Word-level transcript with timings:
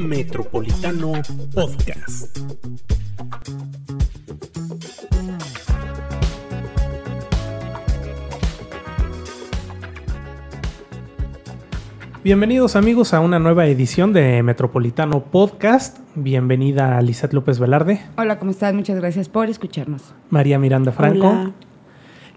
Metropolitano 0.00 1.12
Podcast. 1.54 2.38
Bienvenidos 12.24 12.76
amigos 12.76 13.12
a 13.12 13.20
una 13.20 13.38
nueva 13.38 13.66
edición 13.66 14.14
de 14.14 14.42
Metropolitano 14.42 15.24
Podcast. 15.24 15.98
Bienvenida 16.14 16.96
a 16.96 17.02
Lizeth 17.02 17.34
López 17.34 17.58
Velarde. 17.58 18.00
Hola, 18.16 18.38
¿cómo 18.38 18.52
estás? 18.52 18.72
Muchas 18.72 18.96
gracias 18.98 19.28
por 19.28 19.50
escucharnos. 19.50 20.14
María 20.30 20.58
Miranda 20.58 20.92
Franco. 20.92 21.52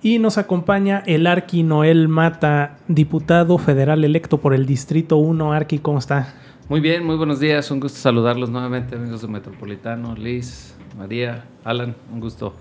Y 0.02 0.20
nos 0.20 0.38
acompaña 0.38 1.02
el 1.06 1.26
Arqui 1.28 1.64
Noel 1.64 2.10
Mata, 2.10 2.76
diputado 2.90 3.58
federal 3.58 4.04
electo 4.04 4.40
por 4.40 4.54
el 4.54 4.66
Distrito 4.66 5.16
1. 5.16 5.54
Arqui, 5.54 5.80
¿cómo 5.80 6.00
está? 6.00 6.34
Muy 6.70 6.80
bien, 6.80 7.06
muy 7.06 7.18
buenos 7.18 7.42
días. 7.42 7.70
Un 7.72 7.82
gusto 7.82 8.00
saludarlos 8.00 8.50
nuevamente, 8.50 8.96
amigos 8.96 9.22
de 9.22 9.28
Metropolitano, 9.28 10.16
Liz, 10.16 10.74
María, 10.98 11.44
Alan, 11.66 11.94
un 12.10 12.22
gusto. 12.22 12.54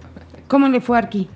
¿Cómo 0.48 0.66
le 0.66 0.80
fue 0.80 0.98
Arqui? 0.98 1.28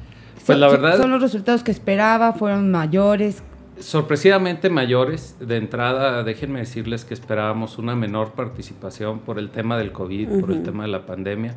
Pues 0.45 0.59
la 0.59 0.69
verdad... 0.69 0.97
¿Son 0.97 1.13
los 1.13 1.23
resultados 1.23 1.63
que 1.63 1.71
esperaba? 1.71 2.33
¿Fueron 2.33 2.73
mayores? 2.73 3.45
Sorpresivamente 3.79 4.69
mayores. 4.69 5.37
De 5.39 5.59
entrada, 5.59 6.25
déjenme 6.25 6.59
decirles 6.59 7.05
que 7.05 7.15
esperábamos 7.15 7.79
una 7.79 7.95
menor 7.95 8.33
participación 8.33 9.21
por 9.21 9.39
el 9.39 9.51
tema 9.51 9.79
del 9.79 9.93
COVID, 9.93 10.41
por 10.41 10.51
el 10.51 10.65
tema 10.65 10.83
de 10.83 10.89
la 10.89 11.07
pandemia. 11.07 11.55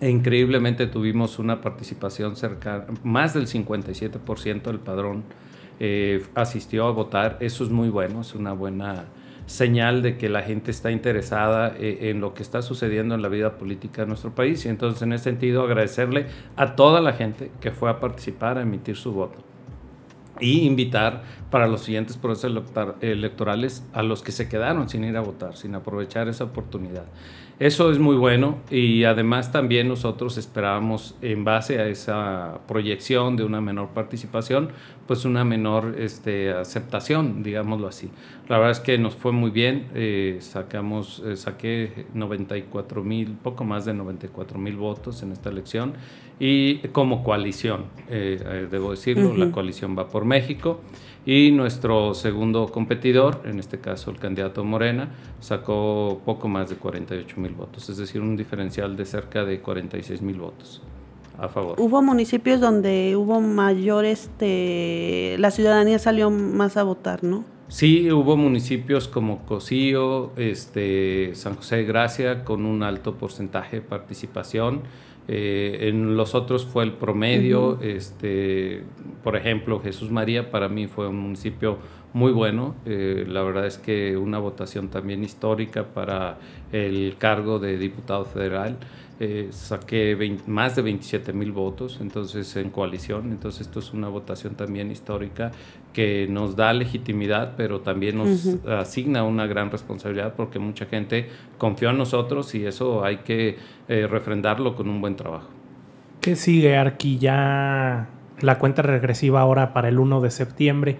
E 0.00 0.08
increíblemente 0.08 0.86
tuvimos 0.86 1.40
una 1.40 1.60
participación 1.60 2.36
cercana, 2.36 2.86
más 3.02 3.34
del 3.34 3.48
57% 3.48 4.62
del 4.62 4.78
padrón 4.78 5.24
eh, 5.80 6.24
asistió 6.36 6.86
a 6.86 6.92
votar. 6.92 7.38
Eso 7.40 7.64
es 7.64 7.70
muy 7.70 7.88
bueno, 7.88 8.20
es 8.20 8.36
una 8.36 8.52
buena 8.52 9.06
señal 9.52 10.00
de 10.00 10.16
que 10.16 10.30
la 10.30 10.40
gente 10.42 10.70
está 10.70 10.90
interesada 10.90 11.74
eh, 11.78 12.10
en 12.10 12.22
lo 12.22 12.32
que 12.32 12.42
está 12.42 12.62
sucediendo 12.62 13.14
en 13.14 13.20
la 13.20 13.28
vida 13.28 13.58
política 13.58 14.02
de 14.02 14.08
nuestro 14.08 14.34
país. 14.34 14.64
Y 14.64 14.70
entonces, 14.70 15.02
en 15.02 15.12
ese 15.12 15.24
sentido, 15.24 15.62
agradecerle 15.62 16.26
a 16.56 16.74
toda 16.74 17.02
la 17.02 17.12
gente 17.12 17.50
que 17.60 17.70
fue 17.70 17.90
a 17.90 18.00
participar, 18.00 18.56
a 18.56 18.62
emitir 18.62 18.96
su 18.96 19.12
voto. 19.12 19.40
Y 20.40 20.62
invitar 20.62 21.22
para 21.50 21.66
los 21.66 21.82
siguientes 21.82 22.16
procesos 22.16 22.64
electorales 23.02 23.86
a 23.92 24.02
los 24.02 24.22
que 24.22 24.32
se 24.32 24.48
quedaron 24.48 24.88
sin 24.88 25.04
ir 25.04 25.18
a 25.18 25.20
votar, 25.20 25.54
sin 25.54 25.74
aprovechar 25.74 26.28
esa 26.28 26.44
oportunidad. 26.44 27.04
Eso 27.58 27.92
es 27.92 27.98
muy 27.98 28.16
bueno 28.16 28.58
y 28.70 29.04
además 29.04 29.52
también 29.52 29.86
nosotros 29.86 30.36
esperábamos 30.36 31.14
en 31.22 31.44
base 31.44 31.78
a 31.78 31.86
esa 31.86 32.60
proyección 32.66 33.36
de 33.36 33.44
una 33.44 33.60
menor 33.60 33.90
participación, 33.90 34.70
pues 35.06 35.24
una 35.24 35.44
menor 35.44 35.94
este, 35.98 36.50
aceptación, 36.50 37.42
digámoslo 37.42 37.86
así. 37.86 38.10
La 38.48 38.56
verdad 38.58 38.72
es 38.72 38.80
que 38.80 38.98
nos 38.98 39.14
fue 39.14 39.32
muy 39.32 39.50
bien, 39.50 39.86
eh, 39.94 40.38
sacamos, 40.40 41.22
eh, 41.24 41.36
saqué 41.36 42.06
94 42.14 43.04
mil, 43.04 43.36
poco 43.42 43.64
más 43.64 43.84
de 43.84 43.94
94 43.94 44.58
mil 44.58 44.76
votos 44.76 45.22
en 45.22 45.32
esta 45.32 45.50
elección 45.50 45.94
y 46.40 46.78
como 46.88 47.22
coalición, 47.22 47.84
eh, 48.08 48.66
debo 48.70 48.90
decirlo, 48.90 49.36
la 49.36 49.52
coalición 49.52 49.96
va 49.96 50.08
por 50.08 50.24
México. 50.24 50.80
Y 51.24 51.52
nuestro 51.52 52.14
segundo 52.14 52.66
competidor, 52.66 53.42
en 53.44 53.60
este 53.60 53.78
caso 53.78 54.10
el 54.10 54.18
candidato 54.18 54.64
Morena, 54.64 55.10
sacó 55.40 56.20
poco 56.24 56.48
más 56.48 56.68
de 56.68 56.76
48 56.76 57.40
mil 57.40 57.52
votos, 57.52 57.88
es 57.88 57.96
decir, 57.96 58.20
un 58.20 58.36
diferencial 58.36 58.96
de 58.96 59.04
cerca 59.04 59.44
de 59.44 59.60
46 59.60 60.20
mil 60.20 60.40
votos 60.40 60.82
a 61.38 61.48
favor. 61.48 61.76
Hubo 61.78 62.02
municipios 62.02 62.60
donde 62.60 63.16
hubo 63.16 63.40
mayor, 63.40 64.04
este, 64.04 65.36
la 65.38 65.50
ciudadanía 65.50 65.98
salió 65.98 66.30
más 66.30 66.76
a 66.76 66.82
votar, 66.82 67.22
¿no? 67.22 67.44
Sí, 67.68 68.10
hubo 68.10 68.36
municipios 68.36 69.08
como 69.08 69.46
Cocío, 69.46 70.32
este, 70.36 71.30
San 71.34 71.54
José 71.54 71.76
de 71.76 71.84
Gracia, 71.84 72.44
con 72.44 72.66
un 72.66 72.82
alto 72.82 73.14
porcentaje 73.14 73.76
de 73.76 73.82
participación. 73.82 74.82
Eh, 75.28 75.88
en 75.88 76.16
los 76.16 76.34
otros 76.34 76.66
fue 76.66 76.84
el 76.84 76.92
promedio. 76.92 77.80
este, 77.80 78.82
por 79.22 79.36
ejemplo, 79.36 79.80
Jesús 79.80 80.10
María 80.10 80.50
para 80.50 80.68
mí 80.68 80.86
fue 80.86 81.08
un 81.08 81.18
municipio 81.18 81.78
muy 82.12 82.32
bueno. 82.32 82.74
Eh, 82.86 83.24
la 83.28 83.42
verdad 83.42 83.66
es 83.66 83.78
que 83.78 84.16
una 84.16 84.38
votación 84.38 84.88
también 84.88 85.24
histórica 85.24 85.84
para 85.84 86.38
el 86.72 87.16
cargo 87.18 87.58
de 87.58 87.78
diputado 87.78 88.24
federal. 88.24 88.76
Eh, 89.20 89.48
saqué 89.52 90.16
más 90.48 90.74
de 90.74 90.82
27 90.82 91.32
mil 91.32 91.52
votos, 91.52 91.98
entonces 92.00 92.56
en 92.56 92.70
coalición, 92.70 93.30
entonces 93.30 93.60
esto 93.60 93.78
es 93.78 93.92
una 93.92 94.08
votación 94.08 94.56
también 94.56 94.90
histórica 94.90 95.52
que 95.92 96.26
nos 96.28 96.56
da 96.56 96.72
legitimidad, 96.72 97.54
pero 97.56 97.82
también 97.82 98.18
nos 98.18 98.48
asigna 98.66 99.22
una 99.22 99.46
gran 99.46 99.70
responsabilidad 99.70 100.34
porque 100.34 100.58
mucha 100.58 100.86
gente 100.86 101.28
confió 101.56 101.90
en 101.90 101.98
nosotros 101.98 102.52
y 102.56 102.66
eso 102.66 103.04
hay 103.04 103.18
que 103.18 103.58
eh, 103.86 104.08
refrendarlo 104.08 104.74
con 104.74 104.88
un 104.88 105.00
buen 105.00 105.14
trabajo. 105.14 105.50
¿Qué 106.20 106.34
sigue, 106.34 106.76
Arqui? 106.76 107.18
Ya 107.18 108.08
la 108.40 108.58
cuenta 108.58 108.82
regresiva 108.82 109.40
ahora 109.40 109.72
para 109.72 109.88
el 109.88 110.00
1 110.00 110.20
de 110.20 110.30
septiembre 110.32 110.96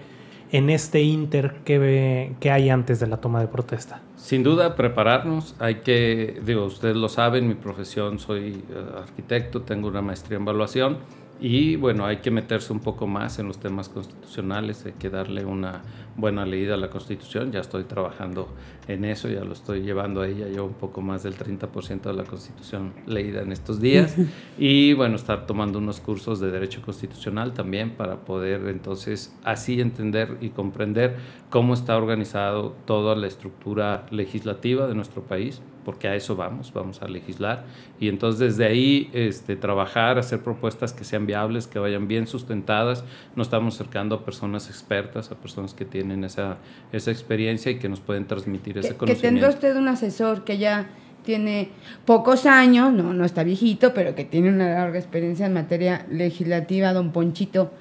en 0.53 0.69
este 0.69 1.01
inter 1.01 1.55
que, 1.65 2.31
que 2.39 2.51
hay 2.51 2.69
antes 2.69 2.99
de 2.99 3.07
la 3.07 3.17
toma 3.17 3.41
de 3.41 3.47
protesta? 3.47 4.01
Sin 4.15 4.43
duda, 4.43 4.75
prepararnos. 4.75 5.55
Hay 5.59 5.81
que, 5.81 6.39
digo, 6.45 6.63
ustedes 6.65 6.95
lo 6.95 7.09
saben, 7.09 7.47
mi 7.47 7.55
profesión 7.55 8.19
soy 8.19 8.63
eh, 8.69 8.99
arquitecto, 9.01 9.63
tengo 9.63 9.87
una 9.87 10.03
maestría 10.03 10.37
en 10.37 10.43
evaluación 10.43 10.99
y 11.41 11.75
bueno, 11.75 12.05
hay 12.05 12.17
que 12.17 12.31
meterse 12.31 12.71
un 12.71 12.79
poco 12.79 13.07
más 13.07 13.39
en 13.39 13.47
los 13.47 13.57
temas 13.57 13.89
constitucionales, 13.89 14.85
hay 14.85 14.93
que 14.93 15.09
darle 15.09 15.43
una 15.43 15.81
buena 16.15 16.45
leída 16.45 16.75
a 16.75 16.77
la 16.77 16.89
Constitución. 16.89 17.51
Ya 17.51 17.59
estoy 17.59 17.83
trabajando 17.83 18.47
en 18.87 19.05
eso, 19.05 19.29
ya 19.29 19.43
lo 19.43 19.53
estoy 19.53 19.81
llevando 19.81 20.21
ahí, 20.21 20.35
ya 20.35 20.47
llevo 20.47 20.67
un 20.67 20.73
poco 20.73 21.01
más 21.01 21.23
del 21.23 21.35
30% 21.35 22.01
de 22.01 22.13
la 22.13 22.23
Constitución 22.23 22.93
leída 23.05 23.41
en 23.41 23.51
estos 23.51 23.79
días. 23.79 24.15
y 24.57 24.93
bueno, 24.93 25.15
estar 25.15 25.45
tomando 25.45 25.79
unos 25.79 25.99
cursos 25.99 26.39
de 26.39 26.51
Derecho 26.51 26.81
Constitucional 26.81 27.53
también 27.53 27.91
para 27.91 28.17
poder 28.17 28.67
entonces 28.67 29.35
así 29.43 29.79
entender 29.79 30.37
y 30.41 30.49
comprender 30.49 31.17
cómo 31.49 31.73
está 31.73 31.97
organizado 31.97 32.75
toda 32.85 33.15
la 33.15 33.27
estructura 33.27 34.05
legislativa 34.11 34.87
de 34.87 34.95
nuestro 34.95 35.23
país 35.23 35.61
porque 35.83 36.07
a 36.07 36.15
eso 36.15 36.35
vamos, 36.35 36.73
vamos 36.73 37.01
a 37.01 37.07
legislar. 37.07 37.65
Y 37.99 38.07
entonces 38.07 38.39
desde 38.39 38.65
ahí 38.65 39.09
este, 39.13 39.55
trabajar, 39.55 40.17
hacer 40.17 40.41
propuestas 40.41 40.93
que 40.93 41.03
sean 41.03 41.25
viables, 41.25 41.67
que 41.67 41.79
vayan 41.79 42.07
bien 42.07 42.27
sustentadas. 42.27 43.03
Nos 43.35 43.47
estamos 43.47 43.75
acercando 43.75 44.15
a 44.15 44.25
personas 44.25 44.69
expertas, 44.69 45.31
a 45.31 45.35
personas 45.35 45.73
que 45.73 45.85
tienen 45.85 46.02
esa, 46.11 46.57
esa 46.91 47.11
experiencia 47.11 47.71
y 47.71 47.79
que 47.79 47.89
nos 47.89 47.99
pueden 47.99 48.25
transmitir 48.25 48.77
ese 48.77 48.95
conocimiento. 48.95 49.21
Que 49.21 49.27
tendrá 49.27 49.49
usted 49.49 49.75
un 49.75 49.87
asesor 49.87 50.43
que 50.43 50.57
ya 50.57 50.89
tiene 51.23 51.69
pocos 52.05 52.45
años, 52.45 52.93
no, 52.93 53.13
no 53.13 53.25
está 53.25 53.43
viejito, 53.43 53.93
pero 53.93 54.15
que 54.15 54.25
tiene 54.25 54.49
una 54.49 54.69
larga 54.73 54.99
experiencia 54.99 55.45
en 55.45 55.53
materia 55.53 56.05
legislativa, 56.09 56.93
don 56.93 57.11
Ponchito, 57.11 57.71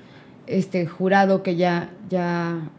este 0.47 0.87
jurado 0.87 1.43
que 1.43 1.56
ya, 1.56 1.91
ya, 2.09 2.71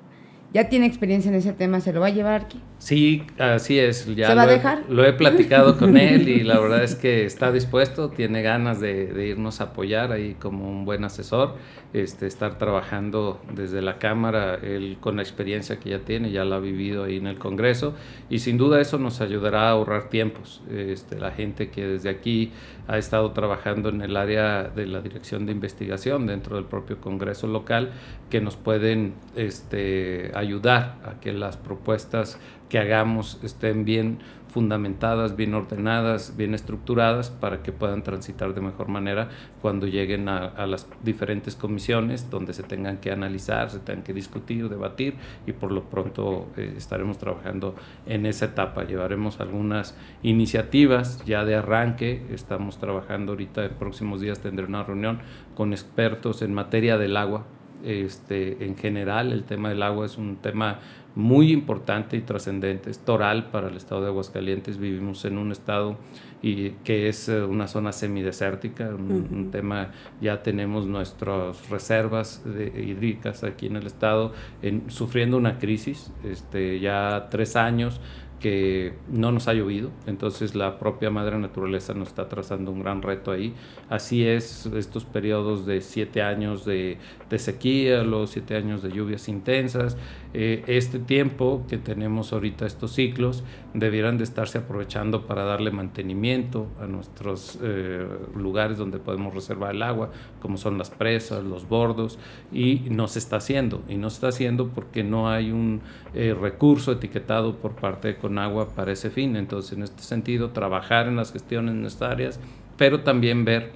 ya 0.53 0.69
tiene 0.69 0.85
experiencia 0.85 1.29
en 1.29 1.35
ese 1.35 1.53
tema, 1.53 1.81
¿se 1.81 1.93
lo 1.93 1.99
va 1.99 2.07
a 2.07 2.11
llevar 2.11 2.41
aquí? 2.41 2.59
Sí, 2.83 3.23
así 3.39 3.79
es. 3.79 4.13
Ya 4.13 4.27
¿Se 4.27 4.35
va 4.35 4.41
a 4.41 4.45
dejar? 4.45 4.83
lo 4.89 5.05
he 5.05 5.13
platicado 5.13 5.77
con 5.77 5.95
él 5.97 6.27
y 6.27 6.43
la 6.43 6.59
verdad 6.59 6.83
es 6.83 6.95
que 6.95 7.23
está 7.23 7.49
dispuesto, 7.49 8.09
tiene 8.09 8.41
ganas 8.41 8.81
de, 8.81 9.25
irnos 9.25 9.61
a 9.61 9.65
apoyar 9.65 10.11
ahí 10.11 10.35
como 10.37 10.69
un 10.69 10.83
buen 10.83 11.05
asesor, 11.05 11.55
este, 11.93 12.27
estar 12.27 12.57
trabajando 12.57 13.39
desde 13.53 13.81
la 13.81 13.99
Cámara, 13.99 14.55
él 14.55 14.97
con 14.99 15.15
la 15.15 15.21
experiencia 15.21 15.79
que 15.79 15.91
ya 15.91 15.99
tiene, 15.99 16.31
ya 16.31 16.43
la 16.43 16.57
ha 16.57 16.59
vivido 16.59 17.05
ahí 17.05 17.15
en 17.15 17.27
el 17.27 17.39
Congreso 17.39 17.93
y 18.29 18.39
sin 18.39 18.57
duda 18.57 18.81
eso 18.81 18.97
nos 18.97 19.21
ayudará 19.21 19.69
a 19.69 19.69
ahorrar 19.69 20.09
tiempos. 20.09 20.61
Este, 20.69 21.17
la 21.17 21.31
gente 21.31 21.69
que 21.69 21.87
desde 21.87 22.09
aquí 22.09 22.51
ha 22.89 22.97
estado 22.97 23.31
trabajando 23.31 23.87
en 23.87 24.01
el 24.01 24.17
área 24.17 24.63
de 24.63 24.87
la 24.87 24.99
dirección 24.99 25.45
de 25.45 25.53
investigación 25.53 26.27
dentro 26.27 26.57
del 26.57 26.65
propio 26.65 26.99
Congreso 26.99 27.47
local, 27.47 27.91
que 28.29 28.41
nos 28.41 28.57
pueden 28.57 29.13
este, 29.37 30.31
ayudar 30.35 30.97
a 31.05 31.21
que 31.21 31.31
las 31.31 31.55
propuestas 31.55 32.39
que 32.73 32.79
hagamos 32.79 33.39
estén 33.43 33.85
bien 33.85 34.17
fundamentadas, 34.47 35.35
bien 35.35 35.53
ordenadas, 35.53 36.35
bien 36.37 36.55
estructuradas 36.55 37.29
para 37.29 37.61
que 37.61 37.71
puedan 37.71 38.01
transitar 38.01 38.55
de 38.55 38.61
mejor 38.61 38.87
manera 38.87 39.29
cuando 39.61 39.85
lleguen 39.85 40.27
a, 40.27 40.65
las 40.65 40.87
diferentes 41.03 41.55
comisiones 41.55 42.31
donde 42.31 42.51
se 42.51 42.63
tengan 42.63 42.97
que 42.97 43.11
analizar, 43.11 43.69
se 43.69 43.77
tengan 43.77 44.03
que 44.03 44.11
discutir, 44.11 44.69
debatir 44.69 45.13
y 45.45 45.51
por 45.51 45.71
lo 45.71 45.83
pronto 45.83 46.47
eh, 46.57 46.73
estaremos 46.75 47.19
trabajando 47.19 47.75
en 48.07 48.25
esa 48.25 48.45
etapa. 48.45 48.85
Llevaremos 48.85 49.39
algunas 49.39 49.95
iniciativas 50.23 51.23
ya 51.25 51.45
de 51.45 51.53
arranque, 51.53 52.25
estamos 52.31 52.79
trabajando 52.79 53.33
ahorita 53.33 53.65
en 53.65 53.75
próximos 53.75 54.19
días 54.19 54.39
tendré 54.39 54.65
una 54.65 54.83
reunión 54.83 55.19
con 55.53 55.73
expertos 55.73 56.41
en 56.41 56.55
materia 56.55 56.97
del 56.97 57.17
agua. 57.17 57.45
Este, 57.83 58.65
en 58.65 58.77
general 58.77 59.33
el 59.33 59.43
tema 59.43 59.69
del 59.69 59.83
agua 59.83 60.05
es 60.05 60.17
un 60.17 60.37
tema 60.37 60.79
muy 61.15 61.51
importante 61.51 62.17
y 62.17 62.21
trascendente, 62.21 62.89
es 62.89 62.99
toral 62.99 63.51
para 63.51 63.67
el 63.67 63.77
estado 63.77 64.01
de 64.01 64.07
Aguascalientes. 64.07 64.77
Vivimos 64.77 65.25
en 65.25 65.37
un 65.37 65.51
estado 65.51 65.97
y, 66.41 66.71
que 66.83 67.07
es 67.07 67.29
eh, 67.29 67.43
una 67.43 67.67
zona 67.67 67.91
semidesértica, 67.91 68.89
un, 68.89 69.49
tema, 69.51 69.91
ya 70.21 70.41
tenemos 70.41 70.87
nuestras 70.87 71.69
reservas 71.69 72.43
hídricas 72.75 73.43
aquí 73.43 73.67
en 73.67 73.75
el 73.75 73.85
estado 73.85 74.33
en, 74.61 74.89
sufriendo 74.89 75.37
una 75.37 75.59
crisis, 75.59 76.11
este, 76.23 76.79
ya 76.79 77.27
tres 77.29 77.55
años 77.55 78.01
que 78.43 78.91
no 79.09 79.31
nos 79.31 79.47
ha 79.47 79.53
llovido, 79.53 79.89
entonces 80.05 80.53
la 80.53 80.77
propia 80.77 81.09
madre 81.09 81.37
naturaleza 81.37 81.93
nos 81.93 82.09
está 82.09 82.27
trazando 82.27 82.71
un 82.71 82.81
gran 82.81 83.01
reto 83.01 83.31
ahí. 83.31 83.53
Así 83.89 84.27
es, 84.27 84.65
estos 84.65 85.05
periodos 85.05 85.65
de 85.65 85.79
siete 85.79 86.21
años 86.21 86.65
de, 86.65 86.97
de 87.33 87.39
sequía, 87.39 88.03
los 88.03 88.29
siete 88.29 88.55
años 88.55 88.83
de 88.83 88.91
lluvias 88.91 89.27
intensas, 89.27 89.97
eh, 90.35 90.63
este 90.67 90.99
tiempo 90.99 91.65
que 91.67 91.79
tenemos 91.79 92.31
ahorita, 92.31 92.67
estos 92.67 92.93
ciclos, 92.93 93.43
debieran 93.73 94.19
de 94.19 94.23
estarse 94.23 94.59
aprovechando 94.59 95.25
para 95.25 95.43
darle 95.43 95.71
mantenimiento 95.71 96.67
a 96.79 96.85
nuestros 96.85 97.57
eh, 97.63 98.07
lugares 98.35 98.77
donde 98.77 98.99
podemos 98.99 99.33
reservar 99.33 99.73
el 99.73 99.81
agua, 99.81 100.11
como 100.43 100.57
son 100.57 100.77
las 100.77 100.91
presas, 100.91 101.43
los 101.43 101.67
bordos, 101.67 102.19
y 102.51 102.83
no 102.91 103.07
se 103.07 103.17
está 103.17 103.37
haciendo, 103.37 103.81
y 103.89 103.97
no 103.97 104.11
se 104.11 104.17
está 104.17 104.27
haciendo 104.27 104.67
porque 104.67 105.03
no 105.03 105.27
hay 105.27 105.51
un 105.51 105.81
eh, 106.13 106.35
recurso 106.39 106.91
etiquetado 106.91 107.55
por 107.55 107.71
parte 107.71 108.09
de 108.09 108.15
Conagua 108.17 108.75
para 108.75 108.91
ese 108.91 109.09
fin. 109.09 109.35
Entonces, 109.35 109.75
en 109.75 109.81
este 109.81 110.03
sentido, 110.03 110.51
trabajar 110.51 111.07
en 111.07 111.15
las 111.15 111.33
gestiones 111.33 111.73
necesarias, 111.73 112.39
pero 112.77 112.99
también 112.99 113.43
ver 113.43 113.71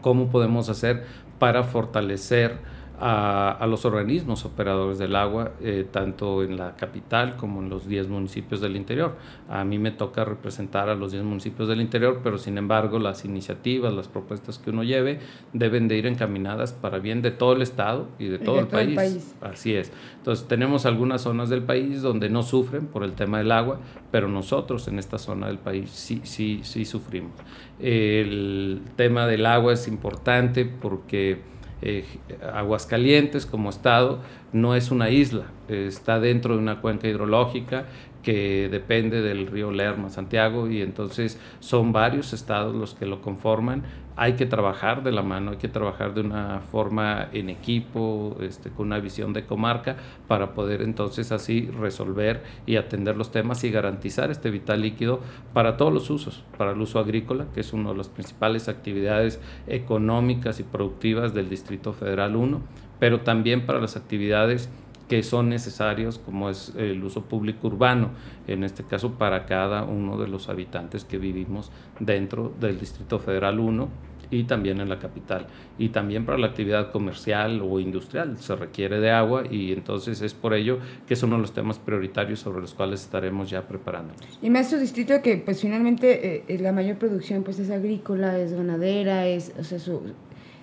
cómo 0.00 0.28
podemos 0.28 0.68
hacer 0.68 1.04
para 1.38 1.64
fortalecer 1.64 2.58
a, 2.98 3.66
los 3.68 3.84
organismos 3.84 4.44
operadores 4.44 4.98
del 4.98 5.16
agua, 5.16 5.52
eh, 5.60 5.86
tanto 5.90 6.42
en 6.42 6.56
la 6.56 6.76
capital 6.76 7.36
como 7.36 7.60
en 7.60 7.68
los 7.68 7.86
10 7.86 8.08
municipios 8.08 8.60
del 8.60 8.76
interior. 8.76 9.16
A 9.48 9.64
mí 9.64 9.78
me 9.78 9.90
toca 9.90 10.24
representar 10.24 10.88
a 10.88 10.94
los 10.94 11.12
10 11.12 11.24
municipios 11.24 11.68
del 11.68 11.80
interior, 11.80 12.20
pero 12.22 12.38
sin 12.38 12.56
embargo 12.56 12.98
las 12.98 13.24
iniciativas, 13.24 13.92
las 13.92 14.08
propuestas 14.08 14.58
que 14.58 14.70
uno 14.70 14.82
lleve 14.82 15.20
deben 15.52 15.88
de 15.88 15.98
ir 15.98 16.06
encaminadas 16.06 16.72
para 16.72 16.98
bien 16.98 17.20
de 17.20 17.30
todo 17.30 17.52
el 17.52 17.62
Estado 17.62 18.08
y 18.18 18.28
de 18.28 18.38
todo, 18.38 18.60
el, 18.60 18.66
país. 18.66 19.34
Así 19.42 19.74
es. 19.74 19.92
Entonces 20.18 20.48
tenemos 20.48 20.86
algunas 20.86 21.22
zonas 21.22 21.50
del 21.50 21.62
país 21.62 22.02
donde 22.02 22.30
no 22.30 22.42
sufren 22.42 22.86
por 22.86 23.04
el 23.04 23.12
tema 23.12 23.38
del 23.38 23.52
agua, 23.52 23.80
pero 24.10 24.28
nosotros 24.28 24.88
en 24.88 24.98
esta 24.98 25.18
zona 25.18 25.48
del 25.48 25.58
país 25.58 25.90
sí, 25.90 26.20
sí, 26.24 26.60
sí 26.62 26.84
sufrimos. 26.84 27.32
El 27.78 28.80
tema 28.96 29.26
del 29.26 29.44
agua 29.44 29.74
es 29.74 29.86
importante 29.86 30.64
porque 30.64 31.55
eh, 31.82 32.04
Aguascalientes 32.52 33.46
como 33.46 33.70
estado 33.70 34.20
no 34.52 34.74
es 34.74 34.90
una 34.90 35.10
isla, 35.10 35.44
está 35.68 36.20
dentro 36.20 36.54
de 36.54 36.60
una 36.60 36.80
cuenca 36.80 37.08
hidrológica 37.08 37.86
que 38.26 38.68
depende 38.68 39.22
del 39.22 39.46
río 39.46 39.70
Lerma, 39.70 40.10
Santiago, 40.10 40.68
y 40.68 40.82
entonces 40.82 41.38
son 41.60 41.92
varios 41.92 42.32
estados 42.32 42.74
los 42.74 42.92
que 42.92 43.06
lo 43.06 43.22
conforman. 43.22 43.84
Hay 44.16 44.32
que 44.32 44.46
trabajar 44.46 45.04
de 45.04 45.12
la 45.12 45.22
mano, 45.22 45.52
hay 45.52 45.58
que 45.58 45.68
trabajar 45.68 46.12
de 46.12 46.22
una 46.22 46.58
forma 46.58 47.28
en 47.32 47.50
equipo, 47.50 48.36
este, 48.40 48.70
con 48.70 48.88
una 48.88 48.98
visión 48.98 49.32
de 49.32 49.46
comarca, 49.46 49.94
para 50.26 50.54
poder 50.54 50.82
entonces 50.82 51.30
así 51.30 51.70
resolver 51.70 52.42
y 52.66 52.74
atender 52.74 53.16
los 53.16 53.30
temas 53.30 53.62
y 53.62 53.70
garantizar 53.70 54.32
este 54.32 54.50
vital 54.50 54.80
líquido 54.80 55.20
para 55.52 55.76
todos 55.76 55.92
los 55.92 56.10
usos, 56.10 56.42
para 56.58 56.72
el 56.72 56.80
uso 56.80 56.98
agrícola, 56.98 57.46
que 57.54 57.60
es 57.60 57.72
una 57.72 57.90
de 57.90 57.96
las 57.98 58.08
principales 58.08 58.68
actividades 58.68 59.40
económicas 59.68 60.58
y 60.58 60.64
productivas 60.64 61.32
del 61.32 61.48
Distrito 61.48 61.92
Federal 61.92 62.34
1, 62.34 62.60
pero 62.98 63.20
también 63.20 63.66
para 63.66 63.80
las 63.80 63.94
actividades 63.94 64.68
que 65.08 65.22
son 65.22 65.48
necesarios, 65.48 66.18
como 66.18 66.50
es 66.50 66.72
el 66.76 67.02
uso 67.04 67.22
público 67.22 67.68
urbano, 67.68 68.10
en 68.46 68.64
este 68.64 68.84
caso 68.84 69.12
para 69.12 69.46
cada 69.46 69.84
uno 69.84 70.18
de 70.18 70.28
los 70.28 70.48
habitantes 70.48 71.04
que 71.04 71.18
vivimos 71.18 71.70
dentro 72.00 72.52
del 72.60 72.78
Distrito 72.78 73.18
Federal 73.18 73.60
1 73.60 73.88
y 74.30 74.44
también 74.44 74.80
en 74.80 74.88
la 74.88 74.98
capital. 74.98 75.46
Y 75.78 75.90
también 75.90 76.24
para 76.24 76.38
la 76.38 76.48
actividad 76.48 76.90
comercial 76.90 77.60
o 77.62 77.78
industrial 77.80 78.36
se 78.38 78.56
requiere 78.56 79.00
de 79.00 79.10
agua 79.10 79.44
y 79.48 79.72
entonces 79.72 80.20
es 80.22 80.34
por 80.34 80.54
ello 80.54 80.78
que 81.06 81.14
es 81.14 81.22
uno 81.22 81.36
de 81.36 81.42
los 81.42 81.52
temas 81.52 81.78
prioritarios 81.78 82.40
sobre 82.40 82.60
los 82.60 82.74
cuales 82.74 83.02
estaremos 83.02 83.50
ya 83.50 83.62
preparándonos. 83.66 84.38
Y 84.42 84.50
su 84.64 84.78
distrito 84.78 85.22
que 85.22 85.36
pues 85.36 85.60
finalmente 85.60 86.36
eh, 86.36 86.44
eh, 86.48 86.58
la 86.58 86.72
mayor 86.72 86.96
producción 86.96 87.44
pues 87.44 87.58
es 87.58 87.70
agrícola, 87.70 88.38
es 88.38 88.52
ganadera, 88.52 89.26
es, 89.26 89.52
o 89.58 89.62
sea, 89.62 89.78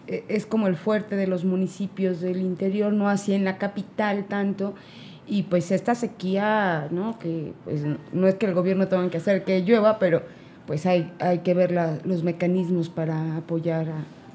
es 0.07 0.45
como 0.45 0.67
el 0.67 0.75
fuerte 0.75 1.15
de 1.15 1.27
los 1.27 1.45
municipios 1.45 2.21
del 2.21 2.37
interior, 2.37 2.91
no 2.93 3.09
así 3.09 3.33
en 3.33 3.43
la 3.45 3.57
capital 3.57 4.25
tanto. 4.25 4.73
Y 5.25 5.43
pues 5.43 5.71
esta 5.71 5.95
sequía, 5.95 6.89
¿no? 6.91 7.17
Que 7.17 7.53
pues 7.63 7.83
no 8.11 8.27
es 8.27 8.35
que 8.35 8.45
el 8.45 8.53
gobierno 8.53 8.87
tenga 8.87 9.09
que 9.09 9.17
hacer 9.17 9.43
que 9.45 9.61
llueva, 9.61 9.97
pero 9.97 10.21
pues 10.67 10.85
hay, 10.85 11.11
hay 11.19 11.39
que 11.39 11.53
ver 11.53 12.01
los 12.03 12.23
mecanismos 12.23 12.89
para 12.89 13.37
apoyar 13.37 13.87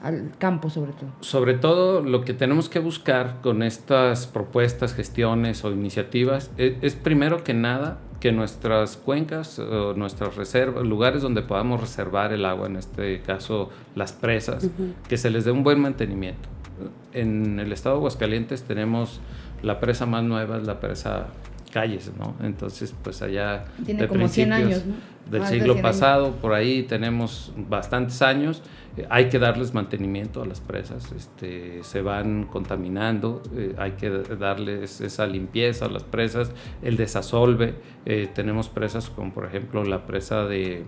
al 0.03 0.31
campo 0.39 0.71
sobre 0.71 0.93
todo. 0.93 1.11
Sobre 1.21 1.55
todo 1.55 2.03
lo 2.03 2.23
que 2.25 2.33
tenemos 2.33 2.69
que 2.69 2.79
buscar 2.79 3.41
con 3.43 3.63
estas 3.63 4.27
propuestas, 4.27 4.95
gestiones 4.95 5.65
o 5.65 5.73
iniciativas 5.73 6.51
e, 6.57 6.79
es 6.83 6.95
primero 6.95 7.43
que 7.45 7.55
nada 7.55 7.99
que 8.21 8.33
nuestras 8.33 8.97
cuencas, 8.97 9.61
nuestras 9.97 10.37
reservas, 10.37 10.85
lugares 10.85 11.23
donde 11.23 11.43
podamos 11.43 11.81
reservar 11.81 12.33
el 12.33 12.45
agua, 12.45 12.67
en 12.67 12.77
este 12.77 13.21
caso 13.21 13.71
las 13.95 14.13
presas, 14.13 14.69
que 15.09 15.17
se 15.17 15.31
les 15.31 15.45
dé 15.45 15.53
un 15.53 15.63
buen 15.63 15.81
mantenimiento. 15.81 16.49
En 17.13 17.61
el 17.61 17.73
estado 17.73 17.97
de 17.97 17.99
Aguascalientes 18.01 18.63
tenemos 18.63 19.21
la 19.63 19.81
presa 19.81 20.07
más 20.07 20.23
nueva, 20.25 20.59
es 20.59 20.67
la 20.67 20.81
presa 20.81 21.29
Calles, 21.73 22.13
¿no? 22.19 22.35
Entonces, 22.43 22.95
pues 23.03 23.21
allá 23.21 23.67
Tiene 23.85 24.03
de 24.03 24.09
como 24.09 24.27
100 24.27 24.53
años, 24.53 24.87
¿no? 24.87 24.95
del 25.31 25.47
siglo 25.47 25.83
pasado, 25.83 26.33
por 26.37 26.55
ahí 26.55 26.85
tenemos 26.85 27.53
bastantes 27.69 28.23
años 28.23 28.63
hay 29.11 29.29
que 29.29 29.39
darles 29.39 29.75
mantenimiento 29.75 30.43
a 30.43 30.47
las 30.47 30.61
presas, 30.61 31.13
este, 31.13 31.83
se 31.85 32.03
van 32.03 32.45
contaminando, 32.45 33.43
eh, 33.55 33.75
hay 33.79 33.93
que 33.93 34.11
darles 34.11 35.01
esa 35.01 35.27
limpieza 35.27 35.87
a 35.87 35.89
las 35.89 36.05
presas, 36.05 36.51
el 36.83 36.97
desasolve, 36.97 37.75
eh, 38.07 38.29
tenemos 38.35 38.69
presas 38.69 39.09
como 39.11 39.33
por 39.33 39.45
ejemplo 39.45 39.85
la 39.85 40.07
presa 40.07 40.45
de 40.45 40.85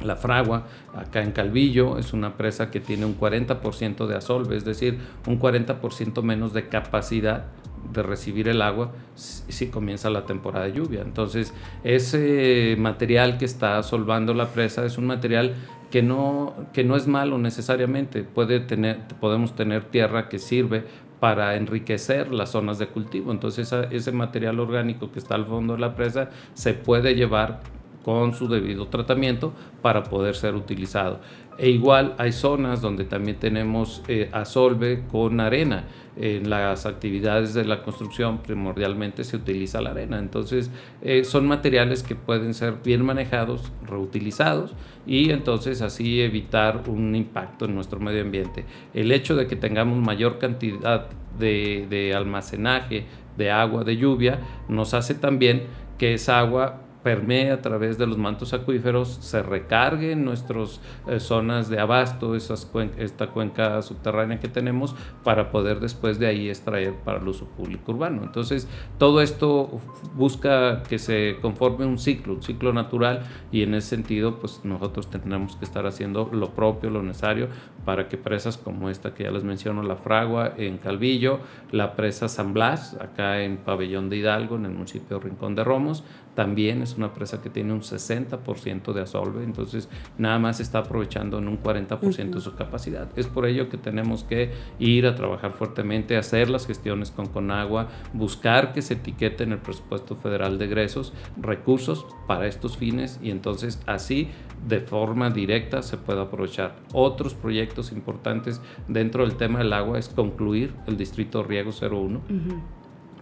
la 0.00 0.16
Fragua, 0.16 0.66
acá 0.94 1.22
en 1.22 1.32
Calvillo, 1.32 1.98
es 1.98 2.12
una 2.12 2.36
presa 2.36 2.70
que 2.70 2.80
tiene 2.80 3.04
un 3.04 3.18
40% 3.18 4.06
de 4.06 4.16
asolve, 4.16 4.56
es 4.56 4.64
decir, 4.64 4.98
un 5.26 5.40
40% 5.40 6.22
menos 6.22 6.52
de 6.52 6.68
capacidad 6.68 7.46
de 7.92 8.02
recibir 8.02 8.48
el 8.48 8.60
agua 8.60 8.92
si 9.14 9.68
comienza 9.68 10.10
la 10.10 10.26
temporada 10.26 10.66
de 10.66 10.72
lluvia. 10.72 11.02
Entonces, 11.02 11.54
ese 11.84 12.76
material 12.78 13.38
que 13.38 13.44
está 13.44 13.78
asolvando 13.78 14.34
la 14.34 14.48
presa 14.48 14.84
es 14.84 14.98
un 14.98 15.06
material 15.06 15.54
que 15.90 16.02
no, 16.02 16.54
que 16.72 16.84
no 16.84 16.96
es 16.96 17.06
malo 17.06 17.38
necesariamente. 17.38 18.22
Puede 18.22 18.60
tener, 18.60 18.98
podemos 19.20 19.54
tener 19.54 19.84
tierra 19.84 20.28
que 20.28 20.38
sirve 20.38 20.84
para 21.20 21.56
enriquecer 21.56 22.32
las 22.32 22.50
zonas 22.50 22.78
de 22.78 22.88
cultivo. 22.88 23.32
Entonces 23.32 23.72
ese 23.90 24.12
material 24.12 24.60
orgánico 24.60 25.10
que 25.10 25.18
está 25.18 25.34
al 25.34 25.46
fondo 25.46 25.74
de 25.74 25.80
la 25.80 25.94
presa 25.94 26.30
se 26.54 26.74
puede 26.74 27.14
llevar 27.14 27.60
con 28.04 28.32
su 28.32 28.48
debido 28.48 28.86
tratamiento 28.86 29.52
para 29.82 30.04
poder 30.04 30.34
ser 30.34 30.54
utilizado. 30.54 31.20
E 31.58 31.70
igual 31.70 32.14
hay 32.18 32.30
zonas 32.30 32.80
donde 32.80 33.04
también 33.04 33.38
tenemos 33.38 34.02
eh, 34.06 34.28
asolve 34.32 35.02
con 35.10 35.40
arena. 35.40 35.84
En 36.16 36.50
las 36.50 36.86
actividades 36.86 37.54
de 37.54 37.64
la 37.64 37.82
construcción 37.82 38.38
primordialmente 38.38 39.24
se 39.24 39.36
utiliza 39.36 39.80
la 39.80 39.90
arena. 39.90 40.18
Entonces 40.18 40.70
eh, 41.02 41.24
son 41.24 41.46
materiales 41.46 42.02
que 42.04 42.14
pueden 42.14 42.54
ser 42.54 42.76
bien 42.84 43.04
manejados, 43.04 43.72
reutilizados 43.86 44.74
y 45.06 45.30
entonces 45.30 45.82
así 45.82 46.20
evitar 46.20 46.84
un 46.88 47.14
impacto 47.14 47.64
en 47.64 47.74
nuestro 47.74 47.98
medio 47.98 48.22
ambiente. 48.22 48.64
El 48.94 49.10
hecho 49.10 49.34
de 49.34 49.46
que 49.46 49.56
tengamos 49.56 49.98
mayor 49.98 50.38
cantidad 50.38 51.08
de, 51.38 51.86
de 51.90 52.14
almacenaje 52.14 53.06
de 53.36 53.50
agua 53.50 53.84
de 53.84 53.96
lluvia 53.96 54.40
nos 54.68 54.94
hace 54.94 55.14
también 55.14 55.64
que 55.98 56.14
esa 56.14 56.38
agua 56.38 56.82
permee 57.02 57.50
a 57.50 57.62
través 57.62 57.98
de 57.98 58.06
los 58.06 58.18
mantos 58.18 58.52
acuíferos, 58.52 59.18
se 59.20 59.42
recargue 59.42 60.12
en 60.12 60.24
nuestras 60.24 60.80
eh, 61.06 61.20
zonas 61.20 61.68
de 61.68 61.78
abasto, 61.78 62.34
esas 62.34 62.70
esta 62.96 63.28
cuenca 63.28 63.80
subterránea 63.82 64.40
que 64.40 64.48
tenemos, 64.48 64.94
para 65.24 65.50
poder 65.50 65.80
después 65.80 66.18
de 66.18 66.26
ahí 66.26 66.48
extraer 66.48 66.94
para 67.04 67.18
el 67.18 67.28
uso 67.28 67.46
público 67.46 67.92
urbano. 67.92 68.22
Entonces, 68.22 68.68
todo 68.98 69.20
esto 69.22 69.80
busca 70.14 70.82
que 70.82 70.98
se 70.98 71.36
conforme 71.40 71.86
un 71.86 71.98
ciclo, 71.98 72.34
un 72.34 72.42
ciclo 72.42 72.72
natural, 72.72 73.22
y 73.52 73.62
en 73.62 73.74
ese 73.74 73.88
sentido, 73.88 74.38
pues 74.38 74.60
nosotros 74.64 75.10
tenemos 75.10 75.56
que 75.56 75.64
estar 75.64 75.86
haciendo 75.86 76.28
lo 76.32 76.50
propio, 76.50 76.90
lo 76.90 77.02
necesario, 77.02 77.48
para 77.84 78.08
que 78.08 78.18
presas 78.18 78.56
como 78.58 78.90
esta 78.90 79.14
que 79.14 79.24
ya 79.24 79.30
les 79.30 79.44
menciono, 79.44 79.82
la 79.82 79.96
Fragua 79.96 80.52
en 80.56 80.78
Calvillo, 80.78 81.40
la 81.70 81.94
presa 81.96 82.28
San 82.28 82.52
Blas, 82.52 82.94
acá 83.00 83.42
en 83.42 83.56
Pabellón 83.58 84.10
de 84.10 84.16
Hidalgo, 84.16 84.56
en 84.56 84.66
el 84.66 84.72
municipio 84.72 85.20
Rincón 85.20 85.54
de 85.54 85.64
Romos, 85.64 86.04
también 86.38 86.82
es 86.82 86.96
una 86.96 87.14
presa 87.14 87.42
que 87.42 87.50
tiene 87.50 87.72
un 87.72 87.80
60% 87.80 88.92
de 88.92 89.00
asolve, 89.00 89.42
entonces 89.42 89.88
nada 90.18 90.38
más 90.38 90.60
está 90.60 90.78
aprovechando 90.78 91.38
en 91.38 91.48
un 91.48 91.60
40% 91.60 92.30
de 92.30 92.40
su 92.40 92.54
capacidad. 92.54 93.08
Es 93.16 93.26
por 93.26 93.44
ello 93.44 93.68
que 93.68 93.76
tenemos 93.76 94.22
que 94.22 94.52
ir 94.78 95.08
a 95.08 95.16
trabajar 95.16 95.54
fuertemente, 95.54 96.16
hacer 96.16 96.48
las 96.48 96.64
gestiones 96.64 97.10
con 97.10 97.26
Conagua, 97.26 97.88
buscar 98.12 98.72
que 98.72 98.82
se 98.82 98.94
etiquete 98.94 99.42
en 99.42 99.50
el 99.50 99.58
presupuesto 99.58 100.14
federal 100.14 100.58
de 100.58 100.66
egresos 100.66 101.12
recursos 101.42 102.06
para 102.28 102.46
estos 102.46 102.76
fines 102.76 103.18
y 103.20 103.32
entonces 103.32 103.82
así 103.86 104.28
de 104.64 104.78
forma 104.78 105.30
directa 105.30 105.82
se 105.82 105.96
puede 105.96 106.20
aprovechar. 106.20 106.76
Otros 106.92 107.34
proyectos 107.34 107.90
importantes 107.90 108.60
dentro 108.86 109.26
del 109.26 109.36
tema 109.36 109.58
del 109.58 109.72
agua 109.72 109.98
es 109.98 110.08
concluir 110.08 110.72
el 110.86 110.96
distrito 110.96 111.42
Riego 111.42 111.72
01 111.72 112.77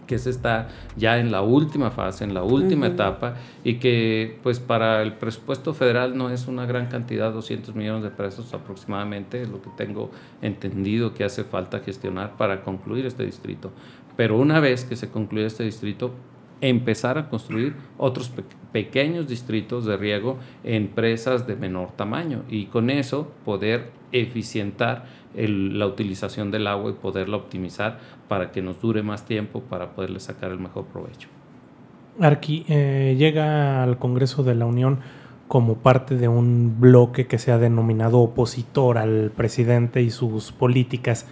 que 0.07 0.17
se 0.17 0.29
está 0.29 0.69
ya 0.95 1.19
en 1.19 1.31
la 1.31 1.41
última 1.41 1.91
fase, 1.91 2.23
en 2.23 2.33
la 2.33 2.43
última 2.43 2.87
etapa, 2.87 3.35
y 3.63 3.75
que 3.75 4.39
pues 4.41 4.59
para 4.59 5.03
el 5.03 5.13
presupuesto 5.13 5.73
federal 5.73 6.17
no 6.17 6.29
es 6.29 6.47
una 6.47 6.65
gran 6.65 6.87
cantidad, 6.87 7.31
200 7.31 7.75
millones 7.75 8.03
de 8.03 8.09
pesos 8.09 8.53
aproximadamente, 8.53 9.41
es 9.41 9.49
lo 9.49 9.61
que 9.61 9.69
tengo 9.77 10.09
entendido 10.41 11.13
que 11.13 11.23
hace 11.23 11.43
falta 11.43 11.79
gestionar 11.79 12.37
para 12.37 12.63
concluir 12.63 13.05
este 13.05 13.25
distrito. 13.25 13.71
Pero 14.15 14.37
una 14.37 14.59
vez 14.59 14.85
que 14.85 14.95
se 14.95 15.09
concluya 15.09 15.45
este 15.45 15.63
distrito, 15.63 16.13
empezar 16.61 17.17
a 17.17 17.29
construir 17.29 17.75
otros 17.97 18.31
pequeños 18.71 19.27
distritos 19.27 19.85
de 19.85 19.97
riego 19.97 20.39
en 20.63 20.87
presas 20.87 21.45
de 21.45 21.55
menor 21.55 21.91
tamaño 21.91 22.43
y 22.49 22.65
con 22.65 22.89
eso 22.89 23.31
poder 23.45 23.91
eficientar 24.11 25.05
la 25.35 25.85
utilización 25.85 26.49
del 26.49 26.65
agua 26.65 26.91
y 26.91 26.93
poderla 26.93 27.37
optimizar 27.37 27.99
para 28.27 28.51
que 28.51 28.61
nos 28.61 28.81
dure 28.81 29.03
más 29.03 29.25
tiempo 29.25 29.61
para 29.61 29.91
poderle 29.91 30.19
sacar 30.19 30.51
el 30.51 30.59
mejor 30.59 30.85
provecho. 30.85 31.29
Arqui 32.19 32.65
eh, 32.67 33.15
llega 33.17 33.83
al 33.83 33.97
Congreso 33.97 34.43
de 34.43 34.55
la 34.55 34.65
Unión 34.65 34.99
como 35.47 35.75
parte 35.75 36.15
de 36.15 36.27
un 36.27 36.79
bloque 36.79 37.27
que 37.27 37.37
se 37.37 37.51
ha 37.51 37.57
denominado 37.57 38.19
opositor 38.19 38.97
al 38.97 39.31
presidente 39.35 40.01
y 40.01 40.09
sus 40.09 40.51
políticas. 40.51 41.25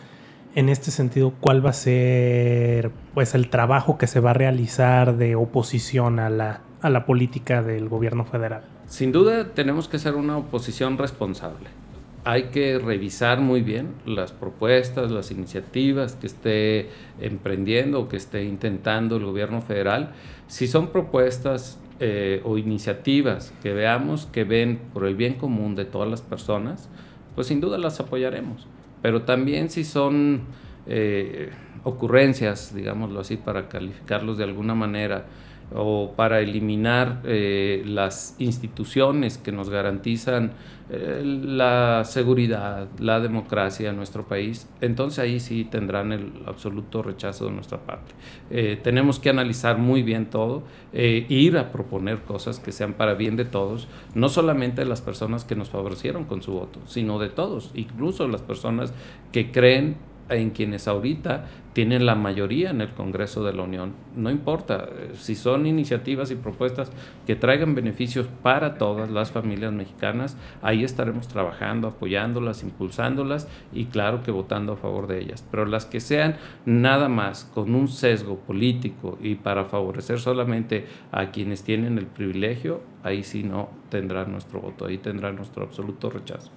En 0.54 0.70
este 0.70 0.92
sentido, 0.92 1.34
¿cuál 1.42 1.66
va 1.66 1.72
a 1.72 1.74
ser 1.74 2.92
pues 3.14 3.36
el 3.36 3.50
trabajo 3.50 3.98
que 3.98 4.08
se 4.08 4.22
va 4.22 4.32
a 4.32 4.34
realizar 4.34 5.18
de 5.18 5.36
oposición 5.36 6.20
a 6.20 6.30
la, 6.30 6.62
a 6.82 6.90
la 6.90 7.06
política 7.06 7.62
del 7.62 7.90
gobierno 7.90 8.24
federal? 8.24 8.64
Sin 8.88 9.12
duda 9.12 9.50
tenemos 9.54 9.90
que 9.90 10.00
ser 10.00 10.16
una 10.16 10.38
oposición 10.38 10.98
responsable 10.98 11.85
hay 12.26 12.46
que 12.46 12.80
revisar 12.80 13.40
muy 13.40 13.62
bien 13.62 13.94
las 14.06 14.32
propuestas, 14.32 15.12
las 15.12 15.30
iniciativas 15.30 16.16
que 16.16 16.26
esté 16.26 16.90
emprendiendo 17.22 18.02
o 18.02 18.10
que 18.10 18.18
esté 18.18 18.44
intentando 18.44 19.18
el 19.18 19.26
gobierno 19.26 19.62
federal. 19.62 20.12
Si 20.48 20.68
son 20.68 20.88
propuestas 20.88 21.80
eh, 22.00 22.42
o 22.44 22.58
iniciativas 22.58 23.54
que 23.62 23.74
veamos 23.74 24.26
que 24.26 24.44
ven 24.44 24.82
por 24.92 25.06
el 25.06 25.16
bien 25.16 25.36
común 25.36 25.76
de 25.76 25.86
todas 25.86 26.10
las 26.10 26.24
personas, 26.24 26.90
pues 27.36 27.46
sin 27.46 27.62
duda 27.62 27.78
las 27.78 28.00
apoyaremos. 28.00 28.68
Pero 29.04 29.22
también 29.22 29.70
si 29.70 29.84
son 29.84 30.42
eh, 30.88 31.52
ocurrencias, 31.84 32.74
digámoslo 32.74 33.20
así, 33.20 33.38
para 33.38 33.70
calificarlos 33.70 34.40
de 34.40 34.46
alguna 34.46 34.74
manera, 34.74 35.28
o 35.74 36.14
para 36.16 36.42
eliminar 36.42 37.22
eh, 37.24 37.84
las 37.86 38.36
instituciones 38.38 39.38
que 39.38 39.52
nos 39.52 39.70
garantizan 39.70 40.54
eh, 40.90 41.24
la 41.24 42.04
seguridad, 42.06 42.88
la 43.00 43.20
democracia 43.20 43.90
en 43.90 43.96
nuestro 43.96 44.28
país, 44.28 44.70
entonces 44.82 45.20
ahí 45.20 45.40
sí 45.40 45.66
tendrán 45.66 46.12
el 46.12 46.32
absoluto 46.46 47.02
rechazo 47.02 47.46
de 47.46 47.52
nuestra 47.52 47.80
parte. 47.80 48.14
Eh, 48.52 48.80
tenemos 48.82 49.20
que 49.20 49.30
analizar 49.30 49.78
muy 49.78 50.04
bien 50.04 50.28
todo, 50.28 50.64
ir 50.94 51.58
a 51.58 51.72
proponer 51.72 52.20
cosas 52.22 52.60
que 52.60 52.72
sean 52.72 52.94
para 52.94 53.16
bien 53.16 53.36
de 53.36 53.46
todos, 53.46 53.88
no 54.14 54.30
solamente 54.30 54.82
de 54.82 54.88
las 54.88 55.02
personas 55.02 55.44
que 55.44 55.56
nos 55.56 55.70
favorecieron 55.70 56.26
con 56.26 56.42
su 56.42 56.54
voto, 56.54 56.80
sino 56.86 57.20
de 57.20 57.30
todos, 57.30 57.72
incluso 57.74 58.28
las 58.28 58.42
personas 58.42 58.94
que 59.32 59.52
creen 59.52 59.98
en 60.30 60.52
quienes 60.52 60.88
ahorita 60.88 61.46
tienen 61.74 62.06
la 62.06 62.16
mayoría 62.16 62.70
en 62.70 62.80
el 62.80 62.94
Congreso 62.94 63.44
de 63.44 63.52
la 63.52 63.64
Unión. 63.64 63.94
No 64.16 64.32
importa 64.32 64.88
eh, 64.90 65.12
si 65.14 65.36
son 65.36 65.68
iniciativas 65.68 66.32
y 66.32 66.36
propuestas 66.36 66.90
que 67.28 67.36
traigan 67.36 67.76
beneficios 67.76 68.28
para 68.42 68.78
todas 68.78 69.12
las 69.12 69.32
familias 69.32 69.74
mexicanas, 69.74 70.38
ahí 70.62 70.86
estaremos 70.86 71.28
trabajando, 71.28 71.90
apoyándolas, 71.90 72.64
impulsándolas 72.64 73.50
y 73.74 73.86
claro 73.86 74.24
que 74.24 74.32
votando 74.32 74.74
a 74.74 74.78
favor 74.78 75.08
de 75.08 75.20
ellas. 75.20 75.46
Pero 75.52 75.66
las 75.66 75.86
que 75.86 76.00
sean 76.00 76.38
nada 76.66 77.10
más 77.10 77.44
con 77.44 77.76
un 77.76 77.90
sesgo 77.90 78.38
político 78.40 79.18
y 79.22 79.36
para 79.36 79.66
favorecer 79.66 80.20
solamente 80.20 80.86
a 81.12 81.32
quienes 81.32 81.64
tienen 81.64 81.98
el 81.98 82.08
privilegio, 82.08 82.82
ahí 83.04 83.24
sí 83.24 83.44
no 83.44 83.70
tendrán 83.90 84.32
nuestro 84.32 84.62
voto, 84.62 84.86
ahí 84.86 84.98
tendrán 84.98 85.36
nuestro 85.36 85.64
absoluto 85.64 86.10
rechazo. 86.10 86.52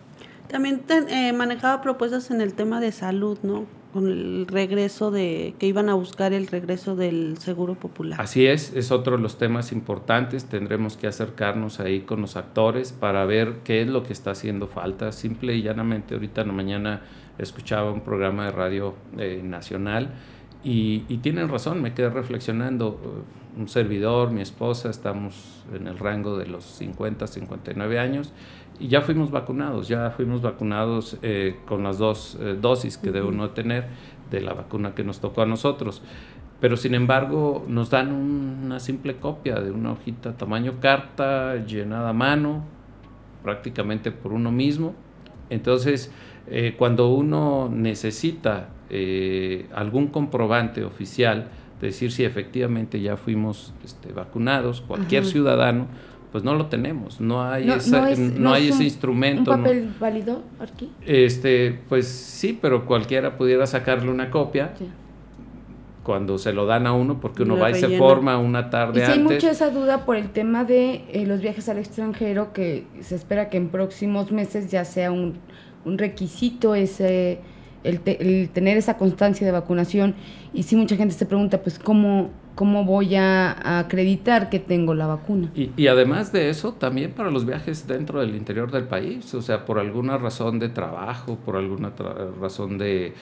También 0.48 0.82
eh, 0.88 1.32
manejaba 1.32 1.82
propuestas 1.82 2.30
en 2.30 2.40
el 2.40 2.54
tema 2.54 2.80
de 2.80 2.90
salud, 2.92 3.38
¿no? 3.42 3.66
Con 3.92 4.06
el 4.06 4.46
regreso 4.46 5.10
de, 5.10 5.54
que 5.58 5.66
iban 5.66 5.88
a 5.88 5.94
buscar 5.94 6.32
el 6.32 6.46
regreso 6.46 6.96
del 6.96 7.38
Seguro 7.38 7.74
Popular. 7.74 8.20
Así 8.20 8.46
es, 8.46 8.72
es 8.74 8.90
otro 8.90 9.16
de 9.16 9.22
los 9.22 9.38
temas 9.38 9.72
importantes. 9.72 10.46
Tendremos 10.46 10.96
que 10.96 11.06
acercarnos 11.06 11.80
ahí 11.80 12.00
con 12.00 12.20
los 12.20 12.36
actores 12.36 12.92
para 12.92 13.24
ver 13.24 13.60
qué 13.64 13.82
es 13.82 13.88
lo 13.88 14.02
que 14.02 14.12
está 14.12 14.32
haciendo 14.32 14.66
falta. 14.66 15.12
Simple 15.12 15.54
y 15.54 15.62
llanamente, 15.62 16.14
ahorita 16.14 16.42
en 16.42 16.48
la 16.48 16.52
mañana 16.52 17.02
escuchaba 17.38 17.92
un 17.92 18.00
programa 18.00 18.46
de 18.46 18.52
radio 18.52 18.94
eh, 19.16 19.40
nacional 19.42 20.14
y, 20.64 21.04
y, 21.08 21.18
tienen 21.18 21.48
razón, 21.48 21.80
me 21.80 21.94
quedé 21.94 22.10
reflexionando. 22.10 23.24
Un 23.56 23.68
servidor, 23.68 24.30
mi 24.30 24.40
esposa, 24.40 24.90
estamos 24.90 25.64
en 25.74 25.88
el 25.88 25.98
rango 25.98 26.36
de 26.36 26.46
los 26.46 26.64
50, 26.64 27.26
59 27.26 27.98
años 27.98 28.32
y 28.80 28.88
ya 28.88 29.00
fuimos 29.00 29.30
vacunados, 29.30 29.88
ya 29.88 30.10
fuimos 30.10 30.42
vacunados 30.42 31.18
eh, 31.22 31.56
con 31.66 31.82
las 31.82 31.98
dos 31.98 32.38
eh, 32.40 32.56
dosis 32.60 32.96
que 32.96 33.10
debe 33.10 33.26
uno 33.26 33.50
tener 33.50 33.86
de 34.30 34.40
la 34.40 34.54
vacuna 34.54 34.94
que 34.94 35.04
nos 35.04 35.20
tocó 35.20 35.42
a 35.42 35.46
nosotros. 35.46 36.02
Pero 36.60 36.76
sin 36.76 36.94
embargo 36.94 37.64
nos 37.68 37.90
dan 37.90 38.12
una 38.12 38.80
simple 38.80 39.16
copia 39.16 39.60
de 39.60 39.70
una 39.70 39.92
hojita 39.92 40.36
tamaño 40.36 40.80
carta, 40.80 41.56
llenada 41.64 42.10
a 42.10 42.12
mano, 42.12 42.64
prácticamente 43.42 44.10
por 44.10 44.32
uno 44.32 44.50
mismo. 44.50 44.94
Entonces, 45.50 46.12
eh, 46.46 46.74
cuando 46.76 47.08
uno 47.08 47.68
necesita 47.72 48.70
algún 49.74 50.06
comprobante 50.06 50.82
oficial, 50.82 51.50
decir 51.80 52.10
si 52.10 52.24
efectivamente 52.24 53.00
ya 53.00 53.16
fuimos 53.16 53.74
este, 53.84 54.12
vacunados, 54.12 54.80
cualquier 54.80 55.24
ciudadano, 55.26 55.86
pues 56.32 56.44
no 56.44 56.54
lo 56.54 56.66
tenemos, 56.66 57.20
no 57.20 57.42
hay, 57.42 57.66
no, 58.36 58.52
hay 58.52 58.68
ese 58.68 58.84
instrumento. 58.84 59.50
¿Un 59.50 59.62
papel 59.62 59.94
válido 59.98 60.42
aquí? 60.60 60.90
Este, 61.06 61.78
pues 61.88 62.06
sí, 62.06 62.58
pero 62.60 62.84
cualquiera 62.84 63.36
pudiera 63.36 63.66
sacarle 63.66 64.10
una 64.10 64.30
copia. 64.30 64.74
Cuando 66.02 66.38
se 66.38 66.54
lo 66.54 66.64
dan 66.64 66.86
a 66.86 66.92
uno, 66.92 67.20
porque 67.20 67.42
uno 67.42 67.58
va 67.58 67.70
y 67.70 67.74
se 67.74 67.98
forma 67.98 68.38
una 68.38 68.70
tarde 68.70 69.02
y 69.02 69.04
sí 69.04 69.12
Hay 69.12 69.18
mucha 69.18 69.50
esa 69.50 69.68
duda 69.68 70.06
por 70.06 70.16
el 70.16 70.30
tema 70.30 70.64
de 70.64 71.04
eh, 71.12 71.26
los 71.26 71.40
viajes 71.40 71.68
al 71.68 71.78
extranjero, 71.78 72.54
que 72.54 72.86
se 73.00 73.14
espera 73.14 73.50
que 73.50 73.58
en 73.58 73.68
próximos 73.68 74.32
meses 74.32 74.70
ya 74.70 74.86
sea 74.86 75.12
un, 75.12 75.34
un 75.84 75.98
requisito 75.98 76.74
ese 76.74 77.40
el, 77.84 78.00
el, 78.04 78.50
tener 78.50 78.76
esa 78.76 78.96
constancia 78.96 79.46
de 79.46 79.52
vacunación. 79.52 80.14
Y 80.52 80.62
sí, 80.64 80.76
mucha 80.76 80.96
gente 80.96 81.14
se 81.14 81.26
pregunta, 81.26 81.62
pues, 81.62 81.78
¿cómo, 81.78 82.30
¿cómo 82.58 82.84
voy 82.84 83.14
a, 83.14 83.78
acreditar 83.78 84.50
que 84.50 84.58
tengo 84.58 84.92
la 84.92 85.06
vacuna? 85.06 85.48
Y, 85.54 85.86
además 85.86 86.32
de 86.32 86.50
eso, 86.50 86.72
también 86.72 87.12
para 87.12 87.30
los 87.30 87.46
viajes 87.46 87.86
dentro 87.86 88.18
del 88.18 88.34
interior 88.34 88.72
del 88.72 88.82
país, 88.82 89.32
o 89.34 89.42
sea, 89.42 89.64
por 89.64 89.78
alguna 89.78 90.18
razón 90.18 90.58
de 90.58 90.68
trabajo, 90.68 91.36
por 91.36 91.54
alguna 91.54 91.92
razón 92.40 92.76
de 92.76 93.14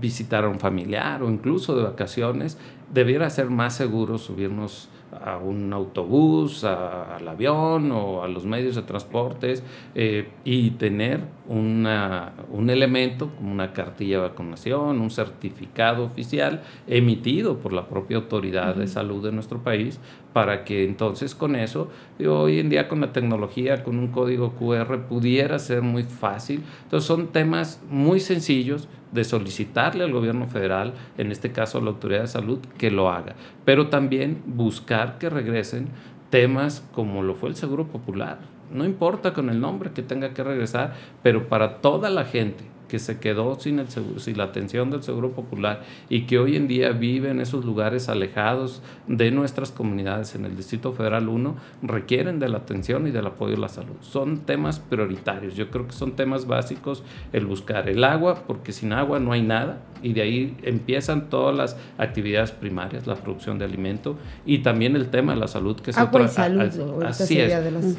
visitar 0.00 0.44
a 0.44 0.48
un 0.48 0.60
familiar 0.60 1.24
o 1.24 1.28
incluso 1.28 1.76
de 1.76 1.82
vacaciones, 1.82 2.56
debiera 2.92 3.30
ser 3.30 3.50
más 3.50 3.74
seguro 3.74 4.18
subirnos 4.18 4.88
a 5.22 5.38
un 5.38 5.72
autobús, 5.72 6.64
al 6.64 7.26
avión 7.28 7.92
o 7.92 8.22
a 8.22 8.28
los 8.28 8.46
medios 8.46 8.74
de 8.74 8.82
transportes 8.82 9.62
eh, 9.94 10.28
y 10.44 10.70
tener 10.70 11.20
una, 11.48 12.32
un 12.50 12.70
elemento 12.70 13.30
como 13.36 13.52
una 13.52 13.72
cartilla 13.72 14.16
de 14.16 14.28
vacunación, 14.28 15.00
un 15.00 15.10
certificado 15.10 16.04
oficial 16.04 16.62
emitido 16.86 17.58
por 17.58 17.72
la 17.72 17.86
propia 17.88 18.16
autoridad 18.16 18.74
de 18.74 18.88
salud 18.88 19.22
de 19.22 19.32
nuestro 19.32 19.62
país 19.62 20.00
para 20.34 20.64
que 20.64 20.84
entonces 20.84 21.32
con 21.36 21.54
eso, 21.54 21.90
hoy 22.28 22.58
en 22.58 22.68
día 22.68 22.88
con 22.88 23.00
la 23.00 23.12
tecnología, 23.12 23.84
con 23.84 24.00
un 24.00 24.08
código 24.08 24.56
QR, 24.56 25.06
pudiera 25.08 25.60
ser 25.60 25.80
muy 25.80 26.02
fácil. 26.02 26.64
Entonces 26.82 27.06
son 27.06 27.28
temas 27.28 27.80
muy 27.88 28.18
sencillos 28.18 28.88
de 29.12 29.22
solicitarle 29.22 30.02
al 30.02 30.12
gobierno 30.12 30.48
federal, 30.48 30.94
en 31.18 31.30
este 31.30 31.52
caso 31.52 31.78
a 31.78 31.82
la 31.82 31.90
autoridad 31.90 32.22
de 32.22 32.26
salud, 32.26 32.58
que 32.76 32.90
lo 32.90 33.10
haga, 33.10 33.36
pero 33.64 33.86
también 33.90 34.42
buscar 34.44 35.18
que 35.18 35.30
regresen 35.30 35.86
temas 36.30 36.84
como 36.92 37.22
lo 37.22 37.36
fue 37.36 37.50
el 37.50 37.54
Seguro 37.54 37.86
Popular. 37.86 38.40
No 38.72 38.84
importa 38.84 39.32
con 39.34 39.50
el 39.50 39.60
nombre 39.60 39.92
que 39.92 40.02
tenga 40.02 40.34
que 40.34 40.42
regresar, 40.42 40.94
pero 41.22 41.48
para 41.48 41.76
toda 41.80 42.10
la 42.10 42.24
gente 42.24 42.73
que 42.88 42.98
se 42.98 43.18
quedó 43.18 43.58
sin, 43.58 43.78
el 43.78 43.86
sin 43.88 44.38
la 44.38 44.44
atención 44.44 44.90
del 44.90 45.02
Seguro 45.02 45.32
Popular 45.32 45.82
y 46.08 46.22
que 46.22 46.38
hoy 46.38 46.56
en 46.56 46.68
día 46.68 46.90
vive 46.90 47.30
en 47.30 47.40
esos 47.40 47.64
lugares 47.64 48.08
alejados 48.08 48.82
de 49.06 49.30
nuestras 49.30 49.70
comunidades 49.70 50.34
en 50.34 50.44
el 50.44 50.56
Distrito 50.56 50.92
Federal 50.92 51.28
1, 51.28 51.56
requieren 51.82 52.38
de 52.38 52.48
la 52.48 52.58
atención 52.58 53.06
y 53.06 53.10
del 53.10 53.26
apoyo 53.26 53.56
a 53.56 53.60
la 53.60 53.68
salud. 53.68 53.96
Son 54.00 54.40
temas 54.40 54.80
prioritarios, 54.80 55.56
yo 55.56 55.70
creo 55.70 55.86
que 55.86 55.92
son 55.92 56.12
temas 56.12 56.46
básicos 56.46 57.02
el 57.32 57.46
buscar 57.46 57.88
el 57.88 58.04
agua, 58.04 58.44
porque 58.46 58.72
sin 58.72 58.92
agua 58.92 59.20
no 59.20 59.32
hay 59.32 59.42
nada 59.42 59.80
y 60.02 60.12
de 60.12 60.22
ahí 60.22 60.56
empiezan 60.62 61.30
todas 61.30 61.56
las 61.56 61.76
actividades 61.98 62.52
primarias, 62.52 63.06
la 63.06 63.14
producción 63.16 63.58
de 63.58 63.64
alimento 63.64 64.16
y 64.44 64.58
también 64.58 64.96
el 64.96 65.08
tema 65.08 65.34
de 65.34 65.40
la 65.40 65.48
salud 65.48 65.76
que 65.80 65.90
es 65.90 65.98
agua 65.98 66.22
y 66.22 66.28
salud, 66.28 67.02
así 67.04 67.40
es. 67.40 67.52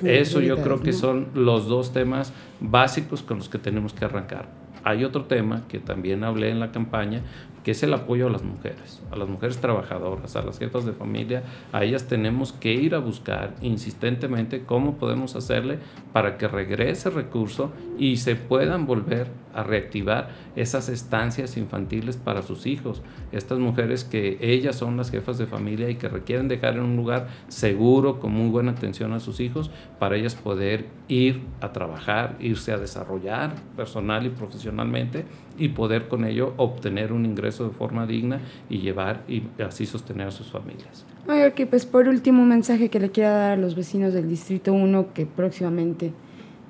Eso 0.04 0.42
yo 0.42 0.62
creo 0.62 0.82
que 0.82 0.94
son 0.94 1.28
los 1.34 1.68
dos 1.68 1.94
temas 1.94 2.34
básicos 2.60 3.24
con 3.24 3.38
los 3.38 3.50
que 3.50 3.58
tenemos 3.58 3.94
que 3.94 4.06
arrancar. 4.06 4.65
Hay 4.86 5.04
otro 5.04 5.26
tema 5.26 5.64
que 5.68 5.80
también 5.80 6.24
hablé 6.24 6.52
en 6.52 6.60
la 6.60 6.72
campaña, 6.72 7.22
que 7.64 7.72
es 7.72 7.82
el 7.82 7.92
apoyo 7.92 8.28
a 8.28 8.30
las 8.30 8.44
mujeres, 8.44 9.02
a 9.12 9.16
las 9.16 9.28
mujeres 9.28 9.58
trabajadoras, 9.58 10.36
a 10.36 10.44
las 10.44 10.60
jefas 10.60 10.86
de 10.86 10.94
familia, 10.94 11.42
a 11.74 11.84
ellas 11.84 12.08
tenemos 12.08 12.54
que 12.54 12.72
ir 12.72 12.94
a 12.94 13.00
buscar 13.00 13.56
insistentemente 13.64 14.64
cómo 14.64 14.98
podemos 14.98 15.36
hacerle 15.36 15.80
para 16.14 16.38
que 16.38 16.48
regrese 16.48 17.10
recurso 17.10 17.72
y 17.98 18.18
se 18.18 18.36
puedan 18.36 18.86
volver 18.86 19.28
a 19.56 19.64
reactivar 19.64 20.30
esas 20.56 20.90
estancias 20.90 21.58
infantiles 21.58 22.18
para 22.18 22.42
sus 22.42 22.66
hijos. 22.66 23.02
Estas 23.32 23.58
mujeres 23.60 24.04
que 24.04 24.38
ellas 24.42 24.76
son 24.76 24.98
las 24.98 25.10
jefas 25.10 25.38
de 25.38 25.48
familia 25.48 25.90
y 25.90 25.96
que 25.96 26.10
requieren 26.10 26.48
dejar 26.48 26.76
en 26.76 26.82
un 26.82 26.96
lugar 26.96 27.28
seguro, 27.48 28.20
con 28.20 28.34
muy 28.34 28.50
buena 28.50 28.72
atención 28.72 29.14
a 29.14 29.20
sus 29.20 29.40
hijos, 29.40 29.72
para 29.98 30.18
ellas 30.18 30.36
poder 30.36 30.86
ir 31.08 31.42
a 31.62 31.72
trabajar, 31.72 32.36
irse 32.40 32.72
a 32.72 32.78
desarrollar 32.78 33.56
personal 33.76 34.26
y 34.26 34.30
profesionalmente 34.30 35.26
y 35.58 35.70
poder 35.70 36.08
con 36.08 36.26
ello 36.26 36.54
obtener 36.58 37.14
un 37.14 37.26
ingreso 37.26 37.66
de 37.66 37.72
forma 37.72 38.06
digna 38.06 38.42
y 38.70 38.80
llevar 38.80 39.24
y 39.28 39.44
así 39.62 39.86
sostener 39.86 40.28
a 40.28 40.32
sus 40.32 40.52
familias. 40.52 41.06
Oye, 41.28 41.66
pues 41.66 41.86
por 41.86 42.08
último 42.08 42.46
mensaje 42.46 42.90
que 42.90 43.00
le 43.00 43.10
quiera 43.10 43.32
dar 43.32 43.52
a 43.54 43.58
los 43.58 43.76
vecinos 43.76 44.14
del 44.14 44.30
Distrito 44.30 44.74
1 44.74 45.14
que 45.14 45.26
próximamente 45.26 46.14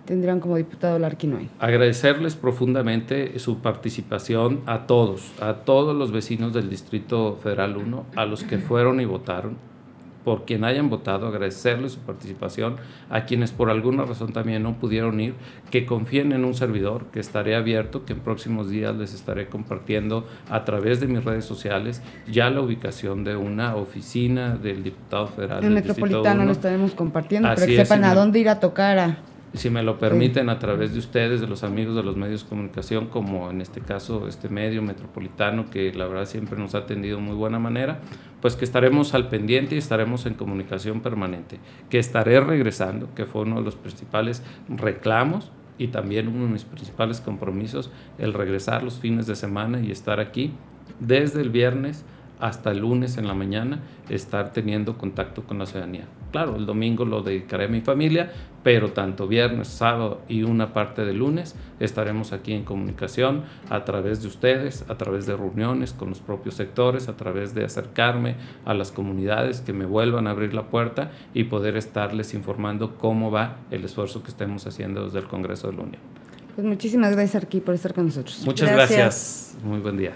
tendrán 0.05 0.39
como 0.39 0.57
diputado 0.57 0.99
Larquinoy. 0.99 1.49
Agradecerles 1.59 2.35
profundamente 2.35 3.37
su 3.39 3.59
participación 3.59 4.61
a 4.65 4.87
todos, 4.87 5.31
a 5.41 5.55
todos 5.65 5.95
los 5.95 6.11
vecinos 6.11 6.53
del 6.53 6.69
Distrito 6.69 7.37
Federal 7.41 7.77
1, 7.77 8.05
a 8.15 8.25
los 8.25 8.43
que 8.43 8.57
fueron 8.57 9.01
y 9.01 9.05
votaron 9.05 9.57
por 10.25 10.43
quien 10.43 10.63
hayan 10.63 10.89
votado, 10.89 11.27
agradecerles 11.27 11.93
su 11.93 11.99
participación, 11.99 12.77
a 13.11 13.25
quienes 13.25 13.51
por 13.51 13.69
alguna 13.69 14.05
razón 14.05 14.33
también 14.33 14.63
no 14.63 14.73
pudieron 14.79 15.19
ir, 15.19 15.35
que 15.69 15.85
confíen 15.85 16.31
en 16.31 16.43
un 16.43 16.55
servidor, 16.55 17.05
que 17.13 17.19
estaré 17.19 17.55
abierto, 17.55 18.05
que 18.05 18.13
en 18.13 18.21
próximos 18.21 18.67
días 18.69 18.95
les 18.95 19.13
estaré 19.13 19.47
compartiendo 19.47 20.25
a 20.49 20.65
través 20.65 20.99
de 20.99 21.05
mis 21.05 21.23
redes 21.23 21.45
sociales 21.45 22.01
ya 22.27 22.49
la 22.49 22.61
ubicación 22.61 23.23
de 23.23 23.35
una 23.35 23.75
oficina 23.75 24.57
del 24.57 24.83
diputado 24.83 25.27
federal. 25.27 25.63
El 25.63 25.69
metropolitano 25.71 26.43
lo 26.43 26.51
estaremos 26.51 26.95
compartiendo, 26.95 27.47
para 27.47 27.65
que 27.65 27.77
sepan 27.77 28.03
a 28.03 28.15
dónde 28.15 28.39
ir 28.39 28.49
a 28.49 28.59
tocar 28.59 28.97
a 28.97 29.17
si 29.57 29.69
me 29.69 29.83
lo 29.83 29.97
permiten, 29.99 30.49
a 30.49 30.59
través 30.59 30.93
de 30.93 30.99
ustedes, 30.99 31.41
de 31.41 31.47
los 31.47 31.63
amigos 31.63 31.95
de 31.95 32.03
los 32.03 32.15
medios 32.15 32.43
de 32.43 32.49
comunicación, 32.49 33.07
como 33.07 33.49
en 33.51 33.61
este 33.61 33.81
caso 33.81 34.27
este 34.27 34.49
medio 34.49 34.81
metropolitano, 34.81 35.69
que 35.69 35.93
la 35.93 36.07
verdad 36.07 36.25
siempre 36.25 36.57
nos 36.57 36.75
ha 36.75 36.79
atendido 36.79 37.17
de 37.17 37.23
muy 37.23 37.35
buena 37.35 37.59
manera, 37.59 37.99
pues 38.41 38.55
que 38.55 38.65
estaremos 38.65 39.13
al 39.13 39.29
pendiente 39.29 39.75
y 39.75 39.77
estaremos 39.77 40.25
en 40.25 40.33
comunicación 40.33 41.01
permanente, 41.01 41.59
que 41.89 41.99
estaré 41.99 42.39
regresando, 42.39 43.13
que 43.15 43.25
fue 43.25 43.43
uno 43.43 43.57
de 43.57 43.63
los 43.63 43.75
principales 43.75 44.43
reclamos 44.67 45.51
y 45.77 45.87
también 45.87 46.27
uno 46.27 46.45
de 46.45 46.51
mis 46.51 46.63
principales 46.63 47.21
compromisos, 47.21 47.91
el 48.17 48.33
regresar 48.33 48.83
los 48.83 48.99
fines 48.99 49.27
de 49.27 49.35
semana 49.35 49.79
y 49.79 49.91
estar 49.91 50.19
aquí 50.19 50.53
desde 50.99 51.41
el 51.41 51.49
viernes 51.49 52.05
hasta 52.39 52.71
el 52.71 52.79
lunes 52.79 53.17
en 53.17 53.27
la 53.27 53.33
mañana 53.33 53.79
estar 54.09 54.51
teniendo 54.51 54.97
contacto 54.97 55.43
con 55.43 55.59
la 55.59 55.65
ciudadanía. 55.65 56.07
Claro, 56.35 56.57
el 56.57 56.65
domingo 56.65 57.05
lo 57.05 57.21
dedicaré 57.21 57.63
a 57.63 57.67
mi 57.69 57.79
familia, 57.79 58.29
pero 58.61 58.91
tanto 58.91 59.25
viernes, 59.25 59.69
sábado 59.69 60.19
y 60.27 60.43
una 60.43 60.73
parte 60.73 61.05
de 61.05 61.13
lunes 61.13 61.55
estaremos 61.79 62.33
aquí 62.33 62.51
en 62.51 62.65
comunicación 62.65 63.43
a 63.69 63.85
través 63.85 64.21
de 64.21 64.27
ustedes, 64.27 64.83
a 64.89 64.97
través 64.97 65.25
de 65.27 65.37
reuniones 65.37 65.93
con 65.93 66.09
los 66.09 66.19
propios 66.19 66.55
sectores, 66.55 67.07
a 67.07 67.15
través 67.15 67.55
de 67.55 67.63
acercarme 67.63 68.35
a 68.65 68.73
las 68.73 68.91
comunidades 68.91 69.61
que 69.61 69.71
me 69.71 69.85
vuelvan 69.85 70.27
a 70.27 70.31
abrir 70.31 70.53
la 70.53 70.63
puerta 70.63 71.09
y 71.33 71.45
poder 71.45 71.77
estarles 71.77 72.33
informando 72.33 72.97
cómo 72.97 73.31
va 73.31 73.59
el 73.71 73.85
esfuerzo 73.85 74.21
que 74.21 74.27
estemos 74.27 74.67
haciendo 74.67 75.05
desde 75.05 75.19
el 75.19 75.27
Congreso 75.27 75.71
de 75.71 75.77
la 75.77 75.83
Unión. 75.83 76.01
Pues 76.55 76.67
muchísimas 76.67 77.13
gracias, 77.13 77.43
Arqui, 77.43 77.61
por 77.61 77.75
estar 77.75 77.93
con 77.93 78.07
nosotros. 78.07 78.43
Muchas 78.45 78.69
gracias. 78.69 79.57
Muy 79.63 79.79
buen 79.79 79.95
día. 79.95 80.15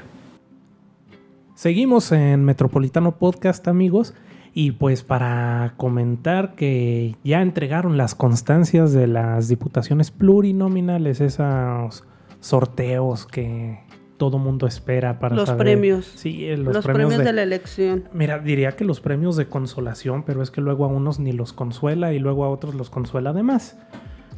Seguimos 1.56 2.12
en 2.12 2.44
Metropolitano 2.44 3.18
Podcast, 3.18 3.70
amigos. 3.70 4.14
Y 4.60 4.72
pues 4.72 5.04
para 5.04 5.76
comentar 5.78 6.54
que 6.54 7.16
ya 7.24 7.42
entregaron 7.42 7.96
las 7.96 8.14
constancias 8.14 8.92
de 8.92 9.08
las 9.08 9.48
diputaciones 9.48 10.12
plurinominales, 10.12 11.22
esos 11.22 12.04
sorteos 12.42 13.26
que 13.26 13.80
todo 14.18 14.38
mundo 14.38 14.68
espera 14.68 15.18
para 15.18 15.38
los 15.38 15.50
premios. 15.52 16.08
Sí, 16.08 16.44
eh, 16.46 16.58
los, 16.58 16.86
premios, 16.86 17.18
de, 17.18 17.32
la 17.32 17.44
elección. 17.44 18.10
Mira, 18.12 18.40
diría 18.40 18.74
que 18.74 18.84
los 18.84 19.00
premios 19.00 19.38
de 19.38 19.48
consolación, 19.48 20.24
pero 20.24 20.44
es 20.44 20.52
que 20.52 20.60
luego 20.60 20.84
a 20.84 20.90
unos 20.90 21.22
ni 21.22 21.32
los 21.32 21.54
consuela 21.54 22.12
y 22.12 22.20
luego 22.20 22.44
a 22.44 22.50
otros 22.50 22.76
los 22.76 22.90
consuela 22.90 23.30
además. 23.30 23.80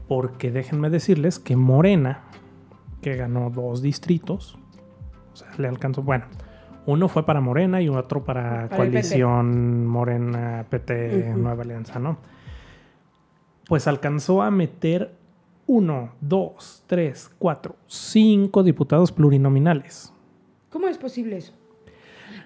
Porque 0.07 0.51
déjenme 0.51 0.91
decirles 0.91 1.39
que 1.39 1.55
Morena, 1.55 2.25
que 3.01 3.15
ganó 3.15 3.49
dos 3.49 3.81
distritos, 3.81 4.55
o 5.34 5.36
sea, 5.36 5.47
le 5.57 5.67
alcanzó, 5.67 6.03
bueno, 6.03 6.25
uno 6.86 7.08
fue 7.08 7.26
para 7.26 7.41
Morena 7.41 7.82
y 7.82 7.89
otro 7.89 8.24
para, 8.24 8.70
Coalición 8.70 9.86
Morena 9.86 10.65
PT 10.70 11.34
Nueva 11.38 11.63
Alianza, 11.63 12.00
¿no? 12.00 12.17
Pues 13.67 13.88
alcanzó 13.88 14.41
a 14.41 14.52
meter 14.52 15.13
uno, 15.67 16.13
dos, 16.20 16.84
tres, 16.88 17.32
cuatro, 17.38 17.76
cinco 17.88 18.63
diputados 18.63 19.12
plurinominales. 19.12 20.12
¿Cómo 20.70 20.88
es 20.88 20.98
posible 20.98 21.38
eso? 21.38 21.54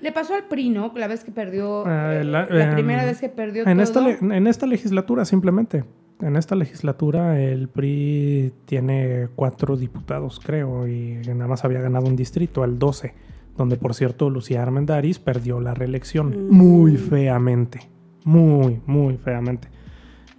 Le 0.01 0.11
pasó 0.11 0.35
al 0.35 0.43
PRI, 0.43 0.69
¿no? 0.69 0.91
La 0.95 1.07
vez 1.07 1.23
que 1.23 1.31
perdió. 1.31 1.83
Ah, 1.85 2.21
la, 2.23 2.47
primera 2.73 3.03
em, 3.03 3.09
vez 3.09 3.21
que 3.21 3.29
perdió. 3.29 3.65
En, 3.65 3.79
Esta 3.79 4.07
en 4.09 4.47
esta 4.47 4.67
legislatura, 4.67 5.25
simplemente. 5.25 5.85
En 6.21 6.35
esta 6.35 6.55
legislatura, 6.55 7.39
el 7.39 7.67
PRI 7.67 8.53
tiene 8.65 9.29
cuatro 9.35 9.75
diputados, 9.75 10.39
creo, 10.39 10.87
y 10.87 11.19
nada 11.27 11.47
más 11.47 11.65
había 11.65 11.81
ganado 11.81 12.07
un 12.07 12.15
distrito, 12.15 12.63
el 12.63 12.79
12 12.79 13.13
donde 13.57 13.77
por 13.77 13.93
cierto 13.93 14.29
Lucía 14.29 14.61
Armendaris 14.61 15.19
perdió 15.19 15.59
la 15.59 15.73
reelección 15.73 16.47
mm. 16.49 16.51
muy 16.51 16.97
feamente, 16.97 17.89
muy, 18.23 18.81
muy 18.85 19.17
feamente. 19.17 19.69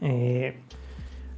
Eh, 0.01 0.61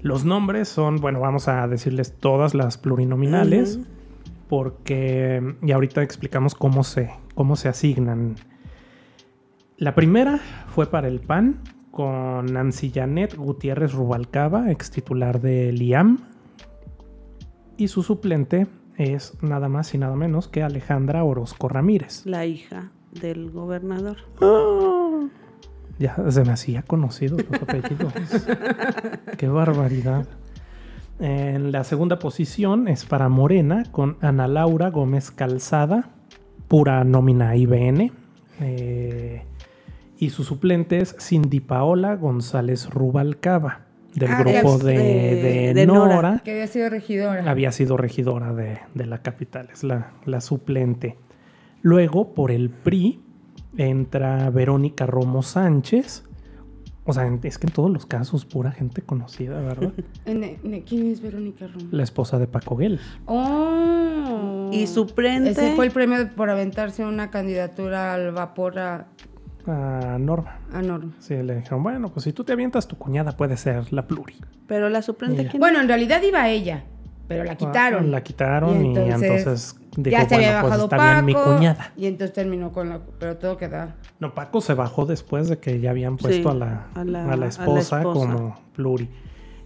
los 0.01 0.25
nombres 0.25 0.69
son, 0.69 0.97
bueno, 0.97 1.21
vamos 1.21 1.49
a 1.49 1.67
decirles 1.67 2.15
todas 2.19 2.55
las 2.55 2.79
plurinominales, 2.79 3.81
porque, 4.49 5.57
y 5.63 5.73
ahorita 5.73 6.03
explicamos 6.03 6.55
cómo 6.55 6.85
se, 6.85 7.11
cómo 7.35 7.57
se 7.57 7.69
asignan. 7.69 8.37
La 9.77 9.95
primera 9.95 10.41
fue 10.69 10.87
para 10.87 11.09
el 11.09 11.21
PAN, 11.21 11.61
con 11.91 12.47
Nancy 12.47 12.91
Janet 12.95 13.35
Gutiérrez 13.37 13.93
Rubalcaba, 13.93 14.71
ex 14.71 14.91
titular 14.91 15.41
de 15.41 15.73
LIAM, 15.73 16.19
y 17.77 17.89
su 17.89 18.03
suplente 18.03 18.69
es 18.99 19.41
nada 19.43 19.69
más 19.69 19.95
y 19.95 19.99
nada 19.99 20.17
menos 20.17 20.49
que 20.49 20.63
Alejandra 20.63 21.23
Orozco 21.25 21.69
Ramírez. 21.69 22.27
La 22.27 22.45
hija 22.47 22.91
del 23.13 23.51
gobernador. 23.51 24.19
Ah. 24.43 25.29
ya 25.99 26.17
se 26.31 26.45
me 26.45 26.53
hacía 26.53 26.83
conocido 26.83 27.39
los 27.39 27.63
apellidos. 27.63 28.13
Qué 29.39 29.49
barbaridad. 29.49 30.27
En 31.21 31.73
la 31.73 31.85
segunda 31.85 32.19
posición 32.19 32.89
es 32.89 33.05
para 33.05 33.29
Morena 33.29 33.85
con 33.91 34.19
Ana 34.21 34.47
Laura 34.47 34.91
Gómez 34.91 35.31
Calzada, 35.31 36.11
pura 36.67 37.03
nómina 37.05 37.57
IBN. 37.57 38.13
Eh, 38.61 39.45
y 40.19 40.31
su 40.31 40.43
suplente 40.43 40.99
es 40.99 41.15
Cindy 41.21 41.61
Paola 41.61 42.17
González 42.17 42.91
Rubalcaba 42.91 43.88
del 44.19 44.31
ah, 44.31 44.43
grupo 44.43 44.79
de, 44.79 45.85
Nora, 45.87 46.41
Que 46.45 46.53
había 46.53 46.67
sido 46.67 46.89
regidora. 46.89 47.51
Había 47.51 47.73
sido 47.73 47.97
regidora 47.97 48.53
de, 48.53 49.07
la 49.07 49.23
capital, 49.23 49.69
es 49.73 49.85
la, 49.85 50.13
la, 50.25 50.41
suplente. 50.41 51.17
Luego, 51.83 52.35
por 52.35 52.51
el 52.51 52.71
PRI, 52.71 53.21
entra 53.77 54.51
Verónica 54.51 55.07
Romo 55.07 55.43
Sánchez. 55.43 56.25
O 57.05 57.15
sea, 57.15 57.27
es 57.43 57.57
que 57.57 57.67
en 57.67 57.73
todos 57.73 57.91
los 57.91 58.05
casos, 58.05 58.45
pura 58.45 58.71
gente 58.71 59.01
conocida, 59.01 59.61
¿verdad? 59.63 59.93
¿Quién 60.25 61.11
es 61.11 61.23
Verónica 61.23 61.67
Romo? 61.67 61.89
La 61.91 62.03
esposa 62.03 62.39
de 62.39 62.47
Paco 62.47 62.77
Guel. 62.77 63.01
¡Oh! 63.25 64.69
Y 64.73 64.87
suplente. 64.87 65.51
Ese 65.51 65.75
fue 65.75 65.87
el 65.87 65.93
premio 65.93 66.29
por 66.37 66.51
aventarse 66.51 67.07
una 67.07 67.31
candidatura 67.31 68.13
al 68.13 68.33
vapor 68.33 68.79
a 68.79 69.09
a 69.69 70.19
Norma. 70.19 70.59
A 70.73 70.83
Norma. 70.83 71.13
Sí, 71.19 71.35
le 71.35 71.57
dijeron, 71.57 71.83
bueno, 71.83 72.11
pues 72.11 72.25
si 72.25 72.33
tú 72.33 72.45
te 72.45 72.53
avientas, 72.53 72.87
tu 72.89 72.97
cuñada 72.97 73.33
puede 73.33 73.57
ser 73.57 73.93
la 73.93 74.07
pluri. 74.07 74.37
Pero 74.67 74.89
la 74.89 75.03
suplente, 75.03 75.51
Bueno, 75.59 75.81
en 75.81 75.89
realidad 75.89 76.23
iba 76.23 76.49
ella, 76.49 76.85
pero 77.27 77.45
la 77.45 77.57
quitaron. 77.57 78.11
la 78.11 78.23
quitaron 78.23 78.85
y 78.85 78.97
entonces, 78.97 79.79
dijo, 79.97 80.11
ya 80.11 80.29
se 80.29 80.35
había 80.35 80.61
pues 80.61 80.71
bajado 80.71 80.89
Paco, 80.89 81.23
mi 81.23 81.35
cuñada. 81.35 81.93
Y 81.97 82.07
entonces 82.07 82.35
terminó 82.35 82.73
con 82.73 82.89
la... 82.89 83.01
Pero 83.19 83.37
todo 83.37 83.57
queda... 83.57 83.97
No, 84.19 84.35
Paco 84.35 84.61
se 84.61 84.75
bajó 84.75 85.05
después 85.07 85.49
de 85.49 85.59
que 85.59 85.81
ya 85.81 85.91
habían 85.91 86.17
puesto 86.17 86.51
a, 86.51 86.55
la, 86.55 86.87
a, 86.95 87.05
la, 87.05 87.47
esposa 87.47 88.03
como 88.03 88.59
pluri. 88.75 89.09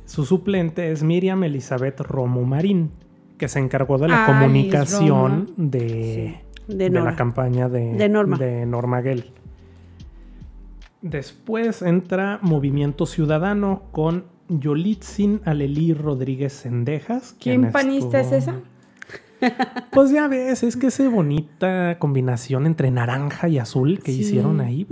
Su 0.05 0.25
suplente 0.25 0.91
es 0.91 1.03
Miriam 1.03 1.45
Elizabeth 1.45 2.01
Romo 2.01 2.43
Marín, 2.43 2.91
que 3.39 3.49
se 3.49 3.61
encargó 3.61 3.99
de 3.99 4.09
la 4.09 4.27
comunicación 4.27 5.53
de, 5.57 6.41
de, 6.67 6.91
la 6.91 7.15
campaña 7.15 7.69
de, 7.69 7.95
de 7.95 8.09
Norma. 8.09 8.37
de 8.39 8.67
Norma 8.67 9.03
Gell. 9.03 9.33
Después 11.03 11.83
entra 11.83 12.39
Movimiento 12.43 13.07
Ciudadano 13.07 13.83
con 13.93 14.25
Yolitzin 14.49 15.41
Alelí 15.45 15.95
Rodríguez 15.95 16.53
Sendejas. 16.53 17.37
¿Quién 17.41 17.71
panista 17.73 18.21
es 18.21 18.33
esa? 18.33 18.57
Pues 19.91 20.13
ya 20.13 20.29
ves, 20.29 20.63
es 20.63 20.77
que 20.77 20.87
esa 20.87 21.09
bonita 21.09 21.99
combinación 21.99 22.65
entre 22.65 22.93
naranja 22.93 23.49
y 23.49 23.59
azul 23.59 23.99
que 24.01 24.13
Sí. 24.13 24.21
hicieron 24.21 24.61
ahí. 24.61 24.87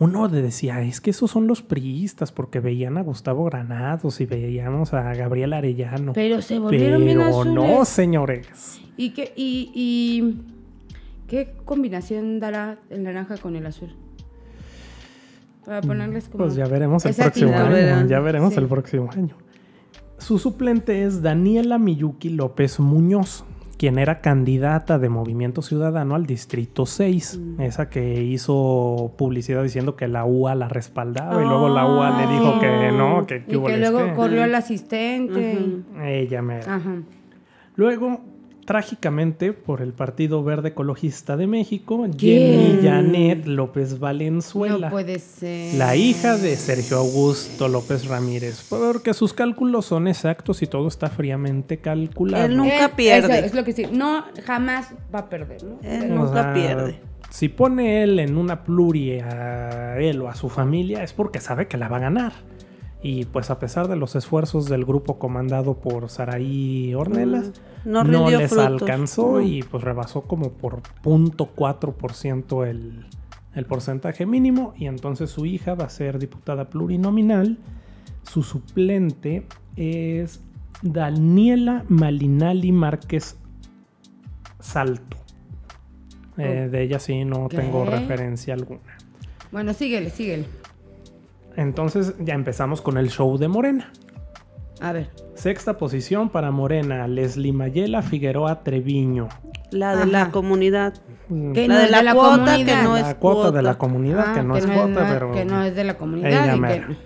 Uno 0.00 0.28
decía, 0.28 0.82
es 0.82 1.00
que 1.00 1.10
esos 1.10 1.30
son 1.30 1.46
los 1.46 1.62
priistas, 1.62 2.32
porque 2.32 2.58
veían 2.58 2.98
a 2.98 3.02
Gustavo 3.02 3.44
Granados 3.44 4.20
y 4.20 4.26
veíamos 4.26 4.92
a 4.92 5.14
Gabriel 5.14 5.52
Arellano. 5.52 6.14
Pero 6.14 6.42
se 6.42 6.58
volvieron 6.58 7.04
bien 7.04 7.18
Pero 7.18 7.30
azules. 7.30 7.54
no, 7.54 7.84
señores. 7.84 8.80
¿Y 8.96 9.10
qué, 9.10 9.32
y, 9.36 9.70
y 9.72 10.42
qué 11.28 11.54
combinación 11.64 12.40
dará 12.40 12.80
el 12.90 13.04
naranja 13.04 13.36
con 13.38 13.54
el 13.54 13.66
azul? 13.66 13.94
Para 15.64 15.80
ponerles 15.80 16.28
como... 16.28 16.44
Pues 16.44 16.54
ya 16.56 16.66
veremos 16.66 17.04
el 17.06 17.14
próximo 17.14 17.54
año. 17.54 17.70
verán. 17.70 18.08
Ya 18.08 18.20
veremos 18.20 18.54
Sí. 18.54 18.60
el 18.60 18.66
próximo 18.66 19.08
año. 19.16 19.36
Su 20.18 20.38
suplente 20.38 21.04
es 21.04 21.22
Daniela 21.22 21.78
Miyuki 21.78 22.30
López 22.30 22.78
Muñoz, 22.80 23.44
quien 23.76 23.98
era 23.98 24.20
candidata 24.20 24.98
de 25.00 25.08
Movimiento 25.08 25.62
Ciudadano 25.62 26.14
al 26.14 26.26
Distrito 26.26 26.86
6. 26.86 27.40
Mm. 27.40 27.60
Esa 27.62 27.88
que 27.90 28.22
hizo 28.22 29.12
publicidad 29.18 29.62
diciendo 29.64 29.96
que 29.96 30.06
la 30.06 30.24
UA 30.24 30.54
la 30.54 30.68
respaldaba 30.68 31.42
y 31.42 31.46
luego 31.46 31.68
la 31.68 31.86
UA 31.86 32.20
le 32.20 32.32
dijo 32.32 32.60
que 32.60 32.92
no, 32.92 33.26
que, 33.26 33.36
Y 33.38 33.60
que 33.60 33.76
luego 33.78 34.04
qué. 34.04 34.14
corrió 34.14 34.44
al 34.44 34.54
asistente. 34.54 35.58
Ella 36.04 36.42
me... 36.42 36.58
Ajá. 36.58 37.02
Luego, 37.74 38.20
trágicamente, 38.64 39.52
por 39.52 39.80
el 39.82 39.92
Partido 39.92 40.42
Verde 40.42 40.70
Ecologista 40.70 41.36
de 41.36 41.46
México, 41.46 42.06
¿Quién? 42.16 42.80
Jenny 42.80 42.82
Janet 42.82 43.46
López 43.46 43.98
Valenzuela. 43.98 44.86
No 44.88 44.90
puede 44.92 45.18
ser. 45.18 45.74
La 45.74 45.96
hija 45.96 46.36
de 46.36 46.56
Sergio 46.56 46.98
Augusto 46.98 47.68
López 47.68 48.06
Ramírez, 48.06 48.66
porque 48.68 49.14
sus 49.14 49.34
cálculos 49.34 49.86
son 49.86 50.08
exactos 50.08 50.62
y 50.62 50.66
todo 50.66 50.88
está 50.88 51.08
fríamente 51.08 51.78
calculado. 51.78 52.44
Él 52.46 52.56
nunca 52.56 52.86
Él- 52.86 52.90
pierde. 52.96 53.36
eso 53.38 53.46
es 53.46 53.54
lo 53.54 53.64
que 53.64 53.72
sí. 53.72 53.86
No, 53.92 54.24
jamás 54.44 54.88
va 55.14 55.20
a 55.20 55.28
perder, 55.28 55.62
¿no? 55.64 55.78
Él 55.82 55.98
Pero- 56.02 56.14
O 56.14 56.24
nunca 56.26 56.42
sea, 56.42 56.54
pierde. 56.54 57.00
Si 57.30 57.48
pone 57.48 58.02
él 58.02 58.18
en 58.18 58.36
una 58.36 58.62
plurie 58.62 59.22
a 59.22 59.96
él 59.98 60.20
o 60.20 60.28
a 60.28 60.34
su 60.34 60.50
familia 60.50 61.02
es 61.02 61.14
porque 61.14 61.40
sabe 61.40 61.66
que 61.66 61.78
la 61.78 61.88
va 61.88 61.96
a 61.96 62.00
ganar. 62.00 62.32
Y 63.04 63.24
pues 63.24 63.50
a 63.50 63.58
pesar 63.58 63.88
de 63.88 63.96
los 63.96 64.14
esfuerzos 64.14 64.66
del 64.68 64.84
grupo 64.84 65.18
comandado 65.18 65.74
por 65.74 66.08
Saraí 66.08 66.94
Ornelas, 66.94 67.52
No 67.84 68.04
no, 68.04 68.30
les 68.30 68.48
frutos. 68.50 68.64
alcanzó 68.66 69.32
No. 69.32 69.40
y 69.40 69.62
pues 69.64 69.82
rebasó 69.82 70.22
como 70.22 70.52
por 70.52 70.82
0.4% 71.02 72.66
el, 72.68 73.04
el 73.54 73.64
porcentaje 73.66 74.24
mínimo 74.24 74.72
y 74.76 74.86
entonces 74.86 75.30
su 75.30 75.46
hija 75.46 75.74
va 75.74 75.86
a 75.86 75.90
ser 75.90 76.18
diputada 76.18 76.70
plurinominal. 76.70 77.58
Su 78.22 78.44
suplente 78.44 79.46
es 79.76 80.40
Daniela 80.82 81.84
Malinali 81.88 82.70
Márquez 82.70 83.36
Salto. 84.60 85.16
Eh, 86.38 86.68
de 86.70 86.82
ella 86.82 86.98
sí 86.98 87.24
no 87.24 87.48
tengo 87.48 87.84
referencia 87.84 88.54
alguna. 88.54 88.80
Bueno, 89.50 89.74
síguele, 89.74 90.08
síguele. 90.10 90.46
Entonces 91.56 92.14
ya 92.20 92.34
empezamos 92.34 92.80
con 92.80 92.96
el 92.98 93.10
show 93.10 93.36
de 93.38 93.48
Morena. 93.48 93.92
A 94.80 94.92
ver. 94.92 95.10
Sexta 95.34 95.78
posición 95.78 96.28
para 96.28 96.50
Morena, 96.50 97.06
Leslie 97.06 97.52
Mayela 97.52 98.02
Figueroa 98.02 98.62
Treviño. 98.64 99.28
La 99.70 99.94
de 99.94 100.02
Ajá. 100.02 100.10
la 100.10 100.30
comunidad. 100.30 100.94
Mm, 101.28 101.52
Que 101.52 101.68
La 101.68 101.74
no 101.74 101.78
de 101.80 101.84
es 101.86 101.90
la 101.92 101.98
de 101.98 102.04
la 102.04 102.14
cuota 102.14 102.28
comunidad. 102.36 102.66
que 102.66 102.82
no 102.82 102.92
la 102.94 103.00
es 103.10 103.14
cuota 103.14 103.50
de 103.52 103.62
la 103.62 103.78
comunidad, 103.78 104.24
Ah, 104.28 104.34
que 104.34 104.42
no 104.42 104.56
es 104.56 104.66
cuota, 104.66 105.06
pero 105.08 105.32
que 105.32 105.44
no 105.44 105.62
es 105.62 105.74
de 105.76 105.84
la 105.84 105.94
comunidad. 105.96 106.30
ella 106.30 106.56
y 106.56 106.60
que- 106.60 106.96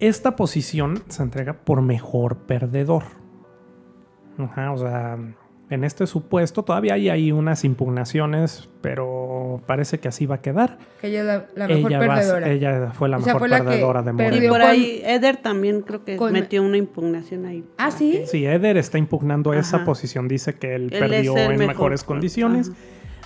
esta 0.00 0.36
posición 0.36 1.02
se 1.08 1.22
entrega 1.22 1.52
por 1.54 1.80
mejor 1.82 2.38
perdedor. 2.38 3.04
Ajá, 4.38 4.72
o 4.72 4.78
sea, 4.78 5.16
en 5.70 5.84
este 5.84 6.06
supuesto 6.06 6.62
todavía 6.64 6.94
hay 6.94 7.08
ahí 7.08 7.32
unas 7.32 7.64
impugnaciones, 7.64 8.68
pero 8.80 9.27
parece 9.58 9.98
que 10.00 10.08
así 10.08 10.26
va 10.26 10.36
a 10.36 10.40
quedar. 10.42 10.78
que 11.00 11.08
ella 11.08 11.20
es 11.20 11.26
la, 11.26 11.46
la 11.54 11.68
mejor 11.68 11.90
ella, 11.92 11.98
va 12.00 12.04
a- 12.04 12.16
perdedora. 12.16 12.48
ella 12.50 12.90
fue 12.92 13.08
la 13.08 13.16
O 13.18 13.20
sea, 13.20 13.34
mejor 13.34 13.40
fue 13.40 13.48
la 13.48 13.58
que 13.58 13.64
perdedora 13.64 14.02
de 14.02 14.10
Y. 14.10 14.14
Morena. 14.14 14.48
por 14.48 14.60
con- 14.60 14.70
ahí 14.70 15.02
Eder 15.04 15.36
también 15.38 15.80
creo 15.82 16.04
que 16.04 16.16
con- 16.16 16.32
metió 16.32 16.62
una 16.62 16.76
impugnación 16.76 17.46
ahí. 17.46 17.64
Ah, 17.76 17.90
sí. 17.90 18.22
Sí, 18.26 18.44
Eder 18.46 18.76
está 18.76 18.98
impugnando 18.98 19.52
esa 19.54 19.84
posición, 19.84 20.28
dice 20.28 20.54
que 20.54 20.74
él, 20.74 20.90
perdió 20.90 21.36
en 21.36 21.50
mejor. 21.52 21.66
mejores 21.66 22.04
condiciones. 22.04 22.72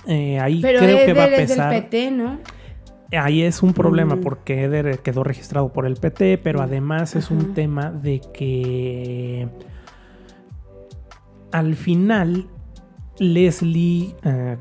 Eh, 0.07 0.39
ahí 0.39 0.61
Pero 0.61 0.79
creo 0.79 1.05
que 1.05 1.13
va 1.13 1.23
a 1.23 1.27
Eder 1.27 1.39
es 1.41 1.49
del 1.49 1.57
pesar. 1.57 1.71
PT, 1.71 2.11
¿no? 2.11 2.39
Ahí 3.15 3.43
es 3.43 3.61
un 3.61 3.73
problema 3.73 4.15
Mm. 4.15 4.21
porque 4.21 4.63
Eder 4.63 4.99
quedó 4.99 5.23
registrado 5.23 5.71
por 5.71 5.85
el 5.85 5.95
PT, 5.97 6.39
pero 6.39 6.61
además 6.61 7.15
es 7.15 7.29
un 7.31 7.53
tema 7.53 7.91
de 7.91 8.19
que 8.33 9.47
al 11.51 11.75
final 11.75 12.47
Leslie 13.19 14.15
eh, 14.23 14.57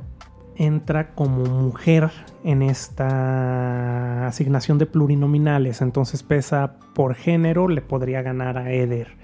entra 0.56 1.14
como 1.14 1.44
mujer 1.44 2.10
en 2.44 2.62
esta 2.62 4.26
asignación 4.26 4.78
de 4.78 4.86
plurinominales, 4.86 5.80
entonces 5.82 6.22
pesa 6.22 6.74
por 6.94 7.14
género, 7.14 7.68
le 7.68 7.80
podría 7.82 8.22
ganar 8.22 8.58
a 8.58 8.72
Eder. 8.72 9.20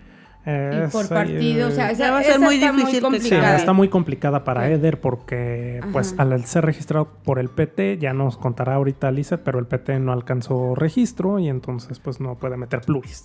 Y 0.46 0.90
por 0.90 1.06
partido, 1.10 1.68
o 1.68 1.70
sea, 1.70 1.90
eh, 1.90 1.92
esa, 1.92 2.10
va 2.10 2.20
a 2.20 2.22
ser 2.22 2.36
esa 2.36 2.40
muy 2.40 2.54
está 2.54 2.72
difícil 2.72 2.90
que 2.90 2.96
Sí, 2.96 3.00
complicada. 3.02 3.56
está 3.56 3.72
muy 3.74 3.88
complicada 3.88 4.44
para 4.44 4.66
Sí. 4.66 4.72
Eder 4.72 4.98
porque, 4.98 5.82
pues, 5.92 6.14
al 6.16 6.42
ser 6.46 6.64
registrado 6.64 7.08
por 7.22 7.38
el 7.38 7.50
PT, 7.50 7.98
ya 7.98 8.14
nos 8.14 8.38
contará 8.38 8.76
ahorita 8.76 9.10
Lizeth, 9.10 9.42
pero 9.42 9.58
el 9.58 9.66
PT 9.66 9.98
no 10.00 10.10
alcanzó 10.12 10.74
registro 10.74 11.38
y 11.38 11.48
entonces, 11.50 11.98
pues, 11.98 12.18
no 12.20 12.36
puede 12.36 12.56
meter 12.56 12.80
pluris. 12.80 13.22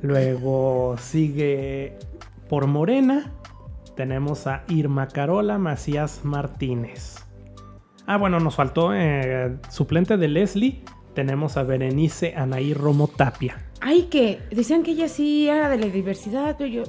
Luego 0.00 0.96
sigue 0.98 1.98
por 2.48 2.66
Morena, 2.66 3.32
tenemos 3.96 4.46
a 4.46 4.64
Irma 4.68 5.08
Carola 5.08 5.58
Macías 5.58 6.24
Martínez. 6.24 7.24
Ah, 8.06 8.18
bueno, 8.18 8.38
nos 8.40 8.56
faltó 8.56 8.94
eh, 8.94 9.56
suplente 9.70 10.16
de 10.16 10.28
Leslie, 10.28 10.82
tenemos 11.14 11.56
a 11.56 11.62
Berenice 11.62 12.34
Anaí 12.36 12.74
Romo 12.74 13.08
Tapia. 13.08 13.56
Ay, 13.80 14.08
que 14.10 14.40
decían 14.50 14.82
que 14.82 14.92
ella 14.92 15.08
sí 15.08 15.48
era 15.48 15.68
de 15.68 15.78
la 15.78 15.86
diversidad, 15.86 16.56
pero 16.58 16.68
yo. 16.68 16.82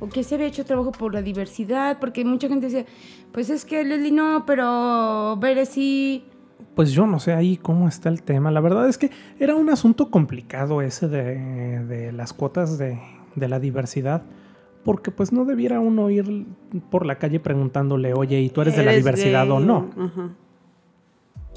O 0.00 0.08
que 0.08 0.22
se 0.22 0.34
había 0.34 0.46
hecho 0.46 0.64
trabajo 0.64 0.92
por 0.92 1.12
la 1.12 1.22
diversidad, 1.22 1.98
porque 1.98 2.24
mucha 2.24 2.48
gente 2.48 2.66
decía, 2.66 2.86
pues 3.32 3.50
es 3.50 3.64
que 3.64 3.84
Leslie 3.84 4.12
no, 4.12 4.44
pero 4.46 5.36
Bere 5.36 5.66
sí. 5.66 6.24
Pues 6.74 6.92
yo 6.92 7.06
no 7.06 7.18
sé 7.18 7.32
ahí 7.32 7.56
cómo 7.56 7.88
está 7.88 8.08
el 8.08 8.22
tema. 8.22 8.50
La 8.50 8.60
verdad 8.60 8.88
es 8.88 8.98
que 8.98 9.10
era 9.38 9.54
un 9.54 9.70
asunto 9.70 10.10
complicado 10.10 10.82
ese 10.82 11.08
de, 11.08 11.84
de 11.84 12.12
las 12.12 12.32
cuotas 12.32 12.78
de, 12.78 13.00
de 13.34 13.48
la 13.48 13.58
diversidad. 13.58 14.22
Porque 14.88 15.10
pues 15.10 15.32
no 15.32 15.44
debiera 15.44 15.80
uno 15.80 16.08
ir 16.08 16.46
por 16.90 17.04
la 17.04 17.18
calle 17.18 17.40
preguntándole, 17.40 18.14
oye, 18.14 18.40
¿y 18.40 18.48
tú 18.48 18.62
eres 18.62 18.74
de 18.74 18.84
la 18.86 18.92
¿Eres 18.92 19.04
diversidad 19.04 19.50
o 19.50 19.60
no? 19.60 19.90
Ajá. 19.98 20.30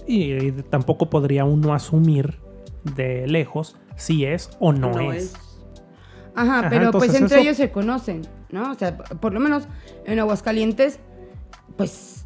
Y, 0.05 0.33
y 0.47 0.51
tampoco 0.69 1.09
podría 1.09 1.45
uno 1.45 1.73
asumir 1.73 2.39
de 2.93 3.25
lejos 3.27 3.77
si 3.95 4.25
es 4.25 4.49
o 4.59 4.73
no, 4.73 4.91
No 4.91 5.13
es. 5.13 5.23
es. 5.23 5.33
Ajá, 6.35 6.59
Ajá, 6.59 6.69
pero 6.69 6.91
pues 6.91 7.13
entre 7.13 7.37
eso- 7.37 7.43
ellos 7.43 7.55
se 7.55 7.71
conocen, 7.71 8.23
¿no? 8.51 8.69
O 8.69 8.73
sea, 8.73 8.97
por 8.97 9.33
lo 9.33 9.39
menos 9.39 9.65
en 10.05 10.19
Aguascalientes, 10.19 10.99
pues 11.77 12.25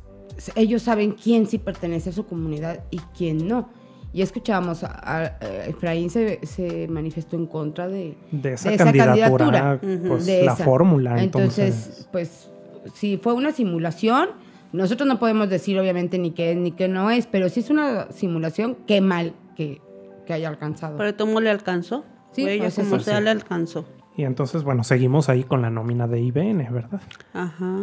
ellos 0.56 0.82
saben 0.82 1.12
quién 1.12 1.46
sí 1.46 1.60
pertenece 1.60 2.10
a 2.10 2.14
su 2.14 2.26
comunidad 2.26 2.84
y 2.90 2.98
quién 3.16 3.48
no. 3.48 3.70
Y 4.16 4.22
escuchábamos, 4.22 4.84
a, 4.86 4.88
a- 4.88 5.18
a 5.42 5.66
Efraín 5.68 6.10
se, 6.10 6.40
se 6.46 6.88
manifestó 6.88 7.36
en 7.36 7.48
contra 7.48 7.90
de, 7.90 8.16
De 8.32 8.54
esa, 8.54 8.70
de 8.70 8.76
esa 8.76 8.86
candidatura, 8.86 9.78
pues 10.08 10.26
de 10.26 10.44
la 10.46 10.54
esa. 10.54 10.64
fórmula. 10.64 11.22
Entonces, 11.22 11.76
Entonces, 11.76 12.10
pues, 12.14 12.50
si 12.94 13.18
fue 13.18 13.34
una 13.34 13.52
simulación, 13.52 14.30
nosotros 14.72 15.06
no 15.08 15.20
podemos 15.20 15.50
decir 15.50 15.78
obviamente 15.78 16.18
ni 16.18 16.32
qué 16.32 16.52
es 16.52 16.58
ni 16.58 16.72
qué 16.72 16.88
no 16.88 17.12
es, 17.12 17.28
pero 17.28 17.50
si 17.50 17.60
es 17.60 17.70
una 17.70 18.10
simulación, 18.12 18.78
qué 18.88 19.02
mal 19.02 19.34
que, 19.58 19.82
que 20.26 20.32
haya 20.34 20.48
alcanzado. 20.48 20.96
Pero 20.96 21.14
Tomo 21.16 21.42
le 21.42 21.50
alcanzó. 21.50 22.06
Sí, 22.32 22.46
O 22.46 22.48
ella 22.48 22.64
pues 22.74 22.76
como 22.76 23.00
sea 23.02 23.18
sí. 23.18 23.24
le 23.26 23.30
alcanzó. 23.32 23.86
y 24.16 24.24
entonces, 24.24 24.64
bueno, 24.64 24.86
seguimos 24.86 25.28
ahí 25.28 25.44
con 25.44 25.62
la 25.62 25.70
nómina 25.70 26.08
de 26.08 26.22
IBN, 26.22 26.70
¿verdad? 26.72 27.02
Ajá. 27.34 27.82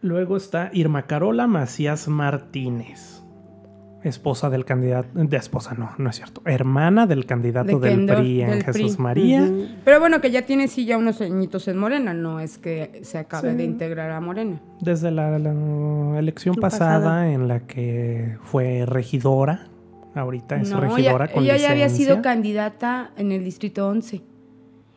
Luego 0.00 0.36
está 0.36 0.70
Irma 0.72 1.02
Carola 1.02 1.46
Macías 1.46 2.06
Martínez, 2.08 3.22
esposa 4.08 4.50
del 4.50 4.64
candidato, 4.64 5.08
de 5.14 5.36
esposa 5.36 5.74
no, 5.74 5.90
no 5.98 6.10
es 6.10 6.16
cierto, 6.16 6.40
hermana 6.44 7.06
del 7.06 7.26
candidato 7.26 7.78
De 7.78 7.90
del 7.90 8.06
PRI 8.06 8.42
en 8.42 8.50
del 8.50 8.64
Jesús 8.64 8.92
PRI. 8.96 9.02
María. 9.02 9.50
Pero 9.84 10.00
bueno, 10.00 10.20
que 10.20 10.30
ya 10.30 10.42
tiene 10.42 10.68
sí 10.68 10.84
ya 10.86 10.96
unos 10.98 11.20
añitos 11.20 11.68
en 11.68 11.78
Morena, 11.78 12.14
no 12.14 12.40
es 12.40 12.58
que 12.58 13.00
se 13.02 13.18
acabe 13.18 13.50
Sí. 13.52 13.56
de 13.56 13.64
integrar 13.64 14.10
a 14.10 14.20
Morena. 14.20 14.60
Desde 14.80 15.10
la, 15.10 15.38
la 15.38 16.18
elección 16.18 16.54
pasada, 16.56 16.98
pasada. 16.98 17.32
en 17.32 17.48
la 17.48 17.60
que 17.66 18.36
fue 18.42 18.84
regidora, 18.86 19.68
ahorita 20.14 20.56
es 20.56 20.70
No, 20.70 20.80
regidora 20.80 21.24
ella, 21.26 21.34
con 21.34 21.44
ella 21.44 21.56
ya 21.56 21.70
había 21.70 21.88
sido 21.88 22.22
candidata 22.22 23.10
en 23.16 23.32
el 23.32 23.44
distrito 23.44 23.86
11. 23.88 24.22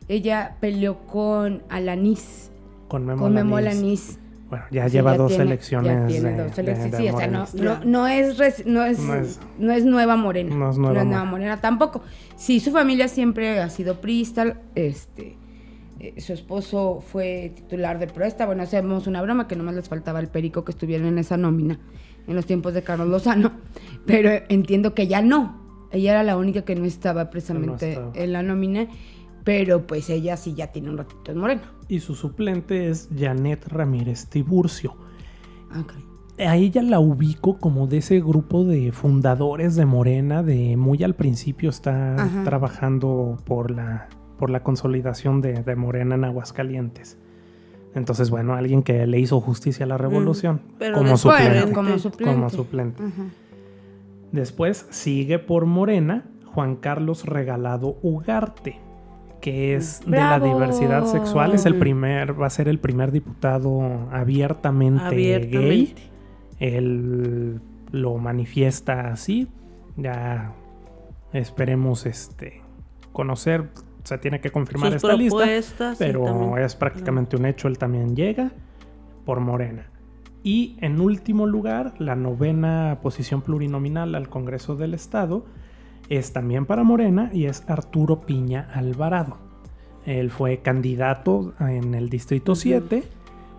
Ella 0.08 0.56
peleó 0.60 1.00
con 1.06 1.62
Alanis, 1.70 2.52
con 2.88 3.06
Memo 3.06 3.22
con 3.24 3.34
Memo. 3.34 3.58
Alanis. 3.58 4.18
Bueno, 4.50 4.66
ya 4.72 4.86
Sí, 4.90 4.94
lleva 4.94 5.16
dos 5.16 5.30
tiene- 5.30 5.44
elecciones. 5.44 5.92
ya 6.02 6.08
tiene 6.08 6.30
de- 6.32 6.44
dos 6.44 6.56
de- 6.56 6.62
elecciones. 6.64 6.92
de 6.92 6.98
Sí, 6.98 7.10
o 7.10 7.18
sea, 7.18 7.28
no, 7.28 7.46
no, 7.54 7.86
no 7.86 8.08
es, 8.08 8.38
res- 8.38 8.66
no, 8.66 8.84
es, 8.84 9.00
No 9.00 9.14
es- 9.16 9.40
no 9.60 9.72
es 9.72 9.86
nueva 9.86 10.16
morena. 10.16 10.56
No 10.56 10.70
es 10.72 10.78
nueva 10.78 11.24
morena 11.26 11.62
tampoco. 11.62 12.02
Sí, 12.36 12.60
su 12.60 12.72
familia 12.72 13.08
siempre 13.08 13.60
ha 13.60 13.70
sido 13.70 14.02
priista, 14.02 14.58
este, 14.76 15.36
eh, 16.00 16.20
su 16.20 16.34
esposo 16.34 17.02
fue 17.06 17.52
titular 17.56 18.00
de 18.00 18.08
Proesta. 18.08 18.46
Bueno, 18.48 18.64
hacemos 18.64 19.06
una 19.06 19.22
broma 19.22 19.48
que 19.48 19.56
nomás 19.56 19.76
les 19.76 19.88
faltaba 19.88 20.20
el 20.20 20.28
perico 20.30 20.64
que 20.66 20.72
estuviera 20.72 21.08
en 21.08 21.18
esa 21.20 21.38
nómina 21.38 21.78
en 22.28 22.36
los 22.36 22.46
tiempos 22.46 22.74
de 22.74 22.82
Carlos 22.84 23.08
Lozano, 23.08 23.52
pero 24.08 24.30
entiendo 24.50 24.94
que 24.96 25.08
ya 25.08 25.22
no. 25.22 25.88
Ella 25.92 26.12
era 26.12 26.24
la 26.24 26.38
única 26.38 26.62
que 26.64 26.76
no 26.76 26.86
estaba 26.86 27.30
precisamente 27.30 27.90
estaba. 27.94 28.12
en 28.16 28.32
la 28.34 28.44
nómina, 28.44 28.88
pero 29.44 29.86
pues 29.88 30.10
ella 30.10 30.38
sí 30.38 30.54
ya 30.56 30.68
tiene 30.68 30.90
un 30.90 30.98
ratito 30.98 31.32
en 31.32 31.38
Morena. 31.38 31.62
Y 31.90 32.00
su 32.00 32.16
suplente 32.16 32.90
es 32.90 33.10
Janet 33.18 33.68
Ramírez 33.68 34.28
Tiburcio. 34.28 34.96
Ah, 35.72 35.84
caray. 35.86 36.06
A 36.48 36.56
ella 36.56 36.82
la 36.84 37.02
ubico 37.02 37.58
como 37.58 37.88
de 37.88 37.98
ese 37.98 38.22
grupo 38.22 38.64
de 38.64 38.94
fundadores 38.94 39.76
de 39.76 39.86
Morena, 39.86 40.42
de 40.42 40.78
muy 40.78 41.04
al 41.04 41.16
principio 41.16 41.70
está 41.70 42.16
Ajá. 42.16 42.44
trabajando 42.46 43.38
por 43.46 43.72
la, 43.72 44.08
por 44.38 44.50
la 44.50 44.64
consolidación 44.64 45.42
de, 45.42 45.64
de 45.64 45.76
Morena 45.76 46.16
en 46.16 46.24
Aguascalientes. 46.24 47.18
Entonces, 47.94 48.30
bueno, 48.30 48.54
alguien 48.54 48.84
que 48.84 49.06
le 49.06 49.20
hizo 49.20 49.42
justicia 49.42 49.84
a 49.84 49.88
la 49.90 49.98
revolución 49.98 50.62
pero 50.78 50.96
como 50.96 51.10
después, 51.10 51.36
suplente. 51.36 51.60
Bueno, 51.60 51.76
como 51.76 52.00
suplente. 52.00 52.34
Como 52.34 52.50
suplente. 52.50 53.04
Ajá. 53.04 53.24
Después 54.32 54.86
sigue 54.92 55.40
por 55.40 55.66
Morena 55.66 56.30
Juan 56.46 56.76
Carlos 56.76 57.26
Regalado 57.26 57.98
Ugarte, 58.02 58.80
que 59.42 59.76
es 59.76 60.02
de 60.06 60.18
la 60.18 60.40
diversidad 60.40 61.06
sexual, 61.06 61.54
es 61.54 61.66
el 61.66 61.76
primer, 61.76 62.40
va 62.40 62.48
a 62.48 62.50
ser 62.50 62.68
el 62.68 62.80
primer 62.80 63.12
diputado 63.12 64.08
abiertamente, 64.12 65.16
gay. 65.50 65.96
Él 66.60 67.62
lo 67.92 68.18
manifiesta 68.18 69.12
así. 69.12 69.48
Ya 69.96 70.54
esperemos 71.34 72.06
este 72.06 72.62
conocer. 73.12 73.70
Se 74.04 74.18
tiene 74.18 74.40
que 74.42 74.50
confirmar 74.50 74.90
Sus 74.92 74.96
esta 75.04 75.16
lista. 75.16 75.46
Pero 76.00 76.24
también- 76.26 76.58
es 76.60 76.76
prácticamente 76.76 77.36
un 77.36 77.46
hecho, 77.46 77.68
él 77.68 77.78
también 77.78 78.16
llega 78.16 78.52
por 79.26 79.40
Morena. 79.40 79.88
Y 80.42 80.78
en 80.80 81.02
último 81.02 81.46
lugar, 81.46 81.94
la 82.00 82.16
novena 82.16 83.00
posición 83.02 83.42
plurinominal 83.42 84.16
al 84.16 84.30
Congreso 84.30 84.76
del 84.76 84.94
Estado 84.94 85.46
es 86.10 86.34
también 86.34 86.66
para 86.66 86.84
Morena 86.84 87.30
y 87.32 87.46
es 87.46 87.64
Arturo 87.70 88.22
Piña 88.22 88.68
Alvarado. 88.74 89.38
Él 90.06 90.32
fue 90.32 90.58
candidato 90.58 91.54
en 91.60 91.94
el 91.94 92.10
Distrito 92.10 92.56
7 92.56 93.04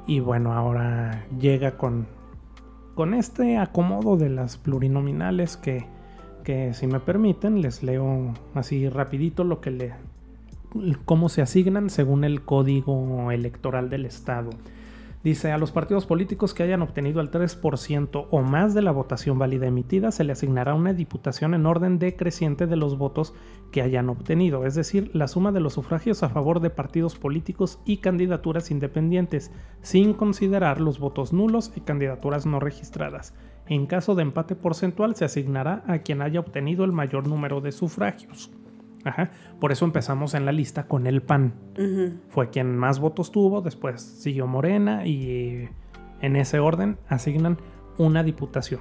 y 0.06 0.20
bueno, 0.20 0.52
ahora 0.52 1.24
llega 1.38 1.76
con, 1.76 2.06
con 2.94 3.14
este 3.14 3.56
acomodo 3.56 4.16
de 4.16 4.30
las 4.30 4.56
plurinominales 4.56 5.56
que, 5.56 5.86
que 6.42 6.74
si 6.74 6.86
me 6.86 6.98
permiten 6.98 7.62
les 7.62 7.82
leo 7.82 8.34
así 8.54 8.88
rapidito 8.88 9.44
lo 9.44 9.60
que 9.60 9.70
le 9.70 9.92
cómo 11.04 11.28
se 11.28 11.42
asignan 11.42 11.90
según 11.90 12.24
el 12.24 12.42
código 12.42 13.30
electoral 13.30 13.90
del 13.90 14.06
estado. 14.06 14.50
Dice, 15.22 15.52
a 15.52 15.58
los 15.58 15.70
partidos 15.70 16.06
políticos 16.06 16.54
que 16.54 16.62
hayan 16.62 16.80
obtenido 16.80 17.20
el 17.20 17.30
3% 17.30 18.26
o 18.30 18.40
más 18.40 18.72
de 18.72 18.80
la 18.80 18.90
votación 18.90 19.38
válida 19.38 19.66
emitida 19.66 20.12
se 20.12 20.24
le 20.24 20.32
asignará 20.32 20.72
una 20.72 20.94
diputación 20.94 21.52
en 21.52 21.66
orden 21.66 21.98
decreciente 21.98 22.66
de 22.66 22.76
los 22.76 22.96
votos 22.96 23.34
que 23.70 23.82
hayan 23.82 24.08
obtenido, 24.08 24.64
es 24.64 24.74
decir, 24.74 25.10
la 25.12 25.28
suma 25.28 25.52
de 25.52 25.60
los 25.60 25.74
sufragios 25.74 26.22
a 26.22 26.30
favor 26.30 26.60
de 26.60 26.70
partidos 26.70 27.16
políticos 27.16 27.80
y 27.84 27.98
candidaturas 27.98 28.70
independientes, 28.70 29.52
sin 29.82 30.14
considerar 30.14 30.80
los 30.80 30.98
votos 30.98 31.34
nulos 31.34 31.70
y 31.76 31.82
candidaturas 31.82 32.46
no 32.46 32.58
registradas. 32.58 33.34
En 33.66 33.86
caso 33.86 34.14
de 34.14 34.22
empate 34.22 34.56
porcentual 34.56 35.16
se 35.16 35.26
asignará 35.26 35.84
a 35.86 35.98
quien 35.98 36.22
haya 36.22 36.40
obtenido 36.40 36.82
el 36.84 36.92
mayor 36.92 37.28
número 37.28 37.60
de 37.60 37.72
sufragios. 37.72 38.50
Ajá. 39.04 39.30
Por 39.60 39.72
eso 39.72 39.84
empezamos 39.84 40.34
en 40.34 40.44
la 40.44 40.52
lista 40.52 40.86
con 40.86 41.06
el 41.06 41.22
PAN 41.22 41.54
fue 42.28 42.50
quien 42.50 42.76
más 42.76 43.00
votos 43.00 43.32
tuvo, 43.32 43.62
después 43.62 44.02
siguió 44.02 44.46
Morena 44.46 45.06
y 45.06 45.68
en 46.20 46.36
ese 46.36 46.58
orden 46.58 46.98
asignan 47.08 47.58
una 47.96 48.22
diputación. 48.22 48.80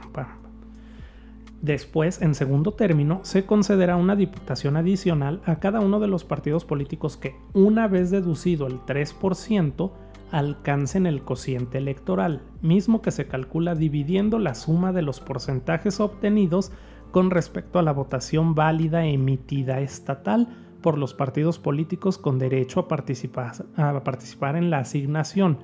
Después, 1.62 2.22
en 2.22 2.36
segundo 2.36 2.74
término, 2.74 3.20
se 3.24 3.46
concederá 3.46 3.98
una 3.98 4.16
diputación 4.16 4.78
adicional 4.78 5.42
a 5.46 5.60
cada 5.60 5.82
uno 5.82 6.00
de 6.00 6.08
los 6.08 6.24
partidos 6.24 6.64
políticos 6.64 7.18
que, 7.18 7.36
una 7.54 7.88
vez 7.88 8.12
deducido 8.12 8.66
el 8.68 8.80
3%, 8.80 9.92
alcancen 10.32 11.06
el 11.06 11.24
cociente 11.24 11.78
electoral, 11.78 12.44
mismo 12.62 13.02
que 13.02 13.12
se 13.12 13.28
calcula 13.28 13.76
dividiendo 13.76 14.40
la 14.40 14.56
suma 14.56 14.94
de 14.94 15.02
los 15.02 15.20
porcentajes 15.20 16.00
obtenidos 16.00 16.72
con 17.12 17.32
respecto 17.32 17.80
a 17.80 17.82
la 17.82 17.92
votación 17.92 18.56
válida 18.56 19.06
emitida 19.06 19.80
estatal 19.80 20.48
por 20.82 20.98
los 20.98 21.14
partidos 21.14 21.60
políticos 21.60 22.18
con 22.18 22.40
derecho 22.40 22.82
a 22.82 22.88
participar, 22.88 23.54
a 23.76 24.04
participar 24.04 24.56
en 24.56 24.70
la 24.70 24.80
asignación, 24.80 25.60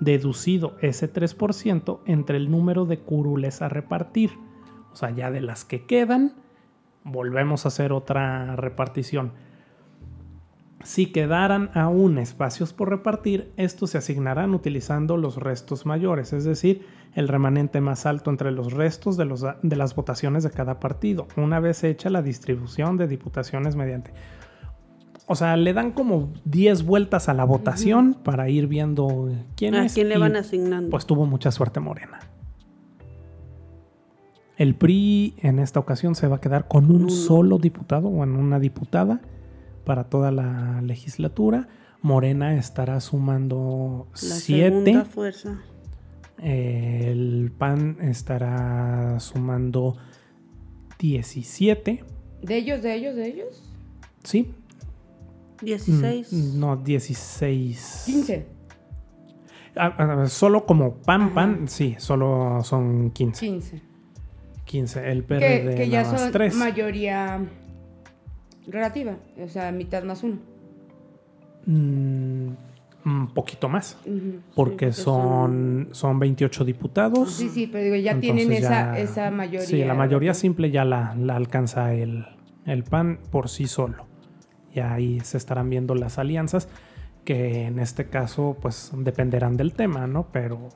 deducido 0.00 0.76
ese 0.80 1.12
3% 1.12 2.00
entre 2.06 2.36
el 2.36 2.50
número 2.50 2.84
de 2.84 2.98
curules 2.98 3.62
a 3.62 3.68
repartir. 3.68 4.32
O 4.92 4.96
sea, 4.96 5.10
ya 5.10 5.30
de 5.30 5.40
las 5.40 5.64
que 5.64 5.86
quedan, 5.86 6.34
volvemos 7.04 7.64
a 7.64 7.68
hacer 7.68 7.92
otra 7.92 8.56
repartición. 8.56 9.32
Si 10.84 11.06
quedaran 11.06 11.70
aún 11.74 12.18
espacios 12.18 12.72
por 12.72 12.88
repartir, 12.88 13.52
estos 13.56 13.90
se 13.90 13.98
asignarán 13.98 14.54
utilizando 14.54 15.16
los 15.16 15.36
restos 15.36 15.86
mayores, 15.86 16.32
es 16.32 16.44
decir, 16.44 16.86
el 17.14 17.26
remanente 17.26 17.80
más 17.80 18.06
alto 18.06 18.30
entre 18.30 18.52
los 18.52 18.72
restos 18.72 19.16
de, 19.16 19.24
los- 19.24 19.44
de 19.62 19.76
las 19.76 19.96
votaciones 19.96 20.44
de 20.44 20.50
cada 20.50 20.78
partido, 20.78 21.26
una 21.36 21.58
vez 21.58 21.82
hecha 21.82 22.10
la 22.10 22.22
distribución 22.22 22.96
de 22.96 23.08
diputaciones 23.08 23.74
mediante. 23.74 24.12
O 25.26 25.34
sea, 25.34 25.56
le 25.56 25.74
dan 25.74 25.90
como 25.90 26.32
10 26.44 26.84
vueltas 26.84 27.28
a 27.28 27.34
la 27.34 27.44
votación 27.44 28.14
para 28.14 28.48
ir 28.48 28.66
viendo 28.68 29.28
quién 29.56 29.74
¿A 29.74 29.84
es. 29.86 29.94
quién 29.94 30.08
le 30.08 30.14
y, 30.14 30.18
van 30.18 30.36
asignando? 30.36 30.90
Pues 30.90 31.06
tuvo 31.06 31.26
mucha 31.26 31.50
suerte 31.50 31.80
Morena. 31.80 32.20
El 34.56 34.74
PRI 34.74 35.34
en 35.38 35.58
esta 35.58 35.80
ocasión 35.80 36.14
se 36.14 36.28
va 36.28 36.36
a 36.36 36.40
quedar 36.40 36.66
con 36.66 36.90
un 36.90 37.10
solo 37.10 37.58
diputado 37.58 38.08
o 38.08 38.24
en 38.24 38.36
una 38.36 38.58
diputada 38.58 39.20
para 39.88 40.04
toda 40.04 40.30
la 40.30 40.82
legislatura. 40.82 41.66
Morena 42.02 42.54
estará 42.56 43.00
sumando 43.00 44.06
la 44.12 44.18
siete. 44.18 44.84
segunda 44.84 45.04
fuerza. 45.06 45.62
El 46.40 47.50
PAN 47.58 47.96
estará 48.02 49.18
sumando 49.18 49.96
17. 50.98 52.04
¿De 52.42 52.56
ellos, 52.56 52.82
de 52.82 52.94
ellos, 52.94 53.16
de 53.16 53.26
ellos? 53.28 53.74
¿Sí? 54.22 54.54
16. 55.62 56.32
Mm, 56.32 56.60
No, 56.60 56.76
16. 56.76 58.02
15. 58.06 58.46
Ah, 59.74 59.94
ah, 59.98 60.26
solo 60.28 60.66
como 60.66 60.98
PAN, 60.98 61.22
Ajá. 61.22 61.34
PAN, 61.34 61.68
sí, 61.68 61.96
solo 61.98 62.60
son 62.62 63.10
15. 63.10 63.40
15. 63.46 63.82
15. 64.64 65.10
El 65.10 65.22
Que, 65.22 65.26
PRD 65.26 65.74
que 65.76 65.88
ya 65.88 66.02
nada 66.02 66.12
más 66.12 66.20
son 66.22 66.32
3. 66.32 66.54
mayoría 66.56 67.40
relativa, 68.68 69.16
o 69.42 69.48
sea, 69.48 69.72
mitad 69.72 70.02
más 70.04 70.22
uno. 70.22 70.36
Mm, 71.66 72.48
un 73.04 73.28
poquito 73.34 73.68
más. 73.68 73.98
Porque 74.54 74.92
son, 74.92 75.88
son 75.92 76.18
28 76.18 76.64
diputados. 76.64 77.30
Sí, 77.32 77.48
sí, 77.48 77.66
pero 77.66 77.84
digo, 77.84 77.96
ya 77.96 78.18
tienen 78.20 78.40
Entonces 78.42 78.64
esa, 78.64 78.70
ya- 78.94 78.98
esa 78.98 79.30
mayoría. 79.30 79.66
Sí, 79.66 79.84
la 79.84 79.94
mayoría 79.94 80.34
simple 80.34 80.70
ya 80.70 80.84
la, 80.84 81.14
la 81.16 81.36
alcanza 81.36 81.94
el, 81.94 82.26
el 82.66 82.84
PAN 82.84 83.18
por 83.30 83.48
sí 83.48 83.66
solo. 83.66 84.06
Y 84.74 84.80
ahí 84.80 85.20
se 85.20 85.36
estarán 85.38 85.70
viendo 85.70 85.94
las 85.94 86.18
alianzas, 86.18 86.68
que 87.24 87.64
en 87.64 87.78
este 87.78 88.08
caso 88.08 88.56
pues 88.60 88.92
dependerán 88.96 89.56
del 89.56 89.72
tema, 89.74 90.06
¿no? 90.06 90.28
Pero, 90.32 90.68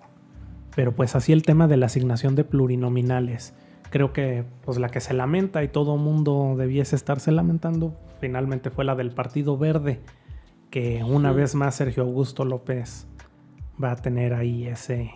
pero 0.75 0.93
pues 0.93 1.15
así 1.15 1.33
el 1.33 1.43
tema 1.43 1.69
de 1.69 1.77
la 1.77 1.87
asignación 1.87 2.35
de 2.35 2.45
plurinominales. 2.45 3.55
Creo 3.93 4.13
que 4.13 4.43
pues 4.65 4.79
la 4.79 4.89
que 4.89 4.99
se 5.01 5.15
lamenta 5.15 5.63
y 5.63 5.69
todo 5.69 5.97
mundo 5.97 6.55
debiese 6.59 6.97
estarse 6.97 7.31
lamentando 7.31 7.95
finalmente 8.21 8.71
fue 8.71 8.85
la 8.85 8.95
del 8.97 9.11
Partido 9.13 9.57
Verde, 9.59 10.01
que 10.71 11.05
una 11.05 11.31
Sí. 11.31 11.37
vez 11.37 11.55
más 11.55 11.75
Sergio 11.77 12.03
Augusto 12.03 12.45
López 12.45 13.07
va 13.83 13.93
a 13.93 13.97
tener 13.97 14.33
ahí 14.35 14.67
ese, 14.67 15.11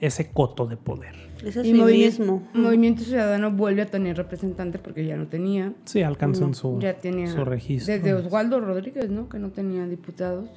ese 0.00 0.30
coto 0.30 0.66
de 0.66 0.76
poder. 0.76 1.14
Ese 1.38 1.60
es 1.60 1.66
Y 1.66 1.72
sí 1.72 1.78
Movi- 1.80 1.92
mismo. 2.04 2.42
Movimiento 2.54 3.02
Ciudadano 3.04 3.50
vuelve 3.50 3.82
a 3.82 3.86
tener 3.86 4.16
representante 4.16 4.78
porque 4.78 5.06
ya 5.06 5.16
no 5.16 5.26
tenía. 5.28 5.72
Sí, 5.84 6.02
alcanzan 6.02 6.48
No, 6.48 6.54
su, 6.54 6.78
ya 6.80 6.94
tenía. 6.98 7.28
su 7.28 7.44
registro. 7.44 7.94
Desde 7.94 8.12
Oswaldo 8.14 8.60
Rodríguez, 8.60 9.10
¿no? 9.10 9.28
Que 9.28 9.38
no 9.38 9.50
tenía 9.50 9.86
diputados. 9.86 10.48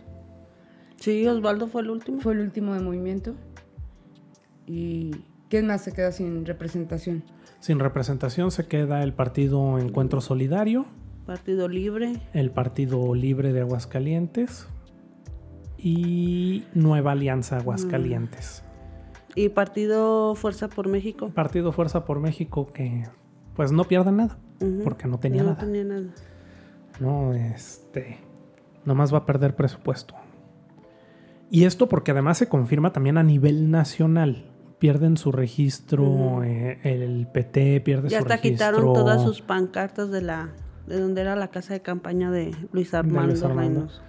Sí, 0.97 1.25
Osvaldo 1.27 1.67
fue 1.67 1.81
el 1.83 1.91
último. 1.91 2.19
Fue 2.21 2.33
el 2.33 2.39
último 2.39 2.73
de 2.73 2.79
movimiento. 2.81 3.35
¿Y 4.67 5.11
quién 5.49 5.67
más 5.67 5.81
se 5.83 5.91
queda 5.91 6.11
sin 6.11 6.45
representación? 6.45 7.23
Sin 7.59 7.79
representación 7.79 8.51
se 8.51 8.67
queda 8.67 9.03
el 9.03 9.13
partido 9.13 9.79
Encuentro 9.79 10.21
Solidario, 10.21 10.85
Partido 11.25 11.67
Libre. 11.67 12.21
el 12.33 12.51
Partido 12.51 13.15
Libre 13.15 13.51
de 13.51 13.61
Aguascalientes 13.61 14.67
y 15.77 16.65
Nueva 16.73 17.13
Alianza 17.13 17.57
Aguascalientes. 17.57 18.63
Y 19.35 19.49
Partido 19.49 20.35
Fuerza 20.35 20.69
por 20.69 20.87
México. 20.87 21.29
Partido 21.33 21.71
Fuerza 21.71 22.05
por 22.05 22.19
México 22.19 22.71
que 22.71 23.03
pues 23.55 23.71
no 23.71 23.85
pierde 23.85 24.11
nada, 24.11 24.37
porque 24.83 25.07
no 25.07 25.19
tenía 25.19 25.43
nada. 25.43 25.55
No 25.55 25.59
tenía 25.59 25.83
nada. 25.83 26.13
No, 26.99 27.33
este. 27.33 28.19
Nomás 28.85 29.13
va 29.13 29.19
a 29.19 29.25
perder 29.25 29.55
presupuesto. 29.55 30.13
Y 31.49 31.65
esto 31.65 31.87
porque 31.89 32.11
además 32.11 32.37
se 32.37 32.47
confirma 32.49 32.91
también 32.93 33.17
a 33.17 33.23
nivel 33.23 33.71
nacional. 33.71 34.51
Pierden 34.85 35.17
su 35.17 35.31
registro, 35.31 36.43
eh, 36.43 36.79
el 36.83 37.25
PT 37.25 37.81
pierde 37.81 38.09
Ya 38.09 38.19
su 38.19 38.25
hasta 38.25 38.35
registro. 38.35 38.67
quitaron 38.67 38.93
todas 38.93 39.23
sus 39.23 39.41
pancartas 39.41 40.11
de 40.11 40.21
la 40.21 40.51
de 40.85 40.99
donde 40.99 41.21
era 41.21 41.35
la 41.35 41.47
casa 41.47 41.73
de 41.73 41.81
campaña 41.81 42.29
de 42.29 42.55
Luis 42.71 42.93
Armando, 42.93 43.29
Luis 43.29 43.41
Armando. 43.41 43.79
Reynoso. 43.79 44.01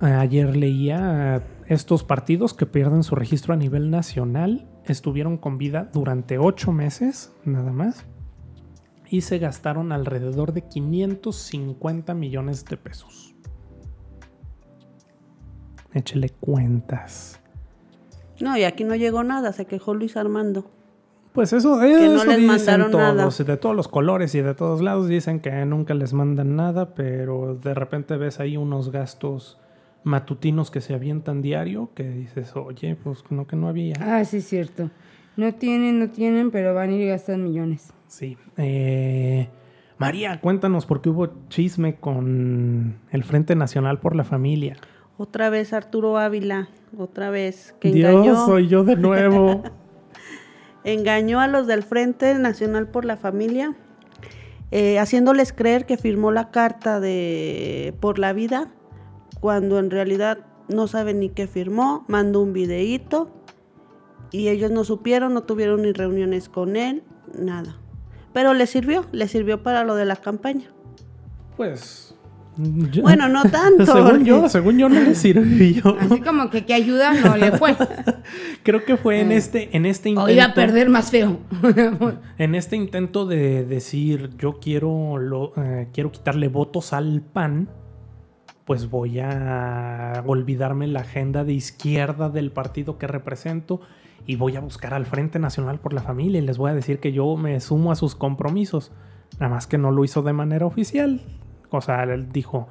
Ayer 0.00 0.54
leía 0.54 1.36
eh, 1.36 1.40
estos 1.68 2.04
partidos 2.04 2.52
que 2.52 2.66
pierden 2.66 3.02
su 3.02 3.14
registro 3.14 3.54
a 3.54 3.56
nivel 3.56 3.90
nacional 3.90 4.68
estuvieron 4.84 5.38
con 5.38 5.56
vida 5.56 5.88
durante 5.90 6.36
ocho 6.36 6.70
meses, 6.70 7.32
nada 7.46 7.72
más, 7.72 8.04
y 9.08 9.22
se 9.22 9.38
gastaron 9.38 9.90
alrededor 9.90 10.52
de 10.52 10.68
550 10.68 12.12
millones 12.12 12.66
de 12.66 12.76
pesos. 12.76 13.34
Échele 15.94 16.28
cuentas. 16.28 17.39
No, 18.40 18.56
y 18.56 18.64
aquí 18.64 18.84
no 18.84 18.94
llegó 18.96 19.22
nada, 19.22 19.52
se 19.52 19.66
quejó 19.66 19.94
Luis 19.94 20.16
Armando. 20.16 20.70
Pues 21.32 21.52
eso, 21.52 21.76
no 21.76 21.84
eso 21.84 22.24
les 22.24 22.38
dicen 22.38 22.46
mandaron 22.46 22.90
todos, 22.90 23.40
nada. 23.40 23.52
de 23.52 23.56
todos 23.56 23.76
los 23.76 23.86
colores 23.86 24.34
y 24.34 24.40
de 24.40 24.54
todos 24.54 24.80
lados 24.80 25.08
dicen 25.08 25.38
que 25.38 25.64
nunca 25.64 25.94
les 25.94 26.12
mandan 26.12 26.56
nada, 26.56 26.94
pero 26.94 27.54
de 27.54 27.72
repente 27.72 28.16
ves 28.16 28.40
ahí 28.40 28.56
unos 28.56 28.90
gastos 28.90 29.58
matutinos 30.02 30.70
que 30.70 30.80
se 30.80 30.94
avientan 30.94 31.40
diario 31.40 31.90
que 31.94 32.08
dices, 32.08 32.56
oye, 32.56 32.96
pues 32.96 33.22
no 33.30 33.46
que 33.46 33.54
no 33.54 33.68
había. 33.68 33.94
Ah, 34.00 34.24
sí, 34.24 34.38
es 34.38 34.48
cierto. 34.48 34.90
No 35.36 35.54
tienen, 35.54 36.00
no 36.00 36.10
tienen, 36.10 36.50
pero 36.50 36.74
van 36.74 36.90
a 36.90 36.92
ir 36.94 37.02
y 37.02 37.06
gastan 37.08 37.44
millones. 37.44 37.92
Sí. 38.08 38.36
Eh, 38.56 39.48
María, 39.98 40.40
cuéntanos 40.40 40.86
por 40.86 41.00
qué 41.00 41.10
hubo 41.10 41.28
chisme 41.48 41.96
con 41.96 42.98
el 43.10 43.22
Frente 43.22 43.54
Nacional 43.54 44.00
por 44.00 44.16
la 44.16 44.24
Familia. 44.24 44.76
Otra 45.20 45.50
vez 45.50 45.74
Arturo 45.74 46.16
Ávila, 46.16 46.70
otra 46.96 47.28
vez, 47.28 47.74
que 47.78 47.90
Dios, 47.90 48.10
engañó, 48.10 48.46
soy 48.46 48.68
yo 48.68 48.84
de 48.84 48.96
nuevo. 48.96 49.62
engañó 50.84 51.40
a 51.40 51.46
los 51.46 51.66
del 51.66 51.82
Frente 51.82 52.32
Nacional 52.36 52.88
por 52.88 53.04
la 53.04 53.18
Familia, 53.18 53.76
eh, 54.70 54.98
haciéndoles 54.98 55.52
creer 55.52 55.84
que 55.84 55.98
firmó 55.98 56.32
la 56.32 56.50
carta 56.50 57.00
de 57.00 57.92
por 58.00 58.18
la 58.18 58.32
vida, 58.32 58.72
cuando 59.40 59.78
en 59.78 59.90
realidad 59.90 60.38
no 60.68 60.86
saben 60.86 61.20
ni 61.20 61.28
qué 61.28 61.46
firmó, 61.46 62.06
mandó 62.08 62.40
un 62.40 62.54
videíto 62.54 63.30
y 64.30 64.48
ellos 64.48 64.70
no 64.70 64.84
supieron, 64.84 65.34
no 65.34 65.42
tuvieron 65.42 65.82
ni 65.82 65.92
reuniones 65.92 66.48
con 66.48 66.76
él, 66.76 67.02
nada. 67.38 67.76
Pero 68.32 68.54
le 68.54 68.66
sirvió, 68.66 69.04
le 69.12 69.28
sirvió 69.28 69.62
para 69.62 69.84
lo 69.84 69.96
de 69.96 70.06
la 70.06 70.16
campaña. 70.16 70.72
pues. 71.58 72.09
Yo- 72.90 73.02
Bueno, 73.02 73.28
no 73.28 73.42
tanto. 73.44 73.84
según 73.92 74.24
yo, 74.24 74.48
según 74.48 74.78
yo 74.78 74.88
no 74.88 75.00
le 75.00 75.14
sirvió. 75.14 75.96
Así 76.00 76.20
como 76.20 76.50
que 76.50 76.64
qué 76.66 76.74
ayuda 76.74 77.12
no 77.14 77.36
le 77.36 77.52
fue. 77.52 77.76
Creo 78.62 78.84
que 78.84 78.96
fue 78.96 79.20
en 79.20 79.32
este, 79.32 79.74
en 79.76 79.86
este 79.86 80.10
intento. 80.10 80.26
O 80.26 80.30
iba 80.32 80.44
a 80.44 80.54
perder 80.54 80.88
más 80.88 81.10
feo. 81.10 81.38
En 82.38 82.54
este 82.54 82.76
intento 82.76 83.26
de 83.26 83.64
decir 83.64 84.30
yo 84.38 84.58
quiero 84.60 85.18
lo, 85.18 85.52
eh, 85.56 85.88
quiero 85.92 86.10
quitarle 86.12 86.48
votos 86.48 86.92
al 86.92 87.22
PAN, 87.22 87.68
pues 88.64 88.88
voy 88.90 89.18
a 89.20 90.22
olvidarme 90.26 90.86
la 90.86 91.00
agenda 91.00 91.44
de 91.44 91.52
izquierda 91.54 92.28
del 92.28 92.52
partido 92.52 92.98
que 92.98 93.06
represento 93.06 93.80
y 94.26 94.36
voy 94.36 94.54
a 94.56 94.60
buscar 94.60 94.94
al 94.94 95.06
Frente 95.06 95.38
Nacional 95.38 95.80
por 95.80 95.92
la 95.92 96.02
Familia 96.02 96.40
y 96.40 96.44
les 96.46 96.56
voy 96.58 96.70
a 96.70 96.74
decir 96.74 97.00
que 97.00 97.10
yo 97.12 97.36
me 97.36 97.58
sumo 97.60 97.90
a 97.90 97.96
sus 97.96 98.14
compromisos. 98.14 98.92
Nada 99.40 99.48
más 99.54 99.66
que 99.66 99.78
no 99.78 99.90
lo 99.90 100.04
hizo 100.04 100.22
de 100.22 100.32
manera 100.32 100.66
oficial. 100.66 101.22
O 101.70 101.80
sea, 101.80 102.02
él 102.04 102.30
dijo, 102.32 102.68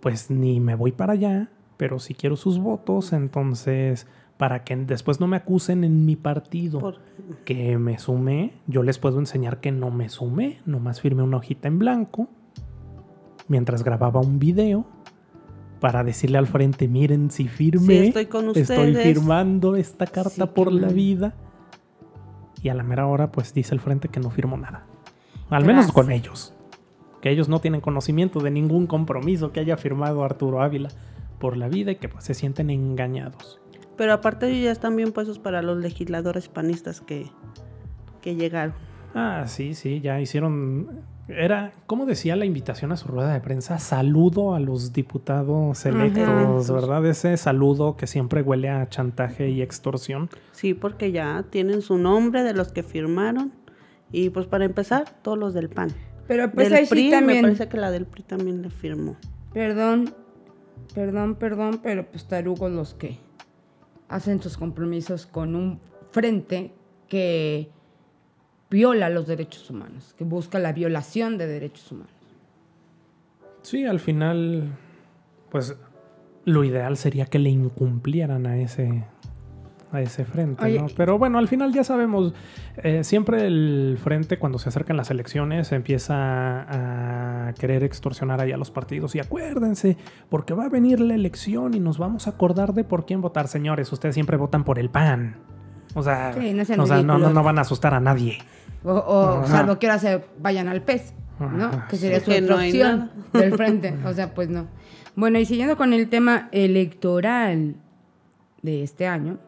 pues 0.00 0.30
ni 0.30 0.60
me 0.60 0.74
voy 0.74 0.92
para 0.92 1.14
allá, 1.14 1.50
pero 1.76 1.98
si 1.98 2.14
quiero 2.14 2.36
sus 2.36 2.58
votos, 2.58 3.12
entonces 3.12 4.06
para 4.36 4.62
que 4.62 4.76
después 4.76 5.18
no 5.18 5.26
me 5.26 5.36
acusen 5.36 5.82
en 5.82 6.06
mi 6.06 6.14
partido 6.14 6.78
Por- 6.78 6.98
que 7.44 7.76
me 7.78 7.98
sumé, 7.98 8.52
yo 8.68 8.84
les 8.84 8.98
puedo 8.98 9.18
enseñar 9.18 9.58
que 9.60 9.72
no 9.72 9.90
me 9.90 10.08
sumé, 10.08 10.60
nomás 10.64 11.00
firmé 11.00 11.24
una 11.24 11.38
hojita 11.38 11.66
en 11.66 11.78
blanco 11.80 12.28
mientras 13.48 13.82
grababa 13.82 14.20
un 14.20 14.38
video 14.38 14.84
para 15.80 16.04
decirle 16.04 16.38
al 16.38 16.46
frente, 16.46 16.86
miren 16.88 17.30
si 17.30 17.48
firmé, 17.48 18.00
Sí, 18.02 18.06
estoy 18.08 18.26
con 18.26 18.46
estoy 18.48 18.62
ustedes". 18.62 19.02
firmando 19.02 19.74
esta 19.76 20.06
carta 20.06 20.30
Sí, 20.46 20.50
por 20.54 20.72
la 20.72 20.88
vida. 20.88 21.34
Y 22.62 22.68
a 22.68 22.74
la 22.74 22.82
mera 22.82 23.06
hora 23.06 23.30
pues 23.32 23.54
dice 23.54 23.74
el 23.74 23.80
frente 23.80 24.08
que 24.08 24.18
no 24.20 24.30
firmó 24.30 24.56
nada. 24.56 24.84
Al 25.50 25.64
menos 25.64 25.90
con 25.92 26.10
ellos. 26.10 26.54
Que 27.20 27.30
ellos 27.30 27.48
no 27.48 27.60
tienen 27.60 27.80
conocimiento 27.80 28.40
de 28.40 28.50
ningún 28.50 28.86
compromiso 28.86 29.52
que 29.52 29.60
haya 29.60 29.76
firmado 29.76 30.24
Arturo 30.24 30.62
Ávila 30.62 30.90
por 31.38 31.56
la 31.56 31.68
vida 31.68 31.92
y 31.92 31.96
que 31.96 32.08
pues 32.08 32.24
se 32.24 32.34
sienten 32.34 32.70
engañados. 32.70 33.60
Pero 33.96 34.12
aparte 34.12 34.60
ya 34.60 34.70
están 34.70 34.94
bien 34.96 35.12
puestos 35.12 35.38
para 35.38 35.60
los 35.62 35.78
legisladores 35.78 36.48
panistas 36.48 37.00
que, 37.00 37.30
que 38.20 38.36
llegaron. 38.36 38.74
Ah, 39.14 39.44
sí, 39.46 39.74
sí, 39.74 40.00
ya 40.00 40.20
hicieron. 40.20 41.02
Era, 41.28 41.72
¿cómo 41.86 42.06
decía 42.06 42.36
la 42.36 42.46
invitación 42.46 42.92
a 42.92 42.96
su 42.96 43.08
rueda 43.08 43.34
de 43.34 43.40
prensa? 43.40 43.78
Saludo 43.78 44.54
a 44.54 44.60
los 44.60 44.92
diputados 44.92 45.84
electos, 45.84 46.28
Electos. 46.28 46.70
¿verdad? 46.70 47.04
Ese 47.04 47.36
saludo 47.36 47.96
que 47.96 48.06
siempre 48.06 48.40
huele 48.40 48.70
a 48.70 48.88
chantaje 48.88 49.50
y 49.50 49.60
extorsión. 49.60 50.30
Sí, 50.52 50.72
porque 50.72 51.12
ya 51.12 51.44
tienen 51.50 51.82
su 51.82 51.98
nombre 51.98 52.44
de 52.44 52.54
los 52.54 52.72
que 52.72 52.82
firmaron. 52.82 53.52
Y 54.10 54.30
pues 54.30 54.46
para 54.46 54.64
empezar, 54.64 55.04
todos 55.22 55.36
los 55.36 55.52
del 55.52 55.68
PAN. 55.68 55.90
Pero 56.28 56.52
pues 56.52 56.68
del 56.68 56.78
ahí 56.78 56.86
PRI, 56.86 57.00
sí 57.00 57.06
me 57.06 57.16
también. 57.16 57.42
parece 57.42 57.68
que 57.68 57.76
la 57.78 57.90
del 57.90 58.06
PRI 58.06 58.22
también 58.22 58.62
le 58.62 58.70
firmó. 58.70 59.16
Perdón, 59.52 60.14
perdón, 60.94 61.34
perdón, 61.34 61.80
pero 61.82 62.06
pues 62.06 62.28
tarugos 62.28 62.70
los 62.70 62.94
que 62.94 63.18
hacen 64.08 64.40
sus 64.40 64.56
compromisos 64.56 65.26
con 65.26 65.56
un 65.56 65.80
frente 66.12 66.72
que 67.08 67.70
viola 68.70 69.08
los 69.08 69.26
derechos 69.26 69.70
humanos, 69.70 70.14
que 70.16 70.24
busca 70.24 70.58
la 70.58 70.72
violación 70.72 71.38
de 71.38 71.46
derechos 71.46 71.90
humanos. 71.90 72.12
Sí, 73.62 73.84
al 73.84 73.98
final, 73.98 74.76
pues 75.50 75.76
lo 76.44 76.64
ideal 76.64 76.96
sería 76.96 77.26
que 77.26 77.38
le 77.38 77.50
incumplieran 77.50 78.46
a 78.46 78.58
ese 78.58 79.04
a 79.90 80.00
ese 80.02 80.24
frente, 80.24 80.64
Oye, 80.64 80.80
¿no? 80.80 80.86
Pero 80.96 81.18
bueno, 81.18 81.38
al 81.38 81.48
final 81.48 81.72
ya 81.72 81.82
sabemos, 81.82 82.34
eh, 82.82 83.04
siempre 83.04 83.46
el 83.46 83.98
frente 84.02 84.38
cuando 84.38 84.58
se 84.58 84.68
acercan 84.68 84.96
las 84.96 85.10
elecciones 85.10 85.72
empieza 85.72 86.16
a 87.48 87.52
querer 87.54 87.84
extorsionar 87.84 88.40
ahí 88.40 88.52
a 88.52 88.56
los 88.56 88.70
partidos 88.70 89.14
y 89.14 89.20
acuérdense, 89.20 89.96
porque 90.28 90.52
va 90.54 90.64
a 90.66 90.68
venir 90.68 91.00
la 91.00 91.14
elección 91.14 91.74
y 91.74 91.80
nos 91.80 91.98
vamos 91.98 92.26
a 92.26 92.30
acordar 92.30 92.74
de 92.74 92.84
por 92.84 93.06
quién 93.06 93.20
votar, 93.22 93.48
señores, 93.48 93.90
ustedes 93.92 94.14
siempre 94.14 94.36
votan 94.36 94.64
por 94.64 94.78
el 94.78 94.90
PAN. 94.90 95.36
O 95.94 96.02
sea, 96.02 96.34
Sí, 96.34 96.52
no 96.52 96.64
sean 96.66 96.80
o 96.80 96.86
sea, 96.86 96.96
no, 96.98 97.02
no, 97.04 97.14
ridículos. 97.14 97.34
no 97.34 97.42
van 97.42 97.58
a 97.58 97.62
asustar 97.62 97.94
a 97.94 98.00
nadie. 98.00 98.38
O, 98.84 98.92
o 98.92 99.46
salvo 99.46 99.78
que 99.78 99.86
ahora 99.86 99.98
se 99.98 100.22
vayan 100.38 100.68
al 100.68 100.82
PES, 100.82 101.14
¿no? 101.40 101.64
Ajá, 101.66 101.88
Que 101.88 101.96
sería 101.96 102.18
sí. 102.20 102.26
su 102.26 102.30
Que 102.30 102.42
otra 102.42 102.54
no 102.56 102.60
hay 102.60 102.68
opción 102.70 102.98
nada. 103.32 103.40
del 103.46 103.54
frente. 103.54 103.94
O 104.04 104.12
sea, 104.12 104.34
pues 104.34 104.50
no. 104.50 104.66
Bueno, 105.16 105.38
y 105.38 105.46
siguiendo 105.46 105.76
con 105.76 105.92
el 105.94 106.08
tema 106.10 106.48
electoral 106.52 107.74
de 108.62 108.82
este 108.82 109.06
año, 109.06 109.38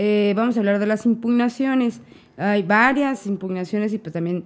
eh, 0.00 0.32
vamos 0.36 0.56
a 0.56 0.60
hablar 0.60 0.78
de 0.78 0.86
las 0.86 1.04
impugnaciones. 1.06 2.00
Hay 2.36 2.62
varias 2.62 3.26
impugnaciones 3.26 3.92
y 3.92 3.98
pues 3.98 4.12
también 4.12 4.44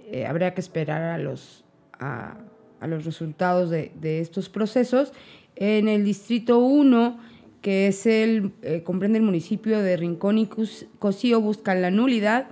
eh, 0.00 0.24
habría 0.24 0.54
que 0.54 0.62
esperar 0.62 1.02
a 1.02 1.18
los, 1.18 1.62
a, 1.92 2.38
los 2.86 3.04
resultados 3.04 3.68
de, 3.68 3.92
de 4.00 4.20
estos 4.20 4.48
procesos. 4.48 5.12
En 5.56 5.88
el 5.88 6.04
distrito 6.06 6.58
1, 6.60 7.18
que 7.60 7.86
es 7.88 8.06
el, 8.06 8.52
eh, 8.62 8.82
comprende 8.82 9.18
el 9.18 9.24
municipio 9.24 9.80
de 9.82 9.96
Rincón 9.98 10.38
y 10.38 10.46
Cus- 10.46 10.86
Cocío, 10.98 11.40
busca 11.42 11.74
la 11.74 11.90
nulidad 11.90 12.46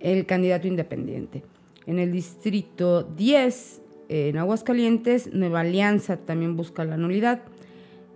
el 0.00 0.24
candidato 0.24 0.66
independiente. 0.66 1.42
En 1.86 1.98
el 1.98 2.10
distrito 2.10 3.02
10, 3.02 3.82
eh, 4.08 4.28
en 4.30 4.38
Aguascalientes, 4.38 5.32
Nueva 5.34 5.60
Alianza 5.60 6.16
también 6.16 6.56
busca 6.56 6.84
la 6.86 6.96
nulidad 6.96 7.42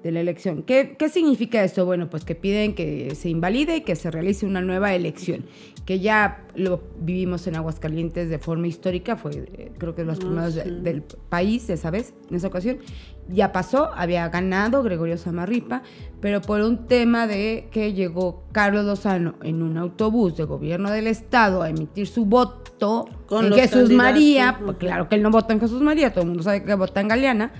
de 0.02 0.12
la 0.12 0.20
elección. 0.20 0.62
¿Qué, 0.62 0.96
¿Qué 0.98 1.08
significa 1.08 1.62
esto? 1.62 1.86
Bueno, 1.86 2.10
pues 2.10 2.24
que 2.24 2.34
piden 2.34 2.74
que 2.74 3.14
se 3.14 3.28
invalide 3.28 3.76
y 3.76 3.80
que 3.82 3.94
se 3.96 4.10
realice 4.10 4.46
una 4.46 4.60
nueva 4.60 4.94
elección, 4.94 5.44
que 5.86 6.00
ya 6.00 6.44
lo 6.54 6.82
vivimos 7.00 7.46
en 7.46 7.56
Aguascalientes 7.56 8.28
de 8.28 8.38
forma 8.38 8.66
histórica, 8.66 9.16
fue 9.16 9.32
eh, 9.34 9.72
creo 9.78 9.94
que 9.94 10.04
los 10.04 10.18
Ah, 10.18 10.20
primeros 10.20 10.54
de- 10.54 10.64
del 10.70 11.02
país 11.28 11.68
esa 11.70 11.90
vez, 11.90 12.14
en 12.30 12.36
esa 12.36 12.48
ocasión. 12.48 12.78
Ya 13.28 13.52
pasó, 13.52 13.90
había 13.94 14.28
ganado 14.28 14.82
Gregorio 14.82 15.16
Samarripa, 15.16 15.82
pero 16.20 16.42
por 16.42 16.60
un 16.60 16.86
tema 16.88 17.28
de 17.28 17.68
que 17.70 17.92
llegó 17.92 18.42
Carlos 18.50 18.84
Lozano 18.84 19.34
en 19.44 19.62
un 19.62 19.76
autobús 19.78 20.36
de 20.36 20.42
gobierno 20.44 20.90
del 20.90 21.06
estado 21.06 21.62
a 21.62 21.70
emitir 21.70 22.08
su 22.08 22.24
voto 22.26 23.08
Con 23.26 23.46
en 23.46 23.52
Jesús 23.52 23.90
María, 23.90 24.58
pues 24.64 24.76
claro 24.78 25.08
que 25.08 25.14
él 25.14 25.22
no 25.22 25.30
vota 25.30 25.52
en 25.54 25.60
Jesús 25.60 25.80
María, 25.80 26.10
todo 26.12 26.22
el 26.22 26.28
mundo 26.30 26.42
sabe 26.42 26.64
que 26.64 26.74
vota 26.74 27.00
en 27.00 27.06
Galeana 27.08 27.52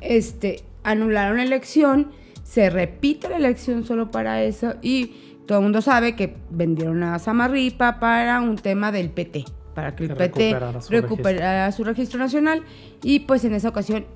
este, 0.00 0.60
anularon 0.84 1.36
la 1.36 1.42
elección, 1.44 2.10
se 2.42 2.70
repite 2.70 3.28
la 3.28 3.36
elección 3.36 3.84
solo 3.84 4.10
para 4.10 4.42
eso 4.42 4.74
y 4.82 5.12
todo 5.46 5.58
el 5.58 5.64
mundo 5.64 5.82
sabe 5.82 6.14
que 6.14 6.36
vendieron 6.50 7.02
a 7.02 7.18
Samarripa 7.18 7.98
para 7.98 8.40
un 8.40 8.56
tema 8.56 8.92
del 8.92 9.10
PT, 9.10 9.44
para 9.74 9.94
que 9.94 10.04
el 10.04 10.10
Que 10.10 10.14
PT 10.14 10.38
recuperara 10.38 10.80
su 10.80 10.92
recuperara 10.92 11.72
su 11.72 11.84
registro 11.84 12.18
nacional 12.18 12.62
y 13.02 13.20
pues 13.20 13.44
en 13.44 13.54
esa 13.54 13.68
ocasión 13.68 14.06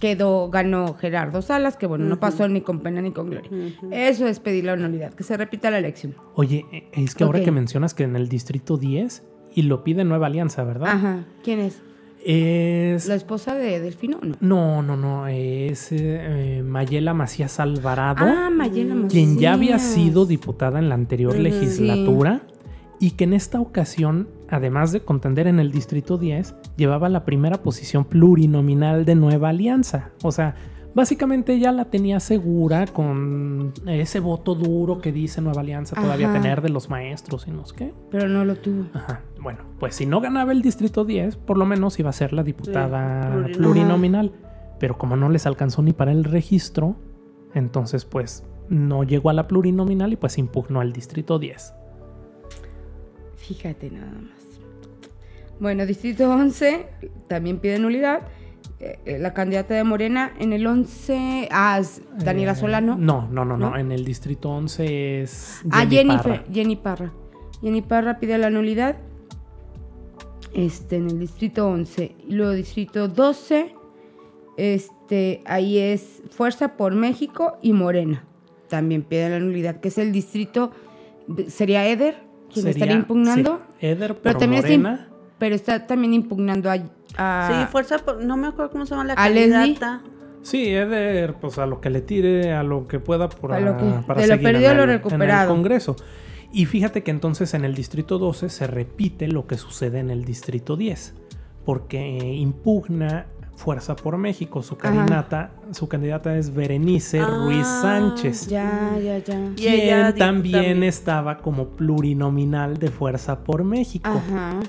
quedó, 0.00 0.48
ganó 0.50 0.94
Gerardo 0.94 1.42
Salas, 1.42 1.76
que 1.76 1.86
bueno, 1.86 2.06
no 2.06 2.18
pasó 2.18 2.48
ni 2.48 2.62
con 2.62 2.80
pena 2.80 3.02
ni 3.02 3.12
con 3.12 3.30
gloria. 3.30 3.50
Eso 3.90 4.26
es 4.26 4.40
pedir 4.40 4.64
la 4.64 4.74
nulidad, 4.74 5.12
que 5.12 5.22
se 5.22 5.36
repita 5.36 5.70
la 5.70 5.78
elección. 5.78 6.14
Oye, 6.34 6.64
es 6.92 7.14
que 7.14 7.24
ahora 7.24 7.42
que 7.44 7.50
mencionas 7.52 7.94
que 7.94 8.04
en 8.04 8.16
el 8.16 8.28
distrito 8.28 8.78
10 8.78 9.22
y 9.54 9.62
lo 9.62 9.84
pide 9.84 10.04
Nueva 10.04 10.28
Alianza, 10.28 10.64
¿verdad? 10.64 10.88
Ajá. 10.88 11.24
¿Quién 11.44 11.60
es? 11.60 11.82
Es 12.24 13.06
¿La 13.06 13.14
esposa 13.14 13.54
de 13.54 13.80
Delfino? 13.80 14.18
No. 14.22 14.36
No, 14.40 14.82
no, 14.82 14.96
no, 14.96 15.26
es 15.26 15.90
eh, 15.92 15.98
eh, 16.58 16.62
Mayela 16.62 17.14
Macías 17.14 17.60
Alvarado, 17.60 18.24
Ah, 18.26 18.50
Mayela 18.50 18.94
Macías. 18.94 19.12
quien 19.12 19.38
ya 19.38 19.54
había 19.54 19.78
sido 19.78 20.26
diputada 20.26 20.78
en 20.78 20.88
la 20.88 20.94
anterior 20.96 21.38
legislatura 21.38 22.42
y 22.98 23.12
que 23.12 23.24
en 23.24 23.32
esta 23.32 23.60
ocasión, 23.60 24.28
además 24.50 24.92
de 24.92 25.00
contender 25.00 25.46
en 25.46 25.58
el 25.60 25.72
Distrito 25.72 26.18
10, 26.18 26.54
llevaba 26.76 27.08
la 27.08 27.24
primera 27.24 27.62
posición 27.62 28.04
plurinominal 28.04 29.06
de 29.06 29.14
Nueva 29.14 29.48
Alianza. 29.48 30.10
O 30.22 30.30
sea, 30.32 30.54
básicamente 30.94 31.58
ya 31.58 31.72
la 31.72 31.86
tenía 31.86 32.20
segura 32.20 32.86
con 32.86 33.72
ese 33.86 34.20
voto 34.20 34.54
duro 34.54 35.00
que 35.00 35.12
dice 35.12 35.40
Nueva 35.40 35.60
Alianza 35.60 35.96
todavía 35.96 36.30
Ajá. 36.30 36.40
tener 36.40 36.62
de 36.62 36.68
los 36.68 36.90
maestros 36.90 37.46
y 37.46 37.50
no 37.50 37.66
sé 37.66 37.76
qué. 37.76 37.94
Pero 38.10 38.28
no 38.28 38.44
lo 38.44 38.56
tuvo. 38.56 38.86
Ajá. 38.94 39.22
Bueno, 39.40 39.60
pues 39.78 39.94
si 39.94 40.06
no 40.06 40.20
ganaba 40.20 40.52
el 40.52 40.62
distrito 40.62 41.04
10, 41.04 41.36
por 41.36 41.56
lo 41.58 41.66
menos 41.66 41.98
iba 41.98 42.10
a 42.10 42.12
ser 42.12 42.32
la 42.32 42.42
diputada 42.42 43.20
plurinominal. 43.30 43.56
plurinominal. 43.58 44.32
Pero 44.78 44.98
como 44.98 45.16
no 45.16 45.28
les 45.28 45.46
alcanzó 45.46 45.82
ni 45.82 45.92
para 45.92 46.12
el 46.12 46.24
registro, 46.24 46.96
entonces 47.54 48.04
pues 48.04 48.44
no 48.68 49.02
llegó 49.04 49.30
a 49.30 49.32
la 49.32 49.46
plurinominal 49.46 50.12
y 50.12 50.16
pues 50.16 50.38
impugnó 50.38 50.80
al 50.80 50.92
distrito 50.92 51.38
10. 51.38 51.74
Fíjate 53.36 53.90
nada 53.90 54.12
más. 54.12 54.40
Bueno, 55.58 55.84
Distrito 55.84 56.30
11 56.30 56.86
también 57.28 57.58
pide 57.58 57.78
nulidad. 57.78 58.22
Eh, 58.82 59.18
la 59.20 59.34
candidata 59.34 59.74
de 59.74 59.84
Morena 59.84 60.32
en 60.38 60.54
el 60.54 60.66
11. 60.66 61.48
Ah, 61.50 61.82
Daniela 62.18 62.52
Eh, 62.52 62.56
Solano. 62.56 62.96
No, 62.96 63.28
no, 63.30 63.44
no, 63.44 63.56
no. 63.58 63.76
En 63.76 63.92
el 63.92 64.04
distrito 64.06 64.48
11 64.50 65.22
es 65.22 65.60
Ah, 65.70 65.80
Jenny 65.80 65.90
Jenny, 66.52 66.76
Parra. 66.76 67.12
Jenny 67.60 67.82
Parra. 67.82 68.18
Pide 68.18 68.38
la 68.38 68.48
nulidad. 68.48 68.96
Este, 70.54 70.96
en 70.96 71.10
el 71.10 71.18
distrito 71.20 71.68
11. 71.68 72.16
Y 72.26 72.32
luego 72.34 72.52
distrito 72.52 73.06
12. 73.08 73.74
Este, 74.56 75.42
ahí 75.46 75.78
es 75.78 76.22
Fuerza 76.30 76.76
por 76.76 76.94
México 76.94 77.58
y 77.62 77.72
Morena. 77.72 78.24
También 78.68 79.02
pide 79.02 79.28
la 79.30 79.40
nulidad, 79.40 79.80
que 79.80 79.88
es 79.88 79.98
el 79.98 80.10
distrito. 80.12 80.70
¿Sería 81.48 81.86
Eder 81.86 82.16
quien 82.52 82.66
estaría 82.66 82.94
impugnando? 82.94 83.60
Eder 83.80 84.16
Pero 84.22 84.38
también 84.38 84.64
está, 84.64 84.76
Morena. 84.76 85.08
pero 85.38 85.54
está 85.54 85.86
también 85.86 86.14
impugnando 86.14 86.70
a. 86.70 86.78
a- 87.16 87.48
sí, 87.66 87.72
fuerza, 87.72 87.98
por- 87.98 88.22
no 88.22 88.36
me 88.36 88.48
acuerdo 88.48 88.70
cómo 88.72 88.86
se 88.86 88.90
llama 88.90 89.04
la 89.04 89.12
¿A 89.14 89.28
Leslie? 89.28 89.52
candidata. 89.52 90.02
Sí, 90.42 90.68
Eder, 90.68 91.34
pues 91.34 91.58
a 91.58 91.66
lo 91.66 91.80
que 91.80 91.90
le 91.90 92.00
tire, 92.00 92.52
a 92.54 92.62
lo 92.62 92.88
que 92.88 92.98
pueda 92.98 93.28
por, 93.28 93.52
A 93.52 93.60
lo 93.60 93.76
que- 93.76 93.84
para 94.06 94.20
de 94.22 94.26
lo 94.28 94.34
seguir 94.34 94.46
en 94.48 94.52
perdido 94.54 94.74
lo 94.74 94.82
el- 94.84 94.90
en 94.90 95.22
el. 95.22 95.46
Congreso. 95.48 95.96
Y 96.52 96.66
fíjate 96.66 97.02
que 97.02 97.10
entonces 97.10 97.52
en 97.54 97.64
el 97.64 97.74
distrito 97.74 98.18
12 98.18 98.48
se 98.48 98.66
repite 98.66 99.28
lo 99.28 99.46
que 99.46 99.56
sucede 99.58 99.98
en 100.00 100.10
el 100.10 100.24
distrito 100.24 100.76
10, 100.76 101.14
porque 101.64 102.34
impugna 102.34 103.26
Fuerza 103.54 103.94
por 103.94 104.16
México, 104.16 104.62
su 104.62 104.78
candidata, 104.78 105.50
su 105.72 105.86
candidata 105.86 106.34
es 106.38 106.54
Berenice 106.54 107.20
Ah, 107.20 107.26
Ruiz 107.44 107.66
Sánchez, 107.66 108.46
Ya, 108.48 108.96
ya, 108.98 109.18
ya. 109.18 109.38
Y 109.54 109.66
ella 109.68 110.04
quien 110.14 110.18
también, 110.18 110.52
también. 110.54 110.82
estaba 110.84 111.36
como 111.38 111.68
plurinominal 111.68 112.78
de 112.78 112.88
Fuerza 112.90 113.44
por 113.44 113.62
México, 113.64 114.08
Ajá. 114.08 114.60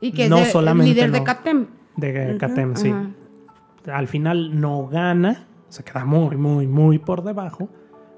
Y 0.00 0.12
que 0.12 0.28
No 0.28 0.38
es 0.38 0.46
de- 0.46 0.52
solamente 0.52 0.92
líder 0.94 1.10
de. 1.12 1.22
CATEM. 1.24 1.66
de 1.96 2.36
CATEM, 2.38 2.76
sí. 2.76 2.92
Al 3.90 4.08
final 4.08 4.60
no 4.60 4.86
gana, 4.88 5.46
se 5.68 5.82
queda 5.84 6.04
muy, 6.04 6.36
muy, 6.36 6.66
muy 6.66 6.98
por 6.98 7.22
debajo, 7.22 7.68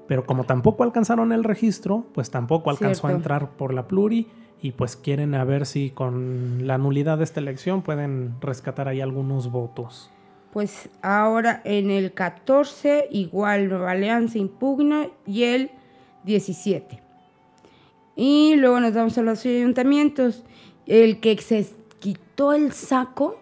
pero 0.07 0.25
como 0.25 0.43
tampoco 0.43 0.83
alcanzaron 0.83 1.31
el 1.31 1.43
registro, 1.43 2.05
pues 2.13 2.29
tampoco 2.31 2.69
alcanzó 2.69 3.07
a 3.07 3.11
entrar 3.11 3.51
por 3.51 3.73
la 3.73 3.87
pluri 3.87 4.27
y 4.61 4.71
pues 4.71 4.95
quieren 4.95 5.35
a 5.35 5.43
ver 5.43 5.65
si 5.65 5.89
con 5.89 6.67
la 6.67 6.77
nulidad 6.77 7.17
de 7.17 7.23
esta 7.25 7.39
elección 7.39 7.81
pueden 7.81 8.35
rescatar 8.41 8.87
ahí 8.87 9.01
algunos 9.01 9.51
votos. 9.51 10.09
Pues 10.51 10.89
ahora 11.01 11.61
en 11.65 11.89
el 11.89 12.13
14 12.13 13.07
igual 13.11 13.69
Nueva 13.69 13.91
Alianza 13.91 14.37
impugna 14.37 15.07
y 15.25 15.43
el 15.43 15.71
17. 16.25 17.01
Y 18.15 18.55
luego 18.57 18.79
nos 18.79 18.93
vamos 18.93 19.17
a 19.17 19.21
los 19.23 19.43
ayuntamientos. 19.45 20.43
El 20.85 21.19
que 21.19 21.37
se 21.37 21.65
quitó 21.99 22.53
el 22.53 22.71
saco, 22.71 23.39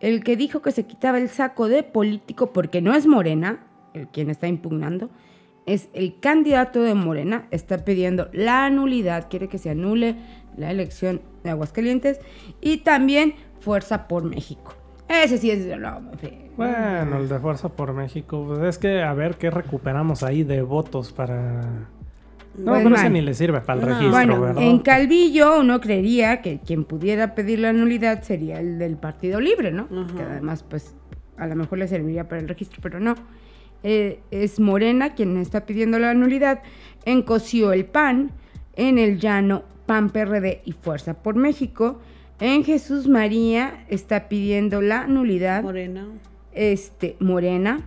el 0.00 0.24
que 0.24 0.36
dijo 0.36 0.62
que 0.62 0.72
se 0.72 0.86
quitaba 0.86 1.18
el 1.18 1.28
saco 1.28 1.68
de 1.68 1.82
político 1.82 2.52
porque 2.52 2.80
no 2.80 2.94
es 2.94 3.06
Morena, 3.06 3.66
el 3.94 4.08
quien 4.08 4.30
está 4.30 4.46
impugnando, 4.46 5.10
es 5.66 5.90
el 5.92 6.18
candidato 6.18 6.82
de 6.82 6.94
Morena, 6.94 7.46
está 7.50 7.84
pidiendo 7.84 8.28
la 8.32 8.70
nulidad, 8.70 9.28
quiere 9.28 9.48
que 9.48 9.58
se 9.58 9.70
anule 9.70 10.16
la 10.56 10.70
elección 10.70 11.20
de 11.44 11.50
Aguascalientes 11.50 12.20
y 12.60 12.78
también 12.78 13.34
Fuerza 13.60 14.08
por 14.08 14.24
México. 14.24 14.74
Ese 15.08 15.38
sí 15.38 15.50
es 15.50 15.66
no, 15.78 16.00
Bueno, 16.56 17.18
el 17.18 17.28
de 17.28 17.38
Fuerza 17.38 17.68
por 17.68 17.92
México, 17.92 18.44
pues 18.46 18.60
es 18.60 18.78
que 18.78 19.02
a 19.02 19.12
ver 19.14 19.36
qué 19.36 19.50
recuperamos 19.50 20.22
ahí 20.22 20.42
de 20.42 20.62
votos 20.62 21.12
para... 21.12 21.88
No, 22.58 22.72
Pues 22.72 22.82
pero 22.82 22.90
mal. 22.96 23.12
ni 23.12 23.20
le 23.20 23.34
sirve 23.34 23.60
para 23.60 23.80
el 23.80 23.86
No. 23.86 23.86
registro, 23.94 24.10
Bueno, 24.10 24.40
¿verdad? 24.40 24.62
en 24.62 24.78
Calvillo 24.80 25.60
uno 25.60 25.80
creería 25.80 26.42
que 26.42 26.58
quien 26.58 26.84
pudiera 26.84 27.34
pedir 27.34 27.60
la 27.60 27.72
nulidad 27.72 28.22
sería 28.22 28.58
el 28.60 28.78
del 28.78 28.96
Partido 28.96 29.40
Libre, 29.40 29.70
¿no? 29.72 29.88
Que 29.88 30.22
además, 30.22 30.64
pues, 30.68 30.94
a 31.36 31.46
lo 31.46 31.54
mejor 31.56 31.78
le 31.78 31.86
serviría 31.88 32.28
para 32.28 32.40
el 32.40 32.48
registro, 32.48 32.80
pero 32.82 32.98
no. 33.00 33.14
Eh, 33.84 34.20
es 34.32 34.58
Morena 34.58 35.14
quien 35.14 35.36
está 35.36 35.64
pidiendo 35.64 35.98
la 36.00 36.12
nulidad. 36.14 36.62
En 37.04 37.22
Cosío 37.22 37.72
el 37.72 37.84
PAN, 37.86 38.32
en 38.74 38.98
el 38.98 39.18
Llano 39.20 39.62
PAN 39.86 40.10
PRD 40.10 40.62
y 40.64 40.72
Fuerza 40.72 41.14
por 41.14 41.36
México. 41.36 42.00
En 42.40 42.64
Jesús 42.64 43.06
María 43.08 43.84
está 43.88 44.28
pidiendo 44.28 44.80
la 44.82 45.06
nulidad 45.06 45.62
Morena. 45.62 46.06
este, 46.52 47.16
Morena. 47.20 47.80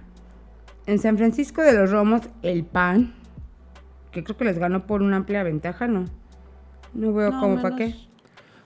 En 0.87 0.97
San 0.99 1.17
Francisco 1.17 1.61
de 1.61 1.73
los 1.73 1.91
Romos, 1.91 2.21
el 2.41 2.63
PAN, 2.63 3.13
que 4.11 4.23
creo 4.23 4.37
que 4.37 4.45
les 4.45 4.57
ganó 4.57 4.85
por 4.85 5.01
una 5.01 5.17
amplia 5.17 5.43
ventaja, 5.43 5.87
¿no? 5.87 6.05
No 6.93 7.13
veo 7.13 7.31
No, 7.31 7.39
cómo 7.39 7.61
para 7.61 7.75
qué. 7.75 7.95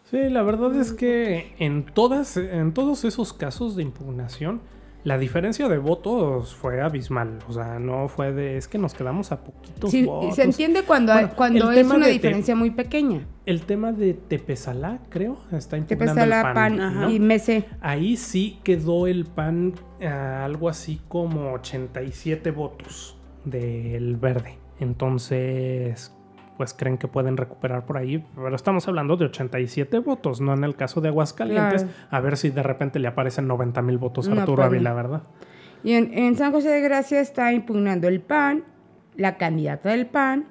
Sí, 0.09 0.29
la 0.29 0.43
verdad 0.43 0.75
es 0.75 0.93
que 0.93 1.53
en 1.57 1.83
todas, 1.85 2.37
en 2.37 2.73
todos 2.73 3.03
esos 3.05 3.33
casos 3.33 3.75
de 3.75 3.83
impugnación, 3.83 4.61
la 5.03 5.19
diferencia 5.19 5.67
de 5.69 5.77
votos 5.77 6.55
fue 6.55 6.81
abismal. 6.81 7.37
O 7.47 7.53
sea, 7.53 7.77
no 7.79 8.07
fue 8.07 8.31
de 8.31 8.57
es 8.57 8.67
que 8.67 8.79
nos 8.79 8.95
quedamos 8.95 9.31
a 9.31 9.43
poquitos 9.43 9.91
Sí, 9.91 10.03
votos. 10.05 10.35
se 10.35 10.43
entiende 10.43 10.81
cuando, 10.83 11.13
Bueno, 11.13 11.29
cuando 11.35 11.71
es 11.71 11.87
una 11.87 12.07
diferencia 12.07 12.55
muy 12.55 12.71
pequeña. 12.71 13.27
El 13.45 13.61
tema 13.61 13.91
de 13.91 14.15
Tepesalá, 14.15 14.99
creo, 15.09 15.37
está 15.51 15.77
impugnando 15.77 16.13
pesa 16.13 16.23
el 16.23 16.29
PAN. 16.31 16.53
PAN 16.55 16.81
Ajá. 16.81 17.11
y 17.11 17.19
Mese. 17.19 17.65
Ahí 17.81 18.17
sí 18.17 18.59
quedó 18.63 19.05
el 19.05 19.25
PAN 19.25 19.73
a 20.03 20.43
algo 20.43 20.69
así 20.69 20.99
como 21.07 21.53
87 21.53 22.49
votos 22.49 23.15
del 23.43 24.15
verde. 24.17 24.57
Entonces, 24.79 26.13
pues 26.57 26.73
creen 26.73 26.97
que 26.97 27.07
pueden 27.07 27.37
recuperar 27.37 27.85
por 27.85 27.97
ahí. 27.97 28.25
Pero 28.35 28.55
estamos 28.55 28.87
hablando 28.87 29.17
de 29.17 29.25
87 29.25 29.99
votos, 29.99 30.41
no 30.41 30.53
en 30.53 30.63
el 30.63 30.75
caso 30.75 31.01
de 31.01 31.09
Aguascalientes. 31.09 31.83
Claro. 31.83 31.97
A 32.09 32.19
ver 32.19 32.37
si 32.37 32.49
de 32.49 32.63
repente 32.63 32.99
le 32.99 33.07
aparecen 33.07 33.47
90 33.47 33.81
mil 33.81 33.97
votos 33.97 34.27
a 34.27 34.35
No 34.35 34.41
Arturo. 34.41 34.63
Ávila, 34.63 34.93
¿verdad? 34.93 35.23
Y 35.83 35.93
en, 35.93 36.13
en 36.13 36.35
San 36.35 36.51
José 36.51 36.69
de 36.69 36.81
Gracia 36.81 37.19
está 37.19 37.53
impugnando 37.53 38.07
el 38.07 38.21
PAN, 38.21 38.63
la 39.15 39.37
candidata 39.37 39.89
del 39.89 40.07
PAN 40.07 40.45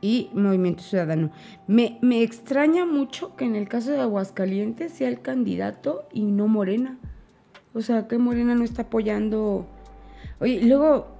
y 0.00 0.30
Movimiento 0.32 0.82
Ciudadano. 0.82 1.30
Me, 1.66 1.98
me 2.00 2.22
extraña 2.22 2.86
mucho 2.86 3.36
que 3.36 3.44
en 3.44 3.54
el 3.54 3.68
caso 3.68 3.90
de 3.90 4.00
Aguascalientes 4.00 4.92
sea 4.92 5.08
el 5.08 5.20
candidato 5.20 6.08
y 6.12 6.24
no 6.24 6.48
Morena. 6.48 6.98
O 7.74 7.82
sea, 7.82 8.08
que 8.08 8.18
Morena 8.18 8.54
no 8.54 8.64
está 8.64 8.82
apoyando. 8.82 9.66
Oye, 10.40 10.62
luego 10.64 11.19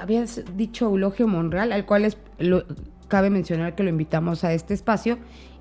habías 0.00 0.42
dicho 0.56 0.86
Eulogio 0.86 1.26
Monreal, 1.28 1.72
al 1.72 1.86
cual 1.86 2.04
es, 2.04 2.16
lo- 2.38 2.64
cabe 3.08 3.30
mencionar 3.30 3.74
que 3.74 3.82
lo 3.82 3.88
invitamos 3.90 4.44
a 4.44 4.52
este 4.52 4.72
espacio 4.74 5.18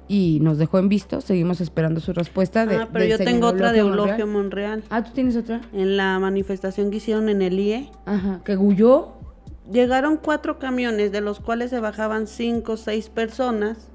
y 0.08 0.39
nos 0.41 0.58
dejó 0.58 0.80
en 0.80 0.89
visto. 0.89 1.22
Seguimos 1.22 1.62
esperando 1.62 2.00
su 2.00 2.14
respuesta. 2.14 2.66
De, 2.66 2.76
ah, 2.78 2.89
pero 2.91 3.06
yo 3.06 3.18
tengo 3.18 3.47
otra 3.47 3.72
de 3.72 3.80
Eulogio 3.80 4.26
Monreal. 4.28 4.80
Monreal. 4.80 4.84
Ah, 4.89 5.04
¿tú 5.04 5.12
tienes 5.14 5.36
otra? 5.36 5.62
En 5.74 5.97
la 5.97 6.18
manifestación 6.20 6.89
que 6.91 6.97
hicieron 6.97 7.30
en 7.30 7.41
el 7.41 7.60
IE, 7.60 7.91
Ajá, 8.06 8.41
que 8.43 8.56
Guyó. 8.56 9.14
llegaron 9.72 10.18
cuatro 10.18 10.58
camiones, 10.60 11.12
de 11.12 11.22
los 11.22 11.39
cuales 11.39 11.70
se 11.70 11.80
bajaban 11.80 12.28
cinco 12.28 12.74
o 12.74 12.78
seis 12.78 13.10
personas. 13.10 13.89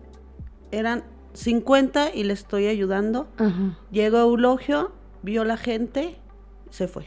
Eran 0.71 1.05
50 1.33 2.15
y 2.15 2.25
le 2.25 2.33
estoy 2.33 2.67
ayudando. 2.67 3.29
Ajá. 3.39 3.79
Llegó 3.91 4.19
Eulogio, 4.19 4.93
vio 5.23 5.45
la 5.45 5.57
gente, 5.57 6.17
se 6.71 6.87
fue. 6.89 7.05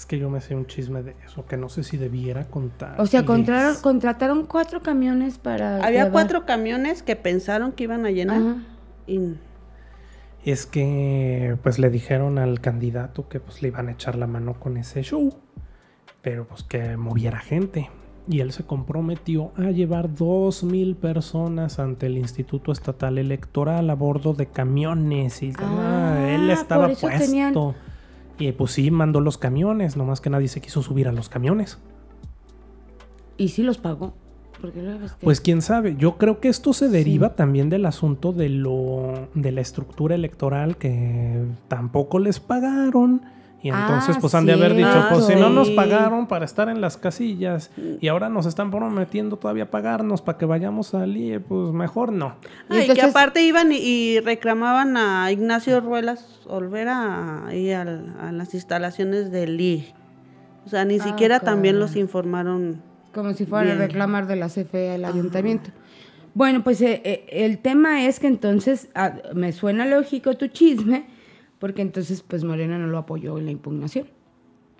Es 0.00 0.06
que 0.06 0.18
yo 0.18 0.30
me 0.30 0.40
sé 0.40 0.54
un 0.54 0.64
chisme 0.64 1.02
de 1.02 1.14
eso, 1.26 1.44
que 1.44 1.58
no 1.58 1.68
sé 1.68 1.84
si 1.84 1.98
debiera 1.98 2.44
contar. 2.46 2.98
O 2.98 3.04
sea, 3.04 3.26
contrataron, 3.26 3.76
contrataron 3.82 4.46
cuatro 4.46 4.80
camiones 4.80 5.36
para. 5.36 5.76
Había 5.76 6.04
llevar- 6.04 6.12
cuatro 6.12 6.46
camiones 6.46 7.02
que 7.02 7.16
pensaron 7.16 7.72
que 7.72 7.84
iban 7.84 8.06
a 8.06 8.10
llenar 8.10 8.40
y 9.06 9.34
es 10.42 10.64
que 10.64 11.54
pues 11.62 11.78
le 11.78 11.90
dijeron 11.90 12.38
al 12.38 12.62
candidato 12.62 13.28
que 13.28 13.40
pues 13.40 13.60
le 13.60 13.68
iban 13.68 13.88
a 13.88 13.92
echar 13.92 14.16
la 14.16 14.26
mano 14.26 14.54
con 14.54 14.78
ese 14.78 15.02
show, 15.02 15.34
pero 16.22 16.48
pues 16.48 16.62
que 16.62 16.96
moviera 16.96 17.38
gente. 17.38 17.90
Y 18.26 18.40
él 18.40 18.52
se 18.52 18.64
comprometió 18.64 19.52
a 19.58 19.70
llevar 19.70 20.08
2.000 20.14 20.96
personas 20.96 21.78
ante 21.78 22.06
el 22.06 22.16
Instituto 22.16 22.72
Estatal 22.72 23.18
Electoral 23.18 23.90
a 23.90 23.94
bordo 23.94 24.32
de 24.32 24.46
camiones. 24.46 25.42
Y 25.42 25.52
Ah, 25.58 26.16
él 26.26 26.48
estaba 26.48 26.84
por 26.84 26.92
eso 26.92 27.06
puesto. 27.06 27.22
tenían- 27.26 27.52
Y 28.40 28.50
pues 28.52 28.72
sí, 28.72 28.90
mandó 28.90 29.20
los 29.20 29.38
camiones, 29.38 29.96
nomás 29.96 30.20
que 30.20 30.30
nadie 30.30 30.48
se 30.48 30.60
quiso 30.60 30.82
subir 30.82 31.06
a 31.06 31.12
los 31.12 31.28
camiones. 31.28 31.78
Y 33.36 33.48
sí 33.48 33.62
los 33.62 33.78
pagó. 33.78 34.14
Porque 34.60 34.82
Pues 35.22 35.40
quién 35.40 35.62
sabe, 35.62 35.96
yo 35.96 36.18
creo 36.18 36.40
que 36.40 36.48
esto 36.48 36.72
se 36.74 36.88
deriva 36.88 37.28
Sí. 37.28 37.34
también 37.36 37.70
del 37.70 37.86
asunto 37.86 38.32
de 38.32 38.50
lo 38.50 39.28
de 39.34 39.52
la 39.52 39.60
estructura 39.62 40.14
electoral 40.14 40.76
que 40.76 41.44
tampoco 41.68 42.18
les 42.18 42.40
pagaron 42.40 43.22
y 43.62 43.68
entonces 43.68 44.16
Ah, 44.16 44.18
pues 44.20 44.34
han 44.34 44.46
de 44.46 44.54
haber 44.54 44.74
dicho, 44.74 45.04
pues 45.10 45.26
si 45.26 45.34
no 45.36 45.50
nos 45.50 45.68
Sí. 45.68 45.74
pagaron 45.74 46.26
para 46.26 46.44
estar 46.44 46.68
en 46.68 46.80
las 46.80 46.96
casillas 46.96 47.70
y 48.00 48.08
ahora 48.08 48.28
nos 48.28 48.46
están 48.46 48.70
prometiendo 48.70 49.36
todavía 49.36 49.70
pagarnos 49.70 50.22
para 50.22 50.38
que 50.38 50.46
vayamos 50.46 50.94
al 50.94 51.16
IE, 51.16 51.40
pues 51.40 51.72
mejor 51.72 52.12
no. 52.12 52.36
Y 52.46 52.48
Ah, 52.48 52.64
y 52.68 52.68
que 52.68 52.80
entonces- 52.92 53.04
aparte 53.04 53.42
iban 53.42 53.70
y, 53.72 53.76
y 53.76 54.20
reclamaban 54.20 54.96
a 54.96 55.30
Ignacio 55.30 55.80
Ruelas 55.80 56.40
Olvera 56.46 57.46
ahí 57.46 57.70
al- 57.72 58.14
a, 58.20 58.32
las 58.32 58.54
instalaciones 58.54 59.30
del 59.30 59.60
IE. 59.60 59.94
O 60.66 60.68
sea, 60.70 60.84
ni 60.84 60.98
Ah, 60.98 61.04
siquiera 61.04 61.40
también 61.40 61.74
caray. 61.74 61.88
los 61.88 61.96
informaron. 61.96 62.82
Como 63.12 63.32
si 63.34 63.44
fuera 63.44 63.64
Bien. 63.66 63.76
a 63.78 63.80
reclamar 63.86 64.26
de 64.26 64.36
la 64.36 64.48
CFE 64.48 64.94
al 64.94 65.04
ayuntamiento. 65.04 65.70
Bueno, 66.32 66.62
pues 66.62 66.80
eh, 66.80 67.02
eh, 67.04 67.26
el 67.30 67.58
tema 67.58 68.06
es 68.06 68.20
que 68.20 68.28
entonces 68.28 68.88
ah, 68.94 69.14
me 69.34 69.52
suena 69.52 69.84
lógico 69.84 70.34
tu 70.36 70.46
chisme, 70.46 71.06
porque 71.60 71.82
entonces 71.82 72.22
pues 72.26 72.42
Morena 72.42 72.76
no 72.78 72.88
lo 72.88 72.98
apoyó 72.98 73.38
en 73.38 73.44
la 73.44 73.52
impugnación. 73.52 74.08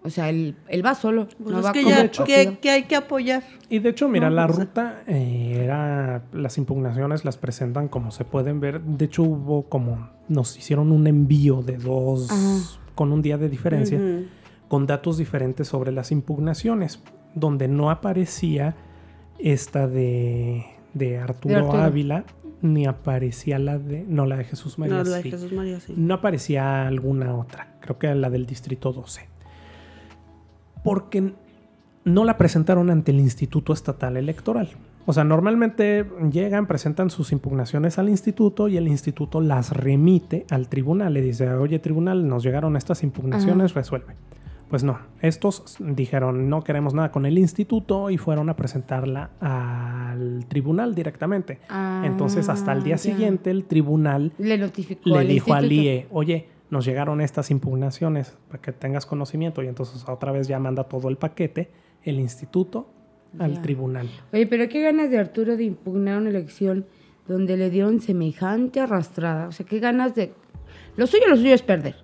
O 0.02 0.08
sea, 0.08 0.30
él, 0.30 0.56
él 0.68 0.84
va 0.84 0.94
solo. 0.94 1.28
Pues 1.38 1.50
no 1.52 1.58
es 1.60 1.66
va 1.66 1.72
que 1.72 1.84
ya, 1.84 2.10
que, 2.10 2.56
que 2.58 2.70
hay 2.70 2.84
que 2.84 2.96
apoyar. 2.96 3.42
Y 3.68 3.80
de 3.80 3.90
hecho, 3.90 4.08
mira, 4.08 4.30
No, 4.30 4.34
la 4.36 4.48
sea- 4.48 4.64
ruta 4.64 5.02
eh, 5.06 5.60
era, 5.62 6.22
las 6.32 6.56
impugnaciones 6.56 7.26
las 7.26 7.36
presentan 7.36 7.88
como 7.88 8.10
se 8.10 8.24
pueden 8.24 8.60
ver. 8.60 8.80
De 8.80 9.04
hecho, 9.04 9.22
hubo 9.24 9.64
como, 9.68 10.08
nos 10.26 10.56
hicieron 10.56 10.90
un 10.90 11.06
envío 11.06 11.60
de 11.60 11.76
dos, 11.76 12.30
Ajá. 12.30 12.80
con 12.94 13.12
un 13.12 13.20
día 13.20 13.36
de 13.36 13.50
diferencia, 13.50 14.00
con 14.68 14.86
datos 14.86 15.18
diferentes 15.18 15.68
sobre 15.68 15.92
las 15.92 16.10
impugnaciones, 16.12 17.02
donde 17.34 17.68
no 17.68 17.90
aparecía 17.90 18.76
esta 19.38 19.86
de, 19.86 20.64
de 20.94 21.18
Arturo, 21.18 21.54
De 21.54 21.60
Arturo. 21.60 21.82
Ávila, 21.82 22.24
ni 22.62 22.86
aparecía 22.86 23.58
la 23.58 23.78
de, 23.78 24.04
no, 24.06 24.26
la 24.26 24.36
de 24.36 24.44
Jesús 24.44 24.78
María. 24.78 24.96
No, 24.96 25.04
la 25.04 25.16
de 25.16 25.22
sí. 25.22 25.30
Jesús 25.30 25.52
María, 25.52 25.80
sí. 25.80 25.94
No 25.96 26.14
aparecía 26.14 26.86
alguna 26.86 27.34
otra, 27.34 27.76
creo 27.80 27.98
que 27.98 28.14
la 28.14 28.30
del 28.30 28.46
Distrito 28.46 28.92
12. 28.92 29.28
Porque 30.82 31.32
no 32.04 32.24
la 32.24 32.38
presentaron 32.38 32.90
ante 32.90 33.12
el 33.12 33.20
Instituto 33.20 33.72
Estatal 33.72 34.16
Electoral. 34.16 34.70
O 35.06 35.12
sea, 35.12 35.24
normalmente 35.24 36.06
llegan, 36.30 36.66
presentan 36.66 37.10
sus 37.10 37.32
impugnaciones 37.32 37.98
al 37.98 38.08
instituto 38.08 38.68
y 38.68 38.76
el 38.76 38.86
instituto 38.86 39.40
las 39.40 39.72
remite 39.72 40.46
al 40.50 40.68
tribunal. 40.68 41.14
Le 41.14 41.22
dice, 41.22 41.50
oye 41.50 41.78
tribunal, 41.78 42.28
nos 42.28 42.42
llegaron 42.42 42.76
estas 42.76 43.02
impugnaciones, 43.02 43.74
resuelve. 43.74 44.14
Pues 44.70 44.84
no, 44.84 45.00
estos 45.20 45.76
dijeron, 45.80 46.48
no 46.48 46.62
queremos 46.62 46.94
nada 46.94 47.10
con 47.10 47.26
el 47.26 47.36
instituto 47.38 48.08
y 48.08 48.16
fueron 48.18 48.48
a 48.48 48.54
presentarla 48.56 49.30
al 49.40 50.46
tribunal 50.46 50.94
directamente. 50.94 51.58
Ah, 51.68 52.04
Entonces, 52.06 52.48
hasta 52.48 52.72
el 52.72 52.84
día 52.84 52.94
ya. 52.94 52.98
siguiente, 52.98 53.50
el 53.50 53.64
tribunal 53.64 54.32
Le 54.38 54.56
notificó 54.58 55.10
le 55.10 55.18
al 55.18 55.28
dijo 55.28 55.54
al. 55.54 55.70
IE, 55.72 56.06
oye, 56.12 56.46
nos 56.70 56.84
llegaron 56.84 57.20
estas 57.20 57.50
impugnaciones 57.50 58.36
para 58.48 58.62
que 58.62 58.70
tengas 58.70 59.06
conocimiento 59.06 59.60
y 59.62 59.66
entonces 59.66 60.04
otra 60.08 60.30
vez 60.30 60.46
ya 60.46 60.60
manda 60.60 60.84
todo 60.84 61.08
el 61.08 61.16
paquete 61.16 61.68
el 62.04 62.20
instituto 62.20 62.88
al 63.40 63.54
Ya. 63.56 63.62
tribunal. 63.62 64.08
Oye, 64.32 64.46
pero 64.46 64.68
qué 64.68 64.80
ganas 64.82 65.10
de 65.10 65.18
Arturo 65.18 65.56
de 65.56 65.64
impugnar 65.64 66.16
una 66.18 66.30
elección 66.30 66.86
donde 67.26 67.56
le 67.56 67.70
dieron 67.70 68.00
semejante 68.00 68.78
arrastrada. 68.80 69.48
O 69.48 69.52
sea, 69.52 69.66
qué 69.66 69.80
ganas 69.80 70.14
de... 70.14 70.32
Lo 70.96 71.06
suyo, 71.08 71.24
lo 71.28 71.36
suyo 71.36 71.54
es 71.54 71.62
perder. 71.62 71.96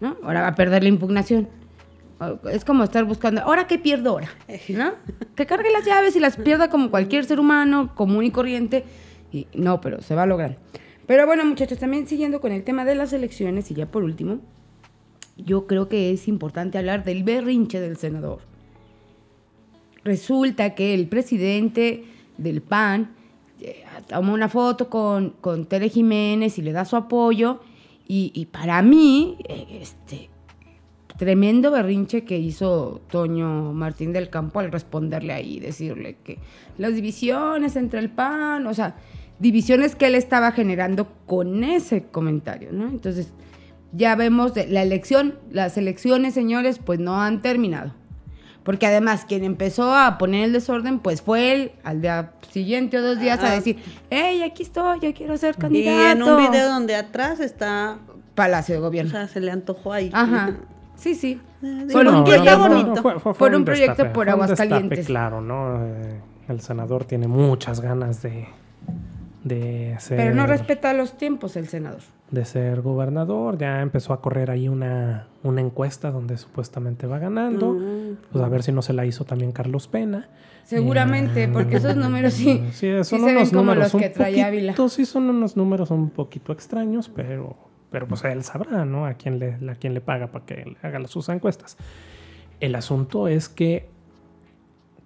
¿No? 0.00 0.16
Ahora 0.22 0.42
va 0.42 0.48
a 0.48 0.54
perder 0.54 0.82
la 0.82 0.88
impugnación. 0.90 1.48
Es 2.50 2.64
como 2.64 2.84
estar 2.84 3.04
buscando, 3.04 3.42
¿ahora 3.42 3.66
qué 3.66 3.78
pierdo 3.78 4.10
ahora? 4.10 4.28
¿No? 4.68 4.92
Que 5.34 5.46
cargue 5.46 5.70
las 5.70 5.84
llaves 5.84 6.16
y 6.16 6.20
las 6.20 6.36
pierda 6.36 6.68
como 6.68 6.90
cualquier 6.90 7.24
ser 7.24 7.40
humano 7.40 7.94
común 7.94 8.24
y 8.24 8.30
corriente. 8.30 8.84
Y 9.32 9.46
no, 9.54 9.80
pero 9.80 10.00
se 10.02 10.14
va 10.14 10.22
a 10.22 10.26
lograr. 10.26 10.58
Pero 11.06 11.26
bueno, 11.26 11.44
muchachos, 11.44 11.78
también 11.78 12.06
siguiendo 12.06 12.40
con 12.40 12.52
el 12.52 12.64
tema 12.64 12.84
de 12.84 12.94
las 12.94 13.12
elecciones 13.12 13.70
y 13.70 13.74
ya 13.74 13.86
por 13.86 14.04
último, 14.04 14.38
yo 15.36 15.66
creo 15.66 15.88
que 15.88 16.12
es 16.12 16.28
importante 16.28 16.78
hablar 16.78 17.04
del 17.04 17.24
berrinche 17.24 17.80
del 17.80 17.96
senador 17.96 18.40
resulta 20.04 20.74
que 20.74 20.94
el 20.94 21.08
presidente 21.08 22.04
del 22.36 22.60
PAN 22.60 23.14
eh, 23.60 23.84
toma 24.06 24.32
una 24.32 24.48
foto 24.48 24.88
con, 24.88 25.30
con 25.40 25.66
Tere 25.66 25.88
Jiménez 25.88 26.58
y 26.58 26.62
le 26.62 26.72
da 26.72 26.84
su 26.84 26.96
apoyo. 26.96 27.60
Y, 28.06 28.30
y 28.34 28.46
para 28.46 28.82
mí, 28.82 29.38
eh, 29.48 29.78
este 29.80 30.28
tremendo 31.16 31.70
berrinche 31.70 32.24
que 32.24 32.38
hizo 32.38 33.00
Toño 33.10 33.72
Martín 33.72 34.12
del 34.12 34.30
Campo 34.30 34.60
al 34.60 34.72
responderle 34.72 35.32
ahí, 35.32 35.60
decirle 35.60 36.16
que 36.24 36.38
las 36.78 36.94
divisiones 36.94 37.76
entre 37.76 38.00
el 38.00 38.10
PAN, 38.10 38.66
o 38.66 38.74
sea, 38.74 38.96
divisiones 39.38 39.94
que 39.96 40.06
él 40.06 40.14
estaba 40.14 40.52
generando 40.52 41.08
con 41.26 41.62
ese 41.64 42.04
comentario, 42.04 42.70
¿no? 42.72 42.88
Entonces, 42.88 43.32
ya 43.92 44.16
vemos 44.16 44.54
de- 44.54 44.66
la 44.66 44.82
elección, 44.82 45.38
las 45.50 45.76
elecciones, 45.76 46.34
señores, 46.34 46.78
pues 46.84 46.98
no 46.98 47.20
han 47.22 47.42
terminado. 47.42 47.92
Porque 48.64 48.86
además 48.86 49.24
quien 49.28 49.44
empezó 49.44 49.94
a 49.94 50.16
poner 50.18 50.44
el 50.44 50.52
desorden, 50.52 50.98
pues 50.98 51.20
fue 51.20 51.52
él 51.52 51.72
al 51.84 52.00
día 52.00 52.32
siguiente 52.50 52.96
o 52.98 53.02
dos 53.02 53.20
días 53.20 53.38
a 53.40 53.52
Ah. 53.52 53.54
decir, 53.54 53.76
hey, 54.10 54.42
aquí 54.42 54.62
estoy, 54.62 55.00
yo 55.00 55.12
quiero 55.12 55.36
ser 55.36 55.54
Y 55.58 55.60
candidato. 55.60 56.10
en 56.12 56.22
un 56.22 56.50
video 56.50 56.70
donde 56.70 56.96
atrás 56.96 57.40
está, 57.40 57.98
Palacio 58.34 58.74
de 58.76 58.80
o 58.80 58.84
Gobierno. 58.84 59.10
sea, 59.12 59.28
se 59.28 59.40
le 59.40 59.50
antojó 59.52 59.92
ahí. 59.92 60.10
Ajá. 60.12 60.56
Sí, 60.96 61.14
sí. 61.14 61.40
Por 61.92 62.06
un 62.06 62.24
proyecto- 62.24 62.58
bonito. 62.58 63.02
Por 63.34 63.54
un 63.54 63.64
proyecto 63.64 64.02
destape, 64.04 64.10
por 64.10 64.26
fue 64.26 64.34
un 64.34 64.40
destape, 64.40 64.62
Aguascalientes. 64.62 65.06
claro, 65.06 65.40
¿no? 65.40 65.84
Eh, 65.84 66.20
el 66.48 66.60
senador 66.60 67.04
tiene 67.04 67.26
muchas 67.28 67.80
ganas 67.80 68.22
de, 68.22 68.46
de 69.42 69.96
ser... 69.98 70.16
Pero 70.18 70.34
no 70.34 70.46
respeta 70.46 70.92
los 70.94 71.16
tiempos 71.16 71.56
el 71.56 71.68
senador. 71.68 72.00
de 72.30 72.44
ser 72.44 72.80
gobernador. 72.82 73.58
Ya 73.58 73.80
empezó 73.80 74.12
a 74.12 74.20
correr 74.20 74.50
ahí 74.50 74.68
una, 74.68 75.28
una 75.42 75.60
encuesta 75.60 76.10
donde 76.10 76.36
supuestamente 76.36 77.06
va 77.06 77.18
ganando. 77.18 77.72
Mm. 77.72 78.16
Pues 78.32 78.44
a 78.44 78.48
ver 78.48 78.62
si 78.62 78.72
no 78.72 78.82
se 78.82 78.92
la 78.92 79.04
hizo 79.06 79.24
también 79.24 79.52
Carlos 79.52 79.88
Pena. 79.88 80.28
Seguramente, 80.64 81.44
Eh, 81.44 81.48
porque 81.52 81.76
esos 81.76 81.94
números 81.96 82.32
sí, 82.32 82.62
Sí, 82.72 82.86
sí 82.88 83.04
son 83.04 83.20
se 83.20 83.26
ven 83.26 83.36
unos 83.36 83.48
como 83.50 83.62
números 83.62 83.92
los 83.92 84.02
que 84.02 84.08
trae 84.08 84.42
Ávila. 84.42 84.74
sí 84.88 85.04
son 85.04 85.28
unos 85.28 85.56
números 85.58 85.90
un 85.90 86.08
poquito 86.10 86.52
extraños, 86.52 87.10
pero, 87.14 87.54
pero 87.94 88.08
pues 88.08 88.24
él 88.24 88.42
sabrá, 88.42 88.84
¿no? 88.84 89.06
A 89.06 89.14
quién 89.14 89.38
le, 89.38 89.52
a 89.70 89.76
quién 89.76 89.94
le 89.94 90.00
paga 90.00 90.32
para 90.32 90.44
que 90.44 90.56
le 90.56 90.76
haga 90.82 91.06
sus 91.06 91.28
encuestas. 91.28 91.76
El 92.58 92.74
asunto 92.74 93.28
es 93.28 93.48
que, 93.48 93.88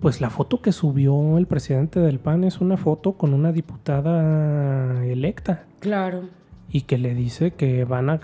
pues 0.00 0.22
la 0.22 0.30
foto 0.30 0.62
que 0.62 0.72
subió 0.72 1.36
el 1.36 1.46
presidente 1.46 2.00
del 2.00 2.18
PAN 2.18 2.44
es 2.44 2.62
una 2.62 2.78
foto 2.78 3.12
con 3.18 3.34
una 3.34 3.52
diputada 3.52 5.04
electa 5.04 5.66
Claro. 5.80 6.30
y 6.70 6.82
que 6.82 6.96
le 6.96 7.14
dice 7.14 7.50
que 7.52 7.84
van 7.84 8.08
a 8.08 8.20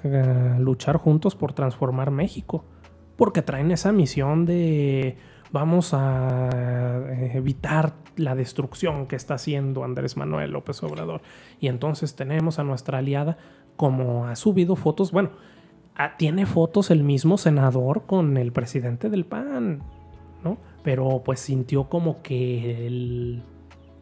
luchar 0.59 0.97
juntos 0.97 1.37
por 1.37 1.53
transformar 1.53 2.11
México. 2.11 2.65
Porque 3.17 3.43
traen 3.43 3.71
esa 3.71 3.93
misión 3.93 4.47
de 4.47 5.19
vamos 5.53 5.91
a 5.93 6.49
evitar 7.35 7.93
la 8.17 8.35
destrucción 8.35 9.09
que 9.09 9.17
está 9.17 9.35
haciendo 9.35 9.85
Andrés 9.85 10.17
Manuel 10.17 10.53
López 10.53 10.83
Obrador. 10.83 11.21
Y 11.61 11.69
entonces 11.69 12.17
tenemos 12.17 12.59
a 12.59 12.65
nuestra 12.65 12.97
aliada 12.99 13.37
como 13.77 14.27
ha 14.27 14.37
subido 14.37 14.77
fotos, 14.77 15.13
bueno, 15.13 15.31
ah, 15.97 16.17
tiene 16.17 16.47
fotos 16.47 16.91
el 16.91 17.03
mismo 17.03 17.39
senador 17.39 18.05
con 18.07 18.37
el 18.37 18.53
presidente 18.53 19.11
del 19.11 19.25
PAN, 19.25 19.83
¿no? 20.43 20.59
Pero 20.83 21.23
pues 21.25 21.41
sintió 21.41 21.89
como 21.89 22.23
que 22.23 22.87
él 22.87 23.43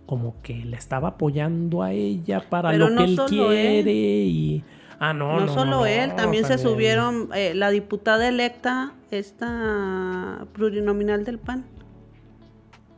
como 0.06 0.42
que 0.42 0.54
le 0.54 0.76
estaba 0.76 1.08
apoyando 1.08 1.82
a 1.82 1.92
ella 1.92 2.44
para 2.50 2.70
Pero 2.70 2.88
lo 2.88 2.94
no 2.94 2.98
que 2.98 3.10
él 3.12 3.20
quiere 3.28 3.92
y 3.92 4.64
ah 4.98 5.14
no 5.14 5.40
No, 5.40 5.46
no 5.46 5.54
solo 5.54 5.70
no, 5.70 5.86
él, 5.86 6.14
también 6.16 6.44
se 6.44 6.58
subieron 6.58 7.30
eh, 7.34 7.54
la 7.54 7.70
diputada 7.70 8.28
electa, 8.28 8.92
esta 9.10 10.46
plurinominal 10.52 11.24
del 11.24 11.38
PAN, 11.38 11.64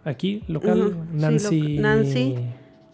aquí 0.05 0.43
local 0.49 0.97
sí, 1.13 1.19
Nancy 1.19 1.79
Nancy, 1.79 2.35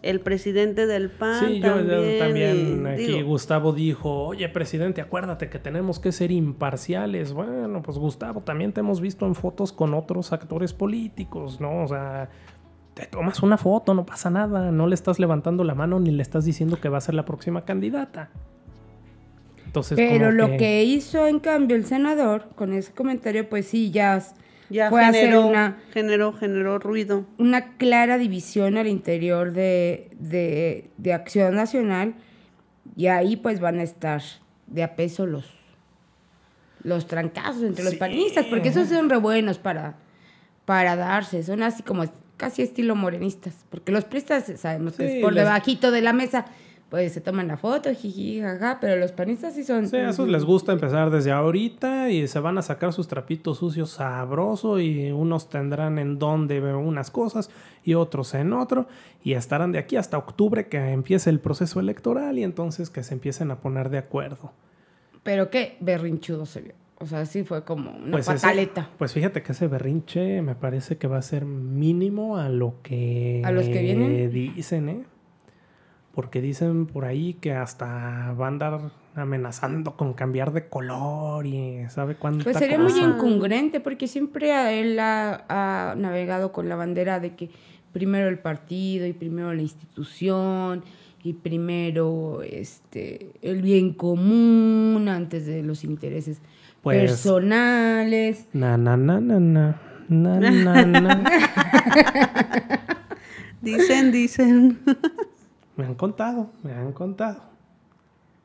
el 0.01 0.19
presidente 0.19 0.87
del 0.87 1.09
PAN. 1.09 1.39
Sí, 1.39 1.59
yo 1.59 1.79
yo 1.81 2.17
también, 2.17 2.19
también 2.19 2.85
y 2.85 2.89
aquí 2.89 3.05
digo, 3.17 3.29
Gustavo 3.29 3.71
dijo, 3.73 4.25
oye 4.27 4.49
presidente, 4.49 5.01
acuérdate 5.01 5.49
que 5.49 5.59
tenemos 5.59 5.99
que 5.99 6.11
ser 6.11 6.31
imparciales. 6.31 7.33
Bueno, 7.33 7.81
pues 7.81 7.97
Gustavo, 7.97 8.41
también 8.41 8.73
te 8.73 8.79
hemos 8.79 9.01
visto 9.01 9.25
en 9.25 9.35
fotos 9.35 9.71
con 9.71 9.93
otros 9.93 10.33
actores 10.33 10.73
políticos, 10.73 11.61
¿no? 11.61 11.83
O 11.83 11.87
sea, 11.87 12.29
te 12.93 13.05
tomas 13.05 13.41
una 13.43 13.57
foto, 13.57 13.93
no 13.93 14.05
pasa 14.05 14.29
nada, 14.29 14.71
no 14.71 14.87
le 14.87 14.95
estás 14.95 15.19
levantando 15.19 15.63
la 15.63 15.75
mano 15.75 15.99
ni 15.99 16.11
le 16.11 16.21
estás 16.21 16.45
diciendo 16.45 16.79
que 16.79 16.89
va 16.89 16.97
a 16.97 17.01
ser 17.01 17.15
la 17.15 17.25
próxima 17.25 17.63
candidata. 17.63 18.31
Entonces, 19.65 19.95
Pero 19.95 20.31
lo 20.31 20.57
que... 20.57 20.83
hizo 20.83 21.27
en 21.27 21.39
cambio 21.39 21.77
el 21.77 21.85
senador 21.85 22.49
con 22.55 22.73
ese 22.73 22.91
comentario, 22.91 23.47
pues 23.47 23.67
sí, 23.67 23.89
ya, 23.89 24.21
Ya 24.71 24.89
fue 24.89 25.03
a 25.03 25.09
hacer 25.09 25.37
una, 25.37 25.77
generó, 25.93 26.33
generó 26.33 26.79
ruido. 26.79 27.25
una 27.37 27.73
clara 27.77 28.17
división 28.17 28.77
al 28.77 28.87
interior 28.87 29.51
de, 29.51 30.09
de, 30.17 30.89
de 30.97 31.13
Acción 31.13 31.53
Nacional 31.55 32.15
y 32.95 33.07
ahí 33.07 33.35
pues 33.35 33.59
van 33.59 33.79
a 33.79 33.83
estar 33.83 34.21
de 34.67 34.83
a 34.83 34.95
peso 34.95 35.25
los, 35.27 35.45
los 36.83 37.05
trancazos 37.07 37.63
entre 37.63 37.83
los 37.83 37.95
panistas, 37.95 38.45
porque 38.45 38.69
esos 38.69 38.87
son 38.87 39.09
re 39.09 39.17
buenos 39.17 39.59
para, 39.59 39.95
para 40.65 40.95
darse, 40.95 41.43
son 41.43 41.61
así 41.63 41.83
como 41.83 42.05
casi 42.37 42.63
estilo 42.63 42.95
morenistas, 42.95 43.53
porque 43.69 43.91
los 43.91 44.05
pristas 44.05 44.51
sabemos 44.57 44.93
que 44.95 45.17
es 45.17 45.21
por 45.23 45.33
les- 45.33 45.43
debajito 45.43 45.91
de 45.91 46.01
la 46.01 46.11
mesa, 46.13 46.45
pues 46.91 47.13
se 47.13 47.21
toman 47.21 47.47
la 47.47 47.55
foto, 47.55 47.89
jiji, 47.95 48.41
jaja, 48.41 48.77
pero 48.81 48.97
los 48.99 49.13
panistas 49.13 49.55
sí 49.55 49.63
son... 49.63 49.87
Sí, 49.87 49.95
a 49.95 50.09
esos 50.09 50.27
les 50.27 50.43
gusta 50.43 50.73
empezar 50.73 51.09
desde 51.09 51.31
ahorita 51.31 52.09
y 52.11 52.27
se 52.27 52.39
van 52.41 52.57
a 52.57 52.61
sacar 52.61 52.91
sus 52.91 53.07
trapitos 53.07 53.59
sucios 53.59 53.91
sabroso 53.91 54.77
y 54.79 55.09
unos 55.09 55.49
tendrán 55.49 55.97
en 55.99 56.19
donde 56.19 56.59
unas 56.75 57.09
cosas 57.09 57.49
y 57.85 57.93
otros 57.93 58.33
en 58.33 58.51
otro 58.51 58.87
y 59.23 59.33
estarán 59.33 59.71
de 59.71 59.79
aquí 59.79 59.95
hasta 59.95 60.17
octubre 60.17 60.67
que 60.67 60.77
empiece 60.91 61.29
el 61.29 61.39
proceso 61.39 61.79
electoral 61.79 62.37
y 62.37 62.43
entonces 62.43 62.89
que 62.89 63.03
se 63.03 63.13
empiecen 63.13 63.51
a 63.51 63.61
poner 63.61 63.89
de 63.89 63.97
acuerdo. 63.97 64.51
Pero 65.23 65.49
qué 65.49 65.77
berrinchudo 65.79 66.45
se 66.45 66.59
vio. 66.61 66.73
O 66.99 67.05
sea, 67.05 67.25
sí 67.25 67.43
fue 67.43 67.63
como 67.63 67.91
una 67.91 68.11
Pues, 68.11 68.27
ese- 68.27 68.35
pataleta. 68.45 68.89
pues 68.97 69.13
fíjate 69.13 69.41
que 69.41 69.53
ese 69.53 69.67
berrinche 69.67 70.41
me 70.41 70.55
parece 70.55 70.97
que 70.97 71.07
va 71.07 71.17
a 71.19 71.21
ser 71.21 71.45
mínimo 71.45 72.37
a 72.37 72.49
lo 72.49 72.75
que, 72.83 73.41
¿A 73.45 73.51
los 73.51 73.69
que 73.69 73.81
vienen? 73.81 74.29
dicen, 74.31 74.89
¿eh? 74.89 75.03
Porque 76.13 76.41
dicen 76.41 76.87
por 76.87 77.05
ahí 77.05 77.35
que 77.35 77.53
hasta 77.53 78.33
va 78.33 78.45
a 78.45 78.47
andar 78.49 78.91
amenazando 79.15 79.95
con 79.95 80.13
cambiar 80.13 80.51
de 80.53 80.67
color 80.67 81.45
y 81.45 81.83
sabe 81.89 82.15
cuánta 82.15 82.43
Pues 82.43 82.57
sería 82.57 82.77
muy 82.79 82.97
incongruente 82.97 83.79
porque 83.79 84.07
siempre 84.07 84.53
a 84.53 84.71
él 84.73 84.99
ha, 84.99 85.43
ha 85.49 85.95
navegado 85.95 86.51
con 86.51 86.69
la 86.69 86.75
bandera 86.75 87.19
de 87.19 87.35
que 87.35 87.49
primero 87.91 88.29
el 88.29 88.39
partido 88.39 89.05
y 89.05 89.13
primero 89.13 89.53
la 89.53 89.61
institución 89.61 90.83
y 91.23 91.33
primero 91.33 92.41
este 92.41 93.31
el 93.41 93.61
bien 93.61 93.93
común 93.93 95.07
antes 95.09 95.45
de 95.45 95.61
los 95.63 95.83
intereses 95.83 96.41
Pues- 96.81 97.11
personales. 97.11 98.47
Na, 98.53 98.77
na, 98.77 98.97
na, 98.97 99.19
na, 99.21 99.39
na. 99.39 99.81
Na, 100.09 100.39
na, 100.39 100.85
na. 100.85 101.23
Dicen, 103.61 104.11
dicen. 104.11 104.79
me 105.75 105.85
han 105.85 105.95
contado, 105.95 106.49
me 106.63 106.73
han 106.73 106.91
contado. 106.93 107.41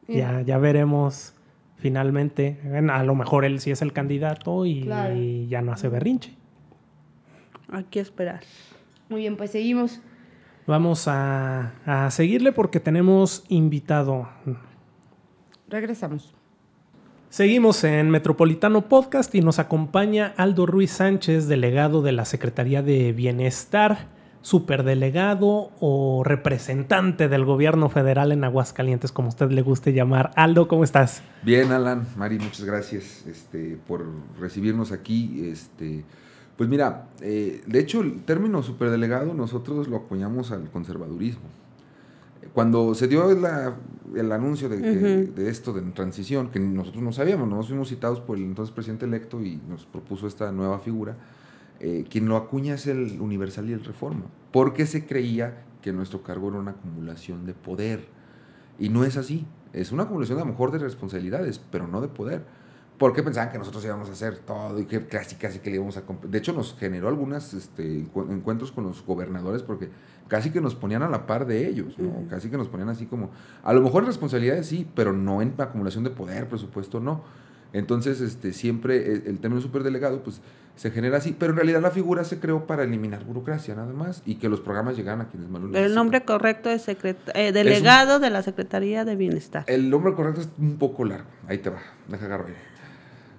Ya, 0.09 0.41
ya 0.43 0.59
veremos 0.59 1.35
finalmente. 1.77 2.59
A 2.91 3.03
lo 3.03 3.15
mejor 3.15 3.45
él 3.45 3.61
sí 3.61 3.71
es 3.71 3.83
el 3.83 3.93
candidato 3.93 4.65
y 4.67 4.83
Claro. 4.83 5.15
ya 5.49 5.63
no 5.63 5.73
hace 5.73 5.89
berrinche. 5.89 6.35
Hay 7.71 7.85
que 7.85 8.01
esperar. 8.01 8.41
Muy 9.09 9.21
bien, 9.23 9.37
pues 9.37 9.51
seguimos. 9.51 10.01
Vamos 10.67 11.07
a, 11.09 11.73
a 11.85 12.11
seguirle 12.11 12.53
porque 12.53 12.81
tenemos 12.81 13.45
invitado. 13.49 14.29
Regresamos. 15.69 16.33
Seguimos 17.29 17.83
en 17.85 18.09
Metropolitano 18.11 18.89
Podcast 18.89 19.35
y 19.35 19.41
nos 19.41 19.59
acompaña 19.59 20.33
Aldo 20.37 20.65
Ruiz 20.67 20.93
Sánchez, 20.93 21.49
delegado 21.49 22.01
de 22.03 22.13
la 22.13 22.25
Secretaría 22.25 22.83
de 22.83 23.13
Bienestar, 23.13 24.07
superdelegado 24.47 25.71
o 25.81 26.23
representante 26.25 27.29
del 27.29 27.45
gobierno 27.45 27.89
federal 27.89 28.31
en 28.31 28.45
Aguascalientes, 28.45 29.11
como 29.11 29.29
usted 29.29 29.51
le 29.51 29.61
guste 29.63 29.93
llamar. 29.93 30.31
Aldo, 30.37 30.69
¿cómo 30.69 30.85
estás? 30.85 31.21
Bien, 31.43 31.73
Alan, 31.73 32.07
Mari, 32.17 32.39
muchas 32.39 32.65
gracias 32.65 33.25
este, 33.27 33.77
por 33.89 34.05
recibirnos 34.39 34.93
aquí. 34.93 35.49
Este, 35.51 36.05
pues 36.57 36.69
mira, 36.69 37.09
eh, 37.23 37.63
de 37.67 37.79
hecho 37.81 38.01
el 38.03 38.23
término 38.23 38.63
superdelegado 38.63 39.35
nosotros 39.35 39.89
lo 39.89 39.97
acuñamos 39.97 40.53
al 40.53 40.71
conservadurismo. 40.71 41.43
Cuando 42.55 42.95
se 42.95 43.09
dio 43.09 43.35
la- 43.35 43.75
el 44.15 44.31
anuncio 44.31 44.69
de, 44.69 44.81
que- 44.81 44.91
de 45.43 45.51
esto 45.51 45.73
de 45.73 45.83
transición, 45.91 46.51
que 46.51 46.61
nosotros 46.61 47.03
no 47.03 47.13
sabíamos, 47.13 47.49
nos 47.49 47.67
fuimos 47.67 47.89
citados 47.89 48.21
por 48.21 48.37
el 48.39 48.45
entonces 48.45 48.73
presidente 48.73 49.07
electo 49.07 49.43
y 49.43 49.61
nos 49.69 49.85
propuso 49.87 50.27
esta 50.29 50.53
nueva 50.53 50.79
figura, 50.79 51.17
eh, 51.81 52.05
quien 52.09 52.29
lo 52.29 52.37
acuña 52.37 52.75
es 52.75 52.87
el 52.87 53.21
Universal 53.21 53.69
y 53.69 53.73
el 53.73 53.85
Reforma, 53.85 54.25
porque 54.53 54.87
se 54.87 55.07
creía 55.07 55.65
que 55.83 55.93
nuestro 55.93 56.23
cargo 56.23 56.49
era 56.49 56.59
una 56.59 56.73
acumulación 56.73 57.47
de 57.47 57.55
poder. 57.55 58.09
Y 58.79 58.89
no 58.89 59.05
es 59.05 59.17
así. 59.17 59.47
Es 59.73 59.93
una 59.93 60.05
acumulación 60.05 60.39
a 60.39 60.41
lo 60.41 60.47
mejor 60.47 60.73
de 60.73 60.79
responsabilidades, 60.79 61.61
pero 61.71 61.87
no 61.87 62.01
de 62.01 62.09
poder. 62.09 62.45
Porque 62.99 63.23
pensaban 63.23 63.53
que 63.53 63.59
nosotros 63.59 63.85
íbamos 63.85 64.09
a 64.09 64.13
hacer 64.13 64.39
todo 64.39 64.81
y 64.81 64.87
que 64.87 65.07
casi 65.07 65.37
casi 65.37 65.59
que 65.59 65.71
le 65.71 65.77
íbamos 65.77 65.99
a... 65.99 66.03
De 66.29 66.39
hecho, 66.39 66.55
nos 66.55 66.75
generó 66.79 67.09
algunos 67.09 67.55
encuentros 67.79 68.73
con 68.73 68.85
los 68.85 69.05
gobernadores 69.05 69.63
porque 69.63 69.91
casi 70.29 70.51
que 70.51 70.63
nos 70.63 70.75
ponían 70.75 71.03
a 71.03 71.09
la 71.09 71.27
par 71.27 71.47
de 71.47 71.69
ellos, 71.69 71.99
¿no? 71.99 72.09
Ujú. 72.09 72.29
Casi 72.29 72.49
que 72.49 72.57
nos 72.57 72.69
ponían 72.69 72.89
así 72.89 73.05
como... 73.05 73.31
A 73.63 73.75
lo 73.75 73.83
mejor 73.83 74.07
responsabilidades 74.07 74.67
sí, 74.67 74.89
pero 74.95 75.13
no 75.13 75.43
en 75.43 75.55
acumulación 75.59 76.05
de 76.05 76.11
poder, 76.11 76.49
presupuesto 76.49 76.99
no. 76.99 77.23
Entonces, 77.77 78.21
este, 78.21 78.53
siempre 78.53 79.13
el, 79.13 79.23
el 79.27 79.39
término 79.39 79.61
superdelegado, 79.61 80.23
pues 80.23 80.41
se 80.77 80.91
genera 80.91 81.17
así, 81.19 81.35
pero 81.39 81.53
en 81.53 81.57
realidad 81.57 81.81
la 81.81 81.91
figura 81.91 82.23
se 82.25 82.39
creó 82.39 82.67
para 82.67 82.83
eliminar 82.85 83.25
burocracia 83.25 83.75
nada 83.75 83.93
más 83.95 84.23
y 84.27 84.35
que 84.35 84.49
los 84.51 84.61
programas 84.61 84.97
llegaran 84.97 85.23
a 85.23 85.29
quienes 85.29 85.49
más 85.49 85.61
lo 85.63 85.69
El 85.69 85.73
necesitan. 85.73 85.95
nombre 85.95 86.25
correcto 86.25 86.69
es 86.71 86.87
secret- 86.87 87.17
eh, 87.35 87.53
delegado 87.53 88.19
de 88.19 88.29
la 88.31 88.43
Secretaría 88.43 89.05
de 89.07 89.17
Bienestar. 89.17 89.65
El 89.69 89.89
nombre 89.89 90.13
correcto 90.15 90.43
es 90.43 90.49
un 90.59 90.77
poco 90.77 91.05
largo. 91.07 91.27
Ahí 91.49 91.59
te 91.59 91.71
va, 91.71 91.79
deja 92.09 92.27
agarro 92.27 92.47
ahí. 92.49 92.55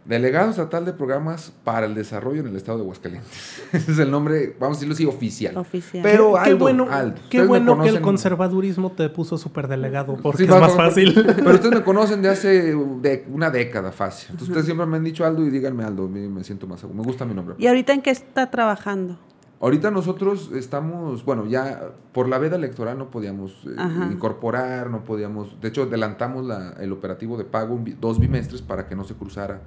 Delegado 0.07 0.49
Estatal 0.51 0.85
de 0.85 0.93
Programas 0.93 1.51
para 1.63 1.85
el 1.85 1.93
Desarrollo 1.93 2.39
en 2.41 2.47
el 2.47 2.55
Estado 2.55 2.77
de 2.77 2.83
Aguascalientes. 2.83 3.61
Ese 3.73 3.91
es 3.91 3.99
el 3.99 4.09
nombre, 4.09 4.55
vamos 4.59 4.77
a 4.77 4.79
decirlo 4.79 4.93
así, 4.93 5.05
oficial. 5.05 5.57
Oficial. 5.57 6.01
Pero 6.03 6.33
qué 6.35 6.39
Aldo, 6.51 6.57
bueno, 6.59 6.87
Aldo. 6.89 7.15
qué 7.29 7.41
Ustedes 7.41 7.43
me 7.43 7.47
bueno 7.47 7.83
que 7.83 7.89
el 7.89 8.01
conservadurismo 8.01 8.91
te 8.93 9.09
puso 9.09 9.37
superdelegado 9.37 10.15
porque 10.17 10.37
Sí, 10.37 10.43
es 10.45 10.49
más 10.49 10.75
fácil. 10.75 11.13
Pero 11.35 11.51
ustedes 11.51 11.75
me 11.75 11.83
conocen 11.83 12.21
de 12.21 12.29
hace 12.29 12.73
de 12.73 13.25
una 13.31 13.49
década 13.49 13.91
fácil. 13.91 14.27
Entonces 14.31 14.47
ustedes 14.49 14.65
siempre 14.65 14.85
me 14.85 14.95
han 14.97 15.03
dicho 15.03 15.25
Aldo 15.25 15.45
y 15.45 15.49
díganme 15.49 15.83
Aldo, 15.83 16.07
me 16.07 16.43
siento 16.43 16.67
más 16.67 16.79
seguro. 16.79 16.97
Me 16.97 17.03
gusta 17.05 17.25
mi 17.25 17.33
nombre. 17.33 17.55
¿Y 17.57 17.67
ahorita 17.67 17.91
en 17.93 18.01
qué 18.01 18.11
está 18.11 18.49
trabajando? 18.49 19.19
Ahorita 19.59 19.89
nosotros 19.89 20.51
estamos, 20.53 21.25
bueno, 21.25 21.47
ya 21.47 21.89
por 22.13 22.29
la 22.29 22.37
veda 22.37 22.55
electoral 22.57 22.97
no 22.97 23.09
podíamos 23.09 23.65
eh, 23.65 23.75
incorporar, 24.11 24.89
no 24.91 25.03
podíamos, 25.03 25.59
de 25.59 25.67
hecho 25.69 25.83
adelantamos 25.83 26.45
la- 26.45 26.73
el 26.79 26.91
operativo 26.91 27.37
de 27.37 27.43
pago 27.43 27.79
dos 27.99 28.19
bimestres 28.19 28.61
para 28.61 28.87
que 28.87 28.95
no 28.95 29.03
se 29.03 29.15
cruzara 29.15 29.61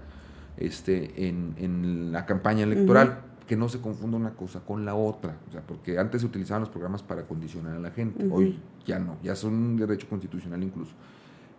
este, 0.57 1.29
en, 1.29 1.55
en 1.59 2.13
la 2.13 2.27
campaña 2.27 2.65
electoral, 2.65 3.21
que 3.51 3.57
no 3.57 3.69
se 3.69 3.81
confunda 3.81 4.17
una 4.17 4.31
cosa 4.31 4.61
con 4.61 4.85
la 4.85 4.95
otra, 4.95 5.37
o 5.49 5.51
sea, 5.51 5.61
porque 5.63 5.99
antes 5.99 6.21
se 6.21 6.27
utilizaban 6.29 6.61
los 6.61 6.69
programas 6.69 7.03
para 7.03 7.25
condicionar 7.25 7.75
a 7.75 7.79
la 7.81 7.91
gente, 7.91 8.25
hoy 8.31 8.61
ya 8.87 9.01
no, 9.01 9.17
ya 9.25 9.35
son 9.35 9.55
un 9.55 9.77
derecho 9.77 10.09
constitucional 10.09 10.63
incluso. 10.63 10.93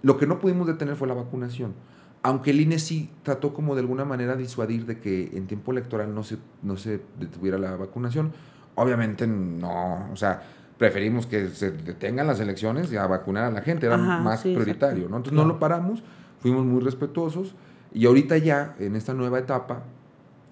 Lo 0.01 0.17
que 0.17 0.25
no 0.25 0.39
pudimos 0.39 0.67
detener 0.67 0.95
fue 0.95 1.09
la 1.09 1.13
vacunación. 1.13 1.73
Aunque 2.23 2.51
el 2.51 2.61
INE 2.61 2.79
sí 2.79 3.09
trató 3.23 3.53
como 3.53 3.75
de 3.75 3.81
alguna 3.81 4.05
manera 4.05 4.37
disuadir 4.37 4.85
de 4.85 4.99
que 4.99 5.31
en 5.33 5.47
tiempo 5.47 5.73
electoral 5.73 6.15
no 6.15 6.23
se, 6.23 6.37
no 6.61 6.77
se 6.77 7.01
detuviera 7.19 7.57
la 7.57 7.75
vacunación, 7.75 8.31
obviamente 8.75 9.27
no, 9.27 10.09
o 10.13 10.15
sea, 10.15 10.43
preferimos 10.77 11.25
que 11.25 11.49
se 11.49 11.71
detengan 11.71 12.25
las 12.25 12.39
elecciones 12.39 12.89
y 12.93 12.95
a 12.95 13.05
vacunar 13.05 13.43
a 13.43 13.51
la 13.51 13.61
gente, 13.61 13.87
era 13.87 13.95
Ajá, 13.95 14.21
más 14.21 14.41
sí, 14.41 14.53
prioritario. 14.53 15.09
¿no? 15.09 15.17
Entonces 15.17 15.33
no 15.33 15.43
lo 15.43 15.59
paramos, 15.59 16.03
fuimos 16.39 16.65
muy 16.65 16.79
respetuosos 16.79 17.53
y 17.93 18.05
ahorita 18.05 18.37
ya, 18.37 18.75
en 18.79 18.95
esta 18.95 19.13
nueva 19.13 19.39
etapa, 19.39 19.83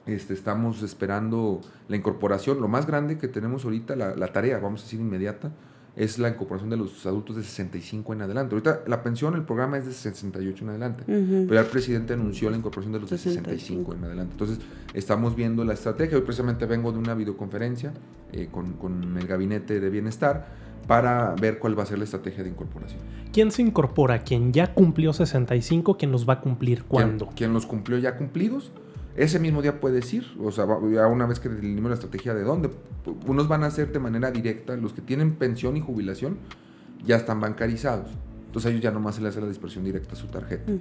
este, 0.06 0.34
estamos 0.34 0.82
esperando 0.82 1.62
la 1.88 1.96
incorporación. 1.96 2.60
Lo 2.62 2.68
más 2.68 2.86
grande 2.86 3.18
que 3.18 3.28
tenemos 3.28 3.64
ahorita, 3.66 3.96
la, 3.96 4.16
la 4.16 4.34
tarea, 4.34 4.60
vamos 4.60 4.82
a 4.82 4.84
decir 4.86 5.00
inmediata, 5.00 5.52
es 5.96 6.20
la 6.20 6.30
incorporación 6.30 6.70
de 6.70 6.78
los 6.78 7.06
adultos 7.06 7.36
de 7.36 7.44
65 7.44 8.14
en 8.14 8.22
adelante. 8.22 8.56
Ahorita 8.56 8.84
la 8.88 9.04
pensión, 9.04 9.36
el 9.36 9.44
programa 9.44 9.78
es 9.78 9.86
de 9.86 9.94
68 9.94 10.64
en 10.64 10.70
adelante. 10.70 11.04
Ujú. 11.04 11.46
Pero 11.48 11.54
ya 11.56 11.62
el 11.62 11.68
presidente 11.68 12.14
anunció 12.14 12.50
la 12.50 12.58
incorporación 12.58 12.94
de 12.94 13.00
los 13.00 13.10
de 13.10 13.18
65 13.18 13.50
65 13.50 13.94
en 13.96 14.04
adelante. 14.04 14.32
Entonces, 14.34 14.60
estamos 14.94 15.36
viendo 15.36 15.64
la 15.66 15.74
estrategia. 15.74 16.18
Hoy 16.18 16.24
precisamente 16.24 16.66
vengo 16.66 16.92
de 16.92 17.00
una 17.00 17.14
videoconferencia 17.14 17.94
eh, 18.32 18.48
con, 18.52 18.74
con 18.74 19.18
el 19.18 19.28
Gabinete 19.28 19.80
de 19.80 19.90
Bienestar 19.90 20.70
para 20.88 21.36
ver 21.36 21.60
cuál 21.60 21.78
va 21.78 21.84
a 21.84 21.86
ser 21.86 22.00
la 22.00 22.06
estrategia 22.06 22.44
de 22.44 22.50
incorporación. 22.50 23.00
¿Quién 23.32 23.52
se 23.52 23.62
incorpora? 23.62 24.24
¿Quién 24.24 24.52
ya 24.52 24.74
cumplió 24.74 25.14
65? 25.14 25.98
¿Quién 25.98 26.12
los 26.12 26.28
va 26.28 26.34
a 26.34 26.42
cumplir? 26.42 26.84
¿Cuándo? 26.86 27.30
Quien 27.36 27.54
los 27.54 27.68
cumplió 27.68 28.00
ya 28.00 28.18
cumplidos, 28.18 28.72
ese 29.16 29.40
mismo 29.40 29.62
día 29.62 29.80
puedes 29.80 30.14
ir, 30.14 30.26
o 30.42 30.52
sea, 30.52 30.66
ya 30.92 31.08
una 31.08 31.26
vez 31.26 31.40
que 31.40 31.50
delinimos 31.50 31.90
la 31.90 31.96
estrategia 31.96 32.34
de 32.34 32.44
dónde, 32.44 32.70
unos 33.28 33.48
van 33.48 33.64
a 33.64 33.68
hacer 33.68 33.92
de 33.92 34.00
manera 34.00 34.32
directa, 34.32 34.76
los 34.78 34.94
que 34.94 35.02
tienen 35.02 35.36
pensión 35.36 35.78
y 35.78 35.82
jubilación 35.82 36.38
ya 37.06 37.16
están 37.16 37.40
bancarizados, 37.40 38.12
entonces 38.46 38.70
a 38.70 38.72
ellos 38.72 38.84
ya 38.84 38.92
nomás 38.92 39.16
se 39.16 39.22
les 39.22 39.32
hace 39.32 39.42
la 39.42 39.48
dispersión 39.48 39.84
directa 39.84 40.14
a 40.14 40.16
su 40.16 40.28
tarjeta. 40.28 40.72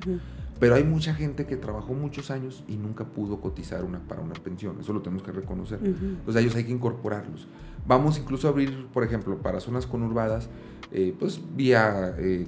Pero 0.60 0.74
hay 0.74 0.84
mucha 0.84 1.14
gente 1.14 1.46
que 1.46 1.56
trabajó 1.56 1.94
muchos 1.94 2.30
años 2.30 2.64
y 2.66 2.76
nunca 2.76 3.04
pudo 3.04 3.40
cotizar 3.40 3.84
una 3.84 4.00
para 4.00 4.20
una 4.20 4.34
pensión, 4.34 4.76
eso 4.80 4.92
lo 4.92 5.02
tenemos 5.02 5.22
que 5.22 5.32
reconocer. 5.32 5.78
Entonces 5.82 6.36
a 6.36 6.40
ellos 6.40 6.54
hay 6.56 6.64
que 6.64 6.72
incorporarlos. 6.72 7.46
Vamos 7.86 8.18
incluso 8.18 8.48
a 8.48 8.50
abrir, 8.50 8.86
por 8.92 9.04
ejemplo, 9.04 9.38
para 9.38 9.60
zonas 9.60 9.86
conurbadas, 9.86 10.48
eh, 10.90 11.14
pues 11.18 11.40
vía, 11.56 12.14
eh, 12.18 12.46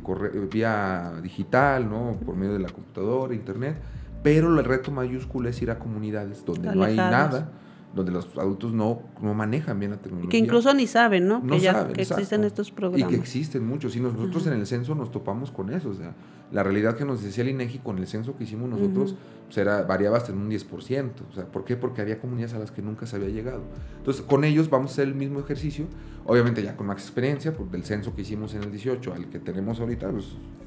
vía 0.52 1.12
digital, 1.22 1.88
¿no? 1.88 2.12
Por 2.24 2.36
medio 2.36 2.54
de 2.54 2.58
la 2.58 2.68
computadora, 2.68 3.34
internet, 3.34 3.76
pero 4.22 4.58
el 4.58 4.64
reto 4.64 4.90
mayúsculo 4.90 5.48
es 5.48 5.60
ir 5.62 5.70
a 5.70 5.78
comunidades 5.78 6.44
donde 6.44 6.74
no 6.74 6.84
hay 6.84 6.96
nada 6.96 7.50
donde 7.94 8.12
los 8.12 8.26
adultos 8.38 8.72
no, 8.72 9.02
no 9.20 9.34
manejan 9.34 9.78
bien 9.78 9.90
la 9.90 9.98
tecnología. 9.98 10.30
Que 10.30 10.38
incluso 10.38 10.72
ni 10.74 10.86
saben, 10.86 11.26
¿no? 11.26 11.44
que 11.44 11.58
ya 11.58 11.88
que 11.88 12.02
existen 12.02 12.44
estos 12.44 12.70
programas. 12.70 13.10
Y 13.10 13.14
que 13.14 13.20
existen 13.20 13.66
muchos. 13.66 13.96
Y 13.96 14.00
nosotros 14.00 14.46
en 14.46 14.52
el 14.52 14.66
censo 14.66 14.94
nos 14.94 15.10
topamos 15.10 15.50
con 15.50 15.70
eso. 15.70 15.90
O 15.90 15.94
sea, 15.94 16.14
la 16.52 16.62
realidad 16.62 16.96
que 16.96 17.04
nos 17.04 17.22
decía 17.22 17.42
el 17.42 17.50
INEGI 17.50 17.78
con 17.78 17.98
el 17.98 18.06
censo 18.06 18.36
que 18.36 18.44
hicimos 18.44 18.68
nosotros 18.68 19.16
pues 19.46 19.58
era, 19.58 19.82
variaba 19.82 20.18
hasta 20.18 20.30
en 20.30 20.38
un 20.38 20.50
10%. 20.50 21.10
O 21.30 21.34
sea, 21.34 21.46
¿por 21.46 21.64
qué? 21.64 21.76
Porque 21.76 22.00
había 22.00 22.20
comunidades 22.20 22.54
a 22.54 22.60
las 22.60 22.70
que 22.70 22.80
nunca 22.80 23.06
se 23.06 23.16
había 23.16 23.28
llegado. 23.28 23.62
Entonces, 23.98 24.22
con 24.22 24.44
ellos 24.44 24.70
vamos 24.70 24.90
a 24.90 24.94
hacer 24.94 25.08
el 25.08 25.16
mismo 25.16 25.40
ejercicio. 25.40 25.86
Obviamente 26.26 26.62
ya 26.62 26.76
con 26.76 26.86
más 26.86 26.98
experiencia, 26.98 27.52
por 27.52 27.68
del 27.70 27.82
censo 27.82 28.14
que 28.14 28.22
hicimos 28.22 28.54
en 28.54 28.62
el 28.62 28.70
18 28.70 29.14
al 29.14 29.28
que 29.28 29.40
tenemos 29.40 29.80
ahorita, 29.80 30.10
pues 30.10 30.26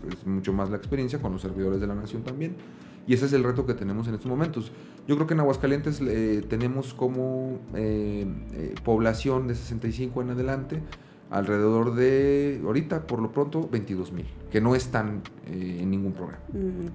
es 0.09 0.27
mucho 0.27 0.51
más 0.51 0.69
la 0.69 0.75
experiencia 0.75 1.19
con 1.19 1.31
los 1.31 1.41
servidores 1.41 1.79
de 1.79 1.87
la 1.87 1.95
nación 1.95 2.23
también. 2.23 2.57
Y 3.05 3.13
ese 3.13 3.25
es 3.25 3.33
el 3.33 3.43
reto 3.43 3.65
que 3.65 3.73
tenemos 3.73 4.07
en 4.07 4.15
estos 4.15 4.29
momentos. 4.29 4.71
Yo 5.07 5.15
creo 5.15 5.27
que 5.27 5.33
en 5.33 5.41
Aguascalientes 5.41 6.01
eh, 6.01 6.43
tenemos 6.47 6.93
como 6.93 7.59
eh, 7.75 8.25
eh, 8.53 8.75
población 8.83 9.47
de 9.47 9.55
65 9.55 10.21
en 10.21 10.29
adelante 10.29 10.81
alrededor 11.29 11.95
de, 11.95 12.61
ahorita 12.63 13.07
por 13.07 13.19
lo 13.19 13.31
pronto, 13.31 13.67
22 13.71 14.11
mil, 14.11 14.27
que 14.51 14.61
no 14.61 14.75
están 14.75 15.23
en 15.47 15.89
ningún 15.89 16.13
programa. 16.13 16.43
Mm, 16.53 16.85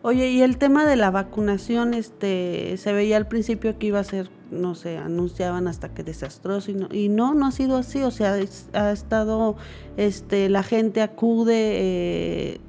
Oye, 0.00 0.30
y 0.30 0.40
el 0.40 0.56
tema 0.56 0.86
de 0.86 0.96
la 0.96 1.10
vacunación, 1.10 1.92
este, 1.92 2.76
se 2.78 2.92
veía 2.94 3.18
al 3.18 3.28
principio 3.28 3.78
que 3.78 3.88
iba 3.88 3.98
a 3.98 4.04
ser, 4.04 4.30
no 4.50 4.74
sé, 4.74 4.96
anunciaban 4.96 5.68
hasta 5.68 5.92
que 5.92 6.02
desastroso 6.02 6.70
y 6.70 6.74
no, 6.74 6.88
y 6.90 7.08
no, 7.10 7.34
no 7.34 7.46
ha 7.46 7.50
sido 7.50 7.76
así, 7.76 8.02
o 8.02 8.10
sea, 8.10 8.38
ha 8.72 8.90
estado, 8.90 9.56
este, 9.98 10.48
la 10.48 10.62
gente 10.62 11.02
acude 11.02 12.60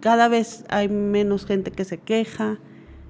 cada 0.00 0.28
vez 0.28 0.64
hay 0.68 0.88
menos 0.88 1.46
gente 1.46 1.70
que 1.70 1.84
se 1.84 1.98
queja. 1.98 2.58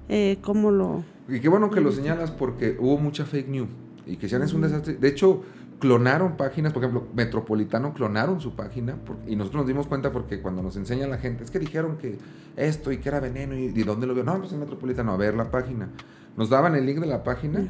Eh, 0.09 0.37
¿Cómo 0.41 0.71
lo...? 0.71 1.03
Y 1.27 1.41
qué 1.41 1.49
bueno 1.49 1.69
que 1.69 1.81
lo 1.81 1.91
señalas 1.91 2.31
porque 2.31 2.77
hubo 2.79 2.97
mucha 2.97 3.25
fake 3.25 3.49
news 3.49 3.69
y 4.05 4.15
que 4.15 4.29
sean 4.29 4.41
es 4.43 4.53
un 4.53 4.61
desastre. 4.61 4.95
De 4.95 5.09
hecho, 5.09 5.43
clonaron 5.79 6.37
páginas, 6.37 6.73
por 6.73 6.83
ejemplo, 6.83 7.07
Metropolitano 7.13 7.93
clonaron 7.93 8.39
su 8.41 8.55
página 8.55 8.95
y 9.27 9.35
nosotros 9.35 9.61
nos 9.61 9.67
dimos 9.67 9.87
cuenta 9.87 10.11
porque 10.11 10.41
cuando 10.41 10.63
nos 10.63 10.75
enseña 10.77 11.07
la 11.07 11.17
gente, 11.17 11.43
es 11.43 11.51
que 11.51 11.59
dijeron 11.59 11.97
que 11.97 12.17
esto 12.55 12.91
y 12.91 12.97
que 12.97 13.09
era 13.09 13.19
veneno 13.19 13.55
y, 13.55 13.69
de 13.69 13.83
dónde 13.83 14.07
lo 14.07 14.13
vio. 14.13 14.23
No, 14.23 14.39
pues 14.39 14.53
en 14.53 14.59
Metropolitano, 14.59 15.11
a 15.11 15.17
ver 15.17 15.35
la 15.35 15.51
página. 15.51 15.89
Nos 16.37 16.49
daban 16.49 16.75
el 16.75 16.85
link 16.85 16.99
de 16.99 17.07
la 17.07 17.23
página, 17.23 17.67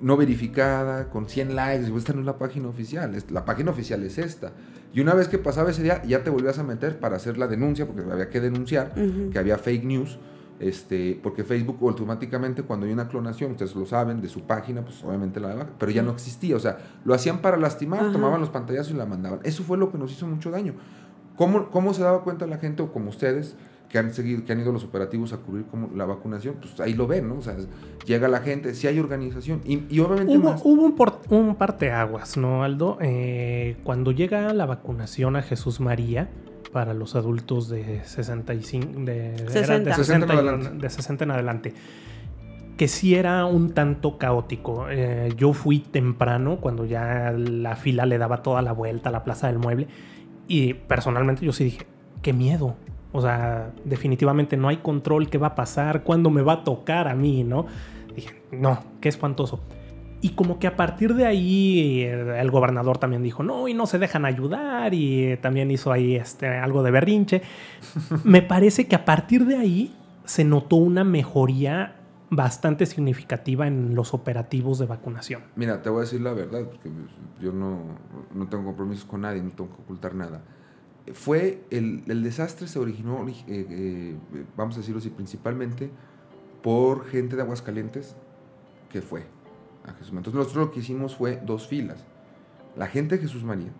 no 0.00 0.16
verificada, 0.18 1.08
con 1.08 1.30
100 1.30 1.56
likes, 1.56 1.90
y 1.90 1.96
esta 1.96 2.12
no 2.12 2.20
es 2.20 2.26
la 2.26 2.38
página 2.38 2.68
oficial, 2.68 3.16
la 3.30 3.44
página 3.46 3.70
oficial 3.70 4.02
es 4.04 4.18
esta. 4.18 4.52
Y 4.92 5.00
una 5.00 5.14
vez 5.14 5.28
que 5.28 5.38
pasaba 5.38 5.70
ese 5.70 5.82
día, 5.82 6.02
ya 6.04 6.22
te 6.22 6.28
volvías 6.28 6.58
a 6.58 6.62
meter 6.62 7.00
para 7.00 7.16
hacer 7.16 7.38
la 7.38 7.46
denuncia, 7.46 7.86
porque 7.86 8.02
había 8.12 8.28
que 8.28 8.40
denunciar 8.40 8.92
que 9.32 9.38
había 9.38 9.56
fake 9.56 9.84
news. 9.84 10.18
Este, 10.60 11.18
porque 11.20 11.42
Facebook 11.42 11.78
automáticamente 11.80 12.62
cuando 12.62 12.86
hay 12.86 12.92
una 12.92 13.08
clonación, 13.08 13.52
ustedes 13.52 13.74
lo 13.74 13.84
saben, 13.84 14.20
de 14.20 14.28
su 14.28 14.42
página, 14.42 14.84
pues 14.84 15.02
obviamente 15.02 15.40
la 15.40 15.54
baja, 15.54 15.70
pero 15.76 15.90
ya 15.90 16.02
no 16.02 16.12
existía, 16.12 16.54
o 16.54 16.60
sea, 16.60 16.78
lo 17.04 17.14
hacían 17.14 17.40
para 17.40 17.56
lastimar, 17.56 18.12
tomaban 18.12 18.40
los 18.40 18.50
pantallazos 18.50 18.92
y 18.92 18.96
la 18.96 19.04
mandaban. 19.04 19.40
Eso 19.42 19.64
fue 19.64 19.76
lo 19.76 19.90
que 19.90 19.98
nos 19.98 20.12
hizo 20.12 20.24
mucho 20.24 20.52
daño. 20.52 20.74
¿Cómo, 21.36 21.68
cómo 21.70 21.94
se 21.94 22.02
daba 22.02 22.22
cuenta 22.22 22.46
la 22.46 22.58
gente 22.58 22.82
o 22.82 22.92
como 22.92 23.10
ustedes 23.10 23.56
que 23.92 23.98
han 23.98 24.12
seguido, 24.14 24.42
que 24.44 24.52
han 24.52 24.60
ido 24.60 24.72
los 24.72 24.84
operativos 24.84 25.34
a 25.34 25.36
cubrir 25.36 25.66
como 25.66 25.90
la 25.94 26.06
vacunación, 26.06 26.56
pues 26.58 26.80
ahí 26.80 26.94
lo 26.94 27.06
ven, 27.06 27.28
¿no? 27.28 27.36
O 27.36 27.42
sea, 27.42 27.54
llega 28.06 28.26
la 28.26 28.40
gente, 28.40 28.74
si 28.74 28.86
hay 28.86 28.98
organización 28.98 29.60
y, 29.64 30.00
obviamente 30.00 30.38
hubo, 30.38 30.56
hubo 30.64 30.82
un, 30.82 30.96
por, 30.96 31.20
un 31.28 31.54
parteaguas, 31.56 32.38
¿no, 32.38 32.64
Aldo? 32.64 32.96
Eh, 33.02 33.76
cuando 33.84 34.10
llega 34.10 34.54
la 34.54 34.64
vacunación 34.64 35.36
a 35.36 35.42
Jesús 35.42 35.78
María 35.78 36.30
para 36.72 36.94
los 36.94 37.14
adultos 37.16 37.68
de 37.68 38.02
65, 38.02 39.00
de 39.04 39.36
60, 39.50 39.90
de 39.90 39.94
60, 39.94 40.40
en, 40.40 40.78
de 40.78 40.88
60 40.88 41.24
en 41.24 41.30
adelante, 41.30 41.74
que 42.78 42.88
sí 42.88 43.14
era 43.14 43.44
un 43.44 43.74
tanto 43.74 44.16
caótico. 44.16 44.86
Eh, 44.88 45.34
yo 45.36 45.52
fui 45.52 45.80
temprano 45.80 46.60
cuando 46.62 46.86
ya 46.86 47.30
la 47.36 47.76
fila 47.76 48.06
le 48.06 48.16
daba 48.16 48.42
toda 48.42 48.62
la 48.62 48.72
vuelta 48.72 49.10
a 49.10 49.12
la 49.12 49.22
Plaza 49.22 49.48
del 49.48 49.58
Mueble 49.58 49.86
y 50.48 50.72
personalmente 50.72 51.44
yo 51.44 51.52
sí 51.52 51.64
dije, 51.64 51.86
qué 52.22 52.32
miedo, 52.32 52.76
o 53.12 53.20
sea, 53.20 53.72
definitivamente 53.84 54.56
no 54.56 54.68
hay 54.68 54.78
control 54.78 55.28
qué 55.28 55.38
va 55.38 55.48
a 55.48 55.54
pasar, 55.54 56.02
cuándo 56.02 56.30
me 56.30 56.42
va 56.42 56.54
a 56.54 56.64
tocar 56.64 57.08
a 57.08 57.14
mí, 57.14 57.44
¿no? 57.44 57.66
Dije, 58.14 58.42
no, 58.50 58.82
qué 59.00 59.08
espantoso. 59.08 59.60
Y 60.22 60.30
como 60.30 60.58
que 60.58 60.66
a 60.66 60.76
partir 60.76 61.14
de 61.14 61.26
ahí 61.26 62.02
el 62.02 62.50
gobernador 62.50 62.96
también 62.98 63.22
dijo, 63.22 63.42
no, 63.42 63.68
y 63.68 63.74
no 63.74 63.86
se 63.86 63.98
dejan 63.98 64.24
ayudar, 64.24 64.94
y 64.94 65.36
también 65.38 65.70
hizo 65.70 65.92
ahí 65.92 66.16
este, 66.16 66.46
algo 66.46 66.82
de 66.82 66.90
berrinche. 66.90 67.42
Me 68.24 68.40
parece 68.40 68.86
que 68.86 68.96
a 68.96 69.04
partir 69.04 69.44
de 69.44 69.56
ahí 69.56 69.94
se 70.24 70.44
notó 70.44 70.76
una 70.76 71.04
mejoría 71.04 71.96
bastante 72.30 72.86
significativa 72.86 73.66
en 73.66 73.94
los 73.94 74.14
operativos 74.14 74.78
de 74.78 74.86
vacunación. 74.86 75.42
Mira, 75.54 75.82
te 75.82 75.90
voy 75.90 75.98
a 75.98 76.00
decir 76.02 76.22
la 76.22 76.32
verdad, 76.32 76.64
porque 76.64 76.90
yo 77.42 77.52
no, 77.52 77.98
no 78.32 78.48
tengo 78.48 78.64
compromisos 78.64 79.04
con 79.04 79.20
nadie, 79.20 79.42
no 79.42 79.50
tengo 79.50 79.76
que 79.76 79.82
ocultar 79.82 80.14
nada 80.14 80.40
fue 81.12 81.64
el, 81.70 82.04
desastre 82.22 82.68
se 82.68 82.78
originó, 82.78 83.26
eh, 83.28 83.34
eh, 83.48 84.16
vamos 84.56 84.76
a 84.76 84.78
decirlo 84.78 85.00
así, 85.00 85.10
principalmente 85.10 85.90
por 86.62 87.06
gente 87.06 87.36
de 87.36 87.42
Aguascalientes 87.42 88.14
que 88.90 89.02
fue 89.02 89.24
a 89.84 89.92
Jesús 89.94 90.10
Entonces 90.10 90.34
nosotros 90.34 90.66
lo 90.66 90.72
que 90.72 90.80
hicimos 90.80 91.16
fue 91.16 91.40
dos 91.44 91.66
filas. 91.66 92.04
La 92.76 92.86
gente 92.86 93.16
de 93.16 93.22
Jesús 93.22 93.42
María, 93.42 93.72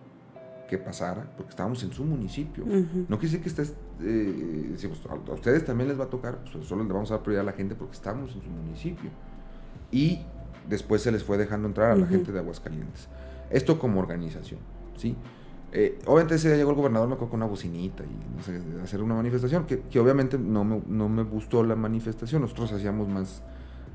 que 0.67 0.77
pasara, 0.77 1.31
porque 1.37 1.51
estábamos 1.51 1.81
en 1.83 1.93
su 1.93 2.03
municipio. 2.03 2.65
No 3.07 3.17
quise 3.17 3.39
que 3.39 3.47
estés, 3.47 3.75
eh, 4.01 4.75
a 5.09 5.33
ustedes 5.33 5.65
también 5.65 5.87
les 5.87 5.99
va 5.99 6.05
a 6.05 6.09
tocar, 6.09 6.43
pues 6.51 6.65
solo 6.65 6.83
le 6.83 6.91
vamos 6.91 7.09
a 7.11 7.15
dar 7.15 7.23
prioridad 7.23 7.47
a 7.47 7.51
la 7.51 7.57
gente 7.57 7.75
porque 7.75 7.93
estamos 7.93 8.35
en 8.35 8.41
su 8.41 8.49
municipio. 8.49 9.09
Y 9.91 10.19
después 10.67 11.01
se 11.01 11.11
les 11.11 11.23
fue 11.23 11.37
dejando 11.37 11.67
entrar 11.67 11.91
a 11.91 11.95
la 11.95 12.05
gente 12.05 12.31
de 12.31 12.39
Aguascalientes. 12.39 13.07
Esto 13.49 13.79
como 13.79 13.99
organización, 13.99 14.59
¿sí? 14.95 15.15
Eh, 15.75 15.97
obviamente 16.05 16.35
ese 16.35 16.55
llegó 16.55 16.69
el 16.69 16.75
gobernador 16.75 17.09
me 17.09 17.17
con 17.17 17.33
una 17.33 17.47
bocinita 17.47 18.03
y 18.03 18.81
hacer 18.83 19.01
una 19.01 19.15
manifestación, 19.15 19.65
que, 19.65 19.79
que 19.81 19.99
obviamente 19.99 20.37
no 20.37 20.63
me, 20.63 20.79
no 20.87 21.09
me, 21.09 21.23
gustó 21.23 21.63
la 21.63 21.75
manifestación, 21.75 22.43
nosotros 22.43 22.73
hacíamos 22.73 23.09
más, 23.09 23.41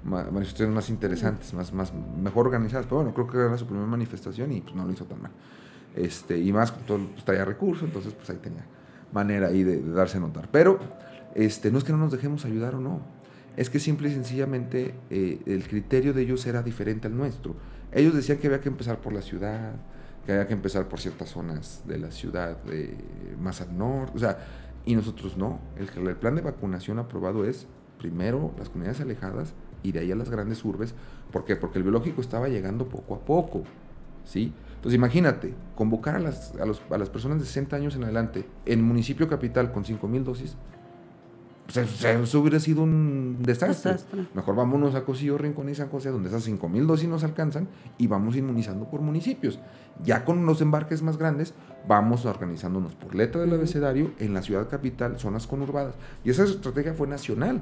manifestaciones 0.03 0.75
más 0.75 0.91
interesantes, 0.91 1.55
más, 1.55 1.73
más, 1.73 1.93
mejor 2.21 2.47
organizadas, 2.47 2.87
pero 2.87 2.97
bueno, 2.97 3.15
creo 3.15 3.29
que 3.29 3.39
era 3.39 3.57
su 3.57 3.65
primera 3.65 3.87
manifestación 3.87 4.51
y 4.51 4.61
pues 4.61 4.75
no 4.75 4.85
lo 4.85 4.93
hizo 4.93 5.05
tan 5.05 5.23
mal. 5.23 5.31
Este, 5.95 6.37
y 6.37 6.53
más, 6.53 6.77
todo, 6.85 6.99
pues 7.13 7.25
traía 7.25 7.45
recursos, 7.45 7.85
entonces 7.85 8.13
pues 8.13 8.29
ahí 8.29 8.39
tenía 8.39 8.67
manera 9.13 9.47
ahí 9.47 9.63
de, 9.63 9.81
darse 9.81 10.17
a 10.17 10.21
notar. 10.21 10.49
Pero 10.51 10.81
este, 11.37 11.71
no 11.71 11.79
es 11.79 11.85
que 11.85 11.93
no 11.93 11.99
nos 11.99 12.11
dejemos 12.11 12.45
ayudar 12.45 12.75
o 12.75 12.81
no, 12.81 13.03
es 13.57 13.71
que 13.71 13.79
simple 13.79 14.09
y 14.09 14.15
sencillamente 14.15 14.97
eh, 15.11 15.41
el 15.47 15.69
criterio 15.69 16.13
de 16.13 16.23
ellos 16.23 16.45
era 16.45 16.65
diferente 16.65 17.07
al 17.07 17.17
nuestro. 17.17 17.55
Ellos 17.93 18.15
decían 18.15 18.39
que 18.39 18.49
había 18.49 18.61
que 18.61 18.69
empezar 18.69 19.01
por 19.01 19.13
la 19.13 19.23
ciudad, 19.23 19.75
que 20.29 20.35
había 20.35 20.47
que 20.47 20.53
empezar 20.53 20.91
por 20.91 21.01
ciertas 21.01 21.31
zonas 21.31 21.85
de 21.87 21.97
la 21.97 22.11
ciudad, 22.11 22.63
de, 22.65 22.95
más 23.41 23.63
al 23.63 23.79
norte, 23.79 24.13
o 24.15 24.19
sea, 24.19 24.37
y 24.85 24.95
nosotros 24.95 25.39
no. 25.39 25.59
El, 25.79 26.17
plan 26.17 26.35
de 26.35 26.43
vacunación 26.43 26.99
aprobado 26.99 27.47
es 27.47 27.67
primero 27.97 28.53
las 28.59 28.69
comunidades 28.69 29.01
alejadas 29.01 29.55
y 29.83 29.93
de 29.93 30.01
ahí 30.01 30.13
a 30.13 30.15
las 30.15 30.29
grandes 30.29 30.63
urbes. 30.67 30.95
¿Por 31.33 31.47
qué? 31.47 31.57
Porque 31.57 31.79
el 31.79 31.85
biológico 31.85 32.21
estaba 32.21 32.49
llegando 32.49 32.91
poco 32.91 33.15
a 33.15 33.21
poco, 33.21 33.63
¿sí? 34.27 34.53
Entonces 34.75 34.97
imagínate, 34.97 35.55
convocar 35.75 36.17
a 36.17 36.19
las, 36.19 36.55
a, 36.57 36.67
los, 36.67 36.83
a 36.91 36.99
las 36.99 37.09
personas 37.09 37.39
de 37.39 37.47
60 37.47 37.77
años 37.77 37.97
en 37.97 38.05
adelante 38.05 38.45
en 38.67 38.83
municipio 38.83 39.31
capital 39.31 39.73
con 39.73 39.87
5 39.87 40.07
mil 40.09 40.25
eso 41.77 42.41
hubiera 42.41 42.59
sido 42.61 42.83
un 42.83 43.39
desastre. 43.43 43.97
Mejor 44.35 44.57
vámonos 44.57 44.95
a 44.95 45.05
Cosillo, 45.05 45.37
Rincón 45.37 45.69
y 45.69 45.75
San 45.75 45.89
José, 45.89 46.11
donde 46.11 46.31
esas 46.31 46.45
5 46.45 46.67
mil 46.69 46.87
dosis 46.87 47.09
nos 47.09 47.25
alcanzan 47.25 47.69
y 47.99 48.07
vamos 48.07 48.37
inmunizando 48.37 48.87
por 48.87 49.03
municipios. 49.03 49.59
Ya 50.03 50.25
con 50.25 50.47
los 50.47 50.63
embarques 50.63 51.03
más 51.03 51.19
grandes, 51.19 51.53
vamos 51.87 52.25
organizándonos 52.25 52.95
por 52.95 53.15
letra 53.15 53.43
del 53.43 53.53
abecedario 53.53 54.13
en 54.19 54.33
la 54.33 54.43
ciudad 54.43 54.69
capital, 54.69 55.19
zonas 55.19 55.47
conurbadas. 55.47 55.95
Y 56.25 56.31
esa 56.31 56.45
estrategia 56.45 56.95
fue 56.95 57.07
nacional. 57.07 57.61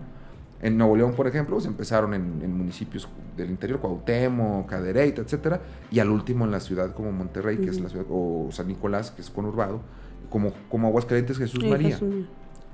En 0.62 0.78
Nuevo 0.78 0.96
León, 0.96 1.14
por 1.14 1.26
ejemplo, 1.26 1.60
se 1.60 1.68
empezaron 1.68 2.14
en, 2.14 2.56
municipios 2.56 3.08
del 3.36 3.50
interior, 3.50 3.80
Cuauhtémoc, 3.80 4.66
Cadereyta, 4.66 5.20
etcétera, 5.20 5.60
y 5.90 5.98
al 5.98 6.10
último 6.10 6.44
en 6.44 6.50
la 6.50 6.60
ciudad 6.60 6.94
como 6.94 7.12
Monterrey, 7.12 7.58
que 7.58 7.68
es 7.68 7.80
la 7.80 7.90
ciudad, 7.90 8.06
o 8.08 8.48
San 8.52 8.68
Nicolás, 8.68 9.10
que 9.10 9.20
es 9.20 9.28
conurbado, 9.28 9.82
como, 10.30 10.52
como 10.70 10.88
Aguascalientes, 10.88 11.36
Jesús 11.36 11.62
María. 11.66 11.98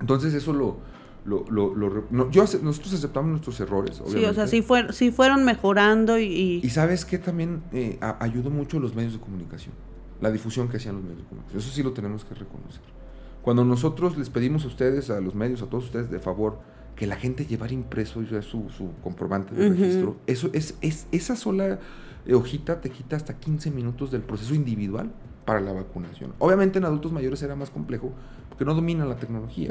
Entonces 0.01 0.33
eso 0.35 0.53
lo, 0.53 0.77
lo, 1.25 1.45
lo, 1.49 1.75
lo 1.75 2.31
yo, 2.31 2.45
nosotros 2.63 2.95
aceptamos 2.95 3.31
nuestros 3.31 3.61
errores. 3.61 4.01
Obviamente. 4.01 4.21
Sí, 4.21 4.27
o 4.27 4.35
sea, 4.35 4.47
sí, 4.47 4.63
fue, 4.63 4.93
sí 4.93 5.11
fueron 5.11 5.45
mejorando 5.45 6.19
y, 6.19 6.61
y... 6.63 6.71
sabes 6.71 7.05
que 7.05 7.19
también 7.19 7.63
eh, 7.73 7.99
ayudó 8.19 8.51
mucho 8.51 8.81
los 8.81 8.95
medios 8.95 9.13
de 9.13 9.21
comunicación, 9.21 9.75
la 10.21 10.31
difusión 10.31 10.69
que 10.69 10.79
hacían 10.79 10.97
los 10.97 11.05
medios 11.05 11.21
de 11.21 11.29
comunicación. 11.29 11.61
Eso 11.61 11.71
sí 11.71 11.83
lo 11.83 11.93
tenemos 11.93 12.25
que 12.25 12.35
reconocer. 12.35 12.83
Cuando 13.43 13.65
nosotros 13.65 14.17
les 14.17 14.31
pedimos 14.31 14.65
a 14.65 14.69
ustedes, 14.69 15.11
a 15.11 15.21
los 15.21 15.35
medios, 15.35 15.63
a 15.63 15.67
todos 15.67 15.85
ustedes, 15.85 16.11
de 16.11 16.19
favor, 16.19 16.61
que 16.97 17.07
la 17.07 17.17
gente 17.17 17.47
llevara 17.47 17.73
impreso 17.73 18.23
su, 18.43 18.69
su 18.71 18.91
comprobante 19.03 19.55
de 19.55 19.71
registro, 19.71 20.17
eso 20.27 20.51
es, 20.53 20.77
es, 20.81 21.07
esa 21.11 21.37
sola 21.37 21.81
hojita 22.33 22.81
te 22.81 22.91
quita 22.91 23.17
hasta 23.17 23.35
15 23.39 23.71
minutos 23.71 24.11
del 24.11 24.23
proceso 24.23 24.55
individual 24.55 25.11
para 25.45 25.61
la 25.61 25.73
vacunación. 25.73 26.35
Obviamente 26.39 26.79
en 26.79 26.85
adultos 26.85 27.13
mayores 27.13 27.43
era 27.43 27.57
más 27.57 27.71
complejo 27.71 28.13
porque 28.63 28.71
no 28.71 28.75
dominan 28.75 29.09
la 29.09 29.17
tecnología. 29.17 29.71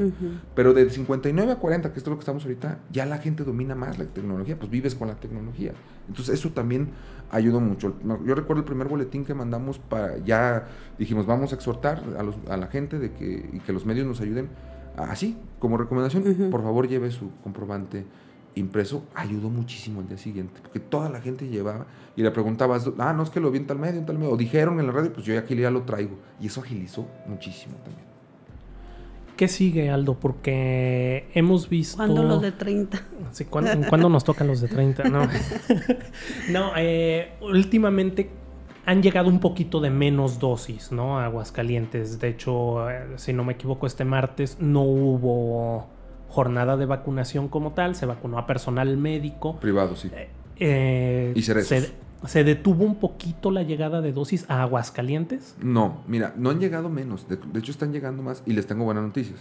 Pero 0.54 0.74
de 0.74 0.90
59 0.90 1.52
a 1.52 1.56
40, 1.56 1.92
que 1.92 1.98
es 1.98 2.06
lo 2.06 2.14
que 2.16 2.20
estamos 2.20 2.42
ahorita, 2.44 2.80
ya 2.90 3.06
la 3.06 3.18
gente 3.18 3.42
domina 3.42 3.74
más 3.74 3.98
la 3.98 4.04
tecnología, 4.04 4.58
pues 4.58 4.70
vives 4.70 4.94
con 4.94 5.08
la 5.08 5.14
tecnología. 5.14 5.72
Entonces 6.08 6.38
eso 6.38 6.50
también 6.50 6.90
ayudó 7.30 7.60
mucho. 7.60 7.96
Yo 8.26 8.34
recuerdo 8.34 8.60
el 8.60 8.66
primer 8.66 8.88
boletín 8.88 9.24
que 9.24 9.34
mandamos 9.34 9.78
para, 9.78 10.18
ya 10.18 10.66
dijimos, 10.98 11.26
vamos 11.26 11.52
a 11.52 11.54
exhortar 11.54 12.02
a, 12.48 12.56
la 12.56 12.66
gente 12.66 12.98
de 12.98 13.12
que, 13.12 13.48
y 13.52 13.60
que 13.60 13.72
los 13.72 13.86
medios 13.86 14.06
nos 14.06 14.20
ayuden. 14.20 14.48
Así, 14.96 15.38
como 15.58 15.78
recomendación, 15.78 16.50
por 16.50 16.62
favor 16.62 16.86
lleve 16.86 17.10
su 17.10 17.30
comprobante 17.42 18.04
impreso 18.54 19.06
ayudó 19.14 19.48
muchísimo 19.48 20.02
el 20.02 20.08
día 20.08 20.18
siguiente, 20.18 20.60
porque 20.60 20.78
toda 20.78 21.08
la 21.08 21.22
gente 21.22 21.48
llevaba 21.48 21.86
y 22.16 22.22
le 22.22 22.30
preguntabas, 22.30 22.90
ah, 22.98 23.14
no 23.14 23.22
es 23.22 23.30
que 23.30 23.40
lo 23.40 23.50
vi 23.50 23.56
en 23.60 23.66
tal 23.66 23.78
medio, 23.78 23.98
en 23.98 24.04
tal 24.04 24.18
medio, 24.18 24.32
o 24.32 24.36
dijeron 24.36 24.78
en 24.78 24.86
la 24.86 24.92
radio, 24.92 25.10
pues 25.10 25.24
yo 25.24 25.38
aquí 25.38 25.56
ya 25.56 25.70
lo 25.70 25.84
traigo. 25.84 26.18
Y 26.38 26.48
eso 26.48 26.60
agilizó 26.60 27.08
muchísimo 27.26 27.76
también. 27.76 28.11
¿Qué 29.42 29.48
sigue, 29.48 29.90
Aldo? 29.90 30.14
Porque 30.14 31.28
hemos 31.34 31.68
visto... 31.68 31.96
¿Cuándo 31.96 32.22
los 32.22 32.40
de 32.40 32.52
30? 32.52 33.02
Sí, 33.32 33.44
¿cuándo, 33.46 34.08
nos 34.08 34.22
tocan 34.22 34.46
los 34.46 34.60
de 34.60 34.68
30? 34.68 35.02
No, 35.08 35.28
no 36.50 36.70
eh, 36.76 37.32
últimamente 37.40 38.30
han 38.86 39.02
llegado 39.02 39.28
un 39.28 39.40
poquito 39.40 39.80
de 39.80 39.90
menos 39.90 40.38
dosis, 40.38 40.92
¿no? 40.92 41.18
Aguascalientes. 41.18 42.20
De 42.20 42.28
hecho, 42.28 42.88
eh, 42.88 43.14
si 43.16 43.32
no 43.32 43.42
me 43.42 43.54
equivoco, 43.54 43.88
este 43.88 44.04
martes 44.04 44.58
no 44.60 44.82
hubo 44.82 45.88
jornada 46.28 46.76
de 46.76 46.86
vacunación 46.86 47.48
como 47.48 47.72
tal, 47.72 47.96
se 47.96 48.06
vacunó 48.06 48.38
a 48.38 48.46
personal 48.46 48.96
médico. 48.96 49.58
Privado, 49.58 49.96
sí. 49.96 50.08
Eh, 50.14 50.28
eh 50.60 51.32
y 51.34 51.42
se, 51.42 51.92
se, 52.26 52.44
detuvo 52.44 52.84
un 52.84 52.96
poquito 52.96 53.50
la 53.50 53.62
llegada 53.62 54.00
de 54.00 54.12
dosis 54.12 54.44
a 54.48 54.62
Aguascalientes? 54.62 55.56
No, 55.60 56.02
mira, 56.06 56.34
no 56.36 56.50
han 56.50 56.60
llegado 56.60 56.88
menos, 56.88 57.26
de, 57.28 57.38
hecho 57.58 57.72
están 57.72 57.92
llegando 57.92 58.22
más 58.22 58.42
y 58.46 58.52
les 58.52 58.66
tengo 58.66 58.84
buenas 58.84 59.04
noticias. 59.04 59.40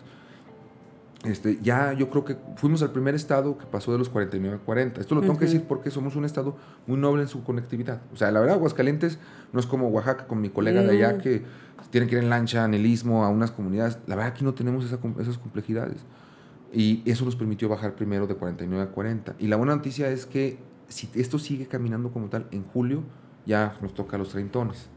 Este, 1.23 1.59
ya 1.61 1.93
yo 1.93 2.09
creo 2.09 2.25
que 2.25 2.35
fuimos 2.55 2.81
al 2.81 2.91
primer 2.91 3.13
estado 3.13 3.55
que 3.55 3.67
pasó 3.67 3.91
de 3.91 3.99
los 3.99 4.09
49 4.09 4.57
a 4.57 4.59
40. 4.59 5.01
Esto 5.01 5.13
lo 5.13 5.21
tengo 5.21 5.37
que 5.37 5.45
decir 5.45 5.65
porque 5.67 5.91
somos 5.91 6.15
un 6.15 6.25
estado 6.25 6.57
muy 6.87 6.97
noble 6.97 7.21
en 7.21 7.27
su 7.27 7.43
conectividad. 7.43 8.01
O 8.11 8.15
sea, 8.15 8.31
la 8.31 8.39
verdad, 8.39 8.55
Aguascalientes 8.55 9.19
no 9.53 9.59
es 9.59 9.67
como 9.67 9.89
Oaxaca 9.89 10.25
con 10.25 10.41
mi 10.41 10.49
colega 10.49 10.81
de 10.81 10.89
allá 10.89 11.17
mm. 11.17 11.21
que 11.21 11.43
tienen 11.91 12.09
que 12.09 12.15
ir 12.15 12.23
en 12.23 12.29
lancha, 12.29 12.65
en 12.65 12.73
el 12.73 12.87
istmo, 12.87 13.23
a 13.23 13.29
unas 13.29 13.51
comunidades. 13.51 13.99
La 14.07 14.15
verdad, 14.15 14.31
aquí 14.31 14.43
no 14.43 14.55
tenemos 14.55 14.83
esas 14.85 15.37
complejidades. 15.37 15.97
Y 16.73 17.03
eso 17.05 17.25
nos 17.25 17.35
permitió 17.35 17.69
bajar 17.69 17.95
primero 17.95 18.25
de 18.25 18.35
49 18.35 18.83
a 18.83 18.87
40. 18.87 19.35
Y 19.39 19.47
la 19.47 19.57
buena 19.57 19.75
noticia 19.75 20.09
es 20.09 20.25
que 20.25 20.57
si 20.91 21.09
esto 21.15 21.39
sigue 21.39 21.67
caminando 21.67 22.11
como 22.11 22.27
tal, 22.27 22.47
en 22.51 22.63
julio 22.63 23.03
ya 23.45 23.77
nos 23.81 23.93
toca 23.93 24.17
los 24.17 24.29
treintones, 24.29 24.89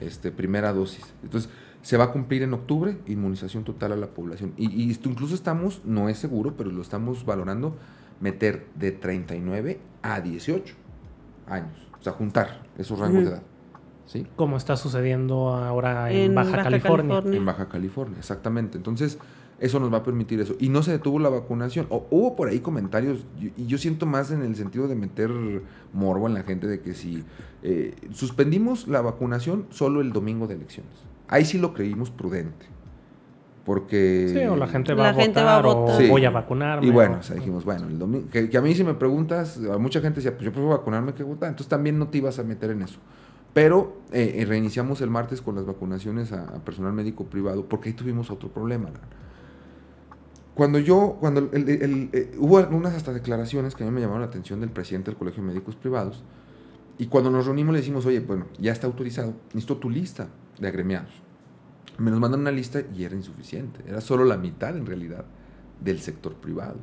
este, 0.00 0.30
primera 0.30 0.72
dosis. 0.72 1.04
Entonces, 1.22 1.50
se 1.82 1.96
va 1.96 2.04
a 2.04 2.12
cumplir 2.12 2.42
en 2.42 2.54
octubre 2.54 2.98
inmunización 3.06 3.64
total 3.64 3.92
a 3.92 3.96
la 3.96 4.06
población. 4.08 4.54
Y, 4.56 4.90
esto 4.90 5.08
incluso 5.08 5.34
estamos, 5.34 5.82
no 5.84 6.08
es 6.08 6.18
seguro, 6.18 6.54
pero 6.56 6.70
lo 6.70 6.80
estamos 6.80 7.26
valorando, 7.26 7.76
meter 8.20 8.68
de 8.76 8.92
39 8.92 9.80
a 10.02 10.20
18 10.20 10.74
años. 11.48 11.88
O 11.98 12.02
sea, 12.02 12.12
juntar 12.12 12.62
esos 12.78 12.98
rangos 12.98 13.24
de 13.24 13.30
edad. 13.30 13.42
¿Sí? 14.06 14.26
Como 14.36 14.56
está 14.56 14.76
sucediendo 14.76 15.54
ahora 15.54 16.10
en, 16.10 16.34
Baja, 16.34 16.62
California. 16.62 17.22
En 17.24 17.44
Baja 17.44 17.68
California, 17.68 18.18
exactamente. 18.18 18.76
Entonces, 18.76 19.18
eso 19.62 19.78
nos 19.78 19.92
va 19.92 19.98
a 19.98 20.02
permitir 20.02 20.40
eso. 20.40 20.56
Y 20.58 20.68
no 20.70 20.82
se 20.82 20.90
detuvo 20.90 21.20
la 21.20 21.28
vacunación. 21.28 21.86
O, 21.88 22.04
hubo 22.10 22.34
por 22.34 22.48
ahí 22.48 22.58
comentarios, 22.58 23.24
y 23.56 23.66
yo 23.66 23.78
siento 23.78 24.06
más 24.06 24.32
en 24.32 24.42
el 24.42 24.56
sentido 24.56 24.88
de 24.88 24.96
meter 24.96 25.30
morbo 25.92 26.26
en 26.26 26.34
la 26.34 26.42
gente 26.42 26.66
de 26.66 26.80
que 26.80 26.94
si 26.94 27.22
eh, 27.62 27.94
suspendimos 28.10 28.88
la 28.88 29.00
vacunación 29.02 29.66
solo 29.70 30.00
el 30.00 30.12
domingo 30.12 30.48
de 30.48 30.56
elecciones. 30.56 30.92
Ahí 31.28 31.44
sí 31.44 31.58
lo 31.58 31.74
creímos 31.74 32.10
prudente. 32.10 32.66
Porque... 33.64 34.26
Sí, 34.28 34.38
o 34.46 34.56
la 34.56 34.66
gente 34.66 34.94
va, 34.94 35.10
a, 35.10 35.12
votar, 35.62 36.02
o 36.02 36.08
voy 36.08 36.24
a 36.24 36.30
vacunarme. 36.30 36.84
Y 36.84 36.90
bueno, 36.90 37.18
o 37.20 37.22
sea, 37.22 37.36
dijimos, 37.36 37.64
bueno, 37.64 37.86
el 37.86 38.00
domingo, 38.00 38.26
que, 38.28 38.50
a 38.56 38.60
mí 38.60 38.74
si 38.74 38.82
me 38.82 38.94
preguntas, 38.94 39.60
a 39.72 39.78
mucha 39.78 40.00
gente 40.00 40.16
decía, 40.16 40.32
pues 40.32 40.44
yo 40.44 40.50
prefiero 40.50 40.76
vacunarme 40.76 41.14
que 41.14 41.22
votar. 41.22 41.50
Entonces 41.50 41.68
también 41.68 42.00
no 42.00 42.08
te 42.08 42.18
ibas 42.18 42.40
a 42.40 42.42
meter 42.42 42.72
en 42.72 42.82
eso. 42.82 42.98
Pero 43.52 43.98
eh, 44.12 44.38
eh, 44.38 44.44
reiniciamos 44.44 45.00
el 45.02 45.10
martes 45.10 45.40
con 45.40 45.54
las 45.54 45.66
vacunaciones 45.66 46.32
a, 46.32 46.46
personal 46.64 46.92
médico 46.92 47.26
privado, 47.26 47.64
porque 47.66 47.90
ahí 47.90 47.94
tuvimos 47.94 48.28
otro 48.32 48.48
problema. 48.48 48.88
Cuando 50.54 50.78
yo, 50.78 51.16
cuando 51.18 51.48
el, 51.52 52.10
eh, 52.12 52.34
hubo 52.38 52.58
algunas 52.58 52.94
hasta 52.94 53.12
declaraciones 53.12 53.74
que 53.74 53.84
a 53.84 53.86
mí 53.86 53.92
me 53.92 54.00
llamaron 54.00 54.20
la 54.20 54.26
atención 54.26 54.60
del 54.60 54.70
presidente 54.70 55.10
del 55.10 55.18
Colegio 55.18 55.42
de 55.42 55.48
Médicos 55.48 55.76
Privados, 55.76 56.22
y 56.98 57.06
cuando 57.06 57.30
nos 57.30 57.46
reunimos 57.46 57.72
le 57.72 57.80
decimos, 57.80 58.04
oye, 58.04 58.20
bueno, 58.20 58.46
ya 58.58 58.72
está 58.72 58.86
autorizado, 58.86 59.32
necesito 59.54 59.78
tu 59.78 59.88
lista 59.88 60.28
de 60.58 60.68
agremiados. 60.68 61.10
Me 61.98 62.10
nos 62.10 62.20
mandan 62.20 62.40
una 62.40 62.50
lista 62.50 62.82
y 62.94 63.04
era 63.04 63.14
insuficiente, 63.14 63.82
era 63.86 64.00
solo 64.00 64.24
la 64.24 64.36
mitad 64.36 64.76
en 64.76 64.84
realidad 64.84 65.24
del 65.80 66.00
sector 66.00 66.34
privado. 66.34 66.76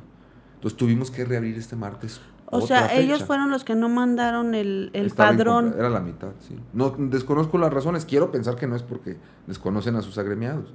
Entonces 0.54 0.76
tuvimos 0.76 1.10
que 1.10 1.24
reabrir 1.24 1.56
este 1.56 1.76
martes. 1.76 2.20
O 2.46 2.60
sea, 2.60 2.92
ellos 2.94 3.24
fueron 3.24 3.50
los 3.50 3.62
que 3.62 3.76
no 3.76 3.88
mandaron 3.88 4.54
el, 4.54 4.90
el 4.92 5.10
padrón. 5.10 5.74
Era 5.78 5.88
la 5.88 6.00
mitad, 6.00 6.32
sí. 6.40 6.58
No, 6.72 6.90
desconozco 6.90 7.58
las 7.58 7.72
razones, 7.72 8.04
quiero 8.04 8.32
pensar 8.32 8.56
que 8.56 8.66
no 8.66 8.74
es 8.74 8.82
porque 8.82 9.16
desconocen 9.46 9.94
a 9.94 10.02
sus 10.02 10.18
agremiados. 10.18 10.74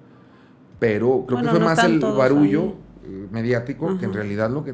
Pero 0.80 1.26
creo 1.28 1.42
que 1.42 1.50
fue 1.50 1.60
más 1.60 1.84
el 1.84 2.00
barullo 2.00 2.76
eh, 3.06 3.28
mediático 3.32 3.98
que 3.98 4.06
en 4.06 4.14
realidad 4.14 4.50
lo 4.50 4.64
que... 4.64 4.74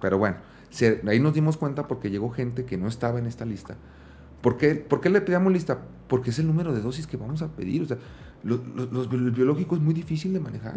pero 0.00 0.18
bueno, 0.18 0.36
ahí 1.08 1.20
nos 1.20 1.34
dimos 1.34 1.56
cuenta 1.56 1.86
porque 1.86 2.10
llegó 2.10 2.30
gente 2.30 2.64
que 2.64 2.76
no 2.76 2.88
estaba 2.88 3.18
en 3.18 3.26
esta 3.26 3.44
lista. 3.44 3.76
¿Por 4.40 4.58
qué, 4.58 4.74
¿Por 4.74 5.00
qué 5.00 5.08
le 5.08 5.22
pedíamos 5.22 5.52
lista? 5.52 5.78
Porque 6.06 6.30
es 6.30 6.38
el 6.38 6.46
número 6.46 6.74
de 6.74 6.82
dosis 6.82 7.06
que 7.06 7.16
vamos 7.16 7.40
a 7.40 7.48
pedir. 7.48 7.82
O 7.82 7.86
sea, 7.86 7.96
lo, 8.42 8.60
los, 8.92 9.10
el 9.10 9.30
biológico 9.30 9.74
es 9.74 9.80
muy 9.80 9.94
difícil 9.94 10.34
de 10.34 10.40
manejar. 10.40 10.74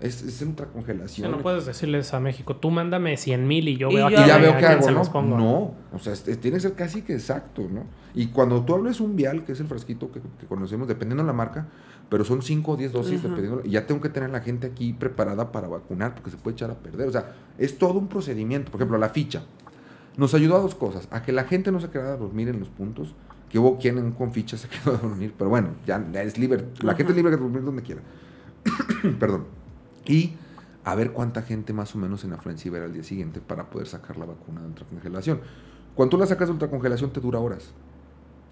es, 0.00 0.22
es 0.22 0.40
ultracongelación. 0.40 1.28
no 1.28 1.38
puedes 1.38 1.66
decirles 1.66 2.14
a 2.14 2.20
México, 2.20 2.54
tú 2.54 2.70
mándame 2.70 3.16
100 3.16 3.46
mil 3.46 3.68
y 3.68 3.76
yo 3.76 3.88
veo 3.88 4.08
y 4.08 4.14
ya 4.14 4.38
veo 4.38 4.56
qué 4.56 4.66
hago, 4.66 4.88
¿no? 4.90 5.36
No, 5.36 5.74
o 5.92 5.98
sea, 5.98 6.14
tiene 6.14 6.58
que 6.58 6.60
ser 6.60 6.74
casi 6.74 7.02
que 7.02 7.14
exacto, 7.14 7.66
¿no? 7.68 7.86
Y 8.14 8.28
cuando 8.28 8.64
tú 8.64 8.74
hables 8.74 9.00
un 9.00 9.16
vial, 9.16 9.44
que 9.44 9.52
es 9.52 9.60
el 9.60 9.66
frasquito 9.66 10.12
que, 10.12 10.20
que 10.20 10.46
conocemos, 10.46 10.86
dependiendo 10.86 11.24
de 11.24 11.26
la 11.26 11.32
marca, 11.32 11.66
pero 12.08 12.24
son 12.24 12.42
5 12.42 12.72
o 12.72 12.76
10 12.76 12.92
dosis, 12.92 13.22
dependiendo. 13.22 13.62
Y 13.64 13.70
ya 13.70 13.86
tengo 13.86 14.00
que 14.00 14.08
tener 14.08 14.30
a 14.30 14.32
la 14.32 14.40
gente 14.40 14.66
aquí 14.66 14.92
preparada 14.92 15.52
para 15.52 15.68
vacunar, 15.68 16.14
porque 16.14 16.30
se 16.30 16.36
puede 16.36 16.54
echar 16.54 16.70
a 16.70 16.74
perder. 16.74 17.08
O 17.08 17.12
sea, 17.12 17.34
es 17.58 17.76
todo 17.76 17.98
un 17.98 18.08
procedimiento. 18.08 18.70
Por 18.70 18.80
ejemplo, 18.80 18.98
la 18.98 19.10
ficha. 19.10 19.42
Nos 20.16 20.34
ayudó 20.34 20.56
a 20.56 20.60
dos 20.60 20.74
cosas: 20.74 21.06
a 21.10 21.22
que 21.22 21.32
la 21.32 21.44
gente 21.44 21.70
no 21.70 21.80
se 21.80 21.90
quedara 21.90 22.14
a 22.14 22.16
dormir 22.16 22.48
en 22.48 22.60
los 22.60 22.70
puntos, 22.70 23.14
que 23.50 23.58
hubo 23.58 23.78
quien 23.78 24.12
con 24.12 24.32
ficha 24.32 24.56
se 24.58 24.68
quedó 24.68 24.94
a 24.94 24.98
dormir, 24.98 25.34
pero 25.36 25.50
bueno, 25.50 25.70
ya, 25.86 26.04
es 26.14 26.38
libre. 26.38 26.64
La 26.82 26.94
gente 26.94 27.12
es 27.12 27.16
libre 27.16 27.32
de 27.32 27.36
dormir 27.36 27.62
donde 27.62 27.82
quiera. 27.82 28.00
Perdón. 29.20 29.44
Y 30.06 30.32
a 30.84 30.94
ver 30.94 31.12
cuánta 31.12 31.42
gente 31.42 31.74
más 31.74 31.94
o 31.94 31.98
menos 31.98 32.24
en 32.24 32.32
afluencia 32.32 32.68
iba 32.68 32.82
al 32.82 32.94
día 32.94 33.02
siguiente 33.02 33.40
para 33.40 33.68
poder 33.68 33.86
sacar 33.86 34.16
la 34.16 34.24
vacuna 34.24 34.62
de 34.62 34.68
ultracongelación. 34.68 35.40
Cuando 35.94 36.10
tú 36.10 36.18
la 36.18 36.26
sacas 36.26 36.48
de 36.48 36.52
ultracongelación 36.52 37.12
te 37.12 37.20
dura 37.20 37.38
horas. 37.40 37.72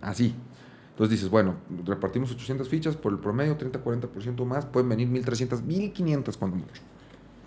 Así. 0.02 0.34
Entonces 0.96 1.18
dices, 1.18 1.28
bueno, 1.28 1.56
repartimos 1.84 2.30
800 2.30 2.70
fichas 2.70 2.96
por 2.96 3.12
el 3.12 3.18
promedio, 3.18 3.58
30-40% 3.58 4.46
más, 4.46 4.64
pueden 4.64 4.88
venir 4.88 5.08
1300, 5.08 5.62
1500 5.62 6.38
cuando 6.38 6.56
mucho. 6.56 6.80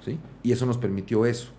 ¿sí? 0.06 0.20
Y 0.44 0.52
eso 0.52 0.68
nos 0.68 0.78
permitió 0.78 1.26
eso. 1.26 1.50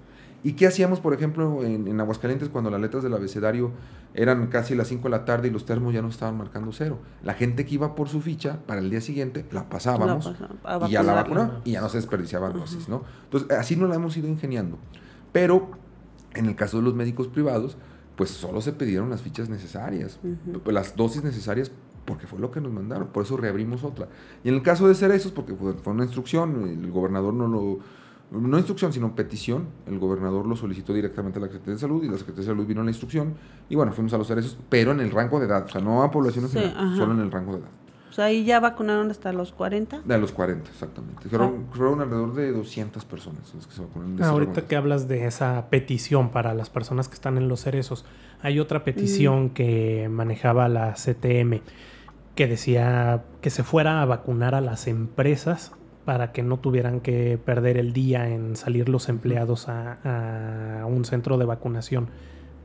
¿Y 0.44 0.52
qué 0.52 0.68
hacíamos, 0.68 1.00
por 1.00 1.14
ejemplo, 1.14 1.64
en, 1.64 2.00
Aguascalientes 2.00 2.48
cuando 2.48 2.70
las 2.70 2.80
letras 2.80 3.02
del 3.02 3.12
abecedario 3.12 3.72
eran 4.14 4.46
casi 4.46 4.76
las 4.76 4.86
5 4.86 5.02
de 5.02 5.10
la 5.10 5.24
tarde 5.24 5.48
y 5.48 5.50
los 5.50 5.66
termos 5.66 5.92
ya 5.92 6.00
no 6.00 6.08
estaban 6.10 6.38
marcando 6.38 6.70
cero? 6.70 7.00
La 7.24 7.34
gente 7.34 7.66
que 7.66 7.74
iba 7.74 7.96
por 7.96 8.08
su 8.08 8.20
ficha 8.20 8.60
para 8.68 8.80
el 8.80 8.88
día 8.88 9.00
siguiente 9.00 9.44
la 9.50 9.68
pasábamos 9.68 10.32
y 10.86 10.92
ya 10.92 11.02
la 11.02 11.14
vacunaba 11.14 11.60
y 11.64 11.72
ya 11.72 11.80
no 11.80 11.88
se 11.88 11.96
desperdiciaban 11.96 12.52
dosis, 12.52 12.88
¿no? 12.88 13.02
Entonces, 13.24 13.50
así 13.50 13.74
nos 13.74 13.88
la 13.88 13.96
hemos 13.96 14.16
ido 14.16 14.28
ingeniando. 14.28 14.78
Pero 15.32 15.72
en 16.34 16.46
el 16.46 16.54
caso 16.54 16.76
de 16.76 16.84
los 16.84 16.94
médicos 16.94 17.26
privados, 17.26 17.76
pues 18.16 18.30
solo 18.30 18.60
se 18.60 18.72
pidieron 18.72 19.10
las 19.10 19.22
fichas 19.22 19.48
necesarias, 19.48 20.18
las 20.66 20.96
dosis 20.96 21.22
necesarias 21.24 21.70
porque 22.04 22.26
fue 22.26 22.38
lo 22.40 22.50
que 22.50 22.60
nos 22.60 22.72
mandaron, 22.72 23.08
por 23.08 23.24
eso 23.24 23.36
reabrimos 23.36 23.84
otra. 23.84 24.08
Y 24.42 24.48
en 24.48 24.56
el 24.56 24.62
caso 24.62 24.88
de 24.88 24.94
Cerezos, 24.94 25.32
porque 25.32 25.54
fue, 25.54 25.92
una 25.92 26.04
instrucción, 26.04 26.68
el 26.68 26.90
gobernador 26.90 27.34
no 27.34 27.46
lo, 27.46 27.78
no 28.32 28.58
instrucción, 28.58 28.92
sino 28.92 29.14
petición, 29.14 29.68
el 29.86 29.98
gobernador 29.98 30.46
lo 30.46 30.56
solicitó 30.56 30.92
directamente 30.92 31.38
a 31.38 31.42
la 31.42 31.46
Secretaría 31.48 31.74
de 31.74 31.80
Salud 31.80 32.02
y 32.02 32.08
la 32.08 32.18
Secretaría 32.18 32.48
de 32.48 32.52
Salud 32.52 32.66
vino 32.66 32.80
a 32.80 32.84
la 32.84 32.90
instrucción 32.90 33.34
y 33.68 33.76
bueno, 33.76 33.92
fuimos 33.92 34.12
a 34.12 34.18
los 34.18 34.26
Cerezos, 34.26 34.58
pero 34.68 34.92
en 34.92 35.00
el 35.00 35.10
rango 35.10 35.38
de 35.38 35.46
edad, 35.46 35.66
o 35.66 35.68
sea, 35.68 35.80
no 35.80 36.02
a 36.02 36.10
poblaciones, 36.10 36.50
solo 36.50 37.12
en 37.12 37.20
el 37.20 37.30
rango 37.30 37.52
de 37.52 37.58
edad. 37.60 37.70
O 38.10 38.12
sea, 38.12 38.24
ahí 38.24 38.44
ya 38.44 38.58
vacunaron 38.58 39.08
hasta 39.10 39.32
los 39.32 39.52
40. 39.52 40.00
De 40.04 40.18
los 40.18 40.32
40, 40.32 40.68
exactamente. 40.68 41.28
Fueron, 41.28 41.66
fueron 41.70 42.00
alrededor 42.00 42.34
de 42.34 42.50
200 42.50 43.04
personas 43.04 43.54
las 43.54 43.68
que 43.68 43.72
se 43.72 43.82
vacunaron. 43.82 44.22
ahorita 44.22 44.66
que 44.66 44.74
hablas 44.74 45.06
de 45.06 45.26
esa 45.26 45.70
petición 45.70 46.30
para 46.30 46.52
las 46.52 46.70
personas 46.70 47.08
que 47.08 47.14
están 47.14 47.38
en 47.38 47.48
los 47.48 47.60
cerezos, 47.60 48.04
hay 48.42 48.58
otra 48.58 48.82
petición 48.82 49.50
que 49.50 50.08
manejaba 50.10 50.68
la 50.68 50.94
CTM 50.94 51.60
que 52.34 52.46
decía 52.48 53.22
que 53.40 53.50
se 53.50 53.62
fuera 53.62 54.02
a 54.02 54.06
vacunar 54.06 54.56
a 54.56 54.60
las 54.60 54.88
empresas 54.88 55.72
para 56.04 56.32
que 56.32 56.42
no 56.42 56.58
tuvieran 56.58 57.00
que 57.00 57.38
perder 57.38 57.76
el 57.76 57.92
día 57.92 58.28
en 58.28 58.56
salir 58.56 58.88
los 58.88 59.08
empleados 59.08 59.68
a, 59.68 60.80
a 60.80 60.86
un 60.86 61.04
centro 61.04 61.38
de 61.38 61.44
vacunación 61.44 62.08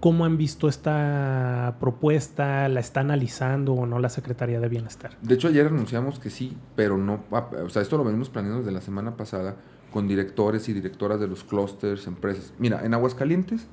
¿Cómo 0.06 0.24
han 0.24 0.38
visto 0.38 0.68
esta 0.68 1.78
propuesta? 1.80 2.70
¿La 2.70 2.80
está 2.80 3.00
analizando 3.00 3.74
o 3.74 3.88
no 3.88 3.98
la 3.98 4.10
Secretaría 4.10 4.60
de 4.60 4.70
Bienestar? 4.70 5.18
De 5.20 5.34
hecho, 5.34 5.48
ayer 5.48 5.66
anunciamos 5.66 6.20
que 6.20 6.30
sí, 6.30 6.56
pero 6.76 6.96
no, 6.96 7.24
o 7.32 7.70
sea, 7.70 7.82
esto 7.82 7.98
lo 7.98 8.04
venimos 8.04 8.30
planeando 8.30 8.60
desde 8.60 8.72
la 8.72 8.82
semana 8.82 9.18
pasada 9.18 9.56
con 9.92 10.08
directores 10.08 10.70
y 10.70 10.74
directoras 10.74 11.20
de 11.20 11.28
los 11.28 11.44
clústeres, 11.44 12.06
empresas. 12.06 12.54
Mira, 12.60 12.86
en 12.86 12.94
Aguascalientes, 12.94 13.66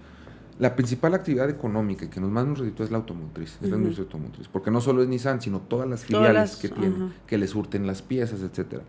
la 0.58 0.74
principal 0.74 1.12
actividad 1.12 1.50
económica 1.50 2.08
que 2.08 2.18
nos 2.18 2.30
más 2.30 2.46
nos 2.46 2.60
reditúa 2.60 2.86
es 2.86 2.92
la 2.92 2.96
automotriz, 2.96 3.58
es 3.60 3.68
la 3.68 3.76
industria 3.76 4.04
automotriz, 4.04 4.48
porque 4.48 4.70
no 4.70 4.80
solo 4.80 5.02
es 5.02 5.08
Nissan, 5.08 5.42
sino 5.42 5.60
todas 5.60 5.86
las 5.86 6.06
filiales 6.06 6.56
que 6.56 6.70
tienen, 6.70 7.12
que 7.26 7.36
les 7.36 7.50
surten 7.50 7.86
las 7.86 8.00
piezas, 8.00 8.40
etcétera. 8.40 8.84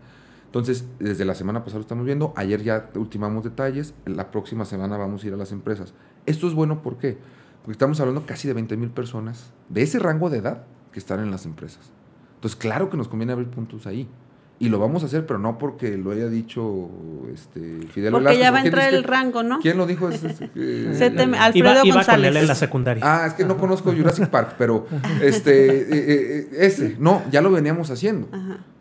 Entonces, 0.54 0.84
desde 1.00 1.24
la 1.24 1.34
semana 1.34 1.64
pasada 1.64 1.78
lo 1.78 1.82
estamos 1.82 2.06
viendo, 2.06 2.32
ayer 2.36 2.62
ya 2.62 2.88
ultimamos 2.94 3.42
detalles, 3.42 3.92
la 4.06 4.30
próxima 4.30 4.64
semana 4.64 4.96
vamos 4.96 5.24
a 5.24 5.26
ir 5.26 5.34
a 5.34 5.36
las 5.36 5.50
empresas. 5.50 5.94
Esto 6.26 6.46
es 6.46 6.54
bueno, 6.54 6.80
¿por 6.80 6.96
qué? 6.96 7.18
Porque 7.62 7.72
estamos 7.72 7.98
hablando 7.98 8.24
casi 8.24 8.46
de 8.46 8.54
20 8.54 8.76
mil 8.76 8.90
personas 8.90 9.52
de 9.68 9.82
ese 9.82 9.98
rango 9.98 10.30
de 10.30 10.38
edad 10.38 10.62
que 10.92 11.00
están 11.00 11.18
en 11.18 11.32
las 11.32 11.44
empresas. 11.44 11.90
Entonces, 12.36 12.54
claro 12.54 12.88
que 12.88 12.96
nos 12.96 13.08
conviene 13.08 13.32
abrir 13.32 13.48
puntos 13.48 13.88
ahí. 13.88 14.08
Y 14.60 14.68
lo 14.68 14.78
vamos 14.78 15.02
a 15.02 15.06
hacer, 15.06 15.26
pero 15.26 15.40
no 15.40 15.58
porque 15.58 15.96
lo 15.96 16.12
haya 16.12 16.28
dicho 16.28 16.88
este, 17.34 17.88
Fidel 17.88 18.12
Porque 18.12 18.38
ya 18.38 18.52
va 18.52 18.58
a 18.58 18.64
entrar 18.64 18.94
el 18.94 19.02
rango, 19.02 19.42
¿no? 19.42 19.58
¿Quién 19.58 19.76
lo 19.76 19.88
dijo? 19.88 20.06
Alfredo 20.06 21.50
iba, 21.54 21.82
González. 21.82 22.06
con 22.06 22.24
él 22.24 22.36
en 22.36 22.46
la 22.46 22.54
secundaria. 22.54 23.02
Ah, 23.04 23.26
es 23.26 23.34
que 23.34 23.44
no 23.44 23.56
conozco 23.56 23.92
Jurassic 23.92 24.28
Park, 24.28 24.54
pero 24.56 24.86
este, 25.20 25.80
eh, 25.80 25.86
eh, 25.90 26.48
ese, 26.60 26.94
no, 27.00 27.22
ya 27.32 27.40
lo 27.40 27.50
veníamos 27.50 27.90
haciendo. 27.90 28.28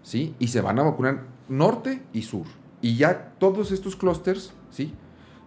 ¿Sí? 0.04 0.36
Y 0.38 0.50
se 0.50 0.62
van 0.62 0.78
a 0.78 0.84
vacunar 0.84 1.33
norte 1.50 2.02
y 2.14 2.24
sur. 2.24 2.46
Y 2.82 2.98
ya 2.98 3.34
todos 3.40 3.72
estos 3.72 3.96
clústeres, 3.96 4.54
¿sí? 4.70 4.94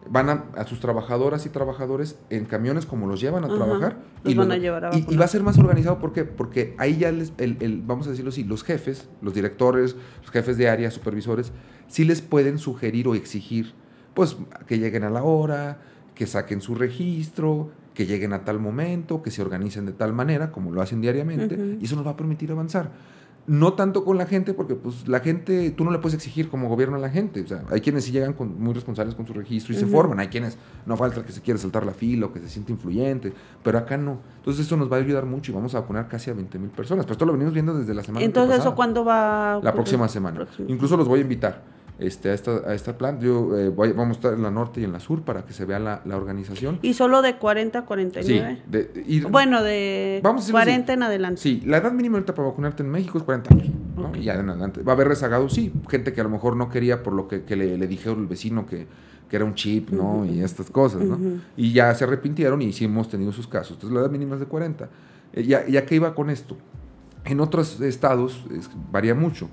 Van 0.09 0.30
a, 0.30 0.64
sus 0.66 0.78
trabajadoras 0.78 1.47
y 1.47 1.49
trabajadores 1.49 2.16
en 2.30 2.44
camiones 2.44 2.86
como 2.86 3.09
los 3.09 3.20
llevan 3.20 3.44
a 3.44 3.49
trabajar. 3.49 3.97
y, 4.24 4.34
van 4.34 4.53
a 4.53 4.57
llevar 4.57 4.84
a 4.84 4.97
y, 4.97 5.16
va 5.16 5.24
a 5.24 5.28
ser 5.28 5.42
más 5.42 5.59
organizado, 5.59 5.99
¿por 5.99 6.12
qué? 6.12 6.24
Porque 6.24 6.76
ahí 6.78 6.99
ya 6.99 7.11
les, 7.11 7.32
el, 7.38 7.82
vamos 7.84 8.07
a 8.07 8.11
decirlo 8.11 8.28
así, 8.28 8.44
los 8.44 8.62
jefes, 8.62 9.09
los 9.20 9.34
directores, 9.34 9.97
los 10.22 10.30
jefes 10.30 10.57
de 10.57 10.68
área, 10.68 10.92
supervisores, 10.92 11.53
sí 11.88 12.05
les 12.05 12.22
pueden 12.22 12.59
sugerir 12.59 13.09
o 13.09 13.16
exigir, 13.16 13.74
pues, 14.14 14.36
que 14.68 14.78
lleguen 14.78 15.03
a 15.03 15.11
la 15.11 15.24
hora, 15.24 15.80
que 16.14 16.28
saquen 16.28 16.61
su 16.61 16.76
registro, 16.76 17.70
que 17.92 18.07
lleguen 18.07 18.32
a 18.32 18.44
tal 18.44 18.61
momento, 18.61 19.22
que 19.22 19.32
se 19.32 19.42
organicen 19.42 19.86
de 19.86 19.92
tal 19.92 20.12
manera, 20.12 20.53
como 20.53 20.70
lo 20.70 20.82
hacen 20.82 21.01
diariamente, 21.01 21.78
y 21.80 21.84
eso 21.84 21.97
nos 21.97 22.07
va 22.07 22.12
a 22.12 22.16
permitir 22.16 22.53
avanzar 22.53 22.92
no 23.47 23.74
tanto 23.74 24.05
con 24.05 24.18
la 24.18 24.26
gente, 24.26 24.55
porque 24.55 24.74
pues 24.74 25.07
la 25.07 25.20
gente, 25.20 25.70
tú 25.70 25.84
no 25.84 25.90
le 25.90 25.99
puedes 25.99 26.14
exigir 26.14 26.49
como 26.49 26.68
gobierno 26.68 26.97
a 26.97 26.99
la 26.99 27.11
gente. 27.11 27.42
O 27.42 27.47
sea, 27.47 27.62
hay 27.70 27.80
quienes 27.80 28.05
sí 28.05 28.12
llegan 28.12 28.32
con, 28.32 28.61
muy 28.61 28.74
responsables 28.74 29.14
con 29.14 29.26
su 29.26 29.32
registro 29.32 29.74
y 29.74 29.76
se 29.76 29.86
forman. 29.86 30.18
Hay 30.20 30.28
quienes 30.28 30.59
no 30.84 30.97
falta 30.97 31.24
que 31.24 31.32
se 31.32 31.40
quiere 31.40 31.59
saltar 31.59 31.86
la 31.86 31.92
fila 31.92 32.26
o 32.26 32.32
que 32.32 32.40
se 32.40 32.49
siente 32.49 32.72
influyente, 32.72 33.32
pero 33.62 33.78
acá 33.78 33.97
no. 33.97 34.18
Entonces 34.38 34.66
eso 34.66 34.76
nos 34.76 34.90
va 34.90 34.97
a 34.97 35.01
ayudar 35.01 35.26
mucho 35.26 35.53
y 35.53 35.55
vamos 35.55 35.74
a 35.74 35.80
vacunar 35.80 36.09
casi 36.09 36.30
a 36.30 36.34
20 36.34 36.59
mil 36.59 36.70
personas. 36.70 37.05
Pero 37.05 37.12
esto 37.12 37.26
lo 37.26 37.32
venimos 37.32 37.55
viendo 37.55 37.76
desde 37.76 37.94
la 37.94 38.03
semana 38.03 38.24
Entonces, 38.24 38.59
¿eso 38.61 38.74
cuándo 38.74 39.05
va? 39.05 39.61
La 39.62 39.72
próxima 39.72 40.09
semana. 40.09 40.47
Incluso 40.66 40.97
los 40.97 41.07
voy 41.07 41.20
a 41.20 41.22
invitar 41.22 41.76
este, 41.99 42.30
a, 42.30 42.34
esta, 42.34 42.51
a 42.66 42.74
esta 42.74 42.99
plan. 42.99 43.20
Yo, 43.20 43.59
eh, 43.59 43.68
voy, 43.68 43.92
vamos 43.92 44.16
a 44.16 44.18
estar 44.18 44.34
en 44.34 44.42
la 44.42 44.51
norte 44.51 44.80
y 44.80 44.84
en 44.84 44.92
la 44.92 45.01
sur 45.01 45.22
para 45.22 45.44
que 45.44 45.53
se 45.53 45.64
vea 45.64 45.78
la, 45.78 46.03
la 46.05 46.16
organización. 46.16 46.78
¿Y 46.82 46.94
solo 46.94 47.22
de 47.22 47.36
40 47.36 47.78
a 47.78 47.84
49? 47.84 48.62
Sí. 49.07 49.20
bueno, 49.30 49.62
de 49.62 50.20
40 50.22 50.92
en 50.92 51.03
adelante. 51.03 51.40
Sí, 51.40 51.62
la 51.64 51.78
edad 51.78 51.92
mínima 51.92 52.18
ahorita 52.18 52.34
para 52.34 52.49
vacunarte 52.49 52.82
en 52.82 52.90
México 52.90 53.18
es 53.18 53.24
40 53.24 53.55
años. 53.55 53.68
Y 54.14 54.24
ya 54.24 54.34
en 54.34 54.49
adelante. 54.49 54.82
Va 54.82 54.92
a 54.92 54.94
haber 54.94 55.09
rezagado, 55.09 55.49
sí. 55.49 55.72
Gente 55.88 56.12
que 56.12 56.20
a 56.20 56.24
lo 56.24 56.30
mejor 56.30 56.57
no 56.57 56.68
quería 56.68 57.03
por 57.03 57.12
lo 57.12 57.28
que, 57.28 57.44
que 57.44 57.57
le, 57.57 57.78
le 57.78 57.86
dijeron 57.86 58.20
el 58.20 58.26
vecino 58.26 58.66
que, 58.66 58.86
que 59.28 59.36
era 59.36 59.44
un 59.44 59.55
chip, 59.55 59.90
¿no? 59.90 60.24
Y 60.24 60.40
estas 60.40 60.70
cosas, 60.70 61.03
¿no? 61.03 61.18
Y 61.57 61.72
ya 61.72 61.94
se 61.94 62.05
arrepintieron 62.05 62.62
y 62.62 62.72
sí 62.72 62.84
hemos 62.84 63.09
tenido 63.09 63.32
sus 63.32 63.47
casos. 63.47 63.72
Entonces 63.72 63.94
la 63.94 64.01
edad 64.03 64.11
mínima 64.11 64.34
es 64.34 64.40
de 64.40 64.47
40. 64.47 64.88
Eh, 65.32 65.44
¿Ya, 65.44 65.66
ya 65.66 65.84
qué 65.84 65.97
iba 65.97 66.14
con 66.14 66.30
esto? 66.30 66.57
En 67.24 67.40
otros 67.40 67.80
estados 67.80 68.44
varía 68.92 69.14
mucho. 69.14 69.49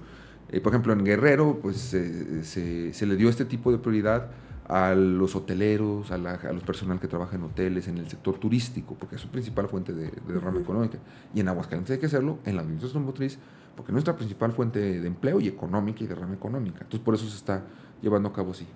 Eh, 0.54 0.62
por 0.62 0.72
ejemplo, 0.72 0.94
en 0.94 1.04
Guerrero, 1.04 1.58
pues 1.60 1.78
se, 1.78 3.06
le 3.08 3.16
dio 3.16 3.28
este 3.28 3.44
tipo 3.44 3.72
de 3.72 3.80
prioridad 3.80 4.30
a 4.68 4.94
los 4.94 5.36
hoteleros, 5.36 6.12
a, 6.12 6.18
los 6.20 6.64
personal 6.64 7.00
que 7.00 7.08
trabaja 7.08 7.38
en 7.38 7.44
hoteles, 7.44 7.88
en 7.88 7.98
el 7.98 8.08
sector 8.08 8.38
turístico, 8.38 8.94
porque 8.94 9.16
es 9.16 9.22
su 9.22 9.30
principal 9.30 9.68
fuente 9.68 9.94
de, 9.94 10.12
derrama 10.28 10.60
económica. 10.60 11.00
Y 11.34 11.40
en 11.40 11.48
Aguascalientes 11.48 11.96
hay 11.96 12.00
que 12.00 12.06
hacerlo 12.06 12.38
en 12.46 12.56
la 12.56 12.62
administración 12.62 13.04
motriz, 13.04 13.40
porque 13.76 13.90
es 13.90 13.94
nuestra 13.94 14.16
principal 14.16 14.52
fuente 14.52 14.80
de 14.80 15.08
empleo 15.08 15.42
y 15.42 15.48
económica 15.48 16.04
y 16.04 16.08
derrama 16.08 16.36
económica. 16.36 16.82
Entonces, 16.82 17.00
por 17.00 17.16
eso 17.16 17.28
se 17.28 17.36
está 17.36 17.64
llevando 18.00 18.30
a 18.30 18.34
cabo 18.34 18.52
así. 18.52 18.68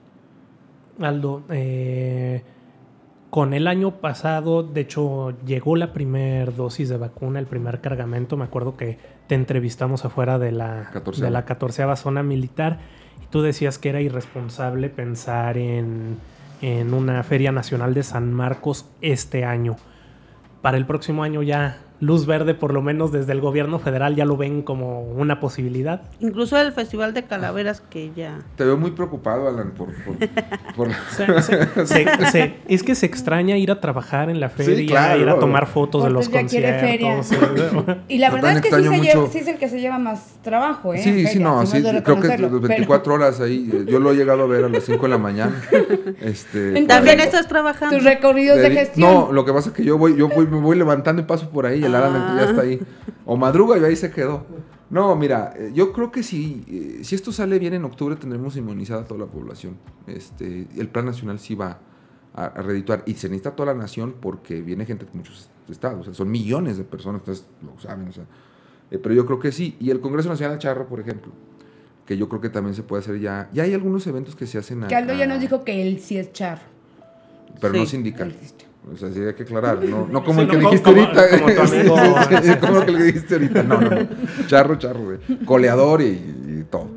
Aldo, 1.00 1.44
eh, 1.50 2.42
con 3.30 3.54
el 3.54 3.68
año 3.68 4.00
pasado, 4.00 4.64
de 4.64 4.82
hecho, 4.82 5.34
llegó 5.46 5.76
la 5.76 5.92
primera 5.92 6.52
dosis 6.52 6.88
de 6.90 6.98
vacuna, 6.98 7.40
el 7.40 7.46
primer 7.46 7.82
cargamento. 7.82 8.38
Me 8.38 8.46
acuerdo 8.46 8.78
que 8.78 8.98
te 9.28 9.36
entrevistamos 9.36 10.06
afuera 10.06 10.40
de 10.40 10.52
la, 10.54 10.92
de 11.18 11.30
la 11.30 11.46
14 11.46 11.84
zona 11.98 12.24
militar 12.24 12.80
y 13.22 13.26
tú 13.28 13.42
decías 13.42 13.78
que 13.78 13.90
era 13.90 14.00
irresponsable 14.00 14.90
pensar 14.90 15.58
en, 15.58 16.18
en 16.62 16.94
una 16.94 17.22
feria 17.24 17.52
nacional 17.52 17.94
de 17.94 18.04
San 18.04 18.34
Marcos 18.34 18.86
este 19.02 19.44
año. 19.44 19.76
Para 20.62 20.78
el 20.78 20.86
próximo 20.86 21.24
año 21.24 21.44
ya 21.44 21.82
luz 22.00 22.26
verde, 22.26 22.54
por 22.54 22.74
lo 22.74 22.82
menos 22.82 23.12
desde 23.12 23.32
el 23.32 23.42
gobierno 23.42 23.80
federal, 23.80 24.16
ya 24.16 24.26
lo 24.26 24.38
ven 24.38 24.62
como 24.62 25.02
una 25.02 25.40
posibilidad. 25.40 26.02
Incluso 26.20 26.58
el 26.58 26.72
Festival 26.72 27.14
de 27.14 27.24
Calaveras 27.24 27.82
que 27.82 28.12
ya... 28.16 28.40
Te 28.56 28.66
veo 28.66 28.78
muy 28.78 28.92
preocupado, 28.92 29.48
Alan, 29.48 29.72
por... 29.72 29.90
es 32.68 32.84
que 32.84 32.96
se 32.96 33.06
extraña 33.06 33.58
ir 33.58 33.72
a 33.72 33.82
trabajar 33.82 34.30
en 34.30 34.40
la 34.40 34.50
feria, 34.50 35.18
ir 35.18 35.30
a 35.30 35.40
tomar 35.40 35.68
fotos 35.68 36.04
de 36.04 36.10
los 36.10 36.30
conciertos. 36.30 37.32
y 38.08 38.18
la 38.20 38.30
verdad 38.30 38.58
es 38.58 38.62
que 38.62 38.70
sí, 38.70 39.38
es 39.40 39.48
el 39.48 39.58
que 39.58 39.70
se 39.70 39.80
lleva 39.80 39.98
más 39.98 40.36
trabajo, 40.44 40.94
¿eh? 40.94 41.00
Sí, 41.00 41.26
sí, 41.28 41.40
no, 41.40 41.66
sí, 41.66 41.82
creo 41.82 42.22
que 42.22 42.68
24 42.68 43.14
horas 43.14 43.40
ahí, 43.42 43.70
eh, 43.74 43.86
yo 43.88 44.00
lo 44.00 44.12
he 44.12 44.16
llegado 44.16 44.44
a 44.44 44.48
ver 44.48 44.66
a 44.66 44.70
las 44.70 44.84
5 44.84 45.02
de 45.02 45.10
la 45.10 45.18
mañana. 45.18 45.62
Este, 46.22 46.86
También 46.86 47.20
estás 47.20 47.48
trabajando. 47.48 47.96
Tus 47.96 48.04
recorridos 48.04 48.58
de, 48.58 48.72
gestión. 48.72 49.14
No, 49.14 49.32
lo 49.32 49.46
que 49.46 49.54
pasa 49.54 49.70
es 49.70 49.76
que 49.76 49.84
yo 49.84 49.98
voy, 49.98 50.16
yo 50.16 50.30
voy, 50.30 50.48
me 50.48 50.60
voy 50.60 50.78
levantando 50.78 51.22
y 51.22 51.26
paso 51.26 51.50
por 51.50 51.66
ahí 51.66 51.87
el 51.88 52.38
ya 52.38 52.44
está 52.44 52.62
ahí. 52.62 52.80
O 53.26 53.36
madruga 53.36 53.78
y 53.78 53.84
ahí 53.84 53.96
se 53.96 54.12
quedó. 54.12 54.46
No, 54.90 55.16
mira, 55.16 55.54
eh, 55.58 55.72
yo 55.74 55.92
creo 55.92 56.12
que 56.12 56.24
si, 56.24 56.64
eh, 56.68 57.04
si 57.04 57.16
esto 57.16 57.32
sale 57.32 57.60
bien 57.60 57.74
en 57.74 57.84
octubre 57.84 58.16
tendremos 58.16 58.56
inmunizada 58.56 59.02
a 59.02 59.06
toda 59.06 59.22
la 59.22 59.26
población. 59.26 59.78
Este, 60.06 60.68
el 60.78 60.88
plan 60.88 61.06
nacional 61.06 61.40
sí 61.40 61.56
va 61.56 61.80
a, 62.34 62.46
a 62.46 62.62
redituar 62.62 63.04
y 63.06 63.16
se 63.16 63.28
necesita 63.28 63.56
toda 63.56 63.74
la 63.74 63.80
nación 63.80 64.16
porque 64.22 64.62
viene 64.62 64.86
gente 64.86 65.06
de 65.06 65.12
muchos 65.14 65.50
estados, 65.70 66.16
son 66.16 66.32
millones 66.32 66.78
de 66.78 66.84
personas, 66.84 67.22
ustedes 67.22 67.46
lo 67.62 67.80
saben, 67.80 68.10
eh, 68.90 68.98
pero 68.98 69.14
yo 69.14 69.26
creo 69.26 69.40
que 69.40 69.52
sí. 69.52 69.76
Y 69.80 69.90
el 69.90 70.00
Congreso 70.00 70.30
Nacional 70.30 70.58
Charro, 70.60 70.88
por 70.88 71.00
ejemplo, 71.00 71.32
que 72.06 72.18
yo 72.18 72.30
creo 72.30 72.40
que 72.40 72.50
también 72.50 72.74
se 72.74 72.84
puede 72.84 73.02
hacer 73.02 73.20
ya. 73.20 73.50
Ya 73.52 73.64
hay 73.64 73.74
algunos 73.74 74.08
eventos 74.08 74.36
que 74.36 74.48
se 74.48 74.58
hacen. 74.58 74.84
A, 74.84 74.88
Caldo 74.88 75.14
ya 75.14 75.28
nos 75.28 75.42
dijo 75.42 75.64
que 75.64 75.86
él 75.86 76.00
sí 76.00 76.18
es 76.18 76.32
charro. 76.32 76.62
Pero 77.60 77.74
no 77.74 77.86
sindical. 77.86 78.34
O 78.94 78.98
sea, 78.98 79.12
sí 79.12 79.20
hay 79.20 79.34
que 79.34 79.44
aclarar, 79.44 79.84
no, 79.84 80.08
no 80.08 80.24
como 80.26 80.42
el 80.42 80.48
que 80.48 80.58
dijiste 80.58 80.90
ahorita. 80.90 81.40
Como, 81.40 82.82
el 82.82 82.86
que 82.98 83.04
dijiste 83.04 83.34
ahorita. 83.36 83.64
No, 83.64 83.82
no, 83.82 83.90
no. 83.90 84.08
Charro, 84.48 84.78
charro, 84.78 85.04
güey. 85.04 85.46
Coleador 85.46 86.02
y, 86.02 86.66
todo. 86.70 86.90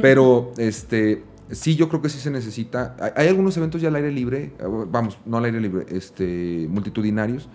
Pero, 0.00 0.52
este, 0.56 1.24
sí, 1.50 1.76
yo 1.76 1.88
creo 1.88 2.02
que 2.02 2.08
sí 2.08 2.18
se 2.18 2.30
necesita. 2.30 2.96
Hay, 3.16 3.28
algunos 3.28 3.56
eventos 3.56 3.80
ya 3.80 3.88
al 3.88 3.96
aire 3.96 4.12
libre, 4.12 4.52
vamos, 4.88 5.18
no 5.26 5.38
al 5.38 5.44
aire 5.46 5.60
libre, 5.60 5.86
este, 5.90 6.66
multitudinarios, 6.68 7.48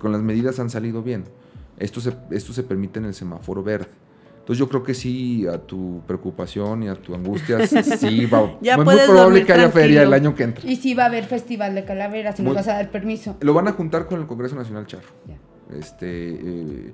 con 0.00 0.12
las 0.12 0.22
medidas 0.22 0.58
han 0.60 0.70
salido 0.70 1.02
bien. 1.02 1.24
Esto 1.78 2.00
se, 2.00 2.14
esto 2.30 2.52
se 2.52 2.62
permite 2.62 2.98
en 2.98 3.06
el 3.06 3.14
semáforo 3.14 3.62
verde. 3.62 3.88
Entonces 4.40 4.58
yo 4.58 4.68
creo 4.68 4.82
que 4.82 4.94
sí, 4.94 5.46
a 5.46 5.58
tu 5.58 6.02
preocupación 6.06 6.82
y 6.82 6.88
a 6.88 6.94
tu 6.94 7.14
angustia, 7.14 7.66
sí 7.66 8.26
va. 8.26 8.58
ya 8.60 8.74
es 8.74 8.84
muy 8.84 8.96
probable 9.06 9.44
que 9.44 9.52
haya 9.52 9.70
feria 9.70 10.02
el 10.02 10.12
año 10.12 10.34
que 10.34 10.42
entra. 10.42 10.68
Y 10.68 10.76
sí 10.76 10.94
va 10.94 11.04
a 11.04 11.06
haber 11.06 11.24
festival 11.24 11.74
de 11.74 11.84
calaveras, 11.84 12.36
si 12.36 12.42
nos 12.42 12.54
vas 12.54 12.66
a 12.68 12.74
dar 12.74 12.90
permiso. 12.90 13.36
Lo 13.40 13.54
van 13.54 13.68
a 13.68 13.72
juntar 13.72 14.06
con 14.06 14.20
el 14.20 14.26
Congreso 14.26 14.56
Nacional 14.56 14.86
Charro. 14.86 15.08
Este, 15.78 16.06
eh, 16.32 16.92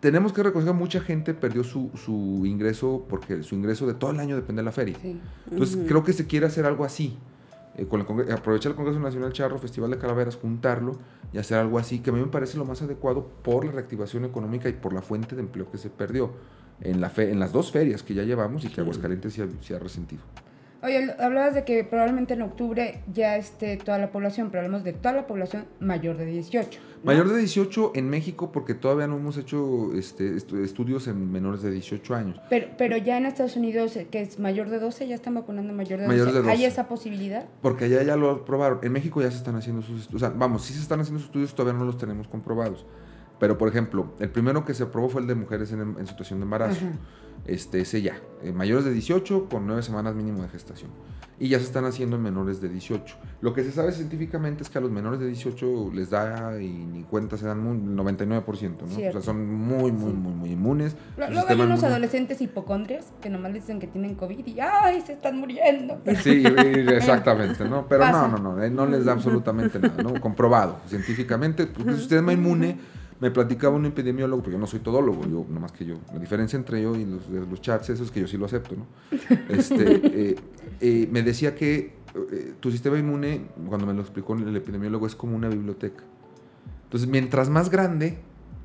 tenemos 0.00 0.32
que 0.32 0.42
reconocer 0.42 0.72
que 0.72 0.78
mucha 0.78 1.00
gente 1.00 1.34
perdió 1.34 1.64
su, 1.64 1.90
su, 1.94 2.44
ingreso 2.44 3.06
porque 3.08 3.42
su 3.42 3.54
ingreso 3.54 3.86
de 3.86 3.94
todo 3.94 4.10
el 4.10 4.20
año 4.20 4.36
depende 4.36 4.60
de 4.60 4.66
la 4.66 4.72
feria. 4.72 4.96
Entonces 5.50 5.78
creo 5.86 6.04
que 6.04 6.12
se 6.12 6.26
quiere 6.26 6.46
hacer 6.46 6.66
algo 6.66 6.84
así. 6.84 7.16
Eh, 7.76 7.86
con 7.86 8.00
aprovechar 8.00 8.70
el 8.70 8.76
Congreso 8.76 8.98
Nacional 8.98 9.32
Charro, 9.34 9.58
Festival 9.58 9.90
de 9.90 9.98
Calaveras, 9.98 10.36
juntarlo 10.36 10.98
y 11.32 11.38
hacer 11.38 11.58
algo 11.58 11.78
así, 11.78 11.98
que 11.98 12.08
a 12.08 12.12
mí 12.14 12.20
me 12.20 12.28
parece 12.28 12.56
lo 12.56 12.64
más 12.64 12.80
adecuado 12.80 13.26
por 13.42 13.66
la 13.66 13.72
reactivación 13.72 14.24
económica 14.24 14.68
y 14.70 14.72
por 14.72 14.94
la 14.94 15.02
fuente 15.02 15.36
de 15.36 15.42
empleo 15.42 15.70
que 15.70 15.76
se 15.76 15.90
perdió 15.90 16.30
en, 16.80 17.02
la 17.02 17.10
fe, 17.10 17.30
en 17.30 17.38
las 17.38 17.52
dos 17.52 17.70
ferias 17.70 18.02
que 18.02 18.14
ya 18.14 18.22
llevamos 18.22 18.64
y 18.64 18.68
que 18.68 18.80
Aguascalientes 18.80 19.34
se 19.60 19.74
ha, 19.74 19.78
resentido. 19.78 20.22
Oye, 20.86 21.12
hablabas 21.18 21.52
de 21.54 21.64
que 21.64 21.82
probablemente 21.82 22.34
en 22.34 22.42
octubre 22.42 23.00
ya 23.12 23.36
esté 23.36 23.76
toda 23.76 23.98
la 23.98 24.12
población, 24.12 24.50
pero 24.50 24.62
hablamos 24.64 24.84
de 24.84 24.92
toda 24.92 25.12
la 25.14 25.26
población 25.26 25.64
mayor 25.80 26.16
de 26.16 26.26
18. 26.26 26.78
¿no? 27.02 27.04
Mayor 27.12 27.28
de 27.28 27.38
18 27.38 27.92
en 27.96 28.08
México 28.08 28.52
porque 28.52 28.74
todavía 28.74 29.08
no 29.08 29.16
hemos 29.16 29.36
hecho 29.36 29.92
este, 29.94 30.34
estu- 30.36 30.62
estudios 30.64 31.08
en 31.08 31.32
menores 31.32 31.62
de 31.62 31.72
18 31.72 32.14
años. 32.14 32.40
Pero, 32.48 32.68
pero 32.78 32.96
ya 32.96 33.18
en 33.18 33.26
Estados 33.26 33.56
Unidos, 33.56 33.96
eh, 33.96 34.06
que 34.10 34.20
es 34.22 34.38
mayor 34.38 34.70
de 34.70 34.78
12, 34.78 35.08
ya 35.08 35.16
están 35.16 35.34
vacunando 35.34 35.72
mayor 35.72 35.98
de 36.00 36.06
12. 36.06 36.08
Mayor 36.20 36.32
de 36.32 36.38
12. 36.42 36.50
¿Hay 36.52 36.64
esa 36.64 36.86
posibilidad? 36.86 37.46
Porque 37.62 37.86
allá 37.86 38.04
ya 38.04 38.14
lo 38.16 38.44
probaron. 38.44 38.78
En 38.82 38.92
México 38.92 39.20
ya 39.20 39.30
se 39.30 39.38
están 39.38 39.56
haciendo 39.56 39.82
sus 39.82 40.02
estudios. 40.02 40.22
O 40.22 40.26
sea, 40.28 40.34
vamos, 40.38 40.62
sí 40.64 40.72
se 40.72 40.80
están 40.80 41.00
haciendo 41.00 41.18
sus 41.18 41.26
estudios, 41.28 41.52
todavía 41.54 41.76
no 41.78 41.84
los 41.84 41.98
tenemos 41.98 42.28
comprobados. 42.28 42.86
Pero, 43.38 43.58
por 43.58 43.68
ejemplo, 43.68 44.12
el 44.18 44.30
primero 44.30 44.64
que 44.64 44.72
se 44.74 44.84
aprobó 44.84 45.08
fue 45.08 45.20
el 45.20 45.26
de 45.26 45.34
mujeres 45.34 45.70
en, 45.72 45.80
en 45.80 46.06
situación 46.06 46.38
de 46.40 46.44
embarazo. 46.44 46.84
Ajá. 46.86 46.96
Este, 47.46 47.80
ese 47.80 48.02
ya. 48.02 48.16
eh, 48.42 48.50
mayores 48.50 48.84
de 48.86 48.92
18 48.92 49.48
con 49.48 49.66
9 49.66 49.82
semanas 49.82 50.14
mínimo 50.16 50.42
de 50.42 50.48
gestación. 50.48 50.90
Y 51.38 51.48
ya 51.48 51.58
se 51.58 51.66
están 51.66 51.84
haciendo 51.84 52.16
en 52.16 52.22
menores 52.22 52.62
de 52.62 52.68
18. 52.70 53.14
Lo 53.42 53.52
que 53.52 53.62
se 53.62 53.70
sabe 53.70 53.92
científicamente 53.92 54.62
es 54.62 54.70
que 54.70 54.78
a 54.78 54.80
los 54.80 54.90
menores 54.90 55.20
de 55.20 55.26
18 55.28 55.90
les 55.94 56.08
da 56.10 56.60
y 56.60 56.66
ni 56.70 57.02
cuenta 57.04 57.36
se 57.36 57.46
dan 57.46 57.60
muy- 57.62 57.76
el 57.76 57.94
99%, 57.94 58.80
¿no? 58.80 58.86
O 58.86 58.88
sea, 58.88 58.96
Cierto. 58.96 59.20
son 59.22 59.46
muy, 59.54 59.92
muy, 59.92 60.12
muy, 60.14 60.32
muy 60.32 60.50
inmunes. 60.52 60.96
Lo- 61.18 61.30
Luego 61.30 61.46
hay 61.48 61.60
unos 61.60 61.80
inmune- 61.82 61.86
adolescentes 61.88 62.40
hipocondrias 62.40 63.12
que 63.20 63.28
nomás 63.28 63.52
les 63.52 63.62
dicen 63.64 63.78
que 63.80 63.86
tienen 63.86 64.14
COVID 64.14 64.44
y 64.46 64.58
¡ay, 64.58 65.02
se 65.02 65.12
están 65.12 65.38
muriendo! 65.38 66.00
Pero- 66.04 66.18
Sí, 66.24 66.42
exactamente, 66.90 67.68
¿no? 67.68 67.86
Pero 67.86 68.00
Pasa. 68.00 68.28
no, 68.28 68.38
no, 68.38 68.54
no, 68.56 68.62
eh, 68.62 68.70
no 68.70 68.86
les 68.86 69.04
da 69.04 69.12
absolutamente 69.12 69.78
nada, 69.78 70.02
¿no? 70.02 70.20
Comprobado, 70.20 70.78
científicamente, 70.88 71.66
porque 71.66 71.92
su 71.92 71.98
sistema 71.98 72.32
inmune, 72.32 72.78
me 73.20 73.30
platicaba 73.30 73.76
un 73.76 73.86
epidemiólogo, 73.86 74.42
porque 74.42 74.54
yo 74.54 74.58
no 74.58 74.66
soy 74.66 74.80
todólogo, 74.80 75.22
yo, 75.22 75.46
nomás 75.48 75.72
que 75.72 75.84
yo, 75.84 75.96
la 76.12 76.18
diferencia 76.18 76.56
entre 76.56 76.82
yo 76.82 76.94
y 76.94 77.04
los, 77.04 77.28
los 77.28 77.60
chats, 77.60 77.90
eso 77.90 78.04
es 78.04 78.10
que 78.10 78.20
yo 78.20 78.26
sí 78.26 78.36
lo 78.36 78.46
acepto, 78.46 78.76
¿no? 78.76 78.86
Este, 79.48 80.00
eh, 80.30 80.36
eh, 80.80 81.08
me 81.10 81.22
decía 81.22 81.54
que 81.54 81.94
eh, 82.14 82.54
tu 82.60 82.70
sistema 82.70 82.98
inmune, 82.98 83.46
cuando 83.68 83.86
me 83.86 83.94
lo 83.94 84.02
explicó 84.02 84.34
el 84.34 84.54
epidemiólogo, 84.54 85.06
es 85.06 85.14
como 85.14 85.36
una 85.36 85.48
biblioteca. 85.48 86.04
Entonces, 86.84 87.08
mientras 87.08 87.48
más 87.48 87.70
grande, 87.70 88.18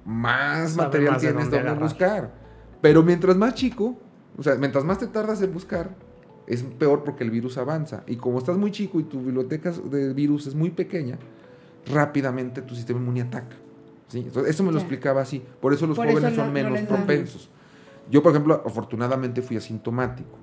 más 0.05 0.71
Sabe 0.71 0.83
material 0.83 1.13
más 1.13 1.21
tienes 1.21 1.51
donde 1.51 1.73
buscar. 1.73 2.33
Pero 2.81 3.03
mientras 3.03 3.37
más 3.37 3.53
chico, 3.53 3.97
o 4.37 4.43
sea, 4.43 4.55
mientras 4.55 4.83
más 4.83 4.99
te 4.99 5.07
tardas 5.07 5.41
en 5.41 5.53
buscar, 5.53 5.95
es 6.47 6.63
peor 6.63 7.03
porque 7.03 7.23
el 7.23 7.31
virus 7.31 7.57
avanza. 7.57 8.03
Y 8.07 8.17
como 8.17 8.39
estás 8.39 8.57
muy 8.57 8.71
chico 8.71 8.99
y 8.99 9.03
tu 9.03 9.21
biblioteca 9.21 9.71
de 9.71 10.13
virus 10.13 10.47
es 10.47 10.55
muy 10.55 10.71
pequeña, 10.71 11.17
rápidamente 11.91 12.61
tu 12.61 12.75
sistema 12.75 12.99
inmune 12.99 13.21
ataca. 13.21 13.55
¿Sí? 14.11 14.19
Entonces, 14.19 14.53
eso 14.53 14.63
me 14.63 14.71
lo 14.71 14.77
explicaba 14.77 15.21
así. 15.21 15.41
Por 15.59 15.73
eso 15.73 15.87
los 15.87 15.95
Por 15.95 16.05
jóvenes 16.07 16.23
eso 16.23 16.29
no- 16.31 16.35
son 16.43 16.47
no 16.47 16.53
menos 16.53 16.81
da. 16.81 16.87
propensos. 16.87 17.49
Yo, 18.09 18.21
por 18.21 18.31
ejemplo, 18.31 18.61
afortunadamente 18.65 19.41
fui 19.41 19.57
asintomático. 19.57 20.37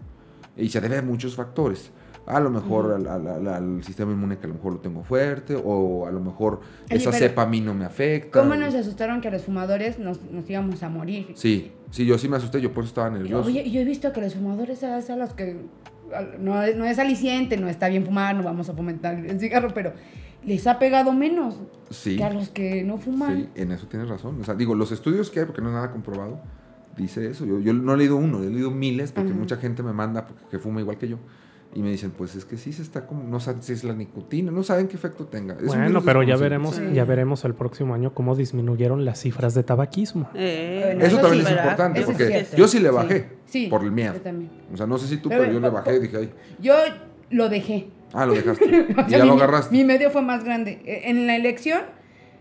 Y 0.56 0.68
se 0.70 0.80
debe 0.80 0.98
a 0.98 1.02
muchos 1.02 1.34
factores. 1.36 1.90
A 2.26 2.40
lo 2.40 2.50
mejor 2.50 2.92
al, 2.92 3.06
al- 3.06 3.26
al- 3.26 3.48
al 3.48 3.84
sistema 3.84 4.12
inmune 4.12 4.36
que 4.38 4.44
a 4.44 4.48
lo 4.48 4.54
mejor 4.54 4.74
lo 4.74 4.78
tengo 4.80 5.02
fuerte, 5.02 5.56
o 5.62 6.06
a 6.06 6.10
lo 6.10 6.20
mejor 6.20 6.60
Oye, 6.90 6.96
esa 6.98 7.10
cepa 7.12 7.42
a 7.42 7.46
mí 7.46 7.60
no 7.62 7.72
me 7.72 7.84
afecta. 7.86 8.40
¿Cómo 8.40 8.54
nos 8.54 8.74
asustaron 8.74 9.20
que 9.22 9.30
los 9.30 9.42
fumadores 9.42 9.98
nos, 9.98 10.20
nos 10.30 10.48
íbamos 10.50 10.82
a 10.82 10.88
morir? 10.90 11.32
Sí, 11.36 11.72
sí, 11.90 12.04
yo 12.04 12.18
sí 12.18 12.28
me 12.28 12.36
asusté, 12.36 12.60
yo 12.60 12.72
por 12.74 12.84
eso 12.84 12.88
estaba 12.90 13.08
nervioso. 13.08 13.46
Oye, 13.48 13.70
yo 13.70 13.80
he 13.80 13.84
visto 13.84 14.12
que 14.12 14.20
los 14.20 14.34
fumadores 14.34 14.82
es 14.82 15.08
a 15.10 15.16
los 15.16 15.32
que 15.32 15.56
no, 16.38 16.62
es- 16.62 16.76
no 16.76 16.84
es 16.84 16.98
aliciente, 16.98 17.56
no 17.56 17.68
está 17.68 17.88
bien 17.88 18.04
fumar, 18.04 18.34
no 18.36 18.42
vamos 18.42 18.68
a 18.68 18.74
fomentar 18.74 19.14
el 19.14 19.40
cigarro, 19.40 19.72
pero 19.72 19.92
les 20.44 20.66
ha 20.66 20.78
pegado 20.78 21.12
menos 21.12 21.56
sí, 21.90 22.16
que 22.16 22.24
a 22.24 22.30
los 22.32 22.48
que 22.48 22.82
no 22.84 22.98
fuman. 22.98 23.36
sí, 23.54 23.60
en 23.60 23.72
eso 23.72 23.86
tienes 23.86 24.08
razón. 24.08 24.40
O 24.40 24.44
sea, 24.44 24.54
digo, 24.54 24.74
los 24.74 24.92
estudios 24.92 25.30
que 25.30 25.40
hay, 25.40 25.46
porque 25.46 25.60
no 25.62 25.68
es 25.68 25.74
nada 25.74 25.90
comprobado, 25.90 26.40
dice 26.96 27.28
eso. 27.28 27.44
Yo, 27.46 27.58
yo 27.60 27.72
no 27.72 27.94
he 27.94 27.96
leído 27.96 28.16
uno, 28.16 28.42
he 28.42 28.48
leído 28.50 28.70
miles, 28.70 29.12
porque 29.12 29.30
Ajá. 29.30 29.38
mucha 29.38 29.56
gente 29.56 29.82
me 29.82 29.92
manda 29.92 30.26
porque, 30.26 30.42
que 30.50 30.58
fuma 30.58 30.80
igual 30.80 30.96
que 30.98 31.08
yo. 31.08 31.18
Y 31.74 31.82
me 31.82 31.90
dicen, 31.90 32.12
pues 32.12 32.34
es 32.34 32.46
que 32.46 32.56
sí 32.56 32.72
se 32.72 32.80
está 32.80 33.06
como, 33.06 33.24
no 33.24 33.40
saben 33.40 33.62
si 33.62 33.74
es 33.74 33.84
la 33.84 33.92
nicotina, 33.92 34.50
no 34.50 34.62
saben 34.62 34.88
qué 34.88 34.96
efecto 34.96 35.26
tenga. 35.26 35.54
Es 35.54 35.66
Bueno, 35.66 36.00
pero 36.02 36.22
ya 36.22 36.36
veremos, 36.36 36.76
Sí. 36.76 36.82
ya 36.94 37.04
veremos 37.04 37.44
el 37.44 37.54
próximo 37.54 37.94
año 37.94 38.14
cómo 38.14 38.34
disminuyeron 38.34 39.04
las 39.04 39.20
cifras 39.20 39.52
de 39.54 39.64
tabaquismo. 39.64 40.30
Eh, 40.34 40.80
Bueno, 40.86 41.00
Eso 41.04 41.16
Eso 41.18 41.26
también 41.26 41.44
sí, 41.46 41.52
es 41.52 41.58
importante, 41.58 42.00
eso 42.00 42.10
es 42.10 42.16
porque 42.16 42.28
cierto. 42.32 42.56
yo 42.56 42.68
sí 42.68 42.80
le 42.80 42.90
bajé 42.90 43.28
Sí, 43.44 43.66
por 43.68 43.84
el 43.84 43.92
miedo. 43.92 44.14
yo 44.14 44.20
también. 44.22 44.50
O 44.72 44.76
sea, 44.78 44.86
no 44.86 44.96
sé 44.96 45.08
si 45.08 45.18
tú, 45.18 45.28
Pero, 45.28 45.42
pero 45.42 45.52
yo 45.52 45.60
le 45.60 45.68
bajé 45.68 45.96
y 45.96 46.00
dije, 46.00 46.16
ay, 46.16 46.30
Yo 46.58 46.74
lo 47.30 47.48
dejé. 47.50 47.88
Ah, 48.14 48.26
lo 48.26 48.34
dejaste. 48.34 48.64
O 48.98 49.00
y 49.06 49.10
ya 49.10 49.18
mi, 49.18 49.26
lo 49.26 49.34
agarraste. 49.34 49.74
Mi 49.76 49.84
medio 49.84 50.10
fue 50.10 50.22
más 50.22 50.44
grande. 50.44 50.80
E- 50.84 51.10
En 51.10 51.26
la 51.26 51.36
elección, 51.36 51.82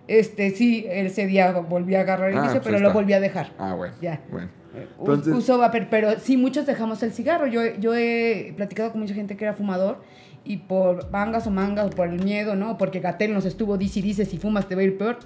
este 0.07 0.51
sí, 0.51 0.85
ese 0.89 1.27
día 1.27 1.51
volví 1.51 1.95
a 1.95 2.01
agarrar 2.01 2.29
el 2.31 2.37
Ah, 2.37 2.41
vicio, 2.43 2.61
pues 2.61 2.73
pero 2.73 2.79
lo 2.79 2.93
volví 2.93 3.13
a 3.13 3.19
dejar. 3.19 3.51
Ah, 3.59 3.73
bueno. 3.73 3.93
Ya. 4.01 4.21
Bueno. 4.31 4.49
U- 4.97 5.01
Entonces- 5.01 5.33
Uso 5.33 5.57
vapor, 5.57 5.87
pero 5.89 6.19
sí, 6.19 6.37
muchos 6.37 6.65
dejamos 6.65 7.01
el 7.03 7.11
cigarro. 7.11 7.47
Yo, 7.47 7.61
yo 7.79 7.95
he 7.95 8.53
platicado 8.55 8.91
con 8.91 9.01
mucha 9.01 9.13
gente 9.15 9.35
que 9.35 9.43
era 9.45 9.53
fumador 9.53 10.01
y 10.43 10.57
por 10.57 11.09
mangas 11.11 11.45
o 11.47 11.51
mangas 11.51 11.87
o 11.87 11.89
por 11.89 12.07
el 12.07 12.23
miedo, 12.23 12.55
¿no? 12.55 12.77
Porque 12.77 12.99
Gatel 12.99 13.33
nos 13.33 13.45
estuvo, 13.45 13.77
dice 13.77 13.99
y 13.99 14.01
dice, 14.03 14.25
si 14.25 14.37
fumas 14.37 14.67
te 14.67 14.75
va 14.75 14.81
a 14.81 14.85
ir 14.85 14.97
peor. 14.97 15.17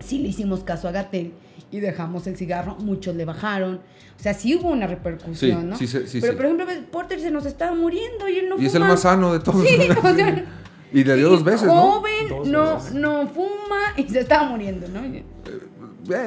Sí 0.00 0.18
le 0.18 0.28
hicimos 0.28 0.60
caso 0.64 0.88
a 0.88 0.92
Gatel 0.92 1.32
y 1.70 1.80
dejamos 1.80 2.26
el 2.26 2.36
cigarro, 2.36 2.76
muchos 2.76 3.16
le 3.16 3.24
bajaron. 3.24 3.80
O 4.18 4.22
sea, 4.22 4.34
sí 4.34 4.54
hubo 4.54 4.68
una 4.70 4.86
repercusión, 4.86 5.60
Sí, 5.62 5.66
¿no? 5.66 5.76
sí, 5.76 5.86
sí, 5.86 5.98
sí, 6.06 6.20
pero, 6.20 6.32
sí. 6.32 6.36
por 6.36 6.46
ejemplo, 6.46 6.66
Porter 6.90 7.20
se 7.20 7.30
nos 7.30 7.44
estaba 7.46 7.74
muriendo 7.74 8.28
y 8.28 8.38
él 8.38 8.48
no 8.48 8.56
Y 8.60 8.66
es 8.66 8.74
el 8.74 8.82
más 8.82 9.00
sano 9.00 9.32
de 9.32 9.40
todos. 9.40 9.66
Sí, 9.66 9.76
o 10.02 10.14
sea, 10.14 10.44
y 10.92 11.04
le 11.04 11.16
dio 11.16 11.26
y 11.26 11.30
dos 11.30 11.44
veces, 11.44 11.66
¿no? 11.66 11.74
Joven, 11.74 12.28
Dos 12.28 12.48
no, 12.48 12.74
veces. 12.76 12.94
no 12.94 13.26
fuma 13.28 13.80
y 13.96 14.04
se 14.08 14.20
estaba 14.20 14.48
muriendo, 14.48 14.86
¿no? 14.88 15.00
Eh, 15.04 15.24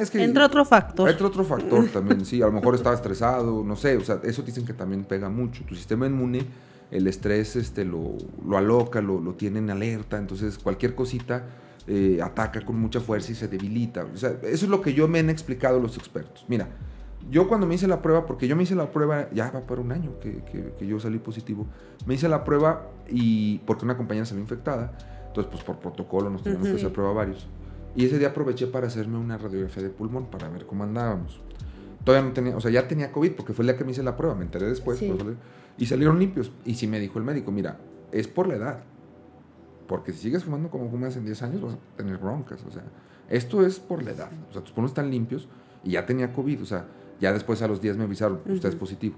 Es 0.02 0.10
que 0.10 0.22
Entra 0.22 0.46
otro 0.46 0.64
factor. 0.64 1.08
Entra 1.08 1.26
otro 1.26 1.42
factor 1.44 1.86
también, 1.88 2.24
sí. 2.26 2.42
A 2.42 2.46
lo 2.46 2.52
mejor 2.52 2.74
estaba 2.74 2.94
estresado, 2.94 3.64
no 3.64 3.74
sé. 3.76 3.96
O 3.96 4.04
sea, 4.04 4.20
eso 4.22 4.42
dicen 4.42 4.66
que 4.66 4.74
también 4.74 5.04
pega 5.04 5.28
mucho. 5.30 5.64
Tu 5.64 5.74
sistema 5.74 6.06
inmune, 6.06 6.44
el 6.90 7.06
estrés 7.06 7.56
este, 7.56 7.84
lo, 7.86 8.16
lo 8.46 8.58
aloca, 8.58 9.00
lo, 9.00 9.18
lo 9.20 9.32
tiene 9.34 9.58
en 9.60 9.70
alerta. 9.70 10.18
Entonces, 10.18 10.58
cualquier 10.58 10.94
cosita 10.94 11.44
eh, 11.92 12.20
ataca 12.22 12.60
con 12.64 12.78
mucha 12.78 13.00
fuerza 13.00 13.32
y 13.32 13.34
se 13.34 13.48
debilita. 13.48 14.04
O 14.04 14.16
sea, 14.16 14.30
eso 14.44 14.64
es 14.66 14.68
lo 14.68 14.80
que 14.80 14.94
yo 14.94 15.08
me 15.08 15.18
han 15.18 15.28
explicado 15.28 15.80
los 15.80 15.96
expertos. 15.96 16.44
Mira, 16.46 16.68
yo 17.30 17.48
cuando 17.48 17.66
me 17.66 17.74
hice 17.74 17.88
la 17.88 18.00
prueba, 18.00 18.26
porque 18.26 18.46
yo 18.46 18.54
me 18.54 18.62
hice 18.62 18.76
la 18.76 18.92
prueba, 18.92 19.28
ya 19.32 19.50
va 19.50 19.60
para 19.66 19.80
un 19.80 19.90
año 19.90 20.20
que, 20.20 20.44
que- 20.44 20.72
que 20.78 20.86
yo 20.86 21.00
salí 21.00 21.18
positivo, 21.18 21.66
me 22.06 22.14
hice 22.14 22.28
la 22.28 22.44
prueba 22.44 22.86
y 23.08 23.58
porque 23.66 23.84
una 23.84 23.96
compañera 23.96 24.24
salió 24.24 24.40
infectada, 24.40 24.92
entonces 25.26 25.50
pues 25.50 25.64
por 25.64 25.78
protocolo 25.80 26.30
nos 26.30 26.42
teníamos 26.44 26.68
que 26.68 26.74
Ujú. 26.74 26.80
hacer 26.80 26.92
prueba 26.92 27.12
varios. 27.12 27.48
Y 27.96 28.04
ese 28.06 28.18
día 28.18 28.28
aproveché 28.28 28.68
para 28.68 28.86
hacerme 28.86 29.18
una 29.18 29.36
radiografía 29.36 29.82
de 29.82 29.90
pulmón 29.90 30.26
para 30.30 30.48
ver 30.48 30.64
cómo 30.66 30.84
andábamos. 30.84 31.40
Todavía 32.04 32.28
no 32.28 32.32
tenía, 32.32 32.56
o 32.56 32.60
sea, 32.60 32.70
ya 32.70 32.86
tenía 32.86 33.10
COVID 33.10 33.32
porque 33.32 33.52
fue 33.52 33.64
el 33.64 33.66
día 33.68 33.76
que 33.76 33.84
me 33.84 33.90
hice 33.90 34.02
la 34.04 34.16
prueba, 34.16 34.36
me 34.36 34.44
enteré 34.44 34.66
después. 34.66 34.98
Sí. 34.98 35.08
por 35.10 35.34
y 35.76 35.86
salieron 35.86 36.18
limpios. 36.20 36.52
Y 36.64 36.74
sí 36.76 36.86
me 36.86 37.00
dijo 37.00 37.18
el 37.18 37.24
médico, 37.24 37.50
mira, 37.52 37.78
es 38.12 38.28
por 38.28 38.46
la 38.48 38.54
edad. 38.54 38.84
Porque 39.90 40.12
si 40.12 40.18
sigues 40.20 40.44
fumando 40.44 40.70
como 40.70 40.88
fumas 40.88 41.16
en 41.16 41.24
10 41.24 41.42
años 41.42 41.60
vas 41.62 41.74
a 41.74 41.96
tener 41.96 42.16
broncas. 42.16 42.64
O 42.64 42.70
sea, 42.70 42.84
esto 43.28 43.66
es 43.66 43.80
por 43.80 44.04
la 44.04 44.12
edad. 44.12 44.30
O 44.48 44.52
sea, 44.52 44.62
tus 44.62 44.70
pulmones 44.70 44.92
están 44.92 45.10
limpios 45.10 45.48
y 45.82 45.90
ya 45.90 46.06
tenía 46.06 46.32
COVID. 46.32 46.62
O 46.62 46.64
sea, 46.64 46.86
ya 47.20 47.32
después 47.32 47.60
a 47.60 47.66
los 47.66 47.80
10 47.80 47.96
me 47.96 48.04
avisaron, 48.04 48.40
usted 48.48 48.68
es 48.68 48.76
positivo. 48.76 49.16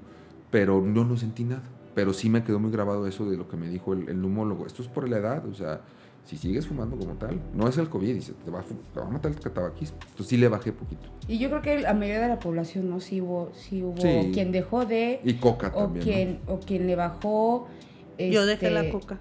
Pero 0.51 0.83
yo 0.83 1.05
no 1.05 1.15
sentí 1.19 1.45
nada. 1.45 1.63
Pero 1.95 2.15
sí 2.15 2.31
me 2.31 2.43
quedó 2.43 2.59
muy 2.59 2.71
grabado 2.71 3.07
eso 3.07 3.29
de 3.31 3.37
lo 3.37 3.49
que 3.49 3.59
me 3.59 3.69
dijo 3.69 3.93
el, 3.93 4.09
el 4.09 4.23
neumólogo. 4.23 4.65
Esto 4.65 4.81
es 4.81 4.89
por 4.89 5.07
la 5.11 5.19
edad. 5.19 5.47
O 5.47 5.53
sea, 5.53 5.83
si 6.25 6.39
sigues 6.39 6.67
fumando 6.67 6.97
como 6.97 7.17
tal, 7.17 7.39
no 7.55 7.69
es 7.69 7.77
el 7.77 7.91
COVID, 7.91 8.15
dice, 8.15 8.33
te 8.43 8.51
va 8.51 8.61
a, 8.61 8.63
te 8.63 8.99
va 8.99 9.07
a 9.07 9.11
matar 9.11 9.31
el 9.33 9.39
tabaquismo. 9.39 9.99
Entonces 10.01 10.27
sí 10.29 10.39
le 10.39 10.49
bajé 10.49 10.73
poquito. 10.73 11.03
Y 11.29 11.37
yo 11.39 11.51
creo 11.51 11.61
que 11.61 11.81
la 11.81 11.93
mayoría 11.93 12.23
de 12.23 12.29
la 12.29 12.39
población, 12.39 12.89
¿no? 12.89 12.99
Sí 13.01 13.21
hubo, 13.21 13.51
sí 13.53 13.83
hubo 13.83 14.01
Sí. 14.01 14.31
quien 14.33 14.53
dejó 14.53 14.87
de, 14.87 15.21
Y 15.23 15.35
coca 15.35 15.71
o 15.75 15.83
también. 15.85 16.05
quien, 16.05 16.41
o 16.47 16.61
quien 16.61 16.87
le 16.87 16.97
bajó. 16.97 17.69
Yo 18.19 18.47
dejé 18.47 18.71
la 18.71 18.81
este, 18.81 18.93
coca. 18.93 19.19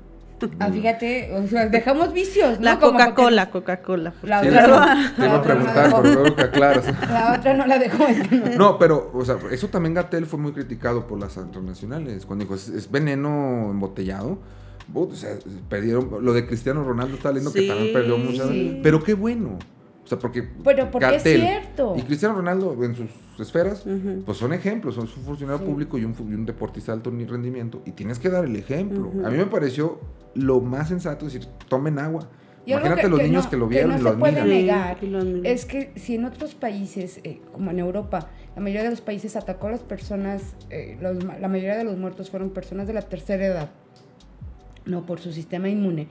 Ah, 0.60 0.70
fíjate, 0.72 1.32
o 1.36 1.48
sea, 1.48 1.68
dejamos 1.68 2.14
vicios, 2.14 2.60
¿no? 2.60 2.66
La 2.66 2.80
Coca-Cola, 2.80 3.50
Coca-Cola. 3.52 4.14
La 4.24 4.42
otra 4.42 4.68
no. 4.68 4.82
te 5.16 5.26
iba 5.26 5.28
La 5.28 5.36
a 5.36 5.40
otra 5.40 5.56
no 5.56 5.66
la 5.66 5.74
preguntar, 5.74 5.84
dejó. 5.84 6.02
pero 6.02 6.14
luego 6.22 6.36
que 6.36 6.42
aclaras. 6.44 6.86
La 7.10 7.36
otra 7.38 7.54
no 7.54 7.66
la 7.68 7.78
dejó. 7.80 8.06
No, 8.58 8.78
pero, 8.80 9.12
o 9.14 9.24
sea, 9.26 9.38
eso 9.52 9.68
también 9.68 9.94
Gatel 9.94 10.26
fue 10.26 10.40
muy 10.40 10.52
criticado 10.52 11.08
por 11.08 11.20
las 11.20 11.38
internacionales. 11.38 12.26
Cuando 12.26 12.46
dijo, 12.46 12.56
es, 12.56 12.70
es 12.70 12.90
veneno 12.92 13.70
embotellado. 13.72 14.40
But, 14.88 15.12
o 15.14 15.16
sea, 15.16 15.38
perdieron. 15.70 16.10
Lo 16.22 16.34
de 16.34 16.46
Cristiano 16.48 16.84
Ronaldo 16.84 17.16
está 17.16 17.30
leyendo 17.30 17.54
que 17.54 17.68
también 17.68 17.94
perdió 17.94 18.18
mucho. 18.18 18.48
sí. 18.50 18.80
Pero 18.84 19.04
qué 19.04 19.14
bueno. 19.14 19.58
O 20.12 20.14
sea, 20.14 20.20
porque. 20.20 20.44
Pero 20.44 20.92
porque 20.92 21.16
es 21.16 21.24
cierto. 21.24 21.94
Y 21.98 22.02
Cristiano 22.02 22.36
Ronaldo 22.36 22.76
en 22.84 22.96
sus 22.96 23.10
esferas, 23.40 23.86
pues 24.26 24.38
son 24.38 24.52
ejemplos. 24.52 24.96
Son 24.96 25.04
un 25.06 25.10
funcionario 25.24 25.60
Sí. 25.60 25.72
público 25.72 25.98
y 25.98 26.04
un, 26.04 26.14
fu- 26.14 26.28
y 26.30 26.34
un 26.34 26.46
deportista 26.46 26.92
de 26.92 26.98
alto 26.98 27.12
ni- 27.12 27.26
rendimiento. 27.26 27.82
Y 27.86 27.92
tienes 27.92 28.20
que 28.20 28.30
dar 28.30 28.44
el 28.44 28.56
ejemplo. 28.58 29.10
A 29.26 29.30
mí 29.30 29.38
me 29.38 29.46
pareció 29.46 30.02
lo 30.36 30.60
más 30.60 30.90
sensato 30.90 31.24
decir, 31.26 31.46
tomen 31.70 31.98
agua. 31.98 32.28
Imagínate 32.66 33.08
los 33.08 33.22
niños 33.24 33.46
no- 33.46 33.50
que 33.50 33.56
lo 33.58 33.68
vieron 33.70 33.92
no 33.92 33.98
y 33.98 34.02
lo 34.02 34.12
se 34.12 34.18
puede 34.18 34.40
admiran. 34.42 34.98
Sí, 35.00 35.06
negar 35.08 35.46
es 35.46 35.66
que 35.66 35.92
si 35.96 36.16
en 36.16 36.26
otros 36.26 36.56
países, 36.56 37.22
eh, 37.24 37.40
como 37.54 37.72
en 37.72 37.80
Europa, 37.80 38.28
la 38.56 38.62
mayoría 38.62 38.84
de 38.84 38.90
los 38.90 39.02
países 39.02 39.38
atacó 39.38 39.68
a 39.68 39.72
las 39.72 39.80
personas, 39.80 40.56
eh, 40.70 40.98
los 41.02 41.24
la 41.24 41.48
mayoría 41.48 41.78
de 41.78 41.86
los 41.86 41.98
muertos 41.98 42.30
fueron 42.30 42.50
personas 42.50 42.86
de 42.86 42.94
la 42.94 43.02
tercera 43.02 43.46
edad, 43.46 43.70
no 44.86 45.06
por 45.06 45.20
su 45.22 45.32
sistema 45.32 45.70
inmune. 45.70 46.08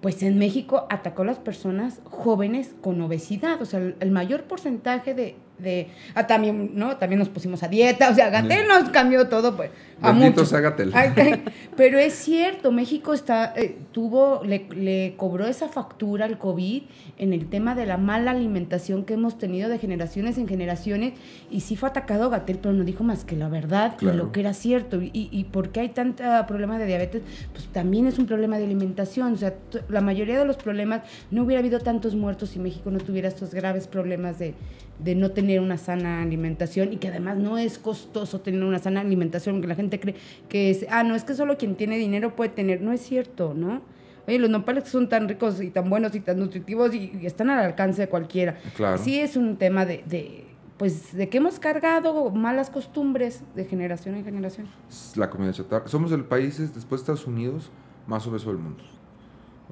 Pues 0.00 0.22
en 0.22 0.38
México 0.38 0.86
atacó 0.88 1.22
a 1.22 1.26
las 1.26 1.38
personas 1.38 2.00
jóvenes 2.04 2.74
con 2.80 3.00
obesidad, 3.02 3.60
o 3.60 3.66
sea, 3.66 3.80
el, 3.80 4.10
mayor 4.10 4.44
porcentaje 4.44 5.14
de, 5.14 5.36
de 5.62 5.88
ah, 6.14 6.26
también, 6.26 6.72
¿no? 6.74 6.96
También 6.96 7.18
nos 7.18 7.28
pusimos 7.28 7.62
a 7.62 7.68
dieta, 7.68 8.10
o 8.10 8.14
sea, 8.14 8.30
Gatel 8.30 8.66
nos 8.68 8.88
cambió 8.90 9.28
todo, 9.28 9.56
pues. 9.56 9.70
A 10.02 10.12
Bendito 10.12 10.40
mucho. 10.40 10.46
sea 10.46 10.60
Gatell. 10.60 10.92
Ay, 10.94 11.10
ay, 11.16 11.44
Pero 11.76 11.98
es 11.98 12.14
cierto, 12.14 12.72
México 12.72 13.12
está, 13.12 13.52
eh, 13.54 13.76
tuvo, 13.92 14.42
le, 14.44 14.66
le 14.74 15.14
cobró 15.18 15.46
esa 15.46 15.68
factura 15.68 16.24
al 16.24 16.38
COVID 16.38 16.82
en 17.18 17.32
el 17.34 17.50
tema 17.50 17.74
de 17.74 17.84
la 17.84 17.98
mala 17.98 18.30
alimentación 18.30 19.04
que 19.04 19.12
hemos 19.14 19.36
tenido 19.36 19.68
de 19.68 19.78
generaciones 19.78 20.38
en 20.38 20.48
generaciones, 20.48 21.12
y 21.50 21.60
sí 21.60 21.76
fue 21.76 21.90
atacado 21.90 22.30
Gatel, 22.30 22.58
pero 22.62 22.72
no 22.72 22.84
dijo 22.84 23.04
más 23.04 23.24
que 23.24 23.36
la 23.36 23.48
verdad 23.48 23.92
y 23.96 23.98
Claro. 24.00 24.16
lo 24.16 24.32
que 24.32 24.40
era 24.40 24.54
cierto. 24.54 25.02
Y, 25.02 25.10
y 25.30 25.44
por 25.44 25.68
qué 25.70 25.80
hay 25.80 25.88
tanto 25.90 26.24
problema 26.48 26.78
de 26.78 26.86
diabetes? 26.86 27.22
Pues 27.52 27.66
también 27.66 28.06
es 28.06 28.18
un 28.18 28.26
problema 28.26 28.56
de 28.56 28.64
alimentación. 28.64 29.34
O 29.34 29.36
sea, 29.36 29.54
la 29.88 30.00
mayoría 30.00 30.38
de 30.38 30.44
los 30.46 30.56
problemas, 30.56 31.02
no 31.30 31.42
hubiera 31.42 31.60
habido 31.60 31.78
tantos 31.78 32.14
muertos 32.14 32.50
si 32.50 32.58
México 32.58 32.90
no 32.90 32.98
tuviera 32.98 33.28
estos 33.28 33.52
graves 33.52 33.86
problemas 33.86 34.38
de, 34.38 34.54
de 35.02 35.14
no 35.14 35.30
tener 35.30 35.60
una 35.60 35.78
sana 35.78 36.22
alimentación 36.22 36.92
y 36.92 36.96
que 36.96 37.08
además 37.08 37.38
no 37.38 37.58
es 37.58 37.78
costoso 37.78 38.40
tener 38.40 38.62
una 38.64 38.78
sana 38.78 39.00
alimentación, 39.00 39.60
que 39.60 39.66
la 39.66 39.74
gente 39.74 39.98
cree 40.00 40.14
que 40.48 40.70
es, 40.70 40.84
ah, 40.90 41.02
no, 41.02 41.14
es 41.14 41.24
que 41.24 41.34
solo 41.34 41.56
quien 41.56 41.74
tiene 41.76 41.96
dinero 41.96 42.36
puede 42.36 42.50
tener. 42.50 42.80
No 42.82 42.92
es 42.92 43.00
cierto, 43.00 43.54
¿no? 43.54 43.82
Oye, 44.28 44.38
los 44.38 44.50
nopales 44.50 44.84
son 44.88 45.08
tan 45.08 45.28
ricos 45.28 45.60
y 45.62 45.70
tan 45.70 45.88
buenos 45.88 46.14
y 46.14 46.20
tan 46.20 46.38
nutritivos 46.38 46.94
y, 46.94 47.12
y 47.20 47.26
están 47.26 47.48
al 47.50 47.64
alcance 47.64 48.02
de 48.02 48.08
cualquiera. 48.08 48.58
Claro. 48.76 48.98
Sí 48.98 49.18
es 49.18 49.36
un 49.36 49.56
tema 49.56 49.86
de, 49.86 50.04
de, 50.06 50.44
pues, 50.76 51.14
de 51.16 51.28
que 51.28 51.38
hemos 51.38 51.58
cargado 51.58 52.30
malas 52.30 52.68
costumbres 52.70 53.42
de 53.56 53.64
generación 53.64 54.14
en 54.16 54.24
generación. 54.24 54.68
la 55.16 55.30
comida 55.30 55.52
chatarra. 55.52 55.88
Somos 55.88 56.12
el 56.12 56.24
país, 56.24 56.60
es- 56.60 56.74
después 56.74 57.00
de 57.00 57.04
Estados 57.04 57.26
Unidos, 57.26 57.70
más 58.06 58.26
obeso 58.26 58.50
del 58.50 58.58
mundo. 58.58 58.84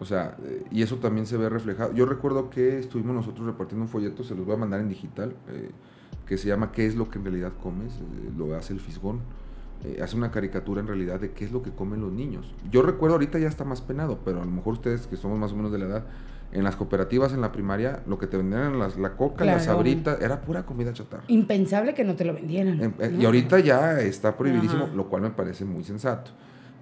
O 0.00 0.04
sea, 0.04 0.36
eh, 0.44 0.64
y 0.70 0.82
eso 0.82 0.96
también 0.96 1.26
se 1.26 1.36
ve 1.36 1.48
reflejado. 1.48 1.92
Yo 1.92 2.06
recuerdo 2.06 2.50
que 2.50 2.78
estuvimos 2.78 3.14
nosotros 3.14 3.46
repartiendo 3.46 3.84
un 3.84 3.88
folleto, 3.88 4.22
se 4.24 4.34
los 4.34 4.44
voy 4.46 4.54
a 4.54 4.58
mandar 4.58 4.80
en 4.80 4.88
digital, 4.88 5.34
eh, 5.48 5.70
que 6.26 6.36
se 6.38 6.48
llama 6.48 6.70
¿Qué 6.72 6.86
es 6.86 6.94
lo 6.94 7.10
que 7.10 7.18
en 7.18 7.24
realidad 7.24 7.52
comes? 7.62 7.94
Eh, 7.94 8.30
lo 8.36 8.54
hace 8.54 8.72
el 8.72 8.80
Fisgón. 8.80 9.20
Eh, 9.84 10.00
hace 10.02 10.16
una 10.16 10.30
caricatura 10.32 10.80
en 10.80 10.88
realidad 10.88 11.20
de 11.20 11.30
qué 11.30 11.44
es 11.44 11.52
lo 11.52 11.62
que 11.62 11.70
comen 11.70 12.00
los 12.00 12.12
niños. 12.12 12.52
Yo 12.70 12.82
recuerdo, 12.82 13.14
ahorita 13.14 13.38
ya 13.38 13.46
está 13.46 13.64
más 13.64 13.80
penado, 13.80 14.18
pero 14.24 14.42
a 14.42 14.44
lo 14.44 14.50
mejor 14.50 14.72
ustedes 14.74 15.06
que 15.06 15.16
somos 15.16 15.38
más 15.38 15.52
o 15.52 15.56
menos 15.56 15.70
de 15.70 15.78
la 15.78 15.84
edad, 15.86 16.04
en 16.50 16.64
las 16.64 16.74
cooperativas 16.76 17.32
en 17.32 17.40
la 17.42 17.52
primaria, 17.52 18.02
lo 18.06 18.18
que 18.18 18.26
te 18.26 18.36
vendían 18.36 18.78
las, 18.78 18.96
la 18.98 19.16
coca, 19.16 19.44
las 19.44 19.62
Claro. 19.64 19.78
sabritas, 19.78 20.20
era 20.20 20.40
pura 20.40 20.64
comida 20.66 20.92
chatarra. 20.92 21.22
Impensable 21.28 21.94
que 21.94 22.02
no 22.04 22.16
te 22.16 22.24
lo 22.24 22.34
vendieran. 22.34 22.80
Em, 22.82 22.92
¿no? 22.98 23.20
Y 23.22 23.24
ahorita 23.24 23.60
ya 23.60 24.00
está 24.00 24.36
prohibidísimo, 24.36 24.84
Ajá. 24.86 24.94
lo 24.94 25.08
cual 25.08 25.22
me 25.22 25.30
parece 25.30 25.64
muy 25.64 25.84
sensato. 25.84 26.32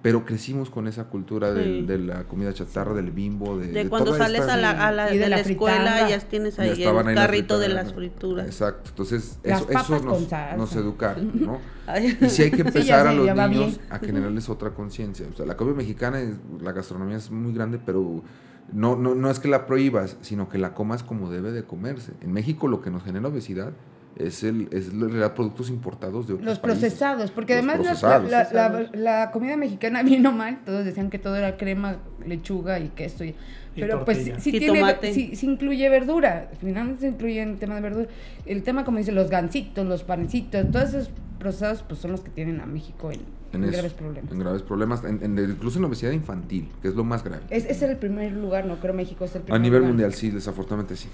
Pero 0.07 0.23
crecimos 0.23 0.69
con 0.69 0.87
esa 0.87 1.09
cultura 1.09 1.51
del- 1.53 1.81
Sí. 1.81 1.85
de 1.85 1.97
la 1.97 2.23
comida 2.23 2.53
chatarra, 2.53 2.93
del 2.93 3.11
bimbo, 3.11 3.57
de, 3.57 3.67
De, 3.67 3.83
de 3.83 3.89
cuando 3.89 4.11
toda 4.11 4.19
sales 4.23 4.39
esta- 4.39 4.53
a 4.53 4.57
la, 4.57 4.87
a 4.87 4.91
la- 4.93 5.09
Y 5.13 5.17
de 5.17 5.23
de 5.25 5.29
la 5.29 5.35
la 5.35 5.41
escuela 5.41 6.07
ya 6.09 6.17
tienes 6.19 6.57
ahí 6.59 6.81
el 6.81 7.13
carrito 7.13 7.59
de 7.59 7.67
las 7.67 7.91
frituras. 7.93 8.45
Exacto, 8.45 8.91
entonces 8.91 9.37
Las 9.43 9.63
eso, 9.69 9.99
nos, 9.99 10.31
nos 10.57 10.75
educaron, 10.77 11.29
¿no? 11.45 11.59
Ay. 11.87 12.17
Y 12.21 12.29
sí 12.29 12.43
hay 12.43 12.51
que 12.51 12.55
Sí, 12.57 12.61
empezar 12.61 13.05
a 13.05 13.11
los 13.11 13.25
niños 13.35 13.49
bien. 13.49 13.77
a 13.89 13.99
generarles 13.99 14.47
otra 14.47 14.69
conciencia. 14.69 15.25
O 15.29 15.35
sea, 15.35 15.45
la 15.45 15.57
comida 15.57 15.75
mexicana, 15.75 16.21
es- 16.21 16.37
la 16.61 16.71
gastronomía 16.71 17.17
es 17.17 17.29
muy 17.29 17.51
grande, 17.53 17.77
pero 17.85 18.23
no, 18.71 18.95
no, 18.95 19.13
no 19.13 19.29
es 19.29 19.39
que 19.39 19.49
la 19.49 19.65
prohíbas, 19.67 20.15
sino 20.21 20.47
que 20.47 20.57
la 20.57 20.73
comas 20.73 21.03
como 21.03 21.29
debe 21.29 21.51
de 21.51 21.65
comerse. 21.65 22.13
En 22.21 22.31
México 22.31 22.69
lo 22.69 22.81
que 22.81 22.91
nos 22.91 23.03
genera 23.03 23.27
obesidad 23.27 23.73
es 24.19 24.43
el 24.43 24.67
es 24.71 24.89
en 24.89 24.99
realidad 25.01 25.33
productos 25.33 25.69
importados 25.69 26.27
de 26.27 26.33
otros 26.33 26.45
Los 26.45 26.59
países. 26.59 26.79
procesados, 26.81 27.31
porque 27.31 27.53
Los 27.55 27.63
además 27.63 27.77
la- 28.01 28.19
procesados. 28.21 28.31
la, 28.31 28.69
la- 29.03 29.21
la 29.25 29.31
comida 29.31 29.57
mexicana, 29.57 30.03
bien 30.03 30.25
o 30.25 30.31
mal, 30.31 30.59
todos 30.65 30.85
decían 30.85 31.09
que 31.09 31.19
todo 31.19 31.35
era 31.35 31.57
crema, 31.57 31.97
lechuga 32.25 32.79
y 32.79 32.89
queso. 32.89 33.23
y- 33.23 33.35
Y 33.75 33.81
pero 33.81 34.03
pues 34.05 34.31
sí, 34.39 34.49
Y 34.49 34.59
tiene, 34.59 34.79
tomate. 34.79 35.13
sí, 35.13 35.35
sí 35.35 35.45
incluye 35.45 35.87
verdura, 35.89 36.49
finalmente 36.59 37.01
se 37.01 37.07
incluye 37.09 37.41
en 37.41 37.49
el 37.49 37.57
tema 37.59 37.75
de 37.75 37.81
verdura. 37.81 38.07
El 38.45 38.63
tema, 38.63 38.83
como 38.83 38.97
dice, 38.97 39.11
los 39.11 39.29
gancitos, 39.29 39.85
los 39.85 40.03
panecitos, 40.03 40.71
todos 40.71 40.89
esos 40.89 41.09
procesados 41.37 41.83
pues 41.87 41.99
son 41.99 42.11
los 42.11 42.21
que 42.21 42.31
tienen 42.31 42.59
a 42.61 42.65
México 42.65 43.11
en, 43.11 43.19
en, 43.53 43.63
en 43.63 43.63
eso, 43.65 43.73
graves 43.73 43.93
problemas. 43.93 44.31
En 44.31 44.39
graves 44.39 44.61
problemas, 44.63 45.03
en- 45.03 45.23
en- 45.23 45.49
incluso 45.51 45.77
en 45.77 45.83
la 45.83 45.89
obesidad 45.89 46.11
infantil, 46.11 46.69
que 46.81 46.87
es 46.87 46.95
lo 46.95 47.03
más 47.03 47.23
grave. 47.23 47.43
Es, 47.51 47.65
es 47.65 47.79
el 47.83 47.97
primer 47.97 48.31
lugar, 48.31 48.65
no 48.65 48.79
creo 48.79 48.95
México 48.95 49.25
es 49.25 49.35
el 49.35 49.43
A 49.43 49.45
primer 49.45 49.61
nivel 49.61 49.79
lugar. 49.81 49.91
mundial, 49.91 50.13
sí, 50.15 50.31
desafortunadamente 50.31 50.95
sí. 50.95 51.07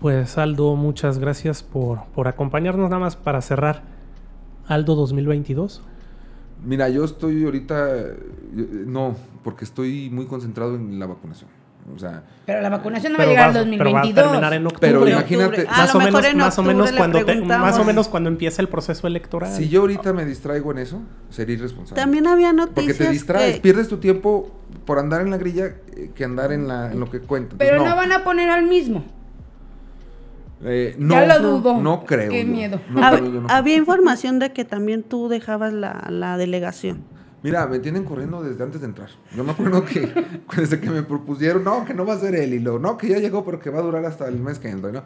Pues 0.00 0.38
Aldo, 0.38 0.76
muchas 0.76 1.18
gracias 1.18 1.62
por, 1.62 2.04
por 2.14 2.26
acompañarnos 2.28 2.88
nada 2.88 3.00
más 3.00 3.16
para 3.16 3.40
cerrar. 3.42 3.82
Aldo 4.66 4.94
2022. 4.94 5.82
Mira, 6.64 6.88
yo 6.88 7.04
estoy 7.04 7.44
ahorita, 7.44 7.88
no, 8.86 9.16
porque 9.44 9.64
estoy 9.64 10.08
muy 10.10 10.26
concentrado 10.26 10.76
en 10.76 10.98
la 10.98 11.06
vacunación. 11.06 11.50
O 11.94 11.98
sea, 11.98 12.22
Pero 12.46 12.60
la 12.60 12.68
vacunación 12.68 13.12
no 13.12 13.18
va 13.18 13.24
a 13.24 13.26
llegar 13.26 13.48
al 13.48 13.56
va- 13.56 13.70
pero 13.78 13.92
va 13.92 14.00
a 14.00 14.02
2022. 14.04 14.24
terminar 14.30 14.52
en 14.52 14.66
octubre. 14.66 14.88
Pero 14.88 15.06
En 15.06 15.12
imagínate- 15.12 15.44
octubre. 15.62 15.66
A 15.70 15.76
más 15.78 15.94
o 15.94 15.98
menos, 15.98 16.24
en 16.24 16.36
más 16.38 16.58
o 16.58 16.62
menos 16.62 16.92
cuando 16.92 17.24
te- 17.24 17.40
más 17.40 17.78
o 17.78 17.84
menos 17.84 18.08
cuando 18.08 18.28
empieza 18.28 18.62
el 18.62 18.68
proceso 18.68 19.06
electoral. 19.06 19.50
si 19.52 19.68
yo 19.68 19.80
ahorita 19.80 20.12
me 20.12 20.24
distraigo 20.24 20.70
en 20.72 20.78
eso, 20.78 21.00
sería 21.30 21.56
irresponsable. 21.56 22.00
También 22.00 22.26
había 22.26 22.50
porque 22.50 22.60
noticias 22.82 22.98
te 22.98 23.10
distraes, 23.10 23.54
que- 23.56 23.60
pierdes 23.62 23.88
tu 23.88 23.96
tiempo 23.96 24.50
por 24.84 24.98
andar 24.98 25.22
en 25.22 25.30
la 25.30 25.38
grilla 25.38 25.66
eh, 25.96 26.10
que 26.14 26.24
andar 26.24 26.52
en, 26.52 26.68
la, 26.68 26.92
en 26.92 27.00
lo 27.00 27.10
que 27.10 27.20
cuenta. 27.20 27.56
Pero 27.58 27.78
no. 27.84 27.96
van 27.96 28.12
a 28.12 28.24
poner 28.24 28.50
al 28.50 28.66
mismo. 28.66 29.02
Eh, 30.62 30.94
no, 30.98 31.14
Ya 31.14 31.38
lo 31.38 31.42
no, 31.42 31.58
dudo. 31.60 31.80
No 31.80 32.04
creo. 32.04 32.30
Qué 32.30 32.44
yo. 32.44 32.52
miedo. 32.52 32.80
No 32.90 33.00
Hab- 33.00 33.18
creo 33.18 33.32
yo, 33.32 33.40
no. 33.40 33.46
Había 33.48 33.76
información 33.76 34.38
de 34.38 34.52
que 34.52 34.64
también 34.64 35.02
tú 35.02 35.28
dejabas 35.28 35.72
la, 35.72 36.06
la 36.10 36.36
delegación. 36.36 37.02
Mira, 37.42 37.66
me 37.66 37.78
tienen 37.78 38.04
corriendo 38.04 38.42
desde 38.42 38.62
antes 38.62 38.82
de 38.82 38.86
entrar. 38.88 39.08
Yo 39.34 39.42
me 39.44 39.52
acuerdo 39.52 39.82
que 39.84 40.12
desde 40.56 40.78
que 40.78 40.90
me 40.90 41.02
propusieron, 41.02 41.64
no, 41.64 41.84
que 41.86 41.94
no 41.94 42.04
va 42.04 42.14
a 42.14 42.18
ser 42.18 42.34
él, 42.34 42.52
y 42.52 42.58
lo, 42.58 42.78
no, 42.78 42.98
que 42.98 43.08
ya 43.08 43.18
llegó, 43.18 43.44
pero 43.44 43.58
que 43.58 43.70
va 43.70 43.78
a 43.78 43.82
durar 43.82 44.04
hasta 44.04 44.28
el 44.28 44.38
mes 44.38 44.58
que 44.58 44.68
entra, 44.68 44.92
¿no? 44.92 45.02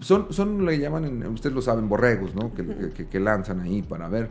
Son, 0.00 0.26
son 0.32 0.64
le 0.64 0.78
llaman, 0.78 1.04
en- 1.04 1.26
ustedes 1.26 1.54
lo 1.54 1.60
saben, 1.60 1.88
borregos, 1.88 2.34
¿no? 2.34 2.54
Que, 2.54 2.64
que- 2.66 2.90
que- 2.90 3.06
que 3.08 3.20
lanzan 3.20 3.60
ahí 3.60 3.82
para 3.82 4.08
ver. 4.08 4.30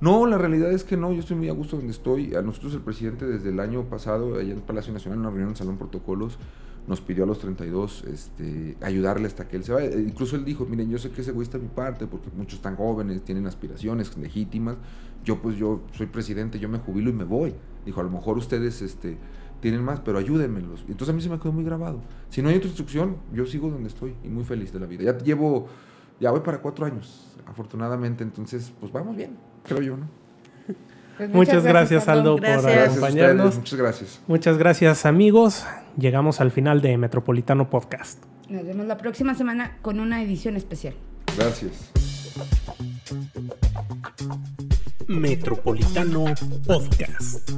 No, 0.00 0.26
la 0.26 0.38
realidad 0.38 0.72
es 0.72 0.82
que 0.84 0.96
no, 0.96 1.12
yo 1.12 1.20
estoy 1.20 1.36
muy 1.36 1.48
a 1.50 1.52
gusto 1.52 1.76
donde 1.76 1.92
estoy. 1.92 2.34
A 2.34 2.40
nosotros 2.42 2.72
el 2.74 2.80
presidente 2.80 3.26
desde 3.26 3.50
el 3.50 3.60
año 3.60 3.82
pasado, 3.84 4.36
allá 4.38 4.52
en 4.54 4.60
Palacio 4.62 4.92
Nacional, 4.92 5.18
en 5.18 5.20
una 5.20 5.28
reunión 5.30 5.50
en 5.50 5.56
Salón 5.56 5.76
Protocolos, 5.76 6.38
nos 6.86 7.00
pidió 7.00 7.24
a 7.24 7.26
los 7.26 7.38
32 7.38 8.04
este, 8.04 8.76
ayudarle 8.82 9.26
hasta 9.26 9.48
que 9.48 9.56
él 9.56 9.64
se 9.64 9.72
vaya. 9.72 9.88
Eh, 9.88 10.04
Incluso 10.06 10.36
él 10.36 10.44
dijo, 10.44 10.66
miren, 10.66 10.90
yo 10.90 10.98
sé 10.98 11.10
que 11.10 11.22
es 11.22 11.28
egoísta 11.28 11.58
de 11.58 11.64
mi 11.64 11.70
parte, 11.70 12.06
porque 12.06 12.28
muchos 12.36 12.56
están 12.56 12.76
jóvenes, 12.76 13.22
tienen 13.22 13.46
aspiraciones 13.46 14.16
legítimas. 14.16 14.76
Yo 15.24 15.40
pues 15.40 15.56
yo 15.56 15.82
soy 15.92 16.06
presidente, 16.06 16.58
yo 16.58 16.68
me 16.68 16.78
jubilo 16.78 17.10
y 17.10 17.14
me 17.14 17.24
voy. 17.24 17.54
Dijo, 17.86 18.00
a 18.00 18.04
lo 18.04 18.10
mejor 18.10 18.36
ustedes 18.36 18.82
este, 18.82 19.16
tienen 19.60 19.82
más, 19.82 20.00
pero 20.00 20.18
ayúdenmelos. 20.18 20.84
Entonces 20.88 21.08
a 21.08 21.12
mí 21.14 21.22
se 21.22 21.30
me 21.30 21.38
quedó 21.38 21.52
muy 21.52 21.64
grabado. 21.64 22.02
Si 22.28 22.42
no 22.42 22.50
hay 22.50 22.56
otra 22.56 22.68
instrucción, 22.68 23.16
yo 23.32 23.46
sigo 23.46 23.70
donde 23.70 23.88
estoy 23.88 24.14
y 24.22 24.28
muy 24.28 24.44
feliz 24.44 24.72
de 24.72 24.80
la 24.80 24.86
vida. 24.86 25.04
Ya 25.04 25.16
llevo, 25.16 25.68
ya 26.20 26.30
voy 26.30 26.40
para 26.40 26.60
cuatro 26.60 26.84
años, 26.84 27.34
afortunadamente, 27.46 28.22
entonces 28.22 28.72
pues 28.78 28.92
vamos 28.92 29.16
bien, 29.16 29.38
creo 29.62 29.80
yo, 29.80 29.96
¿no? 29.96 30.23
Pues 31.16 31.30
Muchas 31.30 31.64
gracias, 31.64 32.08
Aldo, 32.08 32.36
por 32.36 32.42
Gracias. 32.42 32.62
Gracias 32.62 32.76
a 32.76 32.90
ustedes, 32.90 32.98
acompañarnos. 32.98 33.56
muchas 33.56 33.78
gracias. 33.78 34.20
Muchas 34.26 34.58
gracias, 34.58 35.06
amigos. 35.06 35.64
Llegamos 35.96 36.40
al 36.40 36.50
final 36.50 36.80
de 36.80 36.98
Metropolitano 36.98 37.70
Podcast. 37.70 38.22
Nos 38.48 38.64
vemos 38.66 38.86
la 38.86 38.96
próxima 38.96 39.34
semana 39.34 39.78
con 39.80 40.00
una 40.00 40.22
edición 40.22 40.56
especial. 40.56 40.94
Gracias. 41.36 41.90
Metropolitano 45.06 46.24
Podcast. 46.66 47.50